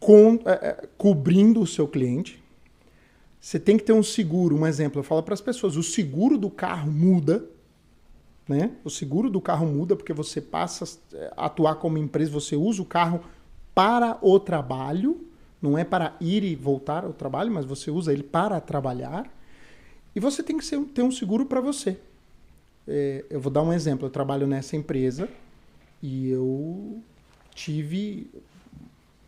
com, 0.00 0.40
é, 0.46 0.52
é, 0.52 0.88
cobrindo 0.96 1.60
o 1.60 1.66
seu 1.66 1.86
cliente, 1.86 2.42
Você 3.38 3.58
tem 3.58 3.78
que 3.78 3.84
ter 3.84 3.92
um 3.92 4.02
seguro. 4.02 4.56
Um 4.56 4.66
exemplo, 4.66 4.98
eu 4.98 5.04
falo 5.04 5.22
para 5.22 5.34
as 5.34 5.40
pessoas: 5.40 5.76
o 5.76 5.82
seguro 5.82 6.36
do 6.38 6.50
carro 6.50 6.90
muda. 6.90 7.44
Né? 8.50 8.72
O 8.82 8.90
seguro 8.90 9.30
do 9.30 9.40
carro 9.40 9.64
muda 9.64 9.94
porque 9.94 10.12
você 10.12 10.40
passa 10.40 10.98
a 11.36 11.46
atuar 11.46 11.76
como 11.76 11.98
empresa, 11.98 12.32
você 12.32 12.56
usa 12.56 12.82
o 12.82 12.84
carro 12.84 13.20
para 13.72 14.18
o 14.20 14.40
trabalho, 14.40 15.24
não 15.62 15.78
é 15.78 15.84
para 15.84 16.16
ir 16.20 16.42
e 16.42 16.56
voltar 16.56 17.04
ao 17.04 17.12
trabalho, 17.12 17.52
mas 17.52 17.64
você 17.64 17.92
usa 17.92 18.12
ele 18.12 18.24
para 18.24 18.60
trabalhar. 18.60 19.32
E 20.16 20.18
você 20.18 20.42
tem 20.42 20.58
que 20.58 20.64
ser, 20.64 20.80
ter 20.86 21.02
um 21.02 21.12
seguro 21.12 21.46
para 21.46 21.60
você. 21.60 21.96
É, 22.88 23.24
eu 23.30 23.40
vou 23.40 23.52
dar 23.52 23.62
um 23.62 23.72
exemplo. 23.72 24.06
Eu 24.06 24.10
trabalho 24.10 24.48
nessa 24.48 24.74
empresa 24.74 25.28
e 26.02 26.28
eu 26.28 27.00
tive 27.54 28.28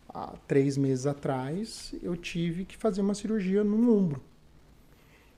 há 0.09 0.33
três 0.45 0.75
meses 0.75 1.05
atrás 1.05 1.95
eu 2.03 2.17
tive 2.17 2.65
que 2.65 2.75
fazer 2.75 2.99
uma 2.99 3.13
cirurgia 3.13 3.63
no 3.63 3.97
ombro. 3.97 4.21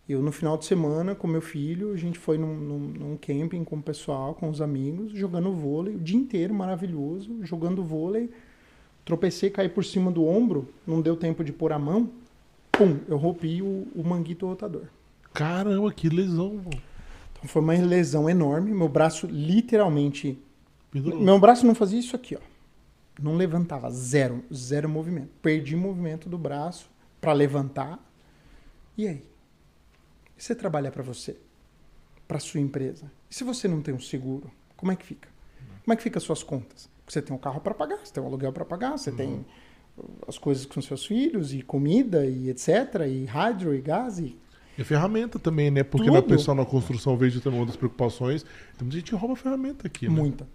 Eu, 0.08 0.22
no 0.22 0.32
final 0.32 0.56
de 0.56 0.66
semana, 0.66 1.16
com 1.16 1.28
meu 1.28 1.41
filho, 1.41 1.91
a 1.91 1.97
gente 1.97 2.20
foi 2.20 2.38
num, 2.38 2.56
num, 2.56 2.80
num, 2.80 3.18
camping 3.18 3.64
com 3.64 3.78
o 3.78 3.82
pessoal, 3.82 4.36
com 4.36 4.49
os 4.49 4.62
amigos, 4.62 5.12
jogando 5.14 5.51
vôlei, 5.51 5.95
o 5.95 5.99
dia 5.99 6.18
inteiro, 6.18 6.53
maravilhoso, 6.53 7.43
jogando 7.43 7.84
vôlei. 7.84 8.30
Tropecei, 9.03 9.49
caí 9.49 9.68
por 9.68 9.84
cima 9.84 10.12
do 10.12 10.24
ombro, 10.24 10.70
não 10.86 11.01
deu 11.01 11.16
tempo 11.16 11.43
de 11.43 11.51
pôr 11.51 11.72
a 11.74 11.80
mão, 11.80 12.12
pum, 12.72 12.99
eu 13.08 13.18
rompi 13.18 13.64
o, 13.64 13.88
o 13.95 14.03
manguito 14.03 14.45
rotador. 14.45 14.84
Caramba, 15.34 15.91
que 15.91 16.08
lesão, 16.08 16.62
Então 16.68 17.47
foi 17.47 17.62
uma 17.64 17.74
lesão 17.74 18.30
enorme, 18.30 18.72
meu 18.74 18.89
braço 18.89 19.26
literalmente... 19.26 20.38
Meu 20.93 21.39
braço 21.39 21.66
não 21.66 21.76
fazia 21.76 21.99
isso 21.99 22.16
aqui, 22.16 22.36
ó. 22.36 22.39
Não 23.22 23.36
levantava, 23.36 23.89
zero, 23.89 24.43
zero 24.53 24.88
movimento. 24.88 25.30
Perdi 25.41 25.76
movimento 25.76 26.30
do 26.30 26.38
braço 26.38 26.89
para 27.20 27.34
levantar. 27.34 27.99
E 28.97 29.08
aí? 29.08 29.34
E 30.38 30.43
você 30.43 30.53
trabalhar 30.55 30.91
para 30.91 31.03
você? 31.03 31.38
Para 32.27 32.39
sua 32.39 32.59
empresa? 32.59 33.11
E 33.29 33.36
se 33.36 33.43
você 33.43 33.67
não 33.67 33.81
tem 33.81 33.93
um 33.93 33.99
seguro, 33.99 34.51
como 34.75 34.91
é 34.91 34.95
que 34.95 35.05
fica? 35.05 35.29
Como 35.83 35.93
é 35.93 35.95
que 35.95 36.03
fica 36.03 36.17
as 36.17 36.23
suas 36.23 36.43
contas? 36.43 36.89
Você 37.07 37.21
tem 37.21 37.36
um 37.36 37.39
carro 37.39 37.61
para 37.61 37.73
pagar, 37.73 37.99
você 38.03 38.11
tem 38.11 38.21
um 38.23 38.25
aluguel 38.25 38.51
para 38.51 38.65
pagar, 38.65 38.97
você 38.97 39.11
uhum. 39.11 39.15
tem 39.15 39.45
as 40.27 40.38
coisas 40.38 40.65
com 40.65 40.81
seus 40.81 41.05
filhos 41.05 41.53
e 41.53 41.61
comida 41.61 42.25
e 42.25 42.49
etc, 42.49 42.67
e 43.07 43.25
rádio 43.25 43.73
e 43.73 43.81
gás 43.81 44.19
e 44.19 44.36
e 44.77 44.83
ferramenta 44.83 45.39
também, 45.39 45.71
né? 45.71 45.83
Porque 45.83 46.07
Tudo. 46.07 46.15
na 46.15 46.21
pessoa 46.21 46.53
na 46.53 46.65
construção 46.65 47.15
vejo 47.15 47.39
também 47.39 47.59
uma 47.59 47.65
das 47.65 47.77
preocupações. 47.77 48.43
Tem 48.43 48.81
muita 48.81 48.97
gente 48.97 49.09
que 49.09 49.15
rouba 49.15 49.36
ferramenta 49.36 49.88
aqui, 49.88 50.07
né? 50.07 50.13
Muita. 50.13 50.47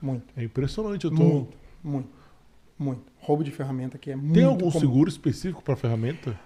Muita. 0.00 0.26
É 0.36 0.44
impressionante. 0.44 1.04
Eu 1.04 1.10
tô... 1.10 1.22
Muito, 1.22 1.56
muito, 1.82 2.08
muito. 2.78 3.02
Roubo 3.18 3.42
de 3.42 3.50
ferramenta 3.50 3.96
aqui 3.96 4.10
é 4.10 4.16
muito 4.16 4.34
Tem 4.34 4.44
algum 4.44 4.70
comum. 4.70 4.80
seguro 4.80 5.08
específico 5.08 5.62
para 5.62 5.74
ferramenta? 5.74 6.38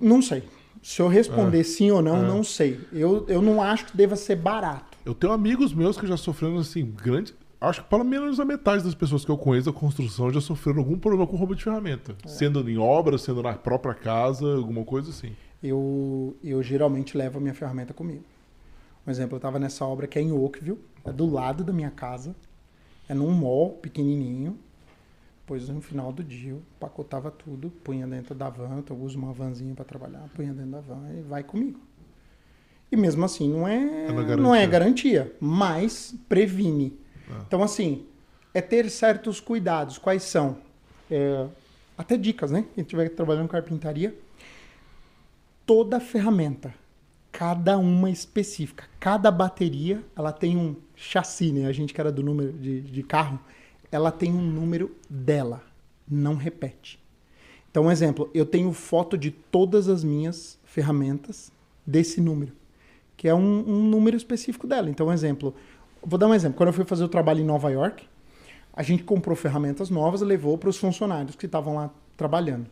Não 0.00 0.20
sei. 0.20 0.42
Se 0.82 1.02
eu 1.02 1.08
responder 1.08 1.60
é. 1.60 1.64
sim 1.64 1.90
ou 1.90 2.02
não, 2.02 2.16
é. 2.16 2.26
não 2.26 2.44
sei. 2.44 2.80
Eu, 2.92 3.26
eu 3.28 3.42
não 3.42 3.62
acho 3.62 3.86
que 3.86 3.96
deva 3.96 4.16
ser 4.16 4.36
barato. 4.36 4.96
Eu 5.04 5.14
tenho 5.14 5.32
amigos 5.32 5.72
meus 5.72 5.98
que 5.98 6.06
já 6.06 6.16
sofreram, 6.16 6.58
assim, 6.58 6.84
grande. 6.84 7.34
Acho 7.60 7.82
que 7.82 7.88
pelo 7.88 8.04
menos 8.04 8.38
a 8.38 8.44
metade 8.44 8.84
das 8.84 8.94
pessoas 8.94 9.24
que 9.24 9.30
eu 9.30 9.36
conheço 9.36 9.72
da 9.72 9.76
construção 9.76 10.32
já 10.32 10.40
sofreram 10.40 10.78
algum 10.78 10.96
problema 10.96 11.26
com 11.26 11.36
roubo 11.36 11.56
de 11.56 11.64
ferramenta. 11.64 12.16
É. 12.24 12.28
Sendo 12.28 12.68
em 12.70 12.78
obra, 12.78 13.18
sendo 13.18 13.42
na 13.42 13.54
própria 13.54 13.94
casa, 13.94 14.54
alguma 14.54 14.84
coisa 14.84 15.10
assim. 15.10 15.34
Eu, 15.62 16.36
eu 16.42 16.62
geralmente 16.62 17.18
levo 17.18 17.38
a 17.38 17.40
minha 17.40 17.54
ferramenta 17.54 17.92
comigo. 17.92 18.22
Um 19.04 19.10
exemplo, 19.10 19.34
eu 19.34 19.38
estava 19.38 19.58
nessa 19.58 19.84
obra 19.84 20.06
que 20.06 20.18
é 20.18 20.22
em 20.22 20.30
Oakville, 20.30 20.78
é 21.04 21.10
do 21.10 21.26
lado 21.26 21.64
da 21.64 21.72
minha 21.72 21.90
casa. 21.90 22.36
É 23.08 23.14
num 23.14 23.30
mall 23.32 23.70
pequenininho. 23.72 24.56
Pois 25.48 25.66
no 25.70 25.80
final 25.80 26.12
do 26.12 26.22
dia 26.22 26.50
eu 26.50 26.62
pacotava 26.78 27.30
tudo, 27.30 27.70
punha 27.82 28.06
dentro 28.06 28.34
da 28.34 28.50
van, 28.50 28.80
então 28.80 28.94
eu 28.94 29.02
uso 29.02 29.18
uma 29.18 29.32
vanzinha 29.32 29.74
para 29.74 29.82
trabalhar, 29.82 30.28
punha 30.34 30.52
dentro 30.52 30.72
da 30.72 30.80
van 30.80 31.08
e 31.10 31.22
vai 31.22 31.42
comigo. 31.42 31.80
E 32.92 32.96
mesmo 32.98 33.24
assim 33.24 33.50
não 33.50 33.66
é, 33.66 34.08
é 34.08 34.36
não 34.36 34.54
é 34.54 34.66
garantia, 34.66 35.34
mas 35.40 36.14
previne. 36.28 36.98
Ah. 37.30 37.44
Então 37.46 37.62
assim, 37.62 38.04
é 38.52 38.60
ter 38.60 38.90
certos 38.90 39.40
cuidados. 39.40 39.96
Quais 39.96 40.22
são? 40.22 40.58
É, 41.10 41.46
até 41.96 42.18
dicas, 42.18 42.50
né? 42.50 42.66
Quem 42.74 42.82
estiver 42.82 43.08
trabalhando 43.08 43.46
em 43.46 43.48
carpintaria, 43.48 44.14
toda 45.64 45.98
ferramenta, 45.98 46.74
cada 47.32 47.78
uma 47.78 48.10
específica, 48.10 48.84
cada 49.00 49.30
bateria, 49.30 50.04
ela 50.14 50.30
tem 50.30 50.58
um 50.58 50.76
chassi, 50.94 51.52
né? 51.52 51.66
A 51.66 51.72
gente 51.72 51.94
que 51.94 52.00
era 52.02 52.12
do 52.12 52.22
número 52.22 52.52
de, 52.52 52.82
de 52.82 53.02
carro, 53.02 53.40
ela 53.90 54.10
tem 54.10 54.32
um 54.32 54.42
número 54.42 54.94
dela, 55.08 55.62
não 56.08 56.36
repete. 56.36 56.98
Então, 57.70 57.84
um 57.84 57.90
exemplo, 57.90 58.30
eu 58.32 58.46
tenho 58.46 58.72
foto 58.72 59.16
de 59.16 59.30
todas 59.30 59.88
as 59.88 60.02
minhas 60.02 60.58
ferramentas 60.64 61.52
desse 61.86 62.20
número, 62.20 62.52
que 63.16 63.28
é 63.28 63.34
um, 63.34 63.64
um 63.68 63.88
número 63.88 64.16
específico 64.16 64.66
dela. 64.66 64.90
Então, 64.90 65.08
um 65.08 65.12
exemplo, 65.12 65.54
vou 66.02 66.18
dar 66.18 66.26
um 66.26 66.34
exemplo. 66.34 66.56
Quando 66.56 66.68
eu 66.68 66.72
fui 66.72 66.84
fazer 66.84 67.04
o 67.04 67.08
trabalho 67.08 67.40
em 67.40 67.44
Nova 67.44 67.70
York, 67.70 68.06
a 68.72 68.82
gente 68.82 69.02
comprou 69.02 69.36
ferramentas 69.36 69.90
novas 69.90 70.20
levou 70.20 70.56
para 70.56 70.68
os 70.68 70.78
funcionários 70.78 71.36
que 71.36 71.46
estavam 71.46 71.74
lá 71.74 71.90
trabalhando. 72.16 72.70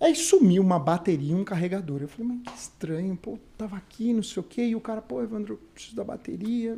Aí 0.00 0.14
sumiu 0.16 0.62
uma 0.62 0.78
bateria 0.78 1.32
e 1.32 1.34
um 1.34 1.44
carregador. 1.44 2.00
Eu 2.00 2.08
falei, 2.08 2.32
mas 2.32 2.42
que 2.42 2.58
estranho, 2.58 3.14
pô, 3.14 3.38
tava 3.58 3.76
aqui, 3.76 4.14
não 4.14 4.22
sei 4.22 4.40
o 4.40 4.42
quê. 4.42 4.62
E 4.62 4.74
o 4.74 4.80
cara, 4.80 5.02
pô, 5.02 5.22
Evandro, 5.22 5.60
preciso 5.74 5.96
da 5.96 6.02
bateria. 6.02 6.74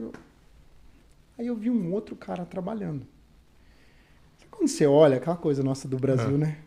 Aí 1.43 1.49
eu 1.49 1.57
vi 1.57 1.68
um 1.68 1.93
outro 1.93 2.14
cara 2.14 2.47
trabalhando. 2.47 3.05
Quando 4.49 4.68
você 4.68 4.86
olha, 4.86 5.16
aquela 5.16 5.36
coisa 5.36 5.61
nossa 5.61 5.88
do 5.88 5.97
Brasil, 5.97 6.36
é. 6.36 6.38
né? 6.38 6.59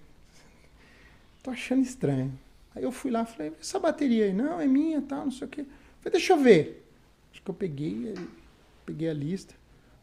Tô 1.42 1.50
achando 1.50 1.82
estranho. 1.82 2.38
Aí 2.76 2.84
eu 2.84 2.92
fui 2.92 3.10
lá 3.10 3.24
e 3.24 3.26
falei, 3.26 3.54
essa 3.58 3.80
bateria 3.80 4.26
aí, 4.26 4.34
não, 4.34 4.60
é 4.60 4.68
minha, 4.68 5.02
tal, 5.02 5.20
tá, 5.20 5.24
não 5.24 5.32
sei 5.32 5.48
o 5.48 5.50
quê. 5.50 5.66
falei, 6.02 6.12
deixa 6.12 6.34
eu 6.34 6.38
ver. 6.38 6.86
Acho 7.32 7.42
que 7.42 7.50
eu 7.50 7.56
peguei, 7.56 8.16
peguei 8.86 9.10
a 9.10 9.14
lista. 9.14 9.56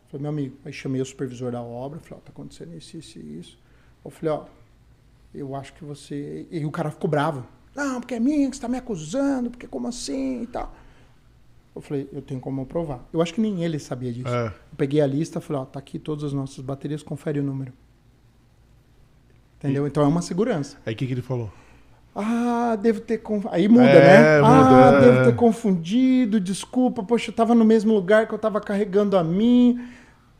Falei, 0.08 0.22
meu 0.22 0.30
amigo, 0.30 0.56
aí 0.64 0.72
chamei 0.72 1.02
o 1.02 1.04
supervisor 1.04 1.52
da 1.52 1.60
obra, 1.60 2.00
falei, 2.00 2.14
ó, 2.14 2.16
oh, 2.16 2.24
tá 2.24 2.30
acontecendo 2.30 2.74
isso, 2.74 2.96
isso 2.96 3.18
e 3.18 3.40
isso. 3.40 3.58
Eu 4.02 4.10
falei, 4.10 4.34
ó, 4.34 4.46
eu 5.34 5.54
acho 5.54 5.74
que 5.74 5.84
você. 5.84 6.46
E 6.50 6.64
o 6.64 6.70
cara 6.70 6.90
ficou 6.90 7.10
bravo. 7.10 7.46
Não, 7.74 8.00
porque 8.00 8.14
é 8.14 8.20
minha, 8.20 8.48
que 8.48 8.56
você 8.56 8.62
tá 8.62 8.68
me 8.68 8.78
acusando, 8.78 9.50
porque 9.50 9.66
como 9.66 9.86
assim 9.88 10.44
e 10.44 10.46
tal. 10.46 10.74
Eu 11.74 11.80
falei, 11.80 12.08
eu 12.12 12.20
tenho 12.20 12.40
como 12.40 12.66
provar. 12.66 13.08
Eu 13.12 13.22
acho 13.22 13.32
que 13.32 13.40
nem 13.40 13.64
ele 13.64 13.78
sabia 13.78 14.12
disso. 14.12 14.28
É. 14.28 14.48
Eu 14.48 14.76
peguei 14.76 15.00
a 15.00 15.06
lista 15.06 15.38
e 15.38 15.42
falei, 15.42 15.62
ó, 15.62 15.64
tá 15.64 15.78
aqui 15.78 15.98
todas 15.98 16.24
as 16.24 16.32
nossas 16.32 16.58
baterias, 16.58 17.02
confere 17.02 17.40
o 17.40 17.42
número. 17.42 17.72
Entendeu? 19.58 19.86
E... 19.86 19.88
Então 19.88 20.02
é 20.02 20.06
uma 20.06 20.22
segurança. 20.22 20.76
Aí 20.84 20.92
o 20.92 20.96
que, 20.96 21.06
que 21.06 21.14
ele 21.14 21.22
falou? 21.22 21.50
Ah, 22.14 22.76
devo 22.80 23.00
ter 23.00 23.18
confundido. 23.18 23.54
Aí 23.54 23.68
muda, 23.68 23.84
é, 23.84 24.40
né? 24.40 24.40
Muda, 24.40 24.50
ah, 24.50 24.92
é. 24.92 25.00
devo 25.00 25.24
ter 25.24 25.34
confundido, 25.34 26.38
desculpa, 26.38 27.02
poxa, 27.02 27.30
eu 27.30 27.34
tava 27.34 27.54
no 27.54 27.64
mesmo 27.64 27.94
lugar 27.94 28.28
que 28.28 28.34
eu 28.34 28.38
tava 28.38 28.60
carregando 28.60 29.16
a 29.16 29.24
mim. 29.24 29.80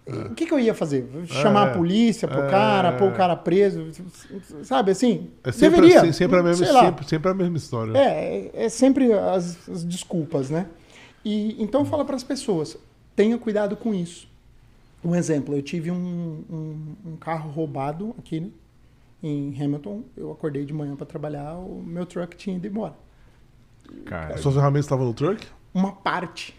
É. 0.05 0.13
O 0.13 0.35
que, 0.35 0.45
que 0.45 0.53
eu 0.53 0.59
ia 0.59 0.75
fazer? 0.75 1.09
Chamar 1.27 1.69
é, 1.69 1.71
a 1.71 1.75
polícia 1.75 2.29
pro 2.29 2.43
é, 2.43 2.51
cara, 2.51 2.93
pôr 2.93 3.09
o 3.09 3.15
cara 3.15 3.37
preso, 3.37 3.87
sabe 4.65 4.91
assim? 4.91 5.31
É 5.45 5.53
sempre, 5.53 5.81
deveria. 5.81 6.13
Sempre 6.13 6.39
a, 6.39 6.43
mesma, 6.43 6.67
sempre, 6.67 7.09
sempre 7.09 7.31
a 7.31 7.35
mesma 7.35 7.57
história. 7.57 7.97
É, 7.97 8.51
é 8.53 8.69
sempre 8.69 9.13
as, 9.13 9.69
as 9.69 9.85
desculpas, 9.85 10.51
né? 10.51 10.67
E 11.25 11.63
então 11.63 11.85
fala 11.85 12.05
para 12.05 12.17
as 12.17 12.25
pessoas, 12.25 12.77
tenha 13.15 13.39
cuidado 13.39 13.77
com 13.77 13.95
isso. 13.95 14.29
Um 15.05 15.15
exemplo, 15.15 15.55
eu 15.55 15.63
tive 15.63 15.91
um, 15.91 16.45
um, 16.51 16.97
um 17.13 17.17
carro 17.17 17.51
roubado 17.51 18.15
aqui 18.19 18.41
né, 18.41 18.51
em 19.23 19.55
Hamilton. 19.61 20.03
Eu 20.17 20.31
acordei 20.31 20.65
de 20.65 20.73
manhã 20.73 20.95
para 20.95 21.07
trabalhar, 21.07 21.55
o 21.57 21.83
meu 21.85 22.07
truck 22.07 22.37
tinha 22.37 22.57
ido 22.57 22.67
embora. 22.67 22.95
Cara, 24.05 24.37
suas 24.39 24.55
ferramentas 24.55 24.87
estavam 24.87 25.07
no 25.07 25.15
truck? 25.15 25.47
Uma 25.75 25.93
parte. 25.93 26.55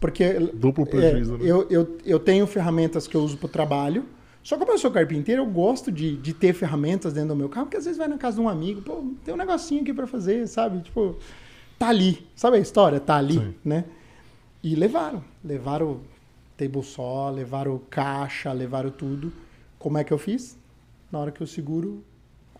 Porque 0.00 0.32
Duplo 0.54 0.86
prejuízo, 0.86 1.36
é, 1.36 1.38
né? 1.38 1.44
eu, 1.44 1.66
eu, 1.70 1.98
eu 2.04 2.18
tenho 2.18 2.46
ferramentas 2.46 3.06
que 3.06 3.16
eu 3.16 3.22
uso 3.22 3.36
para 3.36 3.46
o 3.46 3.48
trabalho. 3.48 4.04
Só 4.42 4.56
que 4.56 4.60
como 4.60 4.72
eu 4.72 4.78
sou 4.78 4.90
carpinteiro, 4.90 5.42
eu 5.42 5.46
gosto 5.46 5.92
de, 5.92 6.16
de 6.16 6.32
ter 6.32 6.52
ferramentas 6.52 7.12
dentro 7.12 7.30
do 7.30 7.36
meu 7.36 7.48
carro, 7.48 7.66
porque 7.66 7.76
às 7.76 7.84
vezes 7.84 7.96
vai 7.96 8.08
na 8.08 8.18
casa 8.18 8.36
de 8.36 8.42
um 8.42 8.48
amigo, 8.48 8.82
pô, 8.82 9.04
tem 9.24 9.32
um 9.32 9.36
negocinho 9.36 9.82
aqui 9.82 9.94
para 9.94 10.06
fazer, 10.06 10.48
sabe? 10.48 10.80
Tipo, 10.80 11.16
tá 11.82 11.88
ali. 11.88 12.24
Sabe 12.36 12.58
a 12.58 12.60
história? 12.60 13.00
Tá 13.00 13.16
ali, 13.16 13.34
Sim. 13.34 13.54
né? 13.64 13.84
E 14.62 14.76
levaram. 14.76 15.24
Levaram 15.44 16.00
table 16.56 16.84
saw, 16.84 17.30
levaram 17.30 17.76
caixa, 17.90 18.52
levaram 18.52 18.90
tudo. 18.90 19.32
Como 19.80 19.98
é 19.98 20.04
que 20.04 20.12
eu 20.12 20.18
fiz? 20.18 20.56
Na 21.10 21.18
hora 21.18 21.32
que 21.32 21.42
o 21.42 21.46
seguro... 21.46 22.04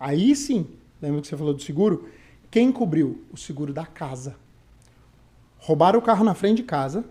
Aí 0.00 0.34
sim, 0.34 0.66
lembra 1.00 1.20
que 1.20 1.28
você 1.28 1.36
falou 1.36 1.54
do 1.54 1.62
seguro? 1.62 2.08
Quem 2.50 2.72
cobriu? 2.72 3.24
O 3.32 3.36
seguro 3.36 3.72
da 3.72 3.86
casa. 3.86 4.34
Roubaram 5.58 6.00
o 6.00 6.02
carro 6.02 6.24
na 6.24 6.34
frente 6.34 6.56
de 6.56 6.62
casa. 6.64 7.04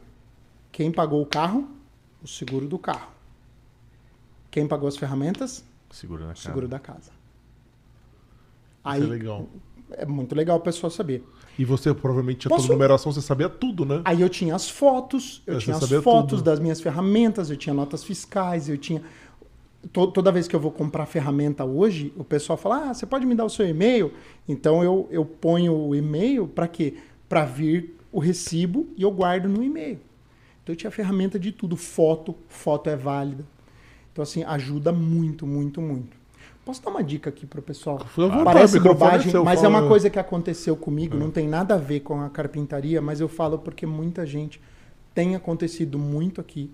Quem 0.74 0.92
pagou 0.92 1.22
o 1.22 1.26
carro? 1.26 1.70
O 2.22 2.28
seguro 2.28 2.68
do 2.68 2.78
carro. 2.78 3.10
Quem 4.52 4.68
pagou 4.68 4.90
as 4.90 4.98
ferramentas? 4.98 5.64
Seguro 5.90 6.24
da 6.24 6.34
casa. 6.34 6.42
Seguro 6.42 6.68
da 6.68 6.80
casa. 6.80 7.12
Aí, 8.84 9.00
Isso 9.02 9.08
é 9.08 9.16
legal. 9.16 9.48
É 9.92 10.06
muito 10.06 10.36
legal 10.36 10.58
a 10.58 10.62
pessoa 10.62 10.90
saber. 10.92 11.26
E 11.62 11.66
você 11.66 11.94
provavelmente 11.94 12.40
tinha 12.40 12.50
Posso... 12.50 12.64
toda 12.64 12.74
a 12.74 12.76
numeração, 12.76 13.12
você 13.12 13.22
sabia 13.22 13.48
tudo, 13.48 13.86
né? 13.86 14.02
Aí 14.04 14.20
eu 14.20 14.28
tinha 14.30 14.56
as 14.56 14.68
fotos, 14.68 15.44
eu 15.46 15.54
você 15.54 15.66
tinha 15.66 15.76
as 15.76 15.88
fotos 16.04 16.40
tudo. 16.40 16.44
das 16.44 16.60
minhas 16.60 16.82
ferramentas, 16.82 17.52
eu 17.52 17.56
tinha 17.56 17.72
notas 17.72 18.04
fiscais, 18.04 18.68
eu 18.68 18.80
tinha. 18.80 19.00
to- 19.94 20.08
toda 20.08 20.32
vez 20.32 20.48
que 20.48 20.56
eu 20.56 20.60
vou 20.60 20.72
comprar 20.72 21.06
ferramenta 21.06 21.64
hoje, 21.64 22.12
o 22.18 22.24
pessoal 22.24 22.58
fala: 22.58 22.90
ah, 22.90 22.94
você 22.96 23.06
pode 23.06 23.28
me 23.28 23.36
dar 23.36 23.46
o 23.46 23.50
seu 23.50 23.68
e-mail? 23.68 24.12
Então 24.50 24.84
eu, 24.84 25.08
eu 25.12 25.24
ponho 25.24 25.72
o 25.72 25.96
e-mail 25.96 26.48
para 26.48 26.68
quê? 26.68 26.96
Para 27.30 27.46
vir 27.46 27.96
o 28.12 28.18
recibo 28.20 28.88
e 28.98 29.04
eu 29.04 29.12
guardo 29.12 29.48
no 29.48 29.64
e-mail. 29.64 30.00
Então 30.64 30.74
eu 30.74 30.76
tinha 30.76 30.90
ferramenta 30.90 31.38
de 31.38 31.52
tudo, 31.52 31.78
foto, 31.78 32.36
foto 32.50 32.90
é 32.90 32.96
válida. 32.96 33.46
Então, 34.12 34.24
assim, 34.24 34.44
ajuda 34.44 34.92
muito, 34.92 35.46
muito, 35.46 35.80
muito. 35.80 36.18
Posso 36.64 36.82
dar 36.84 36.92
uma 36.92 37.04
dica 37.04 37.30
aqui 37.30 37.46
pro 37.46 37.62
pessoal? 37.62 37.98
Vontade, 38.16 38.44
Parece 38.44 38.78
é 38.78 38.80
bobagem, 38.80 39.34
mas 39.44 39.60
é 39.60 39.64
fala. 39.64 39.80
uma 39.80 39.88
coisa 39.88 40.10
que 40.10 40.20
aconteceu 40.20 40.76
comigo, 40.76 41.18
não 41.18 41.32
tem 41.32 41.48
nada 41.48 41.74
a 41.74 41.78
ver 41.78 42.02
com 42.02 42.22
a 42.22 42.30
carpintaria, 42.30 43.02
mas 43.02 43.20
eu 43.20 43.28
falo 43.28 43.58
porque 43.58 43.86
muita 43.86 44.26
gente 44.26 44.62
tem 45.14 45.36
acontecido 45.36 45.98
muito 45.98 46.40
aqui. 46.40 46.72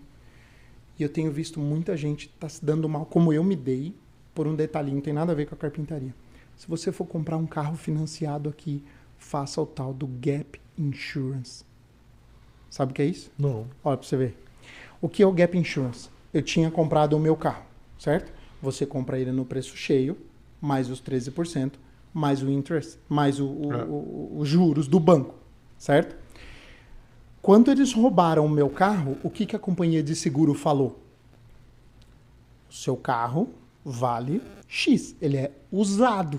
E 1.00 1.04
eu 1.04 1.10
tenho 1.10 1.32
visto 1.32 1.60
muita 1.60 1.96
gente 1.96 2.28
tá 2.40 2.50
se 2.50 2.64
dando 2.66 2.90
mal, 2.90 3.06
como 3.06 3.32
eu 3.32 3.44
me 3.44 3.56
dei, 3.56 3.96
por 4.36 4.46
um 4.46 4.56
detalhinho, 4.56 4.96
não 4.96 5.02
tem 5.02 5.14
nada 5.14 5.32
a 5.32 5.36
ver 5.36 5.46
com 5.46 5.56
a 5.56 5.58
carpintaria. 5.58 6.14
Se 6.56 6.68
você 6.68 6.92
for 6.92 7.06
comprar 7.06 7.38
um 7.38 7.46
carro 7.46 7.78
financiado 7.78 8.50
aqui, 8.50 8.84
faça 9.18 9.62
o 9.62 9.66
tal 9.66 9.94
do 9.94 10.08
Gap 10.08 10.60
Insurance. 10.78 11.64
Sabe 12.70 12.92
o 12.92 12.96
que 12.96 13.02
é 13.02 13.06
isso? 13.06 13.32
Não. 13.38 13.66
Olha 13.84 13.98
pra 13.98 14.08
você 14.08 14.18
ver. 14.18 14.38
O 15.00 15.08
que 15.08 15.24
é 15.24 15.26
o 15.28 15.32
Gap 15.32 15.58
Insurance? 15.58 16.10
Eu 16.34 16.42
tinha 16.42 16.70
comprado 16.70 17.14
o 17.14 17.20
meu 17.20 17.36
carro, 17.36 17.64
certo? 17.98 18.32
Você 18.68 18.86
compra 18.86 19.18
ele 19.18 19.32
no 19.32 19.46
preço 19.46 19.78
cheio, 19.78 20.18
mais 20.60 20.90
os 20.90 21.02
13%, 21.02 21.76
mais 22.14 22.44
o 22.44 22.52
interest, 22.52 23.00
mais 23.08 23.40
o, 23.40 23.48
o- 23.48 23.74
É. 23.74 23.86
os 24.42 24.46
juros 24.50 24.90
do 24.90 25.00
banco, 25.00 25.36
certo? 25.78 26.18
Quando 27.42 27.72
eles 27.72 27.94
roubaram 27.94 28.46
o 28.46 28.50
meu 28.50 28.70
carro, 28.70 29.18
o 29.24 29.30
que, 29.30 29.46
que 29.46 29.56
a 29.56 29.60
companhia 29.60 30.04
de 30.04 30.14
seguro 30.18 30.54
falou? 30.54 31.02
O 32.70 32.74
seu 32.74 32.98
carro 32.98 33.48
vale 33.86 34.42
X, 34.68 35.16
ele 35.22 35.38
é 35.38 35.52
usado. 35.72 36.38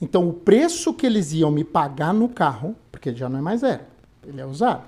Então, 0.00 0.26
o 0.26 0.32
preço 0.32 0.94
que 0.94 1.04
eles 1.04 1.34
iam 1.34 1.50
me 1.50 1.64
pagar 1.64 2.14
no 2.14 2.30
carro, 2.30 2.74
porque 2.90 3.10
ele 3.10 3.18
já 3.18 3.28
não 3.28 3.40
é 3.40 3.42
mais 3.42 3.60
zero, 3.60 3.84
ele 4.26 4.40
é 4.40 4.46
usado. 4.46 4.84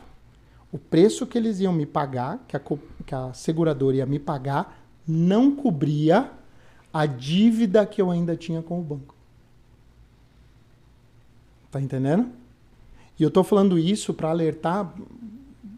O 0.73 0.79
preço 0.79 1.27
que 1.27 1.37
eles 1.37 1.61
iam 1.61 1.75
me 1.75 1.85
pagar, 1.85 2.43
que 2.49 2.57
a, 2.57 2.61
que 3.05 3.15
a 3.15 3.35
seguradora 3.35 3.97
ia 3.97 4.07
me 4.07 4.19
pagar, 4.19 4.83
não 5.07 5.55
cobria 5.57 6.31
a 6.93 7.07
dívida 7.07 7.85
que 7.87 8.01
eu 8.01 8.11
ainda 8.11 8.37
tinha 8.37 8.63
com 8.63 8.81
o 8.81 8.83
banco. 8.83 9.15
Tá 11.71 11.81
entendendo? 11.81 12.31
E 13.19 13.23
eu 13.23 13.31
tô 13.31 13.45
falando 13.45 13.79
isso 13.79 14.15
para 14.15 14.31
alertar 14.31 14.95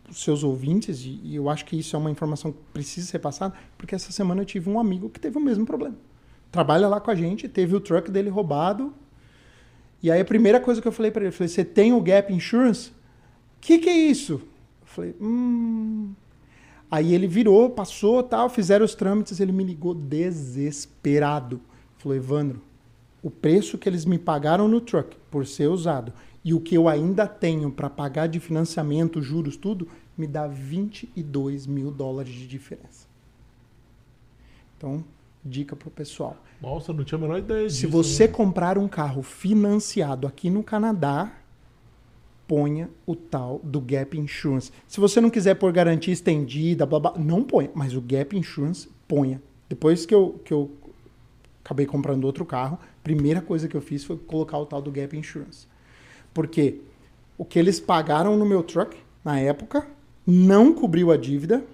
os 0.08 0.22
seus 0.22 0.42
ouvintes, 0.42 1.04
e, 1.04 1.20
e 1.22 1.36
eu 1.36 1.48
acho 1.48 1.64
que 1.64 1.78
isso 1.78 1.94
é 1.94 1.98
uma 1.98 2.10
informação 2.10 2.52
que 2.52 2.58
precisa 2.72 3.06
ser 3.06 3.18
passada, 3.18 3.54
porque 3.78 3.94
essa 3.94 4.12
semana 4.12 4.42
eu 4.42 4.44
tive 4.44 4.68
um 4.68 4.78
amigo 4.78 5.08
que 5.08 5.20
teve 5.20 5.38
o 5.38 5.40
mesmo 5.40 5.64
problema. 5.64 5.96
Trabalha 6.50 6.88
lá 6.88 7.00
com 7.00 7.10
a 7.10 7.14
gente, 7.14 7.48
teve 7.48 7.74
o 7.74 7.80
truck 7.80 8.10
dele 8.10 8.28
roubado. 8.28 8.92
E 10.02 10.10
aí 10.10 10.20
a 10.20 10.24
primeira 10.24 10.60
coisa 10.60 10.82
que 10.82 10.88
eu 10.88 10.92
falei 10.92 11.10
para 11.10 11.22
ele, 11.22 11.28
eu 11.28 11.32
falei: 11.32 11.48
"Você 11.48 11.64
tem 11.64 11.92
o 11.92 12.00
Gap 12.00 12.32
Insurance?" 12.32 12.90
que 13.60 13.78
que 13.78 13.88
é 13.88 13.96
isso? 13.96 14.34
Eu 14.80 14.86
falei, 14.86 15.14
hum. 15.20 16.12
Aí 16.90 17.14
ele 17.14 17.26
virou, 17.26 17.70
passou, 17.70 18.22
tal, 18.22 18.48
fizeram 18.48 18.84
os 18.84 18.94
trâmites, 18.94 19.38
ele 19.38 19.52
me 19.52 19.62
ligou 19.62 19.94
desesperado. 19.94 21.60
Falou, 21.98 22.16
Evandro, 22.16 22.60
o 23.22 23.30
preço 23.30 23.78
que 23.78 23.88
eles 23.88 24.04
me 24.04 24.18
pagaram 24.18 24.66
no 24.66 24.80
truck 24.80 25.16
por 25.30 25.46
ser 25.46 25.68
usado 25.68 26.12
e 26.44 26.52
o 26.54 26.60
que 26.60 26.74
eu 26.74 26.88
ainda 26.88 27.26
tenho 27.26 27.70
para 27.70 27.90
pagar 27.90 28.26
de 28.26 28.40
financiamento, 28.40 29.22
juros, 29.22 29.56
tudo, 29.56 29.86
me 30.16 30.26
dá 30.26 30.46
22 30.46 31.66
mil 31.66 31.90
dólares 31.90 32.32
de 32.32 32.46
diferença. 32.46 33.06
Então, 34.76 35.04
dica 35.44 35.76
pro 35.76 35.90
pessoal. 35.90 36.36
Nossa, 36.60 36.92
não 36.92 37.04
tinha 37.04 37.18
a 37.18 37.20
menor 37.20 37.38
ideia 37.38 37.66
disso. 37.66 37.80
Se 37.80 37.86
você 37.86 38.26
né? 38.26 38.32
comprar 38.32 38.78
um 38.78 38.88
carro 38.88 39.22
financiado 39.22 40.26
aqui 40.26 40.50
no 40.50 40.62
Canadá, 40.62 41.30
ponha 42.50 42.90
o 43.06 43.14
tal 43.14 43.60
do 43.62 43.80
Gap 43.80 44.18
Insurance. 44.18 44.72
Se 44.88 44.98
você 44.98 45.20
não 45.20 45.30
quiser 45.30 45.54
pôr 45.54 45.72
garantia 45.72 46.12
estendida, 46.12 46.84
blá, 46.84 46.98
blá, 46.98 47.14
não 47.16 47.44
ponha, 47.44 47.70
mas 47.76 47.94
o 47.94 48.00
Gap 48.00 48.36
Insurance 48.36 48.88
ponha. 49.06 49.40
Depois 49.68 50.04
que 50.04 50.12
eu, 50.12 50.40
que 50.44 50.52
eu 50.52 50.68
acabei 51.64 51.86
comprando 51.86 52.24
outro 52.24 52.44
carro, 52.44 52.76
primeira 53.04 53.40
coisa 53.40 53.68
que 53.68 53.76
eu 53.76 53.80
fiz 53.80 54.02
foi 54.02 54.16
colocar 54.16 54.58
o 54.58 54.66
tal 54.66 54.82
do 54.82 54.90
Gap 54.90 55.16
Insurance. 55.16 55.68
Porque 56.34 56.80
o 57.38 57.44
que 57.44 57.56
eles 57.56 57.78
pagaram 57.78 58.36
no 58.36 58.44
meu 58.44 58.64
truck 58.64 58.96
na 59.24 59.38
época 59.38 59.86
não 60.26 60.74
cobriu 60.74 61.12
a 61.12 61.16
dívida, 61.16 61.64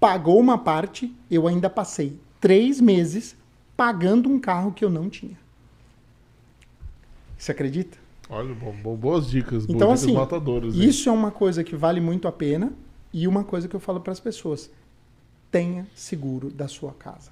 pagou 0.00 0.40
uma 0.40 0.56
parte, 0.56 1.14
eu 1.30 1.46
ainda 1.46 1.68
passei 1.68 2.18
três 2.40 2.80
meses 2.80 3.36
pagando 3.76 4.30
um 4.30 4.40
carro 4.40 4.72
que 4.72 4.86
eu 4.86 4.88
não 4.88 5.10
tinha. 5.10 5.36
Você 7.36 7.52
acredita? 7.52 8.01
Olha, 8.32 8.54
bom, 8.54 8.74
bom, 8.82 8.96
boas 8.96 9.28
dicas. 9.28 9.64
Então, 9.64 9.88
boas 9.88 10.00
assim, 10.00 10.12
dicas 10.12 10.22
matadoras. 10.22 10.74
hein? 10.74 10.88
Isso 10.88 11.08
é 11.08 11.12
uma 11.12 11.30
coisa 11.30 11.62
que 11.62 11.76
vale 11.76 12.00
muito 12.00 12.26
a 12.26 12.32
pena 12.32 12.72
e 13.12 13.28
uma 13.28 13.44
coisa 13.44 13.68
que 13.68 13.76
eu 13.76 13.80
falo 13.80 14.00
para 14.00 14.12
as 14.12 14.20
pessoas: 14.20 14.70
tenha 15.50 15.86
seguro 15.94 16.50
da 16.50 16.66
sua 16.66 16.92
casa. 16.92 17.30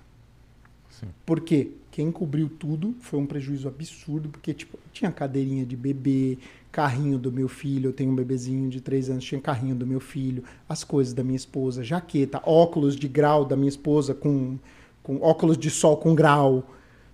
Sim. 0.90 1.06
Porque 1.24 1.70
quem 1.90 2.12
cobriu 2.12 2.50
tudo 2.50 2.94
foi 3.00 3.18
um 3.18 3.24
prejuízo 3.24 3.66
absurdo, 3.66 4.28
porque 4.28 4.52
tipo, 4.52 4.78
tinha 4.92 5.10
cadeirinha 5.10 5.64
de 5.64 5.74
bebê, 5.74 6.36
carrinho 6.70 7.18
do 7.18 7.32
meu 7.32 7.48
filho, 7.48 7.88
eu 7.88 7.92
tenho 7.94 8.12
um 8.12 8.14
bebezinho 8.14 8.68
de 8.68 8.82
3 8.82 9.08
anos, 9.08 9.24
tinha 9.24 9.40
carrinho 9.40 9.74
do 9.74 9.86
meu 9.86 10.00
filho, 10.00 10.44
as 10.68 10.84
coisas 10.84 11.14
da 11.14 11.24
minha 11.24 11.36
esposa, 11.36 11.82
jaqueta, 11.82 12.42
óculos 12.44 12.94
de 12.94 13.08
grau 13.08 13.46
da 13.46 13.56
minha 13.56 13.70
esposa 13.70 14.12
com, 14.12 14.58
com 15.02 15.16
óculos 15.22 15.56
de 15.56 15.70
sol 15.70 15.96
com 15.96 16.14
grau. 16.14 16.64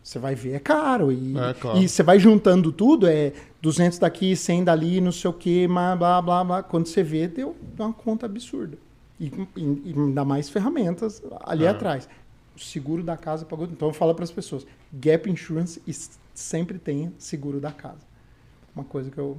Você 0.07 0.21
vai 0.21 0.37
ver, 0.37 0.53
é 0.53 0.59
caro. 0.61 1.11
E, 1.11 1.37
É, 1.37 1.53
claro. 1.55 1.79
e 1.81 1.89
você 1.89 2.01
vai 2.01 2.21
juntando 2.21 2.71
tudo, 2.71 3.09
é 3.09 3.33
200 3.61 3.99
daqui, 3.99 4.37
100 4.37 4.63
dali, 4.63 5.01
não 5.01 5.11
sei 5.11 5.29
o 5.29 5.33
quê, 5.33 5.67
blá, 5.67 5.97
blá, 5.97 6.23
blá, 6.23 6.45
blá. 6.45 6.63
Quando 6.63 6.87
você 6.87 7.03
vê, 7.03 7.27
deu 7.27 7.57
uma 7.77 7.93
conta 7.93 8.25
absurda. 8.25 8.79
E, 9.19 9.27
e, 9.57 9.83
e 9.87 9.95
ainda 9.97 10.25
mais 10.25 10.49
ferramentas 10.49 11.21
ali 11.41 11.65
É. 11.65 11.69
atrás. 11.69 12.09
O 12.55 12.61
seguro 12.61 13.03
da 13.03 13.17
casa 13.17 13.45
pagou. 13.45 13.67
Então 13.67 13.89
eu 13.89 13.93
falo 13.93 14.15
para 14.15 14.23
as 14.23 14.31
pessoas: 14.31 14.65
Gap 14.93 15.29
Insurance 15.29 15.83
e 15.89 15.93
sempre 16.33 16.79
tenha 16.79 17.13
seguro 17.19 17.59
da 17.59 17.73
casa. 17.73 18.07
Uma 18.77 18.85
coisa 18.85 19.11
que 19.11 19.19
eu 19.19 19.37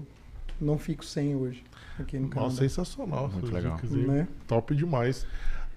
não 0.60 0.78
fico 0.78 1.06
sem 1.06 1.34
hoje 1.34 1.64
aqui 1.98 2.20
no 2.20 2.28
Canadá. 2.28 2.50
Nossa, 2.50 2.58
sensacional. 2.68 3.30
Muito 3.30 3.54
legal. 3.54 3.80
Né? 3.90 4.28
Top 4.46 4.76
demais. 4.76 5.26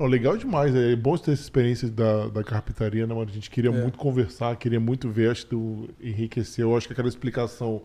Não, 0.01 0.07
legal 0.07 0.35
demais. 0.37 0.75
É 0.75 0.97
bom 0.97 1.15
ter 1.19 1.33
essa 1.33 1.43
experiência 1.43 1.89
da, 1.91 2.29
da 2.29 2.43
carpintaria, 2.43 3.07
né, 3.07 3.15
mano? 3.15 3.31
A 3.31 3.35
gente 3.35 3.51
queria 3.51 3.71
É. 3.71 3.73
muito 3.83 3.99
conversar, 3.99 4.57
queria 4.57 4.81
muito 4.81 5.11
ver. 5.11 5.31
Acho 5.31 5.43
que 5.45 5.51
tu 5.51 5.91
enriqueceu. 6.01 6.75
Acho 6.75 6.87
que 6.87 6.95
aquela 6.95 7.09
explicação 7.09 7.83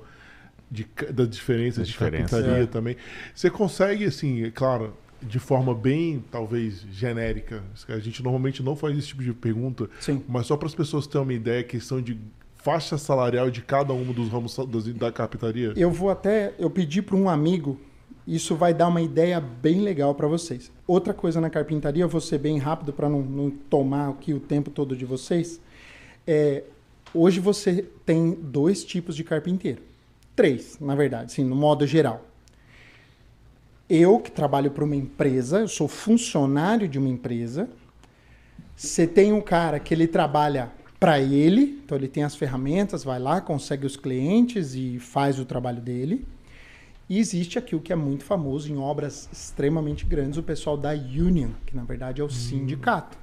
de, 0.71 0.87
da 1.13 1.25
diferença 1.25 1.81
Da 1.81 1.85
de 1.85 1.91
diferença. 1.91 2.29
carpintaria 2.37 2.63
É. 2.63 2.67
também. 2.67 2.95
Você 3.33 3.49
consegue, 3.49 4.05
assim, 4.05 4.45
é 4.45 4.49
claro, 4.49 4.93
de 5.21 5.39
forma 5.39 5.75
bem, 5.75 6.23
talvez, 6.31 6.85
genérica. 6.89 7.61
A 7.89 7.99
gente 7.99 8.23
normalmente 8.23 8.63
não 8.63 8.77
faz 8.77 8.97
esse 8.97 9.07
tipo 9.09 9.21
de 9.21 9.33
pergunta, 9.33 9.89
Sim. 9.99 10.23
mas 10.27 10.47
só 10.47 10.55
para 10.55 10.67
as 10.69 10.75
pessoas 10.75 11.05
terem 11.07 11.21
uma 11.23 11.33
ideia, 11.33 11.63
questão 11.63 12.01
de 12.01 12.17
faixa 12.55 12.97
salarial 12.97 13.49
de 13.51 13.61
cada 13.61 13.93
um 13.93 14.11
dos 14.13 14.29
ramos 14.29 14.57
da 14.95 15.11
carpintaria. 15.11 15.73
Eu 15.75 15.91
vou 15.91 16.09
até. 16.09 16.53
Eu 16.57 16.69
pedi 16.69 17.01
para 17.01 17.15
um 17.17 17.29
amigo, 17.29 17.79
isso 18.27 18.55
vai 18.55 18.73
dar 18.73 18.87
uma 18.87 19.01
ideia 19.01 19.39
bem 19.39 19.81
legal 19.81 20.15
para 20.15 20.27
vocês. 20.27 20.71
Outra 20.87 21.13
coisa 21.13 21.39
na 21.39 21.49
carpintaria, 21.49 22.03
eu 22.03 22.09
vou 22.09 22.21
ser 22.21 22.39
bem 22.39 22.57
rápido 22.57 22.91
para 22.91 23.07
não, 23.07 23.21
não 23.21 23.51
tomar 23.51 24.09
aqui 24.09 24.33
o 24.33 24.39
tempo 24.39 24.71
todo 24.71 24.95
de 24.95 25.05
vocês. 25.05 25.59
É, 26.25 26.63
hoje 27.13 27.39
você 27.39 27.85
tem 28.05 28.31
dois 28.31 28.83
tipos 28.83 29.15
de 29.15 29.23
carpinteiro. 29.23 29.81
Três, 30.35 30.77
na 30.79 30.95
verdade, 30.95 31.31
sim, 31.31 31.43
no 31.43 31.55
modo 31.55 31.85
geral. 31.85 32.25
Eu, 33.87 34.19
que 34.19 34.31
trabalho 34.31 34.71
para 34.71 34.83
uma 34.83 34.95
empresa, 34.95 35.59
eu 35.59 35.67
sou 35.67 35.87
funcionário 35.87 36.87
de 36.87 36.97
uma 36.97 37.07
empresa. 37.07 37.69
Você 38.75 39.05
tem 39.05 39.31
um 39.31 39.41
cara 39.41 39.79
que 39.79 39.93
ele 39.93 40.07
trabalha 40.07 40.71
para 40.99 41.19
ele, 41.19 41.79
então 41.85 41.95
ele 41.95 42.07
tem 42.07 42.23
as 42.23 42.35
ferramentas, 42.35 43.03
vai 43.03 43.19
lá, 43.19 43.39
consegue 43.39 43.85
os 43.85 43.95
clientes 43.95 44.73
e 44.73 44.97
faz 44.97 45.39
o 45.39 45.45
trabalho 45.45 45.79
dele. 45.79 46.25
E 47.07 47.19
existe 47.19 47.59
aqui 47.59 47.75
o 47.75 47.79
que 47.79 47.93
é 47.93 47.95
muito 47.95 48.23
famoso 48.23 48.71
em 48.71 48.77
obras 48.77 49.29
extremamente 49.31 50.05
grandes, 50.05 50.37
o 50.37 50.43
pessoal 50.43 50.75
da 50.75 50.91
Union, 50.91 51.49
que 51.65 51.75
na 51.75 51.83
verdade 51.83 52.19
é 52.19 52.23
o 52.23 52.29
sindicato, 52.29 53.17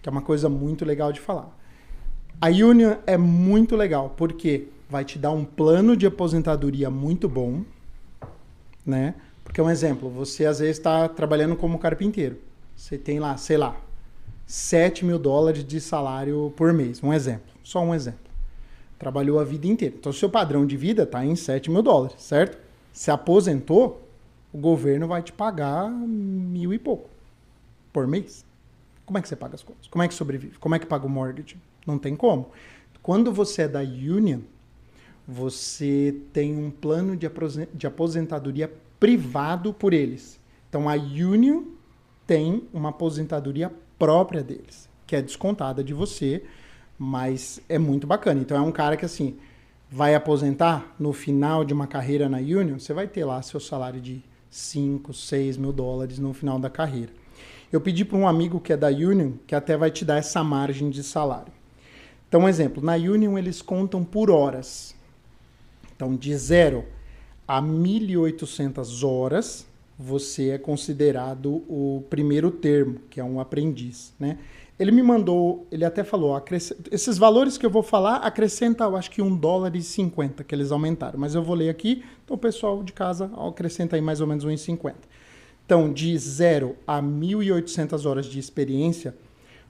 que 0.00 0.08
é 0.08 0.12
uma 0.12 0.22
coisa 0.22 0.48
muito 0.48 0.84
legal 0.84 1.12
de 1.12 1.20
falar. 1.20 1.54
A 2.40 2.48
Union 2.48 2.96
é 3.06 3.18
muito 3.18 3.76
legal, 3.76 4.14
porque 4.16 4.68
vai 4.88 5.04
te 5.04 5.18
dar 5.18 5.30
um 5.30 5.44
plano 5.44 5.96
de 5.96 6.06
aposentadoria 6.06 6.90
muito 6.90 7.28
bom, 7.28 7.62
né? 8.84 9.14
Porque 9.44 9.60
um 9.60 9.68
exemplo, 9.68 10.08
você 10.08 10.46
às 10.46 10.58
vezes 10.58 10.78
está 10.78 11.08
trabalhando 11.08 11.54
como 11.54 11.78
carpinteiro. 11.78 12.38
Você 12.74 12.96
tem 12.96 13.20
lá, 13.20 13.36
sei 13.36 13.58
lá, 13.58 13.76
7 14.46 15.04
mil 15.04 15.18
dólares 15.18 15.64
de 15.64 15.80
salário 15.80 16.52
por 16.56 16.72
mês. 16.72 17.02
Um 17.02 17.12
exemplo, 17.12 17.52
só 17.62 17.80
um 17.82 17.94
exemplo. 17.94 18.20
Trabalhou 18.98 19.38
a 19.38 19.44
vida 19.44 19.66
inteira. 19.66 19.94
Então, 19.98 20.12
seu 20.12 20.30
padrão 20.30 20.64
de 20.66 20.76
vida 20.76 21.02
está 21.02 21.24
em 21.24 21.36
7 21.36 21.70
mil 21.70 21.82
dólares, 21.82 22.16
certo? 22.18 22.61
Se 22.92 23.10
aposentou, 23.10 24.06
o 24.52 24.58
governo 24.58 25.08
vai 25.08 25.22
te 25.22 25.32
pagar 25.32 25.90
mil 25.90 26.72
e 26.74 26.78
pouco 26.78 27.08
por 27.92 28.06
mês. 28.06 28.44
Como 29.06 29.18
é 29.18 29.22
que 29.22 29.28
você 29.28 29.36
paga 29.36 29.54
as 29.54 29.62
contas? 29.62 29.86
Como 29.88 30.02
é 30.02 30.08
que 30.08 30.14
sobrevive? 30.14 30.58
Como 30.58 30.74
é 30.74 30.78
que 30.78 30.86
paga 30.86 31.06
o 31.06 31.10
mortgage? 31.10 31.56
Não 31.86 31.98
tem 31.98 32.14
como. 32.14 32.50
Quando 33.02 33.32
você 33.32 33.62
é 33.62 33.68
da 33.68 33.80
Union, 33.80 34.40
você 35.26 36.16
tem 36.32 36.56
um 36.56 36.70
plano 36.70 37.16
de 37.16 37.86
aposentadoria 37.86 38.72
privado 39.00 39.72
por 39.72 39.92
eles. 39.92 40.38
Então 40.68 40.88
a 40.88 40.94
Union 40.94 41.64
tem 42.26 42.68
uma 42.72 42.90
aposentadoria 42.90 43.72
própria 43.98 44.42
deles, 44.42 44.88
que 45.06 45.16
é 45.16 45.22
descontada 45.22 45.82
de 45.82 45.92
você, 45.92 46.44
mas 46.98 47.60
é 47.68 47.78
muito 47.78 48.06
bacana. 48.06 48.40
Então 48.40 48.56
é 48.56 48.60
um 48.60 48.72
cara 48.72 48.96
que 48.96 49.04
assim 49.04 49.36
vai 49.92 50.14
aposentar 50.14 50.94
no 50.98 51.12
final 51.12 51.64
de 51.64 51.74
uma 51.74 51.86
carreira 51.86 52.26
na 52.26 52.38
Union, 52.38 52.78
você 52.78 52.94
vai 52.94 53.06
ter 53.06 53.26
lá 53.26 53.42
seu 53.42 53.60
salário 53.60 54.00
de 54.00 54.22
5, 54.50 55.12
6 55.12 55.58
mil 55.58 55.72
dólares 55.72 56.18
no 56.18 56.32
final 56.32 56.58
da 56.58 56.70
carreira. 56.70 57.12
Eu 57.70 57.80
pedi 57.80 58.02
para 58.02 58.16
um 58.16 58.26
amigo 58.26 58.58
que 58.58 58.72
é 58.72 58.76
da 58.76 58.88
Union, 58.88 59.32
que 59.46 59.54
até 59.54 59.76
vai 59.76 59.90
te 59.90 60.02
dar 60.02 60.16
essa 60.16 60.42
margem 60.42 60.88
de 60.88 61.02
salário. 61.02 61.52
Então, 62.26 62.42
um 62.42 62.48
exemplo, 62.48 62.82
na 62.82 62.94
Union 62.94 63.36
eles 63.36 63.60
contam 63.60 64.02
por 64.02 64.30
horas. 64.30 64.94
Então, 65.94 66.16
de 66.16 66.34
zero 66.36 66.86
a 67.46 67.60
1.800 67.60 69.06
horas, 69.06 69.66
você 69.98 70.50
é 70.50 70.58
considerado 70.58 71.62
o 71.68 72.02
primeiro 72.08 72.50
termo, 72.50 72.98
que 73.10 73.20
é 73.20 73.24
um 73.24 73.38
aprendiz, 73.38 74.14
né? 74.18 74.38
Ele 74.82 74.90
me 74.90 75.00
mandou, 75.00 75.64
ele 75.70 75.84
até 75.84 76.02
falou, 76.02 76.42
esses 76.90 77.16
valores 77.16 77.56
que 77.56 77.64
eu 77.64 77.70
vou 77.70 77.84
falar, 77.84 78.16
acrescenta, 78.16 78.82
eu 78.82 78.96
acho 78.96 79.12
que 79.12 79.22
um 79.22 79.36
dólar 79.36 79.76
e 79.76 79.80
50 79.80 80.42
que 80.42 80.52
eles 80.52 80.72
aumentaram. 80.72 81.20
Mas 81.20 81.36
eu 81.36 81.42
vou 81.42 81.54
ler 81.54 81.68
aqui, 81.68 82.02
então 82.24 82.34
o 82.34 82.38
pessoal 82.38 82.82
de 82.82 82.92
casa 82.92 83.30
acrescenta 83.48 83.94
aí 83.94 84.02
mais 84.02 84.20
ou 84.20 84.26
menos 84.26 84.44
1,50. 84.44 84.94
Então, 85.64 85.92
de 85.92 86.18
0 86.18 86.74
a 86.84 87.00
1.800 87.00 88.04
horas 88.04 88.26
de 88.26 88.40
experiência, 88.40 89.14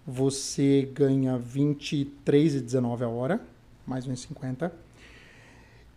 você 0.07 0.89
ganha 0.95 1.39
23,19 1.39 3.03
a 3.03 3.09
hora, 3.09 3.41
mais 3.87 4.09
1,50. 4.09 4.73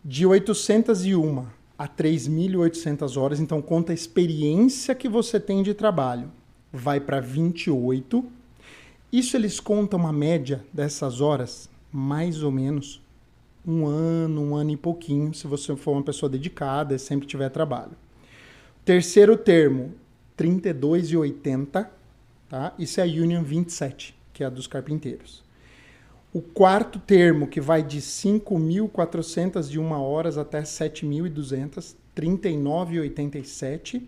De 0.03 0.25
801 0.25 1.45
a 1.77 1.87
3.800 1.87 3.15
horas, 3.15 3.39
então 3.39 3.61
conta 3.61 3.93
a 3.93 3.95
experiência 3.95 4.93
que 4.93 5.07
você 5.07 5.39
tem 5.39 5.63
de 5.63 5.73
trabalho, 5.73 6.29
vai 6.69 6.99
para 6.99 7.21
28 7.21 8.34
isso 9.11 9.37
eles 9.37 9.59
contam 9.59 9.99
uma 9.99 10.13
média 10.13 10.63
dessas 10.73 11.21
horas, 11.21 11.69
mais 11.91 12.43
ou 12.43 12.51
menos 12.51 13.01
um 13.65 13.85
ano, 13.85 14.41
um 14.41 14.55
ano 14.55 14.71
e 14.71 14.77
pouquinho, 14.77 15.33
se 15.33 15.47
você 15.47 15.75
for 15.75 15.93
uma 15.93 16.03
pessoa 16.03 16.29
dedicada 16.29 16.93
e 16.93 16.99
sempre 16.99 17.27
tiver 17.27 17.49
trabalho. 17.49 17.93
Terceiro 18.83 19.35
termo, 19.35 19.93
32,80, 20.37 21.87
tá? 22.47 22.73
Isso 22.77 22.99
é 22.99 23.03
a 23.03 23.07
Union 23.07 23.43
27, 23.43 24.15
que 24.31 24.43
é 24.43 24.45
a 24.45 24.49
dos 24.49 24.67
carpinteiros. 24.67 25.43
O 26.31 26.41
quarto 26.41 26.99
termo, 26.99 27.47
que 27.47 27.61
vai 27.61 27.81
de 27.81 28.01
5.401 28.01 29.91
horas 29.93 30.37
até 30.37 30.61
7.200, 30.61 31.95
39,87. 32.15 34.03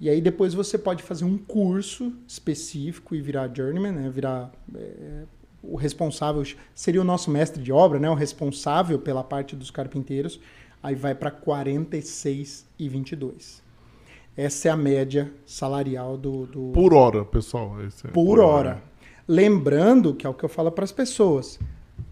E 0.00 0.10
aí 0.10 0.20
depois 0.20 0.54
você 0.54 0.76
pode 0.76 1.02
fazer 1.02 1.24
um 1.24 1.38
curso 1.38 2.12
específico 2.26 3.14
e 3.14 3.20
virar 3.20 3.50
journeyman, 3.54 3.92
né? 3.92 4.10
Virar 4.10 4.52
é, 4.74 5.22
o 5.62 5.76
responsável, 5.76 6.42
seria 6.74 7.00
o 7.00 7.04
nosso 7.04 7.30
mestre 7.30 7.62
de 7.62 7.72
obra, 7.72 7.98
né? 7.98 8.10
O 8.10 8.14
responsável 8.14 8.98
pela 8.98 9.24
parte 9.24 9.56
dos 9.56 9.70
carpinteiros. 9.70 10.40
Aí 10.82 10.94
vai 10.94 11.14
para 11.14 11.30
46 11.30 12.66
e 12.78 12.88
22. 12.88 13.62
Essa 14.36 14.68
é 14.68 14.70
a 14.70 14.76
média 14.76 15.32
salarial 15.46 16.16
do, 16.16 16.46
do... 16.46 16.72
por 16.72 16.92
hora, 16.92 17.24
pessoal. 17.24 17.76
É 17.80 18.08
por, 18.08 18.12
por 18.12 18.40
hora. 18.40 18.70
hora. 18.70 18.82
Lembrando 19.26 20.12
que 20.12 20.26
é 20.26 20.28
o 20.28 20.34
que 20.34 20.44
eu 20.44 20.48
falo 20.48 20.70
para 20.70 20.84
as 20.84 20.92
pessoas. 20.92 21.58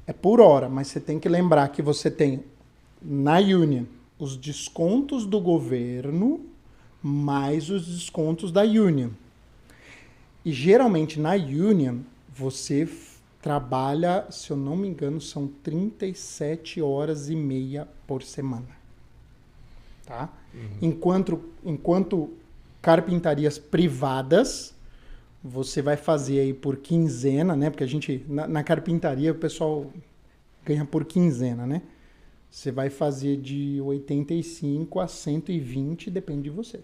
É 0.06 0.12
por 0.12 0.40
hora, 0.40 0.68
mas 0.68 0.86
você 0.86 1.00
tem 1.00 1.18
que 1.18 1.28
lembrar 1.28 1.68
que 1.68 1.82
você 1.82 2.10
tem 2.10 2.44
na 3.00 3.38
Union 3.38 3.84
os 4.18 4.36
descontos 4.36 5.26
do 5.26 5.40
governo 5.40 6.40
mais 7.02 7.68
os 7.68 7.86
descontos 7.86 8.52
da 8.52 8.62
Union. 8.62 9.10
E 10.44 10.52
geralmente 10.52 11.18
na 11.18 11.32
Union 11.32 11.98
você 12.34 12.88
trabalha, 13.40 14.26
se 14.30 14.50
eu 14.50 14.56
não 14.56 14.76
me 14.76 14.88
engano, 14.88 15.20
são 15.20 15.48
37 15.48 16.80
horas 16.80 17.28
e 17.28 17.34
meia 17.34 17.88
por 18.06 18.22
semana. 18.22 18.68
Tá? 20.06 20.32
Uhum. 20.54 20.68
Enquanto, 20.80 21.42
enquanto 21.64 22.30
carpintarias 22.80 23.58
privadas, 23.58 24.74
você 25.42 25.82
vai 25.82 25.96
fazer 25.96 26.40
aí 26.40 26.54
por 26.54 26.76
quinzena, 26.76 27.56
né? 27.56 27.68
Porque 27.68 27.84
a 27.84 27.86
gente, 27.86 28.24
na, 28.28 28.46
na 28.46 28.62
carpintaria, 28.62 29.32
o 29.32 29.36
pessoal 29.36 29.90
ganha 30.64 30.84
por 30.84 31.04
quinzena, 31.04 31.66
né? 31.66 31.82
Você 32.48 32.70
vai 32.70 32.90
fazer 32.90 33.38
de 33.38 33.80
85 33.80 35.00
a 35.00 35.08
120, 35.08 36.10
depende 36.10 36.42
de 36.42 36.50
você. 36.50 36.80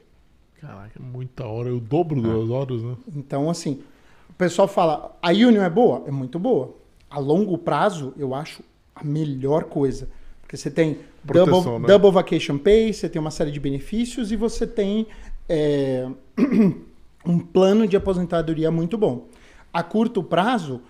Caraca, 0.61 1.01
muita 1.01 1.47
hora, 1.47 1.69
é 1.69 1.73
o 1.73 1.79
dobro 1.79 2.21
das 2.21 2.51
horas, 2.51 2.83
né? 2.83 2.97
Então, 3.15 3.49
assim, 3.49 3.81
o 4.29 4.33
pessoal 4.33 4.67
fala, 4.67 5.17
a 5.23 5.31
Union 5.31 5.63
é 5.63 5.71
boa? 5.71 6.03
É 6.07 6.11
muito 6.11 6.39
boa. 6.39 6.75
A 7.09 7.19
longo 7.19 7.57
prazo, 7.57 8.13
eu 8.17 8.35
acho 8.35 8.63
a 8.95 9.05
melhor 9.05 9.65
coisa. 9.65 10.09
Porque 10.43 10.57
você 10.57 10.71
tem 10.71 10.99
Proteção, 11.25 11.63
double, 11.63 11.79
né? 11.81 11.87
double 11.87 12.11
vacation 12.11 12.59
pay, 12.59 12.93
você 12.93 13.09
tem 13.09 13.21
uma 13.21 13.31
série 13.31 13.51
de 13.51 13.61
benefícios 13.61 14.33
e 14.33 14.37
você 14.37 14.67
tem 14.67 15.07
é, 15.49 16.09
um 17.25 17.39
plano 17.39 17.87
de 17.87 17.97
aposentadoria 17.97 18.71
muito 18.71 18.99
bom. 18.99 19.27
A 19.73 19.83
curto 19.83 20.23
prazo, 20.23 20.81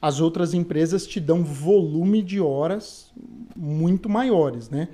as 0.00 0.20
outras 0.20 0.54
empresas 0.54 1.06
te 1.06 1.20
dão 1.20 1.44
volume 1.44 2.22
de 2.22 2.40
horas 2.40 3.12
muito 3.56 4.08
maiores, 4.08 4.70
né? 4.70 4.88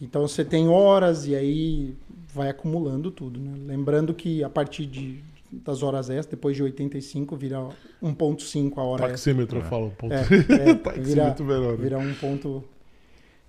Então 0.00 0.26
você 0.26 0.44
tem 0.44 0.68
horas 0.68 1.26
e 1.26 1.34
aí 1.34 1.94
vai 2.36 2.48
acumulando 2.48 3.10
tudo. 3.10 3.40
Né? 3.40 3.54
Lembrando 3.66 4.14
que 4.14 4.44
a 4.44 4.50
partir 4.50 4.86
de, 4.86 5.24
das 5.50 5.82
horas 5.82 6.10
extras, 6.10 6.26
depois 6.26 6.54
de 6.54 6.62
85, 6.62 7.34
vira 7.34 7.68
1.5 8.02 8.72
a 8.76 8.82
hora 8.82 9.08
Taxímetro, 9.08 9.58
extra. 9.58 9.70
fala. 9.70 9.90
Ponto. 9.90 10.12
É, 10.12 10.20
é, 10.70 10.74
Taxímetro 10.76 11.44
vira, 11.44 11.76
vira 11.76 11.98
um 11.98 12.14
ponto... 12.14 12.62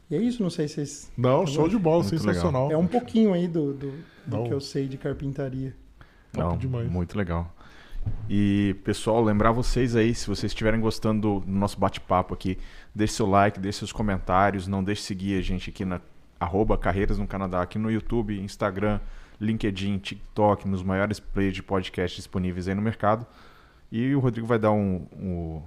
E 0.10 0.16
é 0.16 0.20
isso, 0.20 0.42
não 0.42 0.50
sei 0.50 0.70
se 0.70 0.76
vocês... 0.76 1.12
Não, 1.18 1.46
show 1.46 1.68
de 1.68 1.78
bola, 1.78 2.02
muito 2.02 2.18
sensacional. 2.18 2.68
Legal. 2.68 2.82
É 2.82 2.84
um 2.84 2.88
pouquinho 2.88 3.34
aí 3.34 3.46
do, 3.46 3.74
do, 3.74 3.94
do 4.26 4.44
que 4.46 4.54
eu 4.54 4.62
sei 4.62 4.88
de 4.88 4.98
carpintaria. 4.98 5.76
Não, 6.34 6.58
demais. 6.58 6.90
Muito 6.90 7.18
legal. 7.18 7.54
E, 8.30 8.74
pessoal, 8.86 9.22
lembrar 9.22 9.52
vocês 9.52 9.98
aí, 9.98 10.16
se 10.16 10.28
vocês 10.28 10.52
estiverem 10.52 10.80
gostando 10.80 11.42
do 11.42 11.52
nosso 11.52 11.78
bate-papo 11.78 12.34
aqui, 12.34 12.58
deixe 12.96 13.14
seu 13.14 13.26
like, 13.26 13.60
deixe 13.60 13.80
seus 13.80 13.92
comentários, 13.92 14.66
não 14.66 14.82
deixe 14.82 15.02
de 15.02 15.08
seguir 15.08 15.38
a 15.38 15.42
gente 15.42 15.70
aqui 15.70 15.84
na 15.84 16.00
arroba 16.40 16.78
Carreiras 16.78 17.18
no 17.18 17.28
Canadá, 17.28 17.62
aqui 17.62 17.78
no 17.78 17.92
YouTube, 17.92 18.40
Instagram, 18.40 19.00
LinkedIn, 19.40 19.98
TikTok, 19.98 20.68
nos 20.68 20.84
maiores 20.84 21.20
players 21.20 21.56
de 21.56 21.64
podcast 21.64 22.18
disponíveis 22.18 22.68
aí 22.68 22.76
no 22.76 22.82
mercado. 22.82 23.26
E 23.92 24.14
o 24.14 24.20
Rodrigo 24.20 24.48
vai 24.48 24.60
dar 24.60 24.72
um, 24.72 25.06
um, 25.18 25.62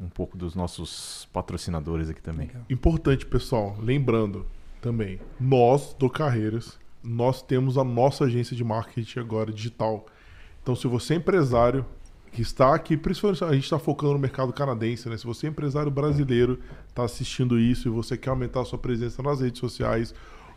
um 0.00 0.08
pouco 0.08 0.36
dos 0.36 0.54
nossos 0.54 1.28
patrocinadores 1.32 2.10
aqui 2.10 2.20
também. 2.20 2.50
Importante, 2.68 3.24
pessoal, 3.24 3.76
lembrando 3.80 4.46
também, 4.80 5.20
nós 5.40 5.94
do 5.98 6.10
Carreiras, 6.10 6.78
nós 7.02 7.42
temos 7.42 7.78
a 7.78 7.84
nossa 7.84 8.24
agência 8.24 8.56
de 8.56 8.64
marketing 8.64 9.20
agora 9.20 9.52
digital. 9.52 10.06
Então, 10.62 10.76
se 10.76 10.86
você 10.86 11.14
é 11.14 11.16
empresário, 11.16 11.84
que 12.32 12.40
está 12.40 12.74
aqui, 12.74 12.96
principalmente 12.96 13.44
a 13.44 13.52
gente 13.52 13.64
está 13.64 13.78
focando 13.78 14.14
no 14.14 14.18
mercado 14.18 14.52
canadense, 14.52 15.08
né? 15.08 15.16
Se 15.18 15.26
você 15.26 15.46
é 15.46 15.50
empresário 15.50 15.90
brasileiro, 15.90 16.58
está 16.88 17.04
assistindo 17.04 17.58
isso 17.58 17.88
e 17.88 17.90
você 17.90 18.16
quer 18.16 18.30
aumentar 18.30 18.62
a 18.62 18.64
sua 18.64 18.78
presença 18.78 19.22
nas 19.22 19.40
redes 19.40 19.60
sociais, 19.60 20.14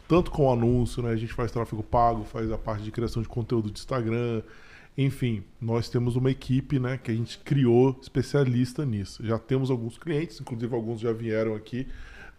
tanto 0.08 0.32
com 0.32 0.52
anúncio, 0.52 1.04
né? 1.04 1.12
A 1.12 1.16
gente 1.18 1.34
faz 1.34 1.52
tráfego 1.52 1.84
pago, 1.84 2.24
faz 2.24 2.50
a 2.52 2.58
parte 2.58 2.84
de 2.84 2.92
criação 2.92 3.22
de 3.22 3.28
conteúdo 3.28 3.70
de 3.70 3.78
Instagram, 3.80 4.42
enfim, 4.98 5.44
nós 5.60 5.90
temos 5.90 6.16
uma 6.16 6.32
equipe, 6.32 6.80
né, 6.80 6.98
que 6.98 7.12
a 7.12 7.14
gente 7.14 7.38
criou 7.40 7.98
especialista 8.02 8.86
nisso. 8.86 9.26
Já 9.26 9.38
temos 9.38 9.70
alguns 9.70 9.98
clientes, 9.98 10.40
inclusive 10.40 10.74
alguns 10.74 11.02
já 11.02 11.12
vieram 11.12 11.54
aqui 11.54 11.86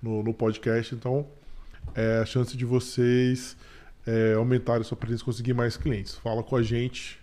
no, 0.01 0.23
no 0.23 0.33
podcast, 0.33 0.95
então 0.95 1.27
é 1.95 2.19
a 2.19 2.25
chance 2.25 2.57
de 2.57 2.65
vocês 2.65 3.57
é, 4.07 4.33
aumentarem 4.35 4.81
a 4.81 4.85
sua 4.85 4.97
presença 4.97 5.23
conseguir 5.23 5.53
mais 5.53 5.77
clientes. 5.77 6.15
Fala 6.15 6.43
com 6.43 6.57
a 6.57 6.63
gente, 6.63 7.21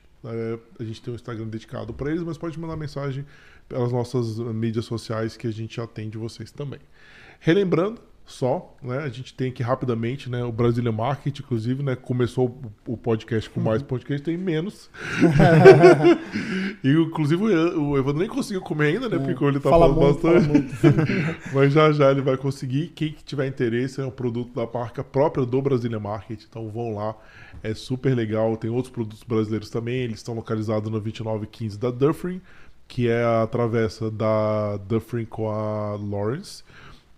a 0.79 0.83
gente 0.83 1.01
tem 1.01 1.11
um 1.11 1.15
Instagram 1.15 1.47
dedicado 1.47 1.93
para 1.93 2.09
eles, 2.09 2.23
mas 2.23 2.37
pode 2.37 2.59
mandar 2.59 2.77
mensagem 2.77 3.25
pelas 3.67 3.91
nossas 3.91 4.39
mídias 4.39 4.85
sociais 4.85 5.35
que 5.35 5.47
a 5.47 5.51
gente 5.51 5.79
atende 5.79 6.17
vocês 6.17 6.51
também. 6.51 6.79
Relembrando, 7.39 8.01
só, 8.25 8.73
né? 8.81 8.99
A 8.99 9.09
gente 9.09 9.33
tem 9.33 9.49
aqui 9.49 9.61
rapidamente, 9.61 10.29
né? 10.29 10.43
O 10.43 10.51
Brasília 10.51 10.91
Market, 10.91 11.39
inclusive, 11.39 11.83
né? 11.83 11.95
Começou 11.95 12.57
o 12.87 12.95
podcast 12.95 13.49
com 13.49 13.59
mais 13.59 13.81
podcast, 13.81 14.23
tem 14.23 14.37
menos. 14.37 14.89
e 16.83 16.89
inclusive 16.89 17.43
o 17.43 17.97
Evandro 17.97 18.19
nem 18.19 18.29
conseguiu 18.29 18.61
comer 18.61 18.87
ainda, 18.87 19.09
né? 19.09 19.17
É, 19.17 19.19
porque 19.19 19.43
ele 19.43 19.59
tá 19.59 19.69
falando 19.69 19.95
muito, 19.95 20.21
bastante. 20.21 20.65
Mas 21.53 21.73
já 21.73 21.91
já 21.91 22.11
ele 22.11 22.21
vai 22.21 22.37
conseguir. 22.37 22.87
Quem 22.95 23.13
tiver 23.25 23.45
interesse 23.45 23.99
é 23.99 24.05
um 24.05 24.11
produto 24.11 24.53
da 24.53 24.65
marca 24.71 25.03
própria 25.03 25.45
do 25.45 25.61
Brasília 25.61 25.99
Market. 25.99 26.43
Então 26.49 26.69
vão 26.69 26.95
lá. 26.95 27.15
É 27.61 27.73
super 27.73 28.15
legal. 28.15 28.55
Tem 28.55 28.69
outros 28.69 28.91
produtos 28.91 29.23
brasileiros 29.23 29.69
também. 29.69 29.97
Eles 29.97 30.19
estão 30.19 30.33
localizados 30.33 30.89
no 30.89 30.99
2915 30.99 31.77
da 31.77 31.91
Dufferin, 31.91 32.41
que 32.87 33.09
é 33.09 33.23
a 33.23 33.45
travessa 33.47 34.09
da 34.09 34.77
Dufferin 34.77 35.25
com 35.25 35.49
a 35.49 35.97
Lawrence. 35.97 36.63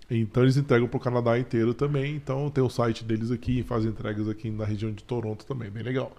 Então 0.10 0.44
eles 0.44 0.58
entregam 0.58 0.88
para 0.88 0.98
o 0.98 1.00
Canadá 1.00 1.38
inteiro 1.38 1.74
também. 1.74 2.16
Então 2.16 2.50
tem 2.50 2.64
o 2.64 2.70
site 2.70 3.04
deles 3.04 3.32
aqui, 3.32 3.64
fazem 3.64 3.90
entregas 3.90 4.28
aqui 4.30 4.50
na 4.50 4.66
região 4.66 4.92
de 4.92 5.04
Toronto 5.04 5.46
também, 5.46 5.70
bem 5.70 5.84
legal. 5.84 6.16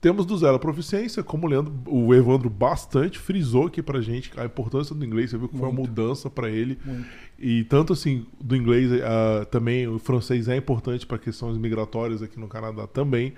Temos 0.00 0.24
do 0.24 0.38
zero 0.38 0.54
a 0.54 0.58
proficiência, 0.60 1.24
como 1.24 1.46
o, 1.46 1.50
Leandro, 1.50 1.74
o 1.84 2.14
Evandro 2.14 2.48
bastante 2.48 3.18
frisou 3.18 3.66
aqui 3.66 3.82
pra 3.82 4.00
gente 4.00 4.30
a 4.36 4.44
importância 4.44 4.94
do 4.94 5.04
inglês. 5.04 5.30
Você 5.30 5.38
viu 5.38 5.48
que 5.48 5.56
Muito. 5.56 5.64
foi 5.64 5.72
uma 5.72 5.88
mudança 5.88 6.30
para 6.30 6.48
ele. 6.48 6.78
Muito. 6.84 7.08
E 7.36 7.64
tanto 7.64 7.92
assim, 7.92 8.24
do 8.40 8.54
inglês 8.54 8.92
uh, 8.92 9.44
também, 9.50 9.88
o 9.88 9.98
francês 9.98 10.46
é 10.46 10.56
importante 10.56 11.04
para 11.04 11.18
questões 11.18 11.58
migratórias 11.58 12.22
aqui 12.22 12.38
no 12.38 12.46
Canadá 12.46 12.86
também. 12.86 13.34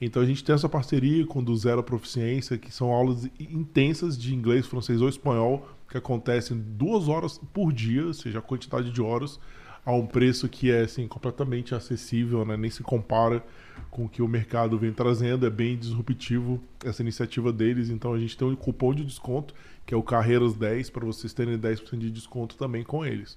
Então 0.00 0.20
a 0.20 0.26
gente 0.26 0.42
tem 0.42 0.52
essa 0.52 0.68
parceria 0.68 1.24
com 1.26 1.44
do 1.44 1.56
zero 1.56 1.78
a 1.78 1.82
proficiência, 1.82 2.58
que 2.58 2.74
são 2.74 2.90
aulas 2.90 3.28
intensas 3.38 4.18
de 4.18 4.34
inglês, 4.34 4.66
francês 4.66 5.00
ou 5.00 5.08
espanhol 5.08 5.68
que 5.90 5.98
acontecem 5.98 6.56
duas 6.56 7.08
horas 7.08 7.38
por 7.52 7.72
dia, 7.72 8.06
ou 8.06 8.14
seja, 8.14 8.38
a 8.38 8.42
quantidade 8.42 8.90
de 8.92 9.02
horas, 9.02 9.40
a 9.84 9.92
um 9.92 10.06
preço 10.06 10.48
que 10.48 10.70
é 10.70 10.82
assim, 10.82 11.08
completamente 11.08 11.74
acessível, 11.74 12.44
né? 12.44 12.56
nem 12.56 12.70
se 12.70 12.82
compara 12.82 13.44
com 13.90 14.04
o 14.04 14.08
que 14.08 14.22
o 14.22 14.28
mercado 14.28 14.78
vem 14.78 14.92
trazendo, 14.92 15.44
é 15.44 15.50
bem 15.50 15.76
disruptivo 15.76 16.62
essa 16.84 17.02
iniciativa 17.02 17.52
deles, 17.52 17.90
então 17.90 18.14
a 18.14 18.18
gente 18.18 18.36
tem 18.36 18.46
um 18.46 18.54
cupom 18.54 18.94
de 18.94 19.04
desconto, 19.04 19.52
que 19.84 19.92
é 19.92 19.96
o 19.96 20.02
Carreiras 20.02 20.54
10, 20.54 20.90
para 20.90 21.04
vocês 21.04 21.32
terem 21.32 21.58
10% 21.58 21.98
de 21.98 22.10
desconto 22.10 22.56
também 22.56 22.84
com 22.84 23.04
eles. 23.04 23.36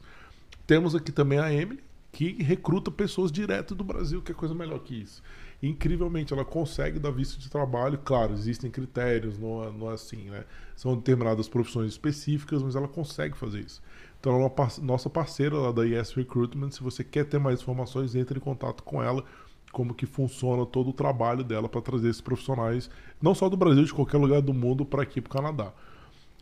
Temos 0.67 0.93
aqui 0.93 1.11
também 1.11 1.39
a 1.39 1.51
Emily, 1.51 1.81
que 2.13 2.41
recruta 2.41 2.89
pessoas 2.89 3.29
direto 3.29 3.75
do 3.75 3.83
Brasil, 3.83 4.21
que 4.21 4.31
é 4.31 4.35
coisa 4.35 4.55
melhor 4.55 4.79
que 4.79 5.01
isso 5.01 5.21
incrivelmente 5.63 6.33
ela 6.33 6.43
consegue 6.43 6.99
dar 6.99 7.11
visto 7.11 7.39
de 7.39 7.49
trabalho. 7.49 7.97
Claro, 8.03 8.33
existem 8.33 8.69
critérios, 8.69 9.37
não 9.39 9.63
é, 9.63 9.71
não 9.71 9.89
é 9.89 9.93
assim, 9.93 10.29
né? 10.29 10.43
São 10.75 10.95
determinadas 10.95 11.47
profissões 11.47 11.91
específicas, 11.91 12.61
mas 12.61 12.75
ela 12.75 12.87
consegue 12.87 13.37
fazer 13.37 13.61
isso. 13.61 13.81
Então, 14.19 14.33
ela 14.33 14.43
é 14.43 14.47
uma 14.47 14.69
nossa 14.81 15.09
parceira 15.09 15.55
lá 15.55 15.71
da 15.71 15.83
Yes 15.83 16.11
Recruitment. 16.11 16.71
Se 16.71 16.83
você 16.83 17.03
quer 17.03 17.25
ter 17.25 17.39
mais 17.39 17.61
informações, 17.61 18.13
entre 18.13 18.37
em 18.39 18.41
contato 18.41 18.83
com 18.83 19.01
ela. 19.01 19.23
Como 19.71 19.95
que 19.95 20.05
funciona 20.05 20.67
todo 20.67 20.91
o 20.91 20.93
trabalho 20.93 21.43
dela 21.43 21.67
para 21.67 21.81
trazer 21.81 22.07
esses 22.07 22.21
profissionais, 22.21 22.91
não 23.19 23.33
só 23.33 23.49
do 23.49 23.57
Brasil, 23.57 23.83
de 23.83 23.91
qualquer 23.91 24.17
lugar 24.17 24.39
do 24.39 24.53
mundo, 24.53 24.85
para 24.85 25.01
aqui 25.01 25.19
para 25.19 25.31
o 25.31 25.33
Canadá. 25.33 25.73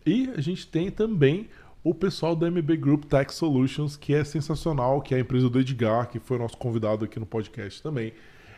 E 0.05 0.29
a 0.35 0.41
gente 0.41 0.67
tem 0.67 0.91
também 0.91 1.47
o 1.83 1.93
pessoal 1.93 2.35
da 2.35 2.49
MB 2.49 2.77
Group 2.77 3.05
Tech 3.05 3.33
Solutions, 3.33 3.97
que 3.97 4.13
é 4.13 4.23
sensacional, 4.23 5.01
que 5.01 5.13
é 5.13 5.17
a 5.17 5.21
empresa 5.21 5.49
do 5.49 5.59
Edgar, 5.59 6.09
que 6.09 6.19
foi 6.19 6.37
nosso 6.37 6.57
convidado 6.57 7.05
aqui 7.05 7.19
no 7.19 7.25
podcast 7.25 7.81
também 7.81 8.13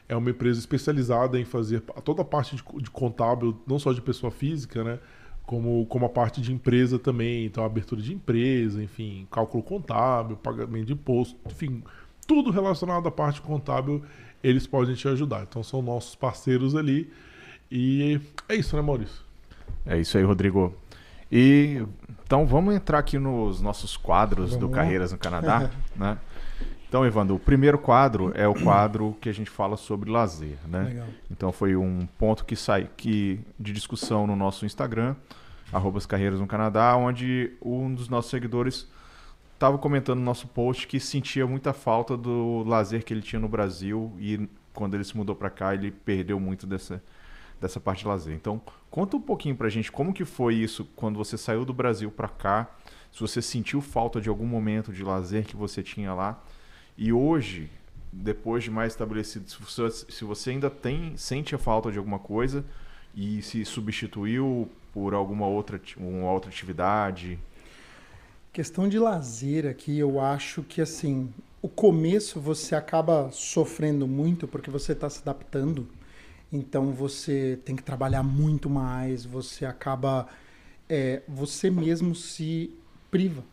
é 0.08 0.16
uma 0.16 0.30
empresa 0.30 0.60
especializada 0.60 1.40
em 1.40 1.46
fazer 1.46 1.82
toda 2.04 2.22
a 2.22 2.26
parte 2.26 2.56
de, 2.56 2.64
de 2.82 2.90
contábil, 2.90 3.58
não 3.66 3.80
só 3.80 3.94
de 3.94 4.02
pessoa 4.02 4.32
física, 4.32 4.84
né? 4.84 5.00
Como, 5.46 5.86
como 5.88 6.06
a 6.06 6.10
parte 6.10 6.40
de 6.40 6.54
empresa 6.54 6.98
também, 6.98 7.46
então 7.46 7.66
abertura 7.66 8.02
de 8.02 8.14
empresa, 8.14 8.82
enfim, 8.82 9.28
cálculo 9.30 9.62
contábil, 9.62 10.38
pagamento 10.38 10.86
de 10.86 10.94
imposto, 10.94 11.38
enfim, 11.46 11.84
tudo 12.26 12.50
relacionado 12.50 13.08
à 13.08 13.12
parte 13.12 13.42
contábil, 13.42 14.02
eles 14.42 14.66
podem 14.66 14.96
te 14.96 15.06
ajudar. 15.08 15.44
Então 15.44 15.62
são 15.62 15.82
nossos 15.82 16.16
parceiros 16.16 16.76
ali. 16.76 17.12
E 17.70 18.22
é 18.48 18.56
isso, 18.56 18.76
né, 18.76 18.82
Maurício? 18.82 19.22
É 19.86 20.00
isso 20.00 20.18
aí, 20.18 20.24
Rodrigo. 20.24 20.74
E 21.30 21.84
então 22.34 22.48
vamos 22.48 22.74
entrar 22.74 22.98
aqui 22.98 23.20
nos 23.20 23.62
nossos 23.62 23.96
quadros 23.96 24.54
vamos 24.54 24.58
do 24.58 24.68
lá. 24.68 24.78
Carreiras 24.78 25.12
no 25.12 25.20
Canadá, 25.20 25.70
né? 25.96 26.18
Então, 26.90 27.06
Evandro, 27.06 27.36
o 27.36 27.40
primeiro 27.40 27.78
quadro 27.78 28.32
é 28.34 28.48
o 28.48 28.56
quadro 28.56 29.16
que 29.22 29.30
a 29.30 29.32
gente 29.32 29.52
fala 29.52 29.78
sobre 29.78 30.10
lazer, 30.10 30.58
né? 30.68 30.84
Legal. 30.84 31.08
Então 31.30 31.52
foi 31.52 31.76
um 31.76 32.08
ponto 32.18 32.44
que 32.44 32.56
sai 32.56 32.90
que, 32.98 33.40
de 33.60 33.72
discussão 33.72 34.26
no 34.26 34.36
nosso 34.36 34.66
Instagram, 34.66 35.16
arroba 35.72 36.02
carreiras 36.08 36.40
no 36.40 36.48
Canadá, 36.48 36.96
onde 36.96 37.52
um 37.62 37.94
dos 37.94 38.10
nossos 38.10 38.32
seguidores 38.32 38.88
estava 39.54 39.78
comentando 39.78 40.18
no 40.18 40.26
nosso 40.26 40.48
post 40.48 40.88
que 40.88 41.00
sentia 41.00 41.46
muita 41.46 41.72
falta 41.72 42.18
do 42.18 42.64
lazer 42.64 43.04
que 43.04 43.14
ele 43.14 43.22
tinha 43.22 43.40
no 43.40 43.48
Brasil 43.48 44.12
e 44.18 44.50
quando 44.74 44.96
ele 44.96 45.04
se 45.04 45.16
mudou 45.16 45.36
para 45.36 45.52
cá 45.52 45.76
ele 45.76 45.92
perdeu 45.92 46.40
muito 46.40 46.66
dessa, 46.66 47.00
dessa 47.64 47.80
parte 47.80 48.00
de 48.00 48.08
lazer. 48.08 48.36
Então, 48.36 48.62
conta 48.92 49.16
um 49.18 49.22
pouquinho 49.22 49.56
pra 49.56 49.70
gente 49.70 49.92
como 49.92 50.14
que 50.14 50.26
foi 50.26 50.56
isso 50.56 50.86
quando 50.96 51.18
você 51.18 51.38
saiu 51.38 51.64
do 51.66 51.74
Brasil 51.74 52.12
para 52.12 52.28
cá, 52.28 52.70
se 53.12 53.20
você 53.20 53.42
sentiu 53.42 53.82
falta 53.82 54.20
de 54.20 54.28
algum 54.28 54.46
momento 54.46 54.92
de 54.92 55.02
lazer 55.04 55.46
que 55.46 55.56
você 55.56 55.82
tinha 55.82 56.14
lá 56.14 56.44
e 56.98 57.14
hoje, 57.14 57.72
depois 58.12 58.64
de 58.64 58.70
mais 58.70 58.94
estabelecido, 58.94 59.50
se 59.50 60.24
você 60.24 60.50
ainda 60.52 60.70
tem 60.70 61.16
sente 61.16 61.56
a 61.56 61.58
falta 61.58 61.92
de 61.92 61.98
alguma 61.98 62.20
coisa 62.20 62.66
e 63.16 63.42
se 63.42 63.64
substituiu 63.64 64.70
por 64.94 65.14
alguma 65.14 65.48
outra, 65.48 65.82
uma 65.98 66.32
outra 66.32 66.50
atividade? 66.50 67.40
Questão 68.52 68.88
de 68.88 69.00
lazer 69.00 69.66
aqui, 69.66 69.98
eu 69.98 70.20
acho 70.20 70.62
que 70.64 70.82
assim, 70.82 71.34
o 71.62 71.70
começo 71.70 72.40
você 72.40 72.76
acaba 72.76 73.30
sofrendo 73.32 74.08
muito 74.08 74.48
porque 74.48 74.70
você 74.70 74.92
está 74.92 75.10
se 75.10 75.22
adaptando. 75.22 75.88
Então 76.54 76.94
você 76.94 77.60
tem 77.66 77.76
que 77.76 77.84
trabalhar 77.84 78.24
muito 78.24 78.70
mais, 78.70 79.26
você 79.26 79.66
acaba. 79.66 80.28
É, 80.88 81.22
você 81.28 81.70
mesmo 81.70 82.16
se 82.16 82.74
priva 83.12 83.44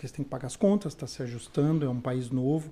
porque 0.00 0.06
você 0.06 0.14
tem 0.14 0.24
que 0.24 0.30
pagar 0.30 0.46
as 0.46 0.56
contas, 0.56 0.92
está 0.92 1.06
se 1.06 1.22
ajustando, 1.22 1.84
é 1.84 1.88
um 1.88 2.00
país 2.00 2.30
novo. 2.30 2.70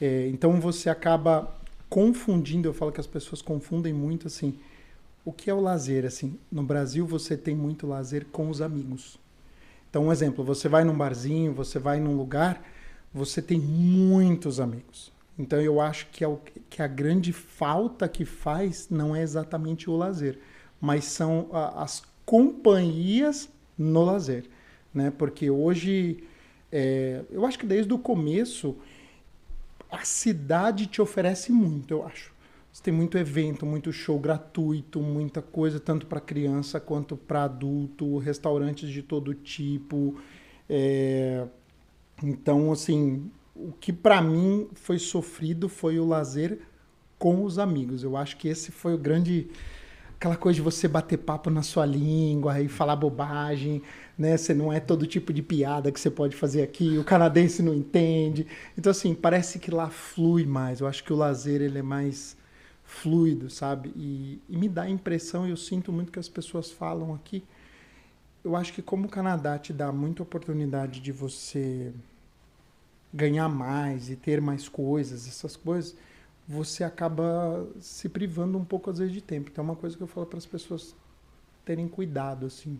É, 0.00 0.28
então 0.28 0.60
você 0.60 0.90
acaba 0.90 1.54
confundindo, 1.88 2.68
eu 2.68 2.74
falo 2.74 2.90
que 2.90 3.00
as 3.00 3.06
pessoas 3.06 3.40
confundem 3.40 3.92
muito 3.92 4.26
assim, 4.26 4.58
o 5.24 5.32
que 5.32 5.48
é 5.48 5.54
o 5.54 5.60
lazer? 5.60 6.04
Assim, 6.04 6.38
no 6.50 6.62
Brasil 6.62 7.06
você 7.06 7.36
tem 7.36 7.54
muito 7.54 7.86
lazer 7.86 8.26
com 8.32 8.48
os 8.48 8.60
amigos. 8.60 9.18
Então, 9.88 10.06
um 10.06 10.12
exemplo, 10.12 10.42
você 10.42 10.68
vai 10.68 10.82
num 10.82 10.96
barzinho, 10.96 11.54
você 11.54 11.78
vai 11.78 12.00
num 12.00 12.16
lugar, 12.16 12.60
você 13.12 13.40
tem 13.40 13.60
muitos 13.60 14.58
amigos. 14.58 15.12
Então 15.38 15.60
eu 15.60 15.80
acho 15.80 16.06
que, 16.10 16.22
é 16.22 16.28
o, 16.28 16.38
que 16.70 16.80
a 16.80 16.86
grande 16.86 17.32
falta 17.32 18.08
que 18.08 18.24
faz 18.24 18.88
não 18.88 19.14
é 19.14 19.22
exatamente 19.22 19.90
o 19.90 19.96
lazer, 19.96 20.38
mas 20.80 21.04
são 21.04 21.48
a, 21.52 21.82
as 21.82 22.02
companhias 22.24 23.48
no 23.76 24.04
lazer. 24.04 24.44
Né? 24.92 25.10
Porque 25.10 25.50
hoje 25.50 26.22
é, 26.70 27.22
eu 27.30 27.46
acho 27.46 27.58
que 27.58 27.66
desde 27.66 27.92
o 27.92 27.98
começo 27.98 28.76
a 29.90 30.04
cidade 30.04 30.86
te 30.86 31.00
oferece 31.00 31.52
muito, 31.52 31.92
eu 31.92 32.04
acho. 32.04 32.32
Você 32.72 32.82
tem 32.82 32.92
muito 32.92 33.16
evento, 33.16 33.64
muito 33.64 33.92
show 33.92 34.18
gratuito, 34.18 35.00
muita 35.00 35.40
coisa, 35.40 35.78
tanto 35.78 36.06
para 36.06 36.20
criança 36.20 36.80
quanto 36.80 37.16
para 37.16 37.44
adulto, 37.44 38.18
restaurantes 38.18 38.90
de 38.90 39.00
todo 39.00 39.32
tipo. 39.32 40.16
É... 40.68 41.46
Então, 42.20 42.72
assim, 42.72 43.30
o 43.54 43.72
que 43.72 43.92
para 43.92 44.20
mim 44.20 44.68
foi 44.74 44.98
sofrido 44.98 45.68
foi 45.68 45.98
o 45.98 46.06
lazer 46.06 46.58
com 47.18 47.44
os 47.44 47.58
amigos. 47.58 48.02
Eu 48.02 48.16
acho 48.16 48.36
que 48.36 48.48
esse 48.48 48.72
foi 48.72 48.94
o 48.94 48.98
grande 48.98 49.48
aquela 50.16 50.36
coisa 50.36 50.56
de 50.56 50.62
você 50.62 50.88
bater 50.88 51.18
papo 51.18 51.50
na 51.50 51.62
sua 51.62 51.84
língua 51.84 52.58
e 52.60 52.68
falar 52.68 52.96
bobagem, 52.96 53.82
né? 54.16 54.36
Você 54.36 54.54
não 54.54 54.72
é 54.72 54.80
todo 54.80 55.06
tipo 55.06 55.32
de 55.32 55.42
piada 55.42 55.92
que 55.92 56.00
você 56.00 56.10
pode 56.10 56.34
fazer 56.34 56.62
aqui, 56.62 56.96
o 56.96 57.04
canadense 57.04 57.62
não 57.62 57.74
entende. 57.74 58.46
Então, 58.76 58.90
assim, 58.90 59.14
parece 59.14 59.58
que 59.58 59.70
lá 59.70 59.90
flui 59.90 60.46
mais. 60.46 60.80
Eu 60.80 60.86
acho 60.86 61.04
que 61.04 61.12
o 61.12 61.16
lazer 61.16 61.60
ele 61.60 61.78
é 61.78 61.82
mais 61.82 62.36
fluido, 62.84 63.50
sabe? 63.50 63.92
E, 63.94 64.40
e 64.48 64.56
me 64.56 64.68
dá 64.68 64.82
a 64.82 64.90
impressão, 64.90 65.46
e 65.46 65.50
eu 65.50 65.56
sinto 65.56 65.92
muito 65.92 66.12
que 66.12 66.18
as 66.18 66.28
pessoas 66.28 66.70
falam 66.70 67.14
aqui, 67.14 67.44
eu 68.44 68.56
acho 68.56 68.72
que 68.72 68.82
como 68.82 69.06
o 69.06 69.08
Canadá 69.08 69.58
te 69.58 69.72
dá 69.72 69.90
muita 69.90 70.22
oportunidade 70.22 71.00
de 71.00 71.12
você 71.12 71.92
ganhar 73.14 73.48
mais 73.48 74.10
e 74.10 74.16
ter 74.16 74.40
mais 74.40 74.68
coisas, 74.68 75.28
essas 75.28 75.54
coisas, 75.54 75.96
você 76.48 76.82
acaba 76.82 77.64
se 77.80 78.08
privando 78.08 78.58
um 78.58 78.64
pouco 78.64 78.90
às 78.90 78.98
vezes 78.98 79.14
de 79.14 79.20
tempo. 79.22 79.50
Então 79.52 79.62
é 79.64 79.68
uma 79.68 79.76
coisa 79.76 79.96
que 79.96 80.02
eu 80.02 80.08
falo 80.08 80.26
para 80.26 80.38
as 80.38 80.44
pessoas 80.44 80.96
terem 81.64 81.86
cuidado 81.86 82.46
assim, 82.46 82.78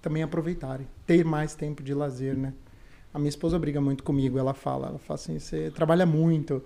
também 0.00 0.22
aproveitarem, 0.22 0.88
ter 1.06 1.24
mais 1.24 1.54
tempo 1.54 1.82
de 1.82 1.92
lazer, 1.92 2.36
né? 2.36 2.54
A 3.12 3.18
minha 3.18 3.28
esposa 3.28 3.58
briga 3.58 3.80
muito 3.80 4.02
comigo, 4.02 4.38
ela 4.38 4.54
fala, 4.54 4.88
ela 4.88 4.98
fala 4.98 5.14
assim, 5.14 5.38
você 5.38 5.70
trabalha 5.70 6.06
muito, 6.06 6.64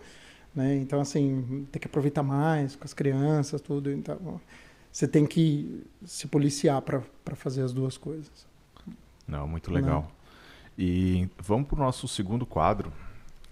né? 0.55 0.77
Então 0.77 1.01
assim, 1.01 1.67
tem 1.73 1.81
que 1.81 1.89
aproveitar 1.89 2.23
mais 2.23 2.77
com 2.77 2.85
as 2.85 2.95
crianças, 2.95 3.61
tudo, 3.61 3.91
então 3.91 4.41
você 4.91 5.09
tem 5.09 5.27
que 5.27 5.83
se 6.05 6.29
policiar 6.29 6.81
para 6.83 7.03
fazer 7.35 7.63
as 7.63 7.73
duas 7.73 7.99
coisas. 7.99 8.47
Não, 9.27 9.49
muito 9.49 9.73
legal. 9.73 10.03
Não. 10.03 10.22
E 10.77 11.29
vamos 11.39 11.69
para 11.69 11.77
o 11.77 11.79
nosso 11.81 12.09
segundo 12.09 12.47
quadro, 12.47 12.93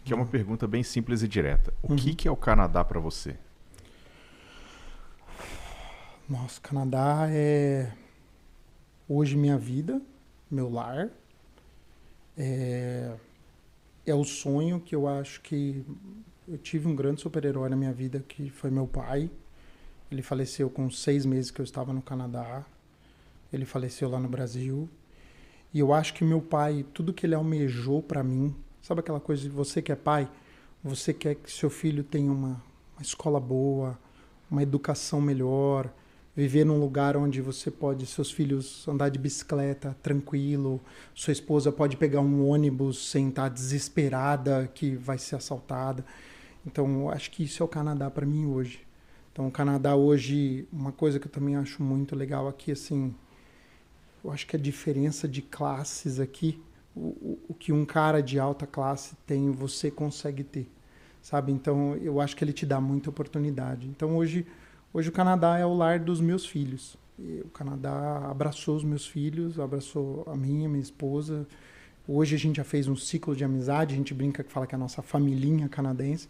que 0.04 0.12
é 0.12 0.16
uma 0.16 0.26
pergunta 0.26 0.66
bem 0.66 0.82
simples 0.82 1.22
e 1.22 1.28
direta. 1.28 1.72
O 1.82 1.90
uhum. 1.90 1.96
que, 1.96 2.14
que 2.14 2.28
é 2.28 2.30
o 2.30 2.36
Canadá 2.36 2.82
para 2.82 2.98
você? 2.98 3.36
Nossa, 6.28 6.60
Canadá 6.60 7.26
é 7.28 7.92
hoje 9.08 9.36
minha 9.36 9.58
vida, 9.58 10.00
meu 10.50 10.70
lar. 10.70 11.10
É, 12.38 13.12
é 14.06 14.14
o 14.14 14.24
sonho 14.24 14.80
que 14.80 14.94
eu 14.94 15.08
acho 15.08 15.40
que 15.40 15.84
eu 16.48 16.56
tive 16.56 16.88
um 16.88 16.94
grande 16.94 17.20
super-herói 17.20 17.68
na 17.68 17.76
minha 17.76 17.92
vida, 17.92 18.24
que 18.26 18.48
foi 18.50 18.70
meu 18.70 18.86
pai. 18.86 19.30
Ele 20.10 20.22
faleceu 20.22 20.70
com 20.70 20.90
seis 20.90 21.26
meses 21.26 21.50
que 21.50 21.60
eu 21.60 21.64
estava 21.64 21.92
no 21.92 22.02
Canadá. 22.02 22.64
Ele 23.52 23.64
faleceu 23.64 24.08
lá 24.08 24.18
no 24.18 24.28
Brasil. 24.28 24.88
E 25.72 25.78
eu 25.78 25.92
acho 25.92 26.14
que 26.14 26.24
meu 26.24 26.40
pai, 26.40 26.84
tudo 26.92 27.12
que 27.12 27.26
ele 27.26 27.34
almejou 27.34 28.02
para 28.02 28.22
mim, 28.22 28.54
sabe 28.82 29.00
aquela 29.00 29.20
coisa 29.20 29.42
de 29.42 29.48
você 29.48 29.80
que 29.80 29.92
é 29.92 29.96
pai, 29.96 30.28
você 30.82 31.12
quer 31.14 31.36
que 31.36 31.50
seu 31.50 31.70
filho 31.70 32.02
tenha 32.02 32.32
uma, 32.32 32.60
uma 32.96 33.02
escola 33.02 33.38
boa, 33.38 33.98
uma 34.50 34.62
educação 34.62 35.20
melhor, 35.20 35.92
viver 36.34 36.64
num 36.64 36.78
lugar 36.78 37.16
onde 37.16 37.40
você 37.40 37.70
pode, 37.70 38.06
seus 38.06 38.32
filhos 38.32 38.86
andar 38.88 39.10
de 39.10 39.18
bicicleta 39.18 39.96
tranquilo, 40.02 40.80
sua 41.14 41.32
esposa 41.32 41.70
pode 41.70 41.96
pegar 41.96 42.20
um 42.20 42.48
ônibus 42.48 43.10
sem 43.10 43.28
estar 43.28 43.48
desesperada 43.48 44.70
que 44.74 44.96
vai 44.96 45.18
ser 45.18 45.36
assaltada. 45.36 46.04
Então, 46.66 47.08
acho 47.10 47.30
que 47.30 47.44
isso 47.44 47.62
é 47.62 47.66
o 47.66 47.68
Canadá 47.68 48.10
para 48.10 48.26
mim 48.26 48.46
hoje. 48.46 48.80
Então, 49.32 49.46
o 49.46 49.50
Canadá 49.50 49.94
hoje, 49.94 50.66
uma 50.72 50.92
coisa 50.92 51.18
que 51.18 51.26
eu 51.26 51.32
também 51.32 51.56
acho 51.56 51.82
muito 51.82 52.16
legal 52.16 52.48
aqui, 52.48 52.72
assim, 52.72 53.14
eu 54.22 54.30
acho 54.30 54.46
que 54.46 54.56
a 54.56 54.58
diferença 54.58 55.26
de 55.28 55.42
classes 55.42 56.20
aqui, 56.20 56.60
o, 56.94 57.00
o, 57.00 57.38
o 57.48 57.54
que 57.54 57.72
um 57.72 57.84
cara 57.84 58.22
de 58.22 58.38
alta 58.38 58.66
classe 58.66 59.16
tem, 59.26 59.50
você 59.50 59.90
consegue 59.90 60.44
ter, 60.44 60.68
sabe? 61.22 61.52
Então, 61.52 61.96
eu 61.96 62.20
acho 62.20 62.36
que 62.36 62.44
ele 62.44 62.52
te 62.52 62.66
dá 62.66 62.80
muita 62.80 63.10
oportunidade. 63.10 63.86
Então, 63.88 64.16
hoje 64.16 64.46
Hoje 64.92 65.08
o 65.08 65.12
Canadá 65.12 65.56
é 65.56 65.64
o 65.64 65.72
lar 65.72 66.00
dos 66.00 66.20
meus 66.20 66.44
filhos. 66.44 66.96
E 67.16 67.42
o 67.44 67.48
Canadá 67.50 68.26
abraçou 68.28 68.74
os 68.74 68.82
meus 68.82 69.06
filhos, 69.06 69.60
abraçou 69.60 70.24
a 70.26 70.36
minha, 70.36 70.68
minha 70.68 70.82
esposa. 70.82 71.46
Hoje 72.08 72.34
a 72.34 72.38
gente 72.38 72.56
já 72.56 72.64
fez 72.64 72.88
um 72.88 72.96
ciclo 72.96 73.36
de 73.36 73.44
amizade, 73.44 73.94
a 73.94 73.96
gente 73.96 74.12
brinca 74.12 74.42
que 74.42 74.50
fala 74.50 74.66
que 74.66 74.74
é 74.74 74.76
a 74.76 74.78
nossa 74.78 75.00
familhinha 75.00 75.68
canadense 75.68 76.28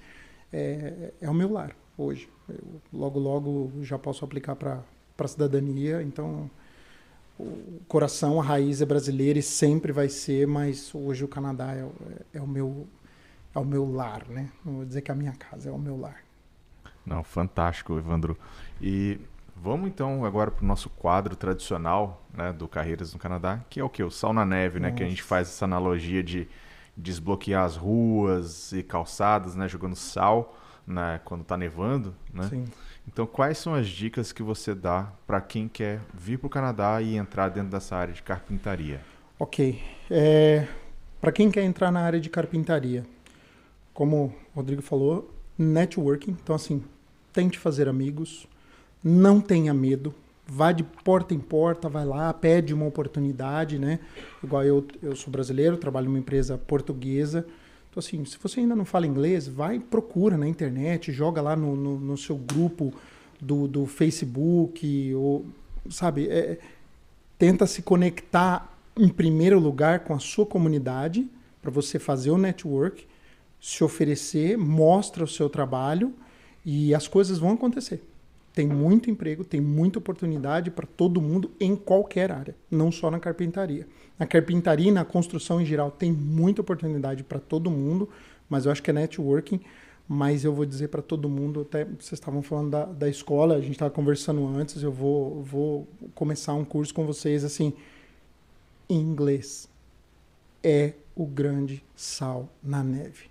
é, 0.52 1.14
é 1.22 1.30
o 1.30 1.32
meu 1.32 1.50
lar 1.50 1.74
hoje. 1.96 2.28
Eu, 2.46 2.82
logo, 2.92 3.18
logo 3.18 3.72
já 3.80 3.98
posso 3.98 4.26
aplicar 4.26 4.54
para 4.56 4.84
a 5.16 5.28
cidadania, 5.28 6.02
então 6.02 6.50
o 7.40 7.80
coração, 7.88 8.40
a 8.40 8.44
raiz 8.44 8.80
é 8.80 8.86
brasileira 8.86 9.38
e 9.38 9.42
sempre 9.42 9.92
vai 9.92 10.08
ser, 10.08 10.46
mas 10.46 10.94
hoje 10.94 11.24
o 11.24 11.28
Canadá 11.28 11.72
é, 11.74 11.80
é, 11.80 12.38
é 12.38 12.40
o 12.40 12.46
meu 12.46 12.86
é 13.54 13.58
o 13.58 13.64
meu 13.64 13.90
lar, 13.90 14.24
né? 14.28 14.48
Não 14.64 14.74
vou 14.74 14.84
dizer 14.84 15.00
que 15.00 15.10
é 15.10 15.14
a 15.14 15.16
minha 15.16 15.32
casa, 15.32 15.70
é 15.70 15.72
o 15.72 15.78
meu 15.78 15.98
lar. 15.98 16.22
Não, 17.04 17.24
fantástico, 17.24 17.98
Evandro. 17.98 18.38
E 18.80 19.18
vamos 19.56 19.88
então 19.88 20.24
agora 20.24 20.50
para 20.50 20.62
o 20.62 20.66
nosso 20.66 20.88
quadro 20.90 21.34
tradicional 21.34 22.24
né, 22.32 22.52
do 22.52 22.68
Carreiras 22.68 23.12
no 23.12 23.18
Canadá, 23.18 23.60
que 23.68 23.80
é 23.80 23.84
o 23.84 23.88
que? 23.88 24.02
O 24.02 24.10
sal 24.10 24.32
na 24.32 24.44
neve, 24.44 24.78
né? 24.78 24.92
Que 24.92 25.02
a 25.02 25.08
gente 25.08 25.22
faz 25.22 25.48
essa 25.48 25.64
analogia 25.64 26.22
de 26.22 26.48
desbloquear 26.96 27.64
as 27.64 27.76
ruas 27.76 28.72
e 28.72 28.82
calçadas, 28.82 29.56
né? 29.56 29.66
Jogando 29.66 29.96
sal 29.96 30.56
né, 30.86 31.20
quando 31.24 31.42
está 31.42 31.56
nevando, 31.56 32.14
né? 32.32 32.44
Sim. 32.44 32.64
Então, 33.12 33.26
quais 33.26 33.58
são 33.58 33.74
as 33.74 33.88
dicas 33.88 34.30
que 34.30 34.40
você 34.40 34.72
dá 34.72 35.12
para 35.26 35.40
quem 35.40 35.66
quer 35.66 36.00
vir 36.14 36.38
para 36.38 36.46
o 36.46 36.50
Canadá 36.50 37.02
e 37.02 37.16
entrar 37.16 37.48
dentro 37.48 37.70
dessa 37.70 37.96
área 37.96 38.14
de 38.14 38.22
carpintaria? 38.22 39.00
Ok. 39.36 39.82
É, 40.08 40.68
para 41.20 41.32
quem 41.32 41.50
quer 41.50 41.64
entrar 41.64 41.90
na 41.90 42.00
área 42.00 42.20
de 42.20 42.30
carpintaria, 42.30 43.04
como 43.92 44.32
o 44.54 44.56
Rodrigo 44.56 44.80
falou, 44.80 45.34
networking. 45.58 46.36
Então, 46.40 46.54
assim, 46.54 46.84
tente 47.32 47.58
fazer 47.58 47.88
amigos, 47.88 48.46
não 49.02 49.40
tenha 49.40 49.74
medo, 49.74 50.14
vá 50.46 50.70
de 50.70 50.84
porta 50.84 51.34
em 51.34 51.40
porta, 51.40 51.88
vai 51.88 52.04
lá, 52.04 52.32
pede 52.32 52.72
uma 52.72 52.86
oportunidade, 52.86 53.76
né? 53.76 53.98
Igual 54.42 54.62
eu, 54.62 54.86
eu 55.02 55.16
sou 55.16 55.32
brasileiro, 55.32 55.76
trabalho 55.76 56.06
numa 56.06 56.18
empresa 56.20 56.56
portuguesa. 56.56 57.44
Então, 57.90 57.98
assim, 57.98 58.24
se 58.24 58.38
você 58.40 58.60
ainda 58.60 58.76
não 58.76 58.84
fala 58.84 59.06
inglês, 59.06 59.48
vai 59.48 59.80
procura 59.80 60.38
na 60.38 60.46
internet, 60.46 61.12
joga 61.12 61.42
lá 61.42 61.56
no, 61.56 61.74
no, 61.74 61.98
no 61.98 62.16
seu 62.16 62.36
grupo 62.36 62.94
do, 63.40 63.66
do 63.66 63.84
Facebook, 63.86 65.12
ou, 65.14 65.44
sabe, 65.90 66.28
é, 66.28 66.58
tenta 67.36 67.66
se 67.66 67.82
conectar 67.82 68.72
em 68.96 69.08
primeiro 69.08 69.58
lugar 69.58 70.00
com 70.00 70.14
a 70.14 70.18
sua 70.18 70.46
comunidade 70.46 71.28
para 71.60 71.70
você 71.70 71.98
fazer 71.98 72.30
o 72.30 72.38
network 72.38 73.06
se 73.60 73.84
oferecer, 73.84 74.56
mostra 74.56 75.22
o 75.22 75.28
seu 75.28 75.50
trabalho 75.50 76.14
e 76.64 76.94
as 76.94 77.06
coisas 77.06 77.38
vão 77.38 77.52
acontecer. 77.52 78.02
Tem 78.54 78.66
muito 78.66 79.10
emprego, 79.10 79.44
tem 79.44 79.60
muita 79.60 79.98
oportunidade 79.98 80.70
para 80.70 80.86
todo 80.86 81.20
mundo 81.20 81.50
em 81.60 81.76
qualquer 81.76 82.32
área, 82.32 82.56
não 82.70 82.90
só 82.90 83.10
na 83.10 83.20
carpintaria. 83.20 83.86
Na 84.20 84.26
carpintaria 84.26 84.88
e 84.88 84.92
na 84.92 85.04
construção 85.04 85.60
em 85.60 85.64
geral 85.66 85.90
tem 85.90 86.12
muita 86.12 86.60
oportunidade 86.60 87.24
para 87.24 87.40
todo 87.40 87.70
mundo, 87.70 88.08
mas 88.48 88.66
eu 88.66 88.72
acho 88.72 88.82
que 88.82 88.90
é 88.90 88.92
networking. 88.92 89.60
Mas 90.06 90.44
eu 90.44 90.52
vou 90.52 90.66
dizer 90.66 90.88
para 90.88 91.00
todo 91.00 91.28
mundo, 91.28 91.62
até 91.62 91.84
vocês 91.84 92.12
estavam 92.12 92.42
falando 92.42 92.70
da, 92.70 92.84
da 92.84 93.08
escola, 93.08 93.54
a 93.54 93.60
gente 93.60 93.72
estava 93.72 93.90
conversando 93.90 94.46
antes, 94.46 94.82
eu 94.82 94.92
vou, 94.92 95.42
vou 95.42 95.88
começar 96.14 96.52
um 96.52 96.64
curso 96.64 96.92
com 96.92 97.06
vocês 97.06 97.44
assim, 97.44 97.72
em 98.88 99.00
inglês. 99.00 99.68
É 100.62 100.92
o 101.16 101.24
grande 101.24 101.82
sal 101.96 102.48
na 102.62 102.82
neve 102.82 103.30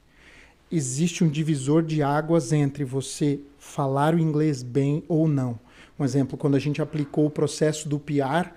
existe 0.72 1.24
um 1.24 1.30
divisor 1.30 1.82
de 1.82 2.04
águas 2.04 2.54
entre 2.54 2.84
você 2.84 3.40
falar 3.58 4.14
o 4.14 4.20
inglês 4.20 4.62
bem 4.62 5.04
ou 5.08 5.28
não. 5.28 5.60
Um 5.98 6.06
exemplo, 6.06 6.38
quando 6.38 6.56
a 6.56 6.60
gente 6.60 6.82
aplicou 6.82 7.26
o 7.26 7.32
processo 7.32 7.90
do 7.90 8.00
PR, 8.00 8.52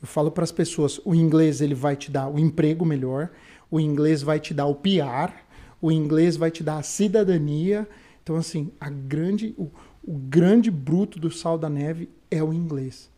eu 0.00 0.06
falo 0.06 0.30
para 0.30 0.44
as 0.44 0.52
pessoas, 0.52 1.00
o 1.04 1.14
inglês 1.14 1.60
ele 1.60 1.74
vai 1.74 1.96
te 1.96 2.10
dar 2.10 2.28
o 2.28 2.38
emprego 2.38 2.84
melhor, 2.84 3.30
o 3.70 3.78
inglês 3.78 4.22
vai 4.22 4.40
te 4.40 4.54
dar 4.54 4.66
o 4.66 4.74
PR, 4.74 5.32
o 5.80 5.92
inglês 5.92 6.36
vai 6.36 6.50
te 6.50 6.62
dar 6.62 6.78
a 6.78 6.82
cidadania. 6.82 7.88
Então 8.22 8.36
assim, 8.36 8.70
a 8.80 8.88
grande 8.88 9.54
o, 9.58 9.70
o 10.02 10.12
grande 10.12 10.70
bruto 10.70 11.18
do 11.18 11.30
sal 11.30 11.58
da 11.58 11.68
neve 11.68 12.08
é 12.30 12.42
o 12.42 12.52
inglês. 12.52 13.10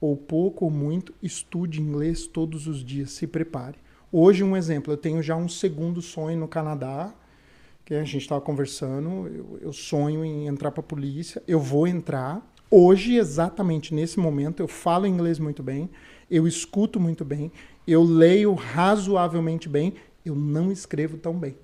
Ou 0.00 0.16
pouco 0.16 0.64
ou 0.64 0.70
muito, 0.70 1.14
estude 1.22 1.80
inglês 1.80 2.26
todos 2.26 2.66
os 2.66 2.84
dias, 2.84 3.10
se 3.10 3.26
prepare. 3.26 3.76
Hoje, 4.12 4.42
um 4.42 4.56
exemplo, 4.56 4.92
eu 4.92 4.96
tenho 4.96 5.22
já 5.22 5.36
um 5.36 5.48
segundo 5.48 6.02
sonho 6.02 6.38
no 6.38 6.48
Canadá, 6.48 7.14
que 7.84 7.94
a 7.94 8.02
gente 8.02 8.18
estava 8.18 8.40
conversando, 8.40 9.28
eu, 9.28 9.58
eu 9.60 9.72
sonho 9.72 10.24
em 10.24 10.46
entrar 10.46 10.70
para 10.70 10.80
a 10.80 10.84
polícia, 10.84 11.42
eu 11.46 11.60
vou 11.60 11.86
entrar. 11.86 12.44
Hoje, 12.70 13.16
exatamente 13.16 13.94
nesse 13.94 14.18
momento, 14.18 14.60
eu 14.60 14.68
falo 14.68 15.06
inglês 15.06 15.38
muito 15.38 15.62
bem, 15.62 15.90
eu 16.30 16.46
escuto 16.46 17.00
muito 17.00 17.24
bem, 17.24 17.50
eu 17.86 18.02
leio 18.02 18.54
razoavelmente 18.54 19.68
bem, 19.68 19.94
eu 20.24 20.34
não 20.34 20.70
escrevo 20.70 21.16
tão 21.16 21.34
bem. 21.34 21.56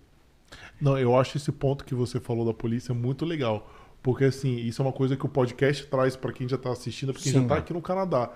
Não, 0.80 0.98
eu 0.98 1.16
acho 1.16 1.36
esse 1.36 1.52
ponto 1.52 1.84
que 1.84 1.94
você 1.94 2.20
falou 2.20 2.44
da 2.44 2.52
polícia 2.52 2.94
muito 2.94 3.24
legal. 3.24 3.70
Porque, 4.02 4.24
assim, 4.24 4.56
isso 4.56 4.80
é 4.80 4.84
uma 4.84 4.92
coisa 4.92 5.16
que 5.16 5.26
o 5.26 5.28
podcast 5.28 5.84
traz 5.86 6.14
para 6.14 6.32
quem 6.32 6.48
já 6.48 6.56
está 6.56 6.70
assistindo, 6.70 7.12
para 7.12 7.22
quem 7.22 7.32
Sim. 7.32 7.38
já 7.38 7.42
está 7.44 7.56
aqui 7.56 7.72
no 7.72 7.82
Canadá. 7.82 8.30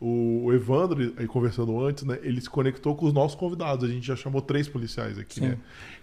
O 0.00 0.52
Evandro, 0.52 1.14
aí 1.16 1.26
conversando 1.26 1.80
antes, 1.80 2.04
né, 2.04 2.18
ele 2.22 2.38
se 2.38 2.50
conectou 2.50 2.94
com 2.94 3.06
os 3.06 3.12
nossos 3.12 3.34
convidados. 3.34 3.88
A 3.88 3.92
gente 3.92 4.06
já 4.06 4.14
chamou 4.14 4.42
três 4.42 4.68
policiais 4.68 5.18
aqui, 5.18 5.36
Sim. 5.36 5.48
né? 5.48 5.58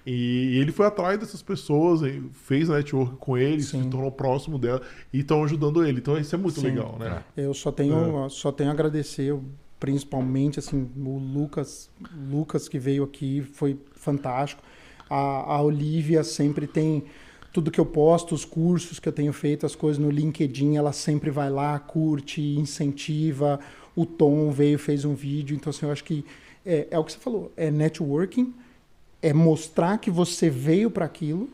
E, 0.07 0.57
ele 0.57 0.71
foi 0.71 0.87
atrás 0.87 1.19
dessas 1.19 1.43
pessoas, 1.43 2.01
fez 2.33 2.69
network 2.69 3.17
com 3.17 3.37
eles, 3.37 3.67
Sim. 3.67 3.83
se 3.83 3.89
tornou 3.89 4.11
próximo 4.11 4.57
dela 4.57 4.81
e 5.13 5.19
estão 5.19 5.43
ajudando 5.43 5.85
ele. 5.85 5.99
Então 5.99 6.17
isso 6.17 6.33
é 6.33 6.37
muito 6.37 6.59
legal, 6.61 6.97
né? 6.97 7.23
Eu 7.37 7.53
só 7.53 7.71
tenho, 7.71 8.25
é. 8.25 8.29
só 8.29 8.51
tenho 8.51 8.71
a 8.71 8.73
agradecer, 8.73 9.37
principalmente 9.81 10.59
assim, 10.59 10.89
o 10.95 11.17
Lucas, 11.17 11.89
Lucas 12.29 12.69
que 12.69 12.79
veio 12.79 13.03
aqui, 13.03 13.41
foi 13.41 13.77
fantástico. 13.91 14.63
A, 15.09 15.55
a 15.55 15.61
Olivia 15.61 16.23
sempre 16.23 16.65
tem 16.65 17.03
tudo 17.51 17.69
que 17.69 17.81
eu 17.81 17.85
posto, 17.85 18.33
os 18.33 18.45
cursos 18.45 18.97
que 18.97 19.09
eu 19.09 19.11
tenho 19.11 19.33
feito, 19.33 19.65
as 19.65 19.75
coisas 19.75 20.01
no 20.01 20.09
LinkedIn, 20.09 20.77
ela 20.77 20.93
sempre 20.93 21.29
vai 21.29 21.49
lá, 21.49 21.77
curte, 21.77 22.41
incentiva 22.41 23.59
o 23.95 24.05
Tom 24.05 24.51
veio 24.51 24.79
fez 24.79 25.05
um 25.05 25.13
vídeo. 25.13 25.55
Então, 25.55 25.69
assim, 25.69 25.85
eu 25.85 25.91
acho 25.91 26.03
que 26.03 26.25
é, 26.65 26.87
é 26.91 26.99
o 26.99 27.03
que 27.03 27.13
você 27.13 27.19
falou, 27.19 27.51
é 27.57 27.69
networking, 27.69 28.53
é 29.21 29.33
mostrar 29.33 29.97
que 29.97 30.09
você 30.09 30.49
veio 30.49 30.89
para 30.89 31.05
aquilo. 31.05 31.49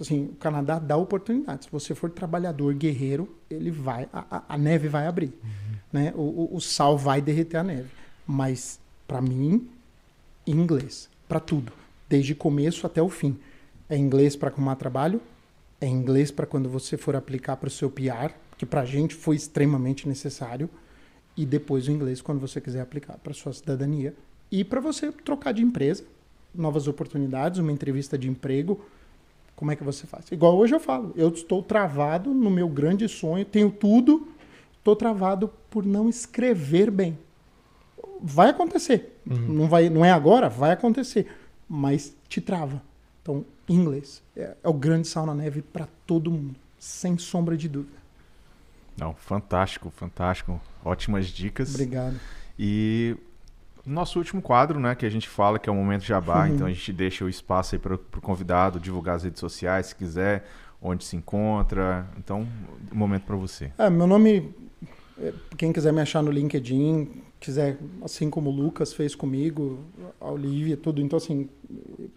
Assim, 0.00 0.26
o 0.26 0.36
Canadá 0.36 0.78
dá 0.78 0.96
oportunidade. 0.96 1.64
Se 1.64 1.72
você 1.72 1.92
for 1.92 2.08
trabalhador, 2.08 2.72
guerreiro, 2.72 3.28
ele 3.50 3.72
vai, 3.72 4.08
a, 4.12 4.44
a 4.48 4.56
neve 4.56 4.86
vai 4.86 5.08
abrir, 5.08 5.32
uhum. 5.42 5.77
Né? 5.92 6.12
O, 6.14 6.50
o, 6.52 6.60
sal 6.60 6.96
vai 6.96 7.20
derreter 7.20 7.56
a 7.56 7.62
neve. 7.62 7.90
Mas 8.26 8.78
para 9.06 9.20
mim, 9.20 9.68
inglês, 10.46 11.08
para 11.28 11.40
tudo, 11.40 11.72
desde 12.08 12.34
começo 12.34 12.86
até 12.86 13.02
o 13.02 13.08
fim. 13.08 13.36
É 13.88 13.96
inglês 13.96 14.36
para 14.36 14.50
arrumar 14.50 14.76
trabalho, 14.76 15.20
é 15.80 15.86
inglês 15.86 16.30
para 16.30 16.46
quando 16.46 16.68
você 16.68 16.96
for 16.96 17.16
aplicar 17.16 17.56
para 17.56 17.68
o 17.68 17.70
seu 17.70 17.90
PR, 17.90 18.34
que 18.56 18.66
para 18.66 18.82
a 18.82 18.84
gente 18.84 19.14
foi 19.14 19.36
extremamente 19.36 20.06
necessário 20.06 20.68
e 21.36 21.46
depois 21.46 21.86
o 21.86 21.92
inglês 21.92 22.20
quando 22.20 22.40
você 22.40 22.60
quiser 22.60 22.80
aplicar 22.80 23.16
para 23.18 23.32
sua 23.32 23.52
cidadania 23.52 24.14
e 24.50 24.64
para 24.64 24.80
você 24.80 25.12
trocar 25.12 25.52
de 25.52 25.62
empresa. 25.62 26.04
novas 26.54 26.88
oportunidades, 26.88 27.60
uma 27.60 27.70
entrevista 27.70 28.18
de 28.18 28.28
emprego, 28.28 28.80
como 29.54 29.70
é 29.70 29.76
que 29.76 29.84
você 29.84 30.06
faz? 30.06 30.30
Igual 30.32 30.56
hoje 30.56 30.74
eu 30.74 30.80
falo, 30.80 31.12
eu 31.16 31.28
estou 31.28 31.62
travado 31.62 32.32
no 32.32 32.50
meu 32.50 32.68
grande 32.68 33.08
sonho, 33.08 33.44
tenho 33.44 33.70
tudo, 33.70 34.26
estou 34.88 34.96
travado 34.96 35.52
por 35.68 35.84
não 35.84 36.08
escrever 36.08 36.90
bem. 36.90 37.18
Vai 38.20 38.50
acontecer. 38.50 39.20
Uhum. 39.28 39.48
Não, 39.48 39.68
vai, 39.68 39.88
não 39.90 40.04
é 40.04 40.10
agora, 40.10 40.48
vai 40.48 40.72
acontecer. 40.72 41.26
Mas 41.68 42.14
te 42.28 42.40
trava. 42.40 42.82
Então, 43.22 43.44
inglês 43.68 44.22
é, 44.34 44.56
é 44.62 44.68
o 44.68 44.72
grande 44.72 45.06
sal 45.06 45.26
na 45.26 45.34
neve 45.34 45.60
para 45.60 45.86
todo 46.06 46.30
mundo, 46.30 46.56
sem 46.78 47.18
sombra 47.18 47.56
de 47.56 47.68
dúvida. 47.68 47.98
Não, 48.96 49.14
fantástico, 49.14 49.90
fantástico. 49.90 50.60
Ótimas 50.84 51.26
dicas. 51.26 51.74
Obrigado. 51.74 52.18
E 52.58 53.16
nosso 53.84 54.18
último 54.18 54.42
quadro, 54.42 54.80
né, 54.80 54.94
que 54.94 55.06
a 55.06 55.10
gente 55.10 55.28
fala 55.28 55.58
que 55.58 55.68
é 55.68 55.72
o 55.72 55.76
momento 55.76 56.02
jabá, 56.02 56.46
uhum. 56.46 56.54
então 56.54 56.66
a 56.66 56.70
gente 56.70 56.92
deixa 56.92 57.24
o 57.24 57.28
espaço 57.28 57.74
aí 57.74 57.78
para 57.78 57.94
o 57.94 58.20
convidado 58.20 58.80
divulgar 58.80 59.16
as 59.16 59.22
redes 59.22 59.38
sociais, 59.38 59.86
se 59.86 59.94
quiser, 59.94 60.46
onde 60.80 61.04
se 61.04 61.16
encontra. 61.16 62.06
Então, 62.16 62.46
um 62.90 62.96
momento 62.96 63.24
para 63.24 63.36
você. 63.36 63.70
É, 63.78 63.88
meu 63.88 64.06
nome, 64.06 64.54
quem 65.56 65.72
quiser 65.72 65.92
me 65.92 66.00
achar 66.00 66.22
no 66.22 66.30
LinkedIn, 66.30 67.22
quiser, 67.40 67.78
assim 68.02 68.30
como 68.30 68.50
o 68.50 68.52
Lucas 68.52 68.92
fez 68.92 69.14
comigo, 69.14 69.80
a 70.20 70.30
Olivia, 70.30 70.76
tudo. 70.76 71.00
Então, 71.00 71.16
assim, 71.16 71.48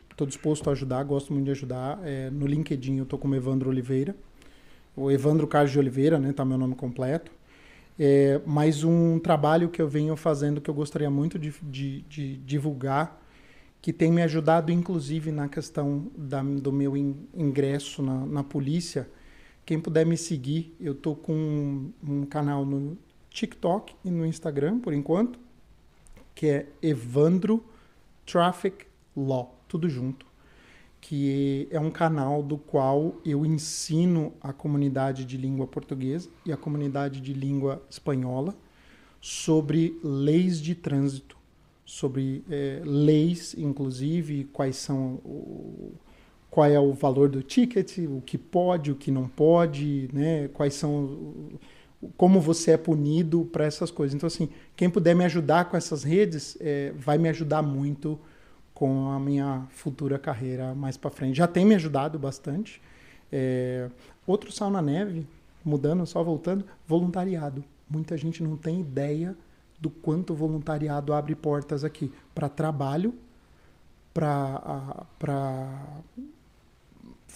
estou 0.09 0.27
disposto 0.27 0.69
a 0.69 0.73
ajudar, 0.73 1.03
gosto 1.03 1.33
muito 1.33 1.45
de 1.45 1.51
ajudar. 1.51 1.99
É, 2.03 2.29
no 2.29 2.45
LinkedIn 2.45 2.97
eu 2.97 3.03
estou 3.03 3.17
como 3.17 3.35
Evandro 3.35 3.69
Oliveira. 3.69 4.15
O 4.95 5.09
Evandro 5.09 5.47
Carlos 5.47 5.71
de 5.71 5.79
Oliveira, 5.79 6.19
né, 6.19 6.33
tá 6.33 6.43
meu 6.43 6.57
nome 6.57 6.75
completo. 6.75 7.31
É, 7.99 8.41
mas 8.45 8.83
um 8.83 9.19
trabalho 9.19 9.69
que 9.69 9.81
eu 9.81 9.87
venho 9.87 10.15
fazendo 10.15 10.59
que 10.59 10.69
eu 10.69 10.73
gostaria 10.73 11.09
muito 11.09 11.37
de, 11.37 11.53
de, 11.63 12.01
de 12.03 12.37
divulgar, 12.37 13.21
que 13.81 13.91
tem 13.91 14.11
me 14.11 14.21
ajudado 14.21 14.71
inclusive 14.71 15.31
na 15.31 15.47
questão 15.47 16.07
da, 16.17 16.41
do 16.41 16.71
meu 16.71 16.95
in, 16.95 17.15
ingresso 17.33 18.01
na, 18.01 18.25
na 18.25 18.43
polícia. 18.43 19.07
Quem 19.71 19.79
puder 19.79 20.05
me 20.05 20.17
seguir, 20.17 20.75
eu 20.81 20.93
tô 20.93 21.15
com 21.15 21.93
um, 22.05 22.25
canal 22.25 22.65
no 22.65 22.97
TikTok 23.29 23.95
e 24.03 24.11
no 24.11 24.25
Instagram, 24.25 24.79
por 24.79 24.93
enquanto, 24.93 25.39
que 26.35 26.47
é 26.47 26.67
Evandro 26.81 27.63
Traffic 28.25 28.85
Law, 29.15 29.57
tudo 29.69 29.87
junto 29.87 30.25
que 30.99 31.69
é 31.71 31.79
um 31.79 31.89
canal 31.89 32.43
do 32.43 32.57
qual 32.57 33.15
eu 33.23 33.45
ensino 33.45 34.33
a 34.41 34.51
comunidade 34.51 35.23
de 35.23 35.37
língua 35.37 35.65
portuguesa 35.65 36.29
e 36.45 36.51
a 36.51 36.57
comunidade 36.57 37.21
de 37.21 37.33
língua 37.33 37.81
espanhola 37.89 38.53
sobre 39.21 39.97
leis 40.03 40.59
de 40.59 40.75
trânsito, 40.75 41.37
sobre 41.85 42.43
é, 42.49 42.81
leis, 42.83 43.55
inclusive, 43.57 44.49
quais 44.51 44.75
são 44.75 45.13
o, 45.23 45.93
qual 46.51 46.67
é 46.67 46.79
o 46.79 46.91
valor 46.91 47.29
do 47.29 47.41
ticket, 47.41 47.97
o 47.99 48.21
que 48.21 48.37
pode, 48.37 48.91
o 48.91 48.95
que 48.95 49.09
não 49.09 49.25
pode, 49.27 50.09
né? 50.13 50.49
Quais 50.49 50.73
são 50.73 51.49
como 52.17 52.41
você 52.41 52.71
é 52.71 52.77
punido 52.77 53.45
para 53.45 53.63
essas 53.63 53.89
coisas. 53.89 54.13
Então, 54.13 54.27
assim, 54.27 54.49
quem 54.75 54.89
puder 54.89 55.15
me 55.15 55.23
ajudar 55.23 55.65
com 55.65 55.77
essas 55.77 56.03
redes 56.03 56.57
é, 56.59 56.91
vai 56.97 57.17
me 57.17 57.29
ajudar 57.29 57.61
muito 57.61 58.19
com 58.73 59.09
a 59.11 59.19
minha 59.19 59.65
futura 59.69 60.19
carreira 60.19 60.73
mais 60.75 60.97
para 60.97 61.09
frente. 61.09 61.37
Já 61.37 61.47
tem 61.47 61.63
me 61.63 61.75
ajudado 61.75 62.19
bastante. 62.19 62.81
É, 63.31 63.89
outro 64.27 64.51
sal 64.51 64.69
na 64.69 64.81
neve, 64.81 65.25
mudando, 65.63 66.05
só 66.05 66.23
voltando, 66.23 66.65
voluntariado. 66.87 67.63
Muita 67.89 68.17
gente 68.17 68.43
não 68.43 68.57
tem 68.57 68.81
ideia 68.81 69.37
do 69.79 69.89
quanto 69.89 70.33
o 70.33 70.35
voluntariado 70.35 71.13
abre 71.13 71.35
portas 71.35 71.83
aqui 71.83 72.11
para 72.33 72.49
trabalho, 72.49 73.13
para 74.13 75.05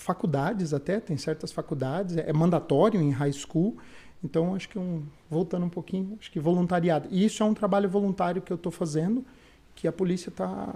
faculdades 0.06 0.74
até, 0.74 1.00
tem 1.00 1.18
certas 1.18 1.52
faculdades, 1.52 2.16
é 2.16 2.32
mandatório 2.32 3.02
em 3.02 3.10
high 3.10 3.34
school. 3.34 3.78
Então, 4.24 4.56
acho 4.56 4.70
que 4.70 4.80
um, 4.80 5.04
voltando 5.30 5.66
um 5.66 5.70
pouquinho, 5.70 6.18
acho 6.20 6.32
que 6.32 6.40
voluntariado. 6.40 7.08
E 7.12 7.26
isso 7.26 7.44
é 7.44 7.46
um 7.46 7.54
trabalho 7.54 7.90
voluntário 7.90 8.42
que 8.42 8.52
eu 8.52 8.56
estou 8.56 8.72
fazendo, 8.72 9.26
que 9.74 9.88
a 9.88 9.92
polícia 9.92 10.30
está 10.30 10.74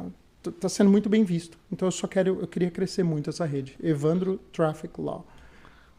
está 0.48 0.70
sendo 0.70 0.90
muito 0.90 1.10
bem 1.10 1.26
visto. 1.26 1.58
Então 1.70 1.86
eu 1.86 1.92
só 1.92 2.08
quero, 2.08 2.40
eu 2.40 2.48
queria 2.48 2.72
crescer 2.72 3.04
muito 3.04 3.30
essa 3.30 3.46
rede. 3.46 3.78
Evandro 3.84 4.38
Traffic 4.54 5.00
Law. 5.00 5.28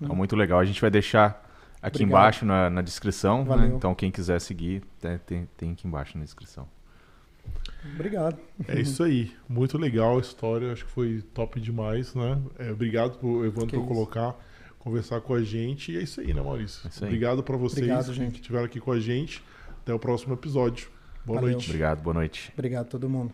Então, 0.01 0.16
muito 0.16 0.35
legal. 0.35 0.59
A 0.59 0.65
gente 0.65 0.81
vai 0.81 0.90
deixar 0.90 1.47
aqui 1.82 1.98
Obrigado. 1.98 2.09
embaixo 2.09 2.47
na, 2.47 2.70
na 2.70 2.81
descrição. 2.81 3.44
Né? 3.44 3.66
Então 3.77 3.94
quem 3.94 4.11
quiser 4.11 4.40
seguir, 4.40 4.82
tem, 5.27 5.47
tem 5.59 5.73
aqui 5.73 5.86
embaixo 5.86 6.16
na 6.16 6.24
descrição. 6.24 6.66
Obrigado. 7.95 8.39
É 8.69 8.81
isso 8.81 9.03
aí. 9.03 9.33
Muito 9.49 9.79
legal 9.79 10.19
a 10.19 10.21
história. 10.21 10.73
Acho 10.73 10.85
que 10.85 10.91
foi 10.91 11.23
top 11.35 11.61
demais, 11.61 12.15
né? 12.15 12.41
É, 12.59 12.71
obrigado 12.71 13.19
por 13.19 13.45
Evandro 13.45 13.81
por 13.81 13.89
colocar, 13.89 14.37
conversar 14.79 15.21
com 15.21 15.35
a 15.35 15.43
gente. 15.43 15.93
E 15.93 15.97
é 15.97 16.03
isso 16.03 16.21
aí, 16.21 16.33
né, 16.35 16.43
Maurício? 16.43 16.89
É 17.01 17.05
obrigado 17.05 17.43
para 17.43 17.57
vocês 17.57 17.79
obrigado, 17.79 18.12
gente. 18.15 18.33
que 18.33 18.41
estiveram 18.41 18.67
aqui 18.67 18.81
com 18.81 18.93
a 18.93 19.01
gente. 19.01 19.43
Até 19.83 19.95
o 19.95 19.99
próximo 19.99 20.35
episódio. 20.35 20.89
Boa 21.25 21.41
Valeu. 21.41 21.53
noite. 21.55 21.69
Obrigado, 21.69 22.03
boa 22.03 22.15
noite. 22.15 22.53
Obrigado 22.53 22.87
a 22.87 22.89
todo 22.89 23.09
mundo. 23.09 23.29